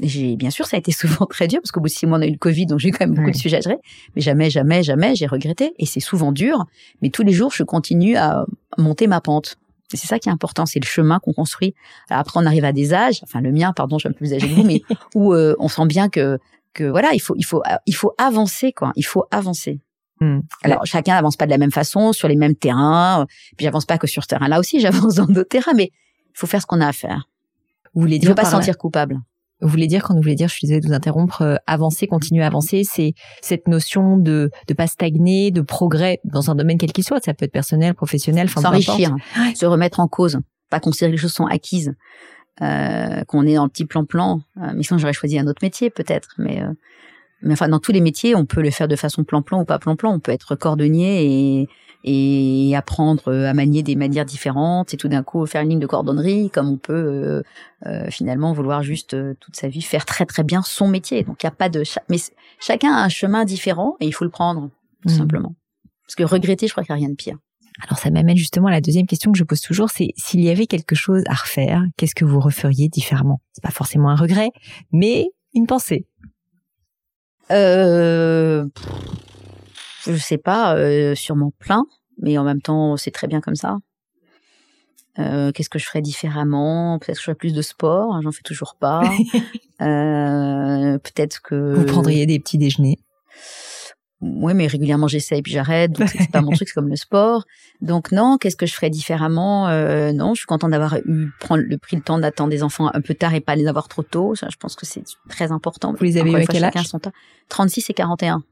J'ai 0.00 0.36
bien 0.36 0.50
sûr, 0.50 0.66
ça 0.66 0.76
a 0.76 0.78
été 0.78 0.92
souvent 0.92 1.26
très 1.26 1.48
dur 1.48 1.60
parce 1.62 1.70
qu'au 1.72 1.80
bout 1.80 1.88
de 1.88 1.92
six 1.92 2.06
mois, 2.06 2.18
on 2.18 2.22
a 2.22 2.26
eu 2.26 2.32
le 2.32 2.38
Covid, 2.38 2.66
donc 2.66 2.80
j'ai 2.80 2.90
quand 2.90 3.06
même 3.06 3.14
beaucoup 3.14 3.30
de 3.30 3.36
sujets 3.36 3.58
à 3.58 3.60
gérer. 3.60 3.78
Mais 4.14 4.22
jamais, 4.22 4.50
jamais, 4.50 4.82
jamais, 4.82 5.14
j'ai 5.14 5.26
regretté. 5.26 5.72
Et 5.78 5.86
c'est 5.86 6.00
souvent 6.00 6.32
dur, 6.32 6.66
mais 7.00 7.10
tous 7.10 7.22
les 7.22 7.32
jours, 7.32 7.52
je 7.52 7.62
continue 7.62 8.16
à 8.16 8.44
monter 8.76 9.06
ma 9.06 9.20
pente. 9.20 9.56
C'est 9.94 10.06
ça 10.06 10.18
qui 10.18 10.28
est 10.28 10.32
important, 10.32 10.66
c'est 10.66 10.80
le 10.80 10.86
chemin 10.86 11.18
qu'on 11.18 11.32
construit. 11.32 11.74
Alors 12.10 12.20
après, 12.20 12.38
on 12.38 12.46
arrive 12.46 12.64
à 12.64 12.72
des 12.72 12.92
âges, 12.92 13.20
enfin 13.22 13.40
le 13.40 13.52
mien, 13.52 13.72
pardon, 13.72 13.96
je 13.98 14.02
suis 14.02 14.08
un 14.08 14.12
peu 14.12 14.18
plus 14.18 14.34
âgé 14.34 14.48
que 14.48 14.54
vous, 14.54 14.64
mais 14.64 14.82
où 15.14 15.32
euh, 15.32 15.56
on 15.58 15.68
sent 15.68 15.86
bien 15.86 16.08
que 16.08 16.38
que 16.74 16.84
voilà, 16.84 17.12
il 17.14 17.20
faut 17.20 17.34
il 17.36 17.44
faut 17.44 17.62
il 17.86 17.94
faut 17.94 18.12
avancer 18.18 18.72
quoi. 18.72 18.92
Il 18.96 19.04
faut 19.04 19.24
avancer. 19.30 19.80
Hmm. 20.20 20.40
Alors 20.62 20.84
chacun 20.84 21.14
n'avance 21.14 21.36
pas 21.36 21.46
de 21.46 21.50
la 21.50 21.58
même 21.58 21.70
façon 21.70 22.12
sur 22.12 22.28
les 22.28 22.36
mêmes 22.36 22.54
terrains. 22.54 23.26
Puis 23.56 23.64
j'avance 23.64 23.86
pas 23.86 23.98
que 23.98 24.06
sur 24.06 24.22
ce 24.22 24.28
terrain-là 24.28 24.58
aussi, 24.58 24.80
j'avance 24.82 25.14
dans 25.14 25.26
d'autres 25.26 25.48
terrains, 25.48 25.74
mais 25.74 25.90
il 26.26 26.38
faut 26.38 26.46
faire 26.46 26.60
ce 26.60 26.66
qu'on 26.66 26.80
a 26.80 26.88
à 26.88 26.92
faire. 26.92 27.28
Vous 27.94 28.02
voulez 28.02 28.18
dire 28.18 28.30
il 28.30 28.32
faut 28.32 28.36
pas 28.36 28.44
se 28.44 28.50
sentir 28.50 28.76
coupable. 28.76 29.18
Vous 29.60 29.68
voulez 29.68 29.86
dire, 29.86 30.02
quand 30.02 30.14
vous 30.14 30.22
voulez 30.22 30.36
dire, 30.36 30.48
je 30.48 30.54
suis 30.54 30.66
désolée 30.66 30.80
de 30.80 30.86
vous 30.86 30.94
interrompre, 30.94 31.42
euh, 31.42 31.56
avancer, 31.66 32.06
continuer 32.06 32.44
à 32.44 32.46
avancer, 32.46 32.82
c'est 32.84 33.14
cette 33.42 33.66
notion 33.66 34.16
de 34.16 34.50
de 34.68 34.74
pas 34.74 34.86
stagner, 34.86 35.50
de 35.50 35.60
progrès 35.60 36.20
dans 36.24 36.50
un 36.50 36.54
domaine 36.54 36.78
quel 36.78 36.92
qu'il 36.92 37.04
soit. 37.04 37.22
Ça 37.24 37.34
peut 37.34 37.44
être 37.44 37.52
personnel, 37.52 37.94
professionnel, 37.94 38.48
s'enrichir, 38.48 39.14
se 39.54 39.66
remettre 39.66 40.00
en 40.00 40.08
cause, 40.08 40.38
pas 40.70 40.80
considérer 40.80 41.10
que 41.12 41.16
les 41.16 41.22
choses 41.22 41.32
sont 41.32 41.46
acquises, 41.46 41.92
euh, 42.62 43.24
qu'on 43.24 43.46
est 43.46 43.54
dans 43.54 43.64
le 43.64 43.70
petit 43.70 43.84
plan-plan. 43.84 44.40
Euh, 44.58 44.72
mais 44.74 44.82
sinon, 44.82 44.98
j'aurais 44.98 45.12
choisi 45.12 45.38
un 45.38 45.46
autre 45.46 45.60
métier 45.62 45.90
peut-être, 45.90 46.34
mais 46.38 46.62
euh, 46.62 46.72
mais 47.40 47.52
enfin, 47.52 47.68
dans 47.68 47.78
tous 47.78 47.92
les 47.92 48.00
métiers, 48.00 48.34
on 48.34 48.46
peut 48.46 48.62
le 48.62 48.70
faire 48.70 48.88
de 48.88 48.96
façon 48.96 49.22
plan-plan 49.22 49.60
ou 49.60 49.64
pas 49.64 49.78
plan-plan. 49.78 50.12
On 50.12 50.18
peut 50.18 50.32
être 50.32 50.56
cordonnier 50.56 51.24
et 51.24 51.68
et 52.04 52.74
apprendre 52.76 53.28
euh, 53.28 53.48
à 53.48 53.54
manier 53.54 53.82
des 53.82 53.96
manières 53.96 54.24
différentes 54.24 54.94
et 54.94 54.96
tout 54.96 55.08
d'un 55.08 55.22
coup 55.22 55.44
faire 55.46 55.62
une 55.62 55.70
ligne 55.70 55.80
de 55.80 55.86
cordonnerie 55.86 56.50
comme 56.50 56.68
on 56.68 56.76
peut 56.76 56.92
euh, 56.94 57.42
euh, 57.86 58.10
finalement 58.10 58.52
vouloir 58.52 58.82
juste 58.82 59.16
toute 59.40 59.56
sa 59.56 59.68
vie 59.68 59.82
faire 59.82 60.04
très 60.04 60.24
très 60.24 60.44
bien 60.44 60.62
son 60.62 60.88
métier. 60.88 61.24
Donc 61.24 61.42
il 61.42 61.46
y 61.46 61.48
a 61.48 61.52
pas 61.52 61.68
de 61.68 61.82
mais 62.08 62.18
chacun 62.60 62.92
a 62.92 63.02
un 63.04 63.08
chemin 63.08 63.44
différent 63.44 63.96
et 64.00 64.06
il 64.06 64.12
faut 64.12 64.24
le 64.24 64.30
prendre 64.30 64.70
tout 65.02 65.12
mmh. 65.12 65.18
simplement. 65.18 65.54
Parce 66.06 66.14
que 66.14 66.24
regretter, 66.24 66.66
je 66.66 66.72
crois 66.72 66.84
qu'il 66.84 66.94
n'y 66.94 67.00
a 67.02 67.06
rien 67.06 67.10
de 67.10 67.16
pire. 67.16 67.36
Alors 67.80 67.98
ça 67.98 68.10
m'amène 68.10 68.36
justement 68.36 68.68
à 68.68 68.72
la 68.72 68.80
deuxième 68.80 69.06
question 69.06 69.30
que 69.30 69.38
je 69.38 69.44
pose 69.44 69.60
toujours, 69.60 69.90
c'est 69.90 70.08
s'il 70.16 70.40
y 70.40 70.50
avait 70.50 70.66
quelque 70.66 70.94
chose 70.94 71.22
à 71.28 71.34
refaire, 71.34 71.82
qu'est-ce 71.96 72.14
que 72.14 72.24
vous 72.24 72.40
referiez 72.40 72.88
différemment? 72.88 73.40
C'est 73.52 73.62
pas 73.62 73.70
forcément 73.70 74.08
un 74.08 74.16
regret, 74.16 74.50
mais 74.90 75.28
une 75.54 75.66
pensée. 75.66 76.06
Euh, 77.50 78.66
je 80.06 80.16
sais 80.16 80.38
pas, 80.38 80.76
euh, 80.76 81.14
sûrement 81.14 81.52
plein, 81.58 81.84
mais 82.20 82.38
en 82.38 82.44
même 82.44 82.60
temps, 82.60 82.96
c'est 82.96 83.10
très 83.10 83.26
bien 83.26 83.40
comme 83.40 83.56
ça. 83.56 83.78
Euh, 85.18 85.50
Qu'est-ce 85.52 85.70
que 85.70 85.78
je 85.78 85.86
ferais 85.86 86.02
différemment? 86.02 86.98
Peut-être 86.98 87.16
que 87.16 87.20
je 87.20 87.24
ferais 87.24 87.34
plus 87.34 87.52
de 87.52 87.62
sport, 87.62 88.14
hein, 88.14 88.20
j'en 88.22 88.30
fais 88.30 88.42
toujours 88.42 88.76
pas. 88.76 89.02
euh, 89.80 90.98
Peut-être 90.98 91.42
que 91.42 91.74
vous 91.74 91.84
prendriez 91.86 92.26
des 92.26 92.38
petits 92.38 92.58
déjeuners? 92.58 92.98
Oui, 94.20 94.52
mais 94.52 94.66
régulièrement 94.66 95.06
j'essaie 95.06 95.38
et 95.38 95.42
puis 95.42 95.52
j'arrête. 95.52 95.92
Donc 95.92 96.08
c'est 96.08 96.30
pas 96.30 96.40
mon 96.40 96.50
truc, 96.54 96.68
c'est 96.68 96.74
comme 96.74 96.88
le 96.88 96.96
sport. 96.96 97.44
Donc 97.80 98.10
non, 98.10 98.36
qu'est-ce 98.38 98.56
que 98.56 98.66
je 98.66 98.74
ferais 98.74 98.90
différemment? 98.90 99.68
Euh, 99.68 100.12
Non, 100.12 100.34
je 100.34 100.40
suis 100.40 100.46
contente 100.46 100.72
d'avoir 100.72 100.96
eu 101.04 101.30
prendre 101.38 101.62
le 101.64 101.78
pris 101.78 101.96
le 101.96 102.02
temps 102.02 102.18
d'attendre 102.18 102.50
des 102.50 102.62
enfants 102.64 102.90
un 102.92 103.00
peu 103.00 103.14
tard 103.14 103.34
et 103.34 103.40
pas 103.40 103.54
les 103.54 103.68
avoir 103.68 103.86
trop 103.88 104.02
tôt. 104.02 104.34
Ça, 104.34 104.48
je 104.50 104.56
pense 104.56 104.74
que 104.74 104.86
c'est 104.86 105.04
très 105.28 105.52
important. 105.52 105.94
Vous 105.96 106.04
les 106.04 106.16
avez 106.16 106.32
eu 106.32 106.36
à 106.36 106.46
quel 106.46 106.64
âge? 106.64 106.74
36 107.48 107.90
et 107.90 107.94
41. 107.94 108.42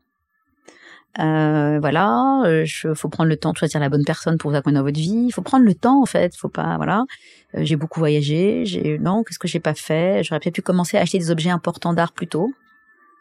Euh, 1.18 1.78
voilà, 1.80 2.42
il 2.44 2.48
euh, 2.84 2.94
faut 2.94 3.08
prendre 3.08 3.28
le 3.28 3.36
temps 3.36 3.52
de 3.52 3.56
choisir 3.56 3.80
la 3.80 3.88
bonne 3.88 4.04
personne 4.04 4.36
pour 4.36 4.50
vous 4.50 4.56
accompagner 4.56 4.76
dans 4.76 4.84
votre 4.84 4.98
vie. 4.98 5.26
Il 5.28 5.32
faut 5.32 5.42
prendre 5.42 5.64
le 5.64 5.74
temps 5.74 6.02
en 6.02 6.06
fait. 6.06 6.36
Faut 6.36 6.48
pas, 6.48 6.76
voilà. 6.76 7.04
Euh, 7.54 7.60
j'ai 7.62 7.76
beaucoup 7.76 8.00
voyagé. 8.00 8.64
J'ai 8.66 8.98
non, 8.98 9.22
qu'est-ce 9.22 9.38
que 9.38 9.48
j'ai 9.48 9.60
pas 9.60 9.74
fait? 9.74 10.22
J'aurais 10.22 10.40
peut-être 10.40 10.54
pu 10.54 10.62
commencer 10.62 10.98
à 10.98 11.00
acheter 11.00 11.18
des 11.18 11.30
objets 11.30 11.50
importants 11.50 11.94
d'art 11.94 12.12
plus 12.12 12.26
tôt. 12.26 12.52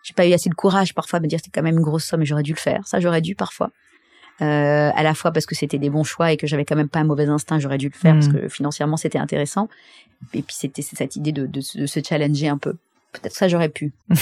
J'ai 0.03 0.13
pas 0.13 0.27
eu 0.27 0.33
assez 0.33 0.49
de 0.49 0.55
courage 0.55 0.93
parfois 0.93 1.19
de 1.19 1.25
me 1.25 1.29
dire 1.29 1.39
c'est 1.43 1.51
quand 1.51 1.63
même 1.63 1.77
une 1.77 1.83
grosse 1.83 2.05
somme 2.05 2.21
et 2.21 2.25
j'aurais 2.25 2.43
dû 2.43 2.53
le 2.53 2.59
faire. 2.59 2.85
Ça, 2.85 2.99
j'aurais 2.99 3.21
dû 3.21 3.35
parfois. 3.35 3.71
Euh, 4.41 4.91
à 4.93 5.01
la 5.01 5.13
fois 5.13 5.31
parce 5.31 5.45
que 5.45 5.55
c'était 5.55 5.77
des 5.77 5.89
bons 5.89 6.03
choix 6.03 6.33
et 6.33 6.37
que 6.37 6.45
j'avais 6.45 6.65
quand 6.65 6.75
même 6.75 6.89
pas 6.89 6.99
un 6.99 7.05
mauvais 7.05 7.25
instinct, 7.25 7.57
j'aurais 7.59 7.77
dû 7.77 7.87
le 7.87 7.97
faire 7.97 8.15
parce 8.15 8.27
mmh. 8.27 8.33
que 8.33 8.49
financièrement 8.49 8.97
c'était 8.97 9.17
intéressant. 9.17 9.69
Et 10.33 10.41
puis 10.41 10.55
c'était 10.59 10.81
cette 10.81 11.15
idée 11.15 11.31
de, 11.31 11.45
de, 11.45 11.61
de 11.79 11.85
se 11.85 11.99
challenger 12.03 12.49
un 12.49 12.57
peu. 12.57 12.73
Peut-être 13.13 13.33
ça 13.33 13.47
j'aurais 13.47 13.69
pu. 13.69 13.93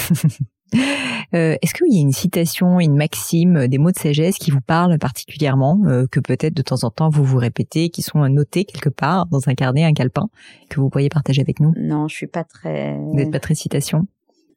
Euh, 1.34 1.56
est-ce 1.62 1.74
qu'il 1.74 1.92
y 1.92 1.98
a 1.98 2.00
une 2.00 2.12
citation, 2.12 2.78
une 2.78 2.96
maxime, 2.96 3.66
des 3.66 3.78
mots 3.78 3.90
de 3.90 3.98
sagesse 3.98 4.36
qui 4.38 4.50
vous 4.52 4.60
parlent 4.60 4.98
particulièrement, 4.98 5.80
euh, 5.86 6.06
que 6.08 6.20
peut-être 6.20 6.54
de 6.54 6.62
temps 6.62 6.84
en 6.84 6.90
temps 6.90 7.08
vous 7.08 7.24
vous 7.24 7.38
répétez, 7.38 7.88
qui 7.88 8.02
sont 8.02 8.28
notés 8.28 8.64
quelque 8.64 8.88
part 8.88 9.26
dans 9.26 9.48
un 9.48 9.54
carnet, 9.54 9.84
un 9.84 9.94
calepin, 9.94 10.28
que 10.70 10.80
vous 10.80 10.90
pourriez 10.90 11.08
partager 11.08 11.40
avec 11.40 11.58
nous? 11.60 11.72
Non, 11.76 12.06
je 12.08 12.14
suis 12.14 12.26
pas 12.26 12.44
très. 12.44 12.96
Vous 12.96 13.14
n'êtes 13.14 13.32
pas 13.32 13.40
très 13.40 13.54
citation? 13.54 14.06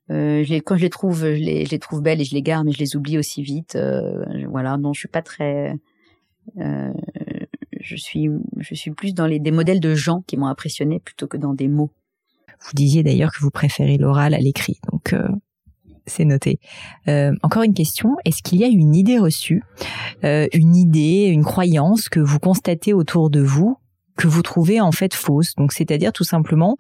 Euh, 0.10 0.44
je 0.44 0.50
les, 0.50 0.62
quand 0.62 0.78
je 0.78 0.84
les 0.84 0.90
trouve, 0.90 1.20
je 1.20 1.28
les, 1.28 1.66
je 1.66 1.72
les, 1.72 1.80
trouve 1.80 2.02
belles 2.02 2.22
et 2.22 2.24
je 2.24 2.34
les 2.34 2.42
garde, 2.42 2.66
mais 2.66 2.72
je 2.72 2.80
les 2.80 2.96
oublie 2.96 3.18
aussi 3.18 3.42
vite. 3.42 3.76
Euh, 3.76 4.24
voilà, 4.50 4.78
non, 4.78 4.94
je 4.94 5.00
suis 5.00 5.10
pas 5.10 5.22
très. 5.22 5.74
Euh, 6.58 6.94
je 7.80 7.96
suis, 7.96 8.30
je 8.58 8.76
suis 8.76 8.92
plus 8.92 9.14
dans 9.14 9.28
les 9.28 9.40
des 9.40 9.52
modèles 9.52 9.80
de 9.80 9.96
gens 9.96 10.22
qui 10.26 10.38
m'ont 10.38 10.48
impressionné 10.48 11.00
plutôt 11.00 11.28
que 11.28 11.38
dans 11.38 11.54
des 11.54 11.68
mots. 11.68 11.92
Vous 12.62 12.74
disiez 12.74 13.04
d'ailleurs 13.04 13.32
que 13.32 13.42
vous 13.42 13.52
préférez 13.52 13.98
l'oral 13.98 14.34
à 14.34 14.40
l'écrit, 14.40 14.80
donc 14.92 15.14
euh, 15.14 15.28
c'est 16.08 16.26
noté. 16.26 16.60
Euh, 17.08 17.34
encore 17.44 17.64
une 17.64 17.74
question, 17.74 18.16
est-ce 18.26 18.42
qu'il 18.42 18.60
y 18.60 18.64
a 18.64 18.68
une 18.68 18.96
idée 18.96 19.20
reçue, 19.20 19.64
euh, 20.24 20.48
une 20.54 20.76
idée, 20.76 21.26
une 21.26 21.44
croyance 21.44 22.10
que 22.10 22.20
vous 22.20 22.40
constatez 22.40 22.94
autour 22.94 23.30
de 23.30 23.42
vous 23.42 23.78
que 24.18 24.28
vous 24.28 24.42
trouvez 24.42 24.82
en 24.82 24.92
fait 24.92 25.14
fausse? 25.14 25.54
Donc 25.58 25.74
c'est-à-dire 25.74 26.12
tout 26.12 26.24
simplement 26.24 26.76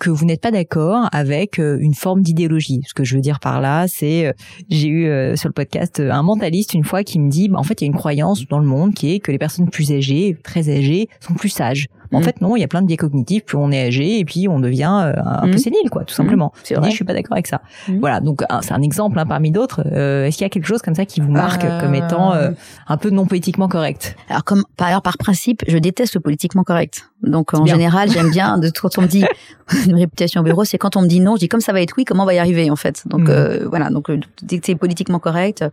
que 0.00 0.10
vous 0.10 0.24
n'êtes 0.24 0.40
pas 0.40 0.50
d'accord 0.50 1.08
avec 1.12 1.60
euh, 1.60 1.78
une 1.80 1.94
forme 1.94 2.20
d'idéologie. 2.20 2.80
Ce 2.84 2.94
que 2.94 3.04
je 3.04 3.14
veux 3.14 3.20
dire 3.20 3.38
par 3.38 3.60
là, 3.60 3.86
c'est 3.86 4.34
j'ai 4.68 4.88
eu 4.88 5.36
sur 5.36 5.48
le 5.48 5.52
podcast 5.52 6.00
un 6.00 6.22
mentaliste 6.24 6.74
une 6.74 6.82
fois 6.82 7.04
qui 7.04 7.20
me 7.20 7.30
dit 7.30 7.48
bah, 7.48 7.58
en 7.60 7.62
fait 7.62 7.80
il 7.80 7.84
y 7.84 7.86
a 7.86 7.92
une 7.92 7.98
croyance 7.98 8.44
dans 8.48 8.58
le 8.58 8.66
monde 8.66 8.94
qui 8.94 9.12
est 9.12 9.20
que 9.20 9.30
les 9.30 9.38
personnes 9.38 9.70
plus 9.70 9.92
âgées, 9.92 10.36
très 10.42 10.68
âgées, 10.68 11.08
sont 11.20 11.34
plus 11.34 11.48
sages. 11.48 11.86
En 12.12 12.20
mm. 12.20 12.22
fait, 12.22 12.40
non, 12.40 12.56
il 12.56 12.60
y 12.60 12.64
a 12.64 12.68
plein 12.68 12.82
de 12.82 12.86
biais 12.86 12.96
cognitifs. 12.96 13.44
Plus 13.44 13.56
on 13.56 13.70
est 13.70 13.86
âgé, 13.86 14.18
et 14.18 14.24
puis 14.24 14.48
on 14.48 14.60
devient 14.60 15.02
euh, 15.04 15.20
un 15.24 15.48
peu 15.48 15.54
mm. 15.54 15.58
sénile, 15.58 15.90
quoi, 15.90 16.04
tout 16.04 16.14
simplement. 16.14 16.52
Mm. 16.54 16.74
Je, 16.74 16.80
dis, 16.80 16.90
je 16.90 16.94
suis 16.94 17.04
pas 17.04 17.14
d'accord 17.14 17.34
avec 17.34 17.46
ça. 17.46 17.60
Voilà, 18.00 18.20
donc 18.20 18.42
c'est 18.62 18.72
un 18.72 18.82
exemple 18.82 19.18
hein, 19.18 19.26
parmi 19.26 19.50
d'autres. 19.50 19.82
Euh, 19.92 20.26
Est-ce 20.26 20.38
qu'il 20.38 20.44
y 20.44 20.46
a 20.46 20.50
quelque 20.50 20.66
chose 20.66 20.82
comme 20.82 20.94
ça 20.94 21.04
qui 21.04 21.20
vous 21.20 21.30
marque 21.30 21.64
euh, 21.64 21.80
comme 21.80 21.94
étant 21.94 22.34
euh, 22.34 22.50
un 22.88 22.96
peu 22.96 23.10
non 23.10 23.26
politiquement 23.26 23.68
correct? 23.68 24.16
Alors, 24.28 24.44
comme 24.44 24.64
par 24.76 24.88
ailleurs, 24.88 25.02
par 25.02 25.18
principe, 25.18 25.62
je 25.66 25.78
déteste 25.78 26.14
le 26.14 26.20
politiquement 26.20 26.64
correct. 26.64 27.10
Donc 27.22 27.54
en 27.54 27.66
général, 27.66 28.10
j'aime 28.10 28.30
bien 28.32 28.58
de 28.58 28.70
quand 28.70 28.98
on 28.98 29.02
me 29.02 29.06
dit 29.06 29.24
une 29.86 29.96
réputation 29.96 30.40
au 30.40 30.44
bureau, 30.44 30.64
c'est 30.64 30.78
quand 30.78 30.96
on 30.96 31.02
me 31.02 31.08
dit 31.08 31.20
non, 31.20 31.36
je 31.36 31.40
dis 31.40 31.48
comme 31.48 31.60
ça 31.60 31.72
va 31.72 31.80
être 31.80 31.94
oui, 31.96 32.04
comment 32.04 32.22
on 32.24 32.26
va 32.26 32.34
y 32.34 32.38
arriver 32.38 32.70
en 32.70 32.76
fait? 32.76 33.02
Donc 33.06 33.28
voilà, 33.68 33.90
donc 33.90 34.10
dès 34.42 34.58
que 34.58 34.66
c'est 34.66 34.74
politiquement 34.74 35.18
correct, 35.18 35.64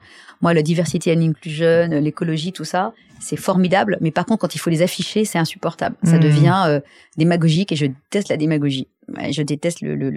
moi 0.41 0.53
la 0.53 0.61
diversité 0.61 1.15
and 1.15 1.21
inclusion, 1.21 1.89
l'écologie, 1.89 2.51
tout 2.51 2.65
ça, 2.65 2.93
c'est 3.19 3.37
formidable, 3.37 3.97
mais 4.01 4.11
par 4.11 4.25
contre, 4.25 4.41
quand 4.41 4.55
il 4.55 4.59
faut 4.59 4.69
les 4.69 4.81
afficher, 4.81 5.25
c'est 5.25 5.39
insupportable. 5.39 5.95
Ça. 6.03 6.17
Devient 6.27 6.63
euh, 6.67 6.79
démagogique 7.17 7.71
et 7.71 7.75
je 7.75 7.85
déteste 7.85 8.29
la 8.29 8.37
démagogie. 8.37 8.87
Je 9.31 9.41
déteste 9.41 9.81
le, 9.81 9.95
le, 9.95 10.09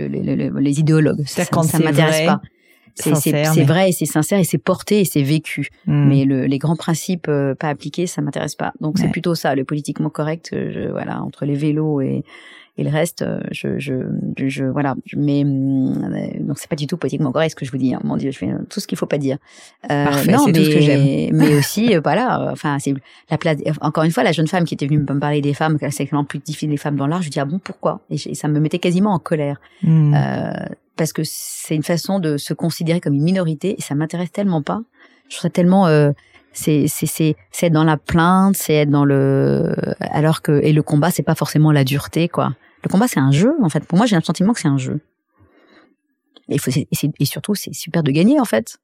les 0.58 0.80
idéologues. 0.80 1.24
Ça, 1.26 1.44
ça, 1.44 1.62
ça 1.62 1.78
m'intéresse 1.78 2.26
pas. 2.26 2.40
C'est 2.96 3.64
vrai 3.64 3.90
et 3.90 3.92
c'est 3.92 4.06
sincère 4.06 4.38
et 4.38 4.44
c'est 4.44 4.58
porté 4.58 5.00
et 5.00 5.04
c'est 5.04 5.22
vécu. 5.22 5.68
Hmm. 5.86 6.08
Mais 6.08 6.24
le, 6.24 6.46
les 6.46 6.58
grands 6.58 6.76
principes 6.76 7.28
euh, 7.28 7.54
pas 7.54 7.68
appliqués, 7.68 8.06
ça 8.06 8.20
m'intéresse 8.20 8.56
pas. 8.56 8.72
Donc 8.80 8.98
c'est 8.98 9.08
plutôt 9.08 9.34
ça, 9.34 9.54
le 9.54 9.64
politiquement 9.64 10.10
correct. 10.10 10.50
Euh, 10.52 10.70
je, 10.72 10.90
voilà, 10.90 11.22
entre 11.22 11.44
les 11.44 11.54
vélos 11.54 12.00
et 12.00 12.24
et 12.80 12.82
le 12.82 12.88
reste, 12.88 13.20
euh, 13.20 13.40
je, 13.50 13.78
je, 13.78 13.92
je, 14.38 14.64
voilà. 14.64 14.94
Mais 15.14 15.44
euh, 15.44 16.28
donc 16.40 16.58
c'est 16.58 16.68
pas 16.70 16.76
du 16.76 16.86
tout 16.86 16.96
politiquement 16.96 17.30
correct 17.30 17.50
ce 17.50 17.54
que 17.54 17.66
je 17.66 17.70
vous 17.70 17.76
dis. 17.76 17.94
Hein. 17.94 18.00
Mon 18.04 18.16
Dieu, 18.16 18.30
je 18.30 18.38
fais 18.38 18.48
tout 18.70 18.80
ce 18.80 18.86
qu'il 18.86 18.96
faut 18.96 19.04
pas 19.04 19.18
dire. 19.18 19.36
Euh, 19.90 20.04
Parfait, 20.04 20.34
c'est 20.46 20.52
tout 20.52 20.64
ce 20.64 20.70
que 20.70 20.80
j'aime. 20.80 21.30
Mais 21.36 21.54
aussi, 21.56 21.94
euh, 21.94 22.00
voilà. 22.02 22.48
Enfin, 22.50 22.78
c'est 22.78 22.94
la 23.30 23.36
place. 23.36 23.58
Encore 23.82 24.04
une 24.04 24.12
fois, 24.12 24.22
la 24.22 24.32
jeune 24.32 24.46
femme 24.46 24.64
qui 24.64 24.72
était 24.72 24.86
venue 24.86 24.98
me 24.98 25.20
parler 25.20 25.42
des 25.42 25.52
femmes, 25.52 25.76
c'est 25.90 26.04
vraiment 26.04 26.24
plus 26.24 26.38
difficile 26.38 26.70
des 26.70 26.78
femmes 26.78 26.96
dans 26.96 27.06
l'art. 27.06 27.20
Je 27.20 27.28
dis 27.28 27.38
ah 27.38 27.44
bon 27.44 27.58
pourquoi? 27.58 28.00
Et, 28.08 28.16
ça 28.16 28.48
me 28.48 28.58
mettait 28.60 28.78
quasiment 28.78 29.12
en 29.12 29.18
colère. 29.18 29.60
Hmm. 29.82 30.14
Euh, 30.14 30.52
parce 30.96 31.12
que 31.12 31.20
c'est 31.22 31.76
une 31.76 31.82
façon 31.82 32.18
de 32.18 32.38
se 32.38 32.54
considérer 32.54 33.00
comme 33.00 33.12
une 33.12 33.24
minorité 33.24 33.74
et 33.76 33.82
ça 33.82 33.94
m'intéresse 33.94 34.32
tellement 34.32 34.62
pas. 34.62 34.80
Je 35.28 35.36
trouve 35.36 35.42
ça 35.42 35.50
tellement 35.50 35.86
C'est 36.54 36.86
c'est 36.88 37.06
c'est 37.06 37.36
c'est 37.52 37.66
être 37.66 37.74
dans 37.74 37.84
la 37.84 37.98
plainte, 37.98 38.56
c'est 38.56 38.72
être 38.72 38.90
dans 38.90 39.04
le 39.04 39.74
alors 40.00 40.40
que 40.40 40.60
et 40.64 40.72
le 40.72 40.82
combat 40.82 41.10
c'est 41.10 41.22
pas 41.22 41.34
forcément 41.34 41.72
la 41.72 41.84
dureté 41.84 42.28
quoi. 42.28 42.54
Le 42.82 42.88
combat 42.88 43.08
c'est 43.08 43.20
un 43.20 43.32
jeu 43.32 43.52
en 43.62 43.68
fait. 43.68 43.84
Pour 43.84 43.98
moi 43.98 44.06
j'ai 44.06 44.16
le 44.16 44.22
sentiment 44.22 44.52
que 44.52 44.60
c'est 44.60 44.68
un 44.68 44.78
jeu. 44.78 45.00
Et, 46.48 46.54
il 46.54 46.60
faut, 46.60 46.70
et, 46.70 46.86
et 46.92 47.24
surtout 47.24 47.54
c'est 47.54 47.72
super 47.74 48.02
de 48.02 48.10
gagner 48.10 48.40
en 48.40 48.44
fait. 48.44 48.78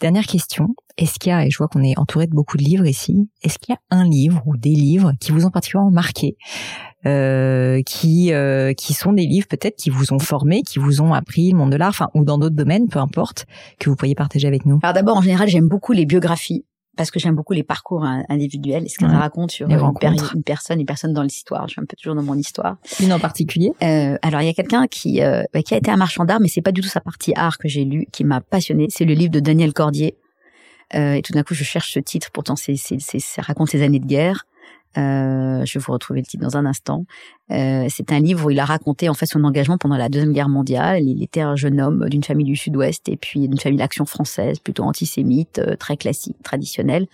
Dernière 0.00 0.26
question. 0.26 0.68
Est-ce 0.96 1.18
qu'il 1.18 1.28
y 1.28 1.32
a, 1.32 1.44
et 1.44 1.50
je 1.50 1.58
vois 1.58 1.68
qu'on 1.68 1.82
est 1.82 1.98
entouré 1.98 2.26
de 2.26 2.32
beaucoup 2.32 2.56
de 2.56 2.62
livres 2.62 2.86
ici, 2.86 3.28
est-ce 3.42 3.58
qu'il 3.58 3.74
y 3.74 3.76
a 3.76 3.80
un 3.94 4.08
livre 4.08 4.42
ou 4.46 4.56
des 4.56 4.70
livres 4.70 5.12
qui 5.20 5.30
vous 5.30 5.44
ont 5.44 5.50
particulièrement 5.50 5.90
marqué, 5.90 6.38
euh, 7.04 7.82
qui 7.82 8.32
euh, 8.32 8.72
qui 8.72 8.94
sont 8.94 9.12
des 9.12 9.26
livres 9.26 9.46
peut-être 9.46 9.76
qui 9.76 9.90
vous 9.90 10.14
ont 10.14 10.18
formé, 10.18 10.62
qui 10.62 10.78
vous 10.78 11.02
ont 11.02 11.12
appris 11.12 11.50
le 11.50 11.58
monde 11.58 11.70
de 11.70 11.76
l'art, 11.76 11.90
enfin 11.90 12.08
ou 12.14 12.24
dans 12.24 12.38
d'autres 12.38 12.56
domaines, 12.56 12.88
peu 12.88 12.98
importe, 12.98 13.44
que 13.78 13.90
vous 13.90 13.96
pourriez 13.96 14.14
partager 14.14 14.48
avec 14.48 14.64
nous? 14.64 14.78
Alors 14.82 14.94
d'abord, 14.94 15.18
en 15.18 15.22
général, 15.22 15.48
j'aime 15.48 15.68
beaucoup 15.68 15.92
les 15.92 16.06
biographies 16.06 16.64
parce 16.96 17.10
que 17.10 17.18
j'aime 17.18 17.34
beaucoup 17.34 17.52
les 17.52 17.62
parcours 17.62 18.04
individuels 18.28 18.84
et 18.84 18.88
ce 18.88 18.98
qu'elles 18.98 19.08
racontent 19.08 19.52
sur 19.52 19.68
une, 19.68 19.78
une, 20.34 20.42
personne, 20.42 20.80
une 20.80 20.86
personne 20.86 21.12
dans 21.12 21.22
l'histoire. 21.22 21.66
Je 21.68 21.72
suis 21.72 21.80
un 21.80 21.84
peu 21.84 21.96
toujours 21.96 22.14
dans 22.14 22.22
mon 22.22 22.34
histoire. 22.34 22.76
Une 23.00 23.12
en 23.12 23.18
particulier? 23.18 23.72
Euh, 23.82 24.18
Alors 24.22 24.42
il 24.42 24.46
y 24.46 24.50
a 24.50 24.52
quelqu'un 24.52 24.86
qui 24.86 25.22
euh, 25.22 25.42
qui 25.64 25.74
a 25.74 25.76
été 25.76 25.90
un 25.90 25.96
marchand 25.96 26.24
d'art, 26.24 26.40
mais 26.40 26.48
c'est 26.48 26.62
pas 26.62 26.72
du 26.72 26.80
tout 26.80 26.88
sa 26.88 27.00
partie 27.00 27.32
art 27.36 27.58
que 27.58 27.68
j'ai 27.68 27.84
lu 27.84 28.06
qui 28.12 28.24
m'a 28.24 28.40
passionné. 28.40 28.88
C'est 28.90 29.04
le 29.04 29.14
livre 29.14 29.30
de 29.30 29.40
Daniel 29.40 29.72
Cordier. 29.72 30.16
Euh, 30.94 31.14
et 31.14 31.22
tout 31.22 31.32
d'un 31.32 31.42
coup, 31.42 31.54
je 31.54 31.64
cherche 31.64 31.92
ce 31.92 32.00
titre. 32.00 32.30
Pourtant, 32.32 32.56
c'est, 32.56 32.76
ça 32.76 33.42
raconte 33.42 33.70
ses 33.70 33.82
années 33.82 34.00
de 34.00 34.06
guerre. 34.06 34.46
Euh, 34.98 35.64
je 35.64 35.78
vais 35.78 35.84
vous 35.84 35.92
retrouver 35.92 36.20
le 36.20 36.26
titre 36.26 36.42
dans 36.42 36.56
un 36.56 36.66
instant. 36.66 37.04
Euh, 37.50 37.86
c'est 37.88 38.12
un 38.12 38.18
livre 38.18 38.46
où 38.46 38.50
il 38.50 38.58
a 38.58 38.64
raconté 38.64 39.08
en 39.08 39.14
fait 39.14 39.26
son 39.26 39.44
engagement 39.44 39.78
pendant 39.78 39.96
la 39.96 40.08
deuxième 40.08 40.32
guerre 40.32 40.48
mondiale. 40.48 41.04
Il 41.04 41.22
était 41.22 41.40
un 41.40 41.56
jeune 41.56 41.80
homme 41.80 42.08
d'une 42.08 42.24
famille 42.24 42.46
du 42.46 42.56
Sud-Ouest 42.56 43.08
et 43.08 43.16
puis 43.16 43.48
d'une 43.48 43.58
famille 43.58 43.78
d'action 43.78 44.04
française, 44.04 44.58
plutôt 44.58 44.82
antisémite, 44.84 45.58
euh, 45.58 45.76
très 45.76 45.96
classique, 45.96 46.36
traditionnelle, 46.42 47.06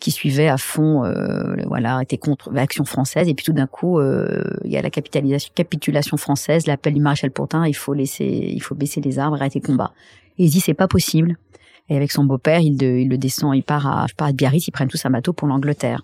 qui 0.00 0.10
suivait 0.10 0.48
à 0.48 0.58
fond, 0.58 1.04
euh, 1.04 1.56
voilà, 1.66 2.02
était 2.02 2.18
contre 2.18 2.52
l'action 2.52 2.84
française. 2.84 3.28
Et 3.28 3.34
puis 3.34 3.44
tout 3.44 3.54
d'un 3.54 3.66
coup, 3.66 3.98
euh, 3.98 4.42
il 4.64 4.70
y 4.70 4.76
a 4.76 4.82
la 4.82 4.90
capitulation 4.90 6.16
française, 6.18 6.66
l'appel 6.66 6.92
du 6.92 7.00
maréchal 7.00 7.30
Pourtin. 7.30 7.66
Il 7.66 7.74
faut 7.74 7.94
laisser, 7.94 8.24
il 8.26 8.60
faut 8.60 8.74
baisser 8.74 9.00
les 9.00 9.18
arbres, 9.18 9.36
arrêter 9.36 9.60
le 9.60 9.66
combat. 9.66 9.92
Et 10.38 10.44
il 10.44 10.50
dit 10.50 10.60
c'est 10.60 10.74
pas 10.74 10.88
possible. 10.88 11.36
Et 11.88 11.96
avec 11.96 12.12
son 12.12 12.24
beau-père, 12.24 12.60
il, 12.60 12.82
il, 12.82 13.08
le 13.08 13.18
descend, 13.18 13.54
il 13.54 13.62
part 13.62 13.86
à, 13.86 14.06
je 14.06 14.14
pars 14.14 14.28
à 14.28 14.32
Biarritz, 14.32 14.66
ils 14.66 14.72
prennent 14.72 14.88
tous 14.88 15.04
un 15.04 15.10
bateau 15.10 15.32
pour 15.32 15.48
l'Angleterre. 15.48 16.02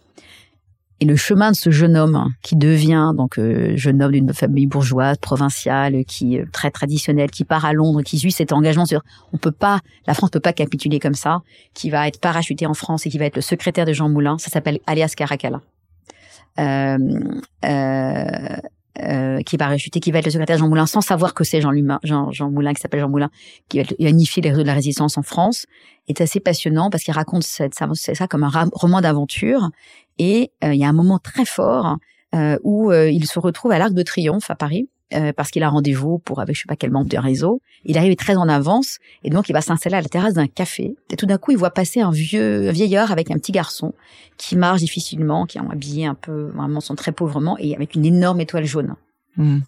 Et 1.02 1.06
le 1.06 1.16
chemin 1.16 1.52
de 1.52 1.56
ce 1.56 1.70
jeune 1.70 1.96
homme 1.96 2.28
qui 2.42 2.56
devient 2.56 3.12
donc 3.16 3.38
euh, 3.38 3.74
jeune 3.74 4.02
homme 4.02 4.12
d'une 4.12 4.34
famille 4.34 4.66
bourgeoise, 4.66 5.16
provinciale, 5.16 6.04
qui 6.04 6.36
est 6.36 6.52
très 6.52 6.70
traditionnelle, 6.70 7.30
qui 7.30 7.44
part 7.44 7.64
à 7.64 7.72
Londres, 7.72 8.02
qui 8.02 8.18
suit 8.18 8.32
cet 8.32 8.52
engagement 8.52 8.84
sur 8.84 9.02
on 9.32 9.38
peut 9.38 9.50
pas, 9.50 9.80
la 10.06 10.12
France 10.12 10.30
peut 10.30 10.40
pas 10.40 10.52
capituler 10.52 10.98
comme 10.98 11.14
ça, 11.14 11.40
qui 11.72 11.88
va 11.88 12.06
être 12.06 12.20
parachuté 12.20 12.66
en 12.66 12.74
France 12.74 13.06
et 13.06 13.10
qui 13.10 13.16
va 13.16 13.24
être 13.24 13.36
le 13.36 13.42
secrétaire 13.42 13.86
de 13.86 13.94
Jean 13.94 14.10
Moulin. 14.10 14.36
Ça 14.36 14.50
s'appelle 14.50 14.78
alias 14.86 15.14
Caracalla. 15.16 15.62
Euh, 16.58 16.98
euh, 18.98 19.40
qui 19.42 19.56
va 19.56 19.68
réchuter, 19.68 20.00
qui 20.00 20.10
va 20.10 20.18
être 20.18 20.24
le 20.24 20.32
secrétaire 20.32 20.58
Jean 20.58 20.68
Moulin 20.68 20.86
sans 20.86 21.00
savoir 21.00 21.34
que 21.34 21.44
c'est 21.44 21.60
Jean, 21.60 21.72
Jean, 22.02 22.50
Moulin, 22.50 22.74
qui 22.74 22.80
s'appelle 22.80 23.00
Jean 23.00 23.08
Moulin, 23.08 23.30
qui 23.68 23.78
va 23.80 23.84
unifier 23.98 24.42
les 24.42 24.50
réseaux 24.50 24.62
de 24.62 24.66
la 24.66 24.74
résistance 24.74 25.16
en 25.16 25.22
France, 25.22 25.66
est 26.08 26.20
assez 26.20 26.40
passionnant 26.40 26.90
parce 26.90 27.04
qu'il 27.04 27.14
raconte 27.14 27.44
ça 27.44 28.28
comme 28.28 28.44
un 28.44 28.68
roman 28.72 29.00
d'aventure. 29.00 29.70
Et 30.18 30.52
euh, 30.64 30.74
il 30.74 30.80
y 30.80 30.84
a 30.84 30.88
un 30.88 30.92
moment 30.92 31.18
très 31.18 31.44
fort 31.44 31.96
euh, 32.34 32.58
où 32.62 32.92
euh, 32.92 33.10
il 33.10 33.26
se 33.26 33.38
retrouve 33.38 33.72
à 33.72 33.78
l'Arc 33.78 33.92
de 33.92 34.02
Triomphe 34.02 34.50
à 34.50 34.54
Paris. 34.54 34.88
Parce 35.36 35.50
qu'il 35.50 35.62
a 35.62 35.68
rendez-vous 35.68 36.18
pour 36.18 36.40
avec 36.40 36.54
je 36.54 36.62
sais 36.62 36.66
pas 36.66 36.76
quel 36.76 36.90
membre 36.90 37.08
du 37.08 37.18
réseau. 37.18 37.60
Il 37.84 37.98
arrive 37.98 38.14
très 38.16 38.36
en 38.36 38.48
avance 38.48 38.98
et 39.24 39.30
donc 39.30 39.48
il 39.48 39.52
va 39.52 39.60
s'installer 39.60 39.96
à 39.96 40.00
la 40.00 40.08
terrasse 40.08 40.34
d'un 40.34 40.46
café. 40.46 40.94
Et 41.10 41.16
tout 41.16 41.26
d'un 41.26 41.38
coup, 41.38 41.50
il 41.50 41.56
voit 41.56 41.70
passer 41.70 42.00
un 42.00 42.10
vieux 42.10 42.68
un 42.68 42.72
vieillard 42.72 43.10
avec 43.10 43.30
un 43.30 43.34
petit 43.34 43.52
garçon 43.52 43.94
qui 44.36 44.56
marche 44.56 44.80
difficilement, 44.80 45.46
qui 45.46 45.58
est 45.58 45.60
habillé 45.60 46.06
un 46.06 46.14
peu 46.14 46.50
vraiment 46.54 46.80
sont 46.80 46.94
très 46.94 47.12
pauvrement 47.12 47.56
et 47.58 47.74
avec 47.74 47.94
une 47.94 48.04
énorme 48.04 48.40
étoile 48.40 48.64
jaune. 48.64 48.94
Hmm. 49.36 49.60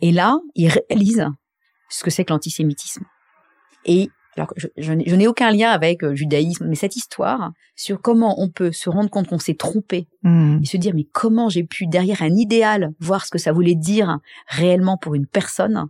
Et 0.00 0.12
là, 0.12 0.38
il 0.54 0.68
réalise 0.68 1.26
ce 1.88 2.04
que 2.04 2.10
c'est 2.10 2.24
que 2.24 2.32
l'antisémitisme. 2.32 3.04
Et 3.84 4.10
alors 4.36 4.52
je, 4.56 4.68
je, 4.76 4.92
n'ai 4.92 5.26
aucun 5.26 5.50
lien 5.50 5.70
avec 5.70 6.02
le 6.02 6.08
euh, 6.08 6.14
judaïsme, 6.14 6.66
mais 6.66 6.74
cette 6.74 6.96
histoire 6.96 7.52
sur 7.74 8.00
comment 8.00 8.40
on 8.40 8.48
peut 8.48 8.72
se 8.72 8.90
rendre 8.90 9.10
compte 9.10 9.28
qu'on 9.28 9.38
s'est 9.38 9.54
trompé 9.54 10.08
hmm. 10.22 10.58
et 10.62 10.66
se 10.66 10.76
dire 10.76 10.94
mais 10.94 11.06
comment 11.10 11.48
j'ai 11.48 11.64
pu 11.64 11.86
derrière 11.86 12.22
un 12.22 12.34
idéal 12.34 12.92
voir 13.00 13.24
ce 13.24 13.30
que 13.30 13.38
ça 13.38 13.52
voulait 13.52 13.74
dire 13.74 14.18
réellement 14.48 14.96
pour 14.96 15.14
une 15.14 15.26
personne. 15.26 15.86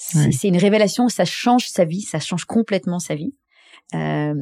C'est 0.00 0.46
une 0.46 0.58
révélation, 0.58 1.08
ça 1.08 1.24
change 1.24 1.66
sa 1.66 1.84
vie, 1.84 2.02
ça 2.02 2.20
change 2.20 2.44
complètement 2.44 3.00
sa 3.00 3.16
vie. 3.16 3.34
Euh, 3.94 4.34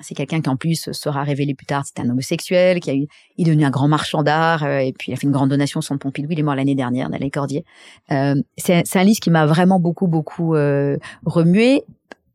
c'est 0.00 0.14
quelqu'un 0.14 0.40
qui 0.40 0.48
en 0.48 0.56
plus 0.56 0.90
sera 0.92 1.22
révélé 1.22 1.54
plus 1.54 1.66
tard, 1.66 1.84
c'est 1.84 2.00
un 2.00 2.08
homosexuel, 2.08 2.80
qui 2.80 2.90
a 2.90 2.94
eu, 2.94 3.06
il 3.36 3.46
est 3.46 3.50
devenu 3.50 3.64
un 3.64 3.70
grand 3.70 3.88
marchand 3.88 4.22
d'art, 4.22 4.64
euh, 4.64 4.78
et 4.78 4.92
puis 4.92 5.10
il 5.10 5.14
a 5.14 5.16
fait 5.16 5.26
une 5.26 5.32
grande 5.32 5.50
donation 5.50 5.80
sur 5.80 5.94
le 5.94 5.98
Pompidou, 5.98 6.28
il 6.30 6.38
est 6.38 6.42
mort 6.42 6.54
l'année 6.54 6.74
dernière, 6.74 7.10
dans 7.10 7.30
Cordier. 7.30 7.64
Euh, 8.10 8.34
c'est 8.56 8.96
un 8.96 9.04
livre 9.04 9.20
qui 9.20 9.30
m'a 9.30 9.46
vraiment 9.46 9.78
beaucoup, 9.78 10.06
beaucoup 10.06 10.54
euh, 10.54 10.96
remué, 11.26 11.84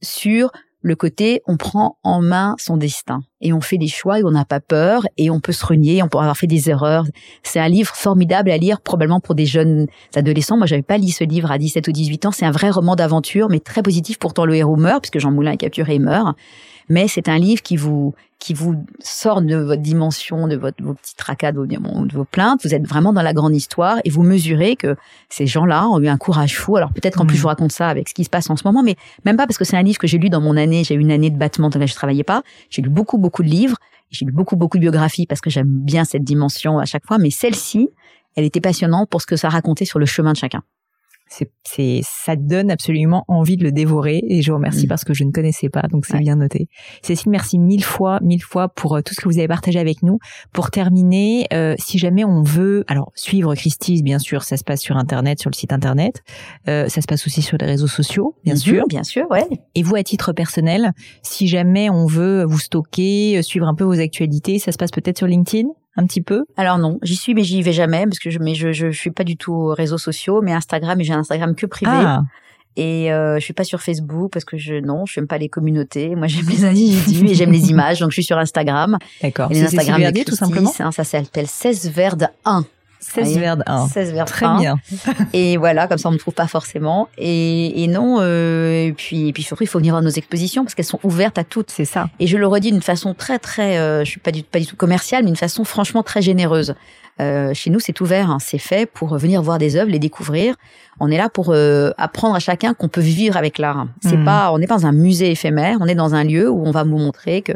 sur 0.04 0.52
le 0.84 0.96
côté 0.96 1.42
on 1.48 1.56
prend 1.56 1.98
en 2.04 2.22
main 2.22 2.56
son 2.60 2.76
destin 2.78 3.22
et 3.42 3.54
on 3.54 3.62
fait 3.62 3.78
des 3.78 3.88
choix 3.88 4.20
et 4.20 4.24
on 4.24 4.32
n'a 4.32 4.46
pas 4.46 4.60
peur 4.60 5.04
et 5.18 5.30
on 5.30 5.40
peut 5.40 5.54
se 5.54 5.66
renier, 5.66 6.04
on 6.04 6.10
peut 6.10 6.18
avoir 6.18 6.38
fait 6.38 6.48
des 6.48 6.70
erreurs. 6.70 7.06
C'est 7.42 7.60
un 7.60 7.70
livre 7.70 7.96
formidable 7.96 8.52
à 8.52 8.58
lire 8.58 8.82
probablement 8.82 9.22
pour 9.22 9.34
des 9.34 9.46
jeunes 9.46 9.88
adolescents. 10.14 10.58
Moi, 10.58 10.68
j'avais 10.68 10.82
pas 10.82 10.98
lu 10.98 11.08
ce 11.08 11.24
livre 11.24 11.52
à 11.52 11.58
17 11.58 11.88
ou 11.88 11.92
18 11.92 12.26
ans. 12.26 12.32
C'est 12.32 12.46
un 12.46 12.52
vrai 12.52 12.70
roman 12.70 12.96
d'aventure, 12.96 13.50
mais 13.50 13.60
très 13.60 13.82
positif. 13.82 14.20
Pourtant, 14.20 14.46
le 14.46 14.56
héros 14.56 14.76
meurt 14.76 15.02
puisque 15.02 15.20
Jean 15.20 15.32
Moulin 15.32 15.54
est 15.54 15.58
capturé 15.58 15.96
et 15.96 16.00
meurt 16.00 16.38
mais 16.90 17.08
c'est 17.08 17.30
un 17.30 17.38
livre 17.38 17.62
qui 17.62 17.78
vous 17.78 18.14
qui 18.44 18.54
vous 18.54 18.84
sort 19.00 19.42
de 19.42 19.56
votre 19.56 19.82
dimension, 19.82 20.50
de 20.50 20.58
votre, 20.58 20.84
vos 20.84 20.96
petits 20.96 21.16
tracas, 21.16 21.54
de 21.54 21.60
vos, 21.60 21.66
de 21.66 22.14
vos 22.14 22.26
plaintes. 22.26 22.60
Vous 22.66 22.76
êtes 22.76 22.86
vraiment 22.86 23.14
dans 23.14 23.22
la 23.22 23.32
grande 23.32 23.56
histoire 23.56 24.00
et 24.04 24.10
vous 24.10 24.22
mesurez 24.22 24.76
que 24.76 24.98
ces 25.30 25.48
gens-là 25.48 25.88
ont 25.88 25.98
eu 26.02 26.10
un 26.10 26.18
courage 26.18 26.58
fou. 26.58 26.76
Alors 26.76 26.92
peut-être 26.92 27.16
qu'en 27.16 27.26
plus 27.26 27.36
mmh. 27.36 27.38
je 27.38 27.42
vous 27.42 27.48
raconte 27.48 27.72
ça 27.72 27.88
avec 27.88 28.10
ce 28.10 28.14
qui 28.14 28.26
se 28.26 28.30
passe 28.30 28.50
en 28.50 28.58
ce 28.58 28.64
moment, 28.66 28.84
mais 28.84 28.98
même 29.24 29.38
pas 29.38 29.48
parce 29.48 29.58
que 29.58 29.64
c'est 29.64 29.78
un 29.78 29.84
livre 29.84 29.98
que 29.98 30.08
j'ai 30.08 30.18
lu 30.18 30.30
dans 30.30 30.42
mon 30.42 30.58
année. 30.58 30.84
J'ai 30.84 30.96
eu 30.96 31.00
une 31.00 31.12
année 31.12 31.30
de 31.30 31.38
battement 31.38 31.70
dans 31.70 31.80
laquelle 31.80 31.88
je 31.88 31.96
travaillais 31.96 32.26
pas. 32.26 32.44
J'ai 32.70 32.82
lu 32.82 32.90
beaucoup 32.90 33.18
beaucoup 33.18 33.44
de 33.44 33.50
livres. 33.50 33.78
J'ai 34.12 34.26
lu 34.26 34.34
beaucoup 34.34 34.58
beaucoup 34.58 34.78
de 34.78 34.82
biographies 34.82 35.26
parce 35.26 35.40
que 35.40 35.50
j'aime 35.50 35.70
bien 35.70 36.04
cette 36.04 36.26
dimension 36.26 36.80
à 36.80 36.86
chaque 36.86 37.08
fois. 37.08 37.20
Mais 37.20 37.30
celle-ci, 37.30 37.88
elle 38.36 38.44
était 38.44 38.62
passionnante 38.62 39.10
pour 39.10 39.22
ce 39.22 39.26
que 39.26 39.38
ça 39.38 39.48
racontait 39.48 39.86
sur 39.86 40.00
le 40.00 40.06
chemin 40.06 40.34
de 40.34 40.38
chacun 40.38 40.64
c'est, 41.64 42.02
ça 42.04 42.36
donne 42.36 42.70
absolument 42.70 43.26
envie 43.28 43.58
de 43.58 43.64
le 43.64 43.72
dévorer 43.72 44.22
et 44.28 44.42
je 44.42 44.52
vous 44.52 44.58
remercie 44.58 44.86
mm. 44.86 44.90
parce 44.90 45.04
que 45.04 45.14
je 45.14 45.24
ne 45.24 45.32
connaissais 45.32 45.70
pas, 45.70 45.84
donc 45.90 46.06
c'est 46.06 46.20
bien 46.20 46.36
noté. 46.36 46.68
Cécile, 47.02 47.32
merci 47.32 47.58
mille 47.60 47.84
fois, 47.84 48.20
mille 48.22 48.44
fois 48.44 48.70
pour 48.70 48.96
euh, 48.96 49.02
tout 49.02 49.14
ce 49.14 49.22
que 49.22 49.30
vous 49.30 49.38
avez 49.38 49.48
partagé 49.48 49.80
avec 49.80 50.04
nous. 50.04 50.20
Pour 50.52 50.72
terminer, 50.72 51.48
euh, 51.54 51.76
si 51.80 51.98
jamais 51.98 52.24
on 52.24 52.44
veut, 52.44 52.84
alors 52.88 53.12
suivre 53.16 53.56
Christie's, 53.56 54.04
bien 54.04 54.20
sûr, 54.20 54.44
ça 54.44 54.58
se 54.58 54.64
passe 54.64 54.82
sur 54.82 54.98
Internet, 54.98 55.40
sur 55.40 55.50
le 55.50 55.56
site 55.56 55.74
Internet, 55.74 56.22
euh, 56.68 56.88
ça 56.88 57.02
se 57.02 57.08
passe 57.08 57.26
aussi 57.26 57.42
sur 57.42 57.58
les 57.58 57.66
réseaux 57.66 57.88
sociaux, 57.88 58.36
bien 58.44 58.56
mm-hmm, 58.56 58.58
sûr. 58.58 58.88
Bien 58.88 59.04
sûr, 59.04 59.26
ouais. 59.32 59.46
Et 59.76 59.84
vous, 59.84 59.96
à 59.96 60.04
titre 60.04 60.34
personnel, 60.34 60.92
si 61.22 61.48
jamais 61.48 61.90
on 61.90 62.06
veut 62.06 62.44
vous 62.44 62.60
stocker, 62.60 63.42
suivre 63.42 63.68
un 63.68 63.76
peu 63.76 63.84
vos 63.84 64.00
actualités, 64.00 64.60
ça 64.60 64.72
se 64.72 64.78
passe 64.78 64.92
peut-être 64.92 65.18
sur 65.18 65.28
LinkedIn? 65.28 65.70
Un 65.96 66.06
petit 66.06 66.22
peu 66.22 66.46
Alors 66.58 66.78
non, 66.78 67.00
j'y 67.04 67.16
suis 67.16 67.34
mais 67.34 67.44
j'y 67.44 67.62
vais 67.62 67.74
jamais 67.74 68.06
parce 68.06 68.20
que 68.20 68.30
je 68.30 68.40
mais 68.40 68.56
je, 68.56 68.72
je, 68.72 68.92
suis 68.92 69.12
pas 69.12 69.24
du 69.24 69.38
tout 69.38 69.68
réseaux 69.68 69.98
sociaux, 69.98 70.42
mais 70.42 70.54
Instagram 70.54 71.00
et 71.00 71.04
j'ai 71.04 71.14
un 71.14 71.20
Instagram 71.20 71.56
que 71.56 71.66
privé. 71.66 71.92
Ah. 71.94 72.24
Et 72.76 73.12
euh, 73.14 73.36
je 73.36 73.44
suis 73.44 73.54
pas 73.54 73.64
sur 73.64 73.82
Facebook 73.82 74.32
parce 74.32 74.46
que 74.46 74.58
je 74.58 74.76
non, 74.76 75.06
je 75.06 75.20
n'aime 75.20 75.28
pas 75.28 75.38
les 75.38 75.50
communautés. 75.50 76.16
Moi, 76.16 76.28
j'aime 76.28 76.50
les 76.50 76.66
individus 76.66 77.28
et 77.28 77.36
j'aime 77.36 77.52
les 77.52 77.70
images, 77.70 78.00
donc 78.00 78.10
je 78.10 78.16
suis 78.16 78.24
sur 78.24 78.38
Instagram. 78.38 78.98
D'accord. 79.22 79.52
Et 79.52 79.62
Instagram 79.62 80.02
tout 80.26 80.36
simplement. 80.36 80.72
ça 80.72 81.04
s'appelle 81.04 81.48
16 81.48 81.92
Verde 81.92 82.30
1. 82.46 82.66
16 83.04 83.38
vers 83.38 83.58
1. 83.66 83.88
16 83.88 84.14
vers 84.14 84.26
Très 84.26 84.48
bien. 84.58 84.78
et 85.34 85.58
voilà, 85.58 85.88
comme 85.88 85.98
ça 85.98 86.10
on 86.10 86.14
ne 86.14 86.18
trouve 86.18 86.34
pas 86.34 86.48
forcément. 86.48 87.10
Et, 87.18 87.84
et 87.84 87.88
non, 87.88 88.18
euh, 88.20 88.88
et 88.88 88.94
puis, 88.94 89.30
et 89.30 89.34
puis 89.34 89.44
surtout, 89.44 89.64
il 89.64 89.68
faut 89.68 89.80
venir 89.80 89.94
voir 89.94 90.02
nos 90.02 90.10
expositions 90.10 90.64
parce 90.64 90.76
qu'elles 90.76 90.86
sont 90.86 91.00
ouvertes 91.04 91.38
à 91.38 91.44
toutes. 91.44 91.72
C'est 91.72 91.86
ça. 91.86 92.10
Et 92.20 92.28
je 92.28 92.38
le 92.38 92.48
redis 92.48 92.72
d'une 92.72 92.82
façon 92.82 93.14
très, 93.14 93.40
très, 93.40 93.78
euh, 93.78 94.04
je 94.04 94.10
suis 94.10 94.20
pas 94.20 94.32
du, 94.32 94.44
pas 94.44 94.60
du 94.60 94.66
tout 94.66 94.76
commerciale, 94.76 95.24
mais 95.24 95.28
d'une 95.28 95.36
façon 95.36 95.64
franchement 95.64 96.04
très 96.04 96.22
généreuse. 96.22 96.76
Euh, 97.22 97.54
chez 97.54 97.70
nous, 97.70 97.80
c'est 97.80 98.00
ouvert, 98.02 98.32
hein, 98.32 98.38
c'est 98.40 98.58
fait 98.58 98.90
pour 98.90 99.16
venir 99.18 99.42
voir 99.42 99.60
des 99.60 99.76
œuvres, 99.76 99.92
les 99.92 100.00
découvrir. 100.00 100.56
On 101.00 101.12
est 101.12 101.18
là 101.18 101.30
pour 101.30 101.52
euh, 101.52 101.92
apprendre 101.98 102.36
à 102.36 102.40
chacun 102.40 102.74
qu'on 102.74 102.88
peut 102.88 103.02
vivre 103.02 103.38
avec 103.38 103.60
l'art. 103.60 103.88
C'est 104.02 104.18
mmh. 104.18 104.26
pas, 104.26 104.52
on 104.52 104.58
n'est 104.58 104.68
pas 104.68 104.78
dans 104.78 104.88
un 104.88 104.94
musée 104.94 105.32
éphémère, 105.32 105.78
on 105.80 105.88
est 105.88 105.96
dans 105.96 106.16
un 106.16 106.24
lieu 106.24 106.50
où 106.50 106.66
on 106.66 106.72
va 106.72 106.84
vous 106.84 106.98
montrer 106.98 107.42
que 107.42 107.54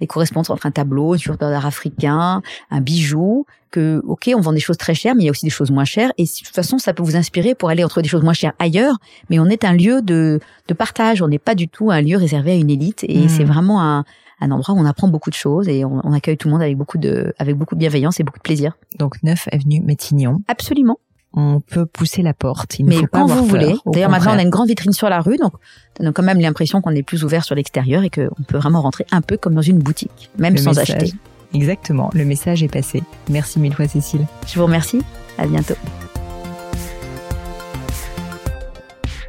les 0.00 0.06
correspondances 0.06 0.50
entre 0.50 0.66
un 0.66 0.70
tableau, 0.70 1.14
une 1.14 1.20
figure 1.20 1.36
d'art 1.36 1.66
africain, 1.66 2.42
un 2.70 2.80
bijou, 2.80 3.46
que, 3.70 4.00
ok, 4.06 4.30
on 4.36 4.40
vend 4.40 4.52
des 4.52 4.60
choses 4.60 4.76
très 4.76 4.94
chères, 4.94 5.16
mais 5.16 5.22
il 5.22 5.26
y 5.26 5.28
a 5.28 5.32
aussi 5.32 5.46
des 5.46 5.50
choses 5.50 5.72
moins 5.72 5.84
chères. 5.84 6.12
Et 6.16 6.24
de 6.24 6.28
toute 6.28 6.54
façon, 6.54 6.78
ça 6.78 6.94
peut 6.94 7.02
vous 7.02 7.16
inspirer 7.16 7.56
pour 7.56 7.70
aller 7.70 7.82
entre 7.82 8.02
des 8.02 8.08
choses 8.08 8.22
moins 8.22 8.32
chères 8.32 8.52
ailleurs. 8.60 8.98
Mais 9.30 9.40
on 9.40 9.46
est 9.46 9.64
un 9.64 9.72
lieu 9.72 10.00
de, 10.00 10.38
de 10.68 10.74
partage. 10.74 11.22
On 11.22 11.28
n'est 11.28 11.40
pas 11.40 11.56
du 11.56 11.66
tout 11.66 11.90
un 11.90 12.00
lieu 12.00 12.16
réservé 12.16 12.52
à 12.52 12.54
une 12.54 12.70
élite. 12.70 13.04
Et 13.08 13.24
hmm. 13.24 13.28
c'est 13.28 13.42
vraiment 13.42 13.82
un, 13.82 14.04
un 14.40 14.50
endroit 14.50 14.74
où 14.74 14.78
on 14.78 14.84
apprend 14.84 15.08
beaucoup 15.08 15.30
de 15.30 15.34
choses 15.34 15.68
et 15.68 15.84
on, 15.84 16.12
accueille 16.12 16.36
tout 16.36 16.48
le 16.48 16.52
monde 16.52 16.62
avec 16.62 16.76
beaucoup 16.76 16.98
de, 16.98 17.34
avec 17.38 17.56
beaucoup 17.56 17.74
de 17.74 17.80
bienveillance 17.80 18.20
et 18.20 18.22
beaucoup 18.22 18.38
de 18.38 18.44
plaisir. 18.44 18.76
Donc 18.98 19.22
9 19.22 19.48
avenue 19.52 19.80
Métignon. 19.80 20.40
Absolument. 20.48 20.98
On 21.36 21.60
peut 21.60 21.86
pousser 21.86 22.22
la 22.22 22.34
porte. 22.34 22.78
Il 22.78 22.86
Mais 22.86 22.96
faut 22.96 23.06
quand 23.06 23.26
vous 23.26 23.44
voulez. 23.44 23.74
D'ailleurs, 23.86 24.10
maintenant, 24.10 24.34
on 24.34 24.38
a 24.38 24.42
une 24.42 24.50
grande 24.50 24.68
vitrine 24.68 24.92
sur 24.92 25.08
la 25.08 25.20
rue, 25.20 25.36
donc 25.36 25.52
on 26.00 26.06
a 26.06 26.12
quand 26.12 26.22
même 26.22 26.40
l'impression 26.40 26.80
qu'on 26.80 26.94
est 26.94 27.02
plus 27.02 27.24
ouvert 27.24 27.44
sur 27.44 27.54
l'extérieur 27.54 28.02
et 28.02 28.10
qu'on 28.10 28.42
peut 28.46 28.58
vraiment 28.58 28.82
rentrer 28.82 29.06
un 29.10 29.20
peu 29.20 29.36
comme 29.36 29.54
dans 29.54 29.62
une 29.62 29.78
boutique, 29.78 30.30
même 30.38 30.56
sans 30.56 30.78
acheter. 30.78 31.12
Exactement, 31.52 32.10
le 32.14 32.24
message 32.24 32.62
est 32.62 32.68
passé. 32.68 33.02
Merci 33.28 33.60
mille 33.60 33.74
fois, 33.74 33.86
Cécile. 33.86 34.26
Je 34.46 34.58
vous 34.58 34.64
remercie. 34.64 35.02
À 35.38 35.46
bientôt. 35.46 35.74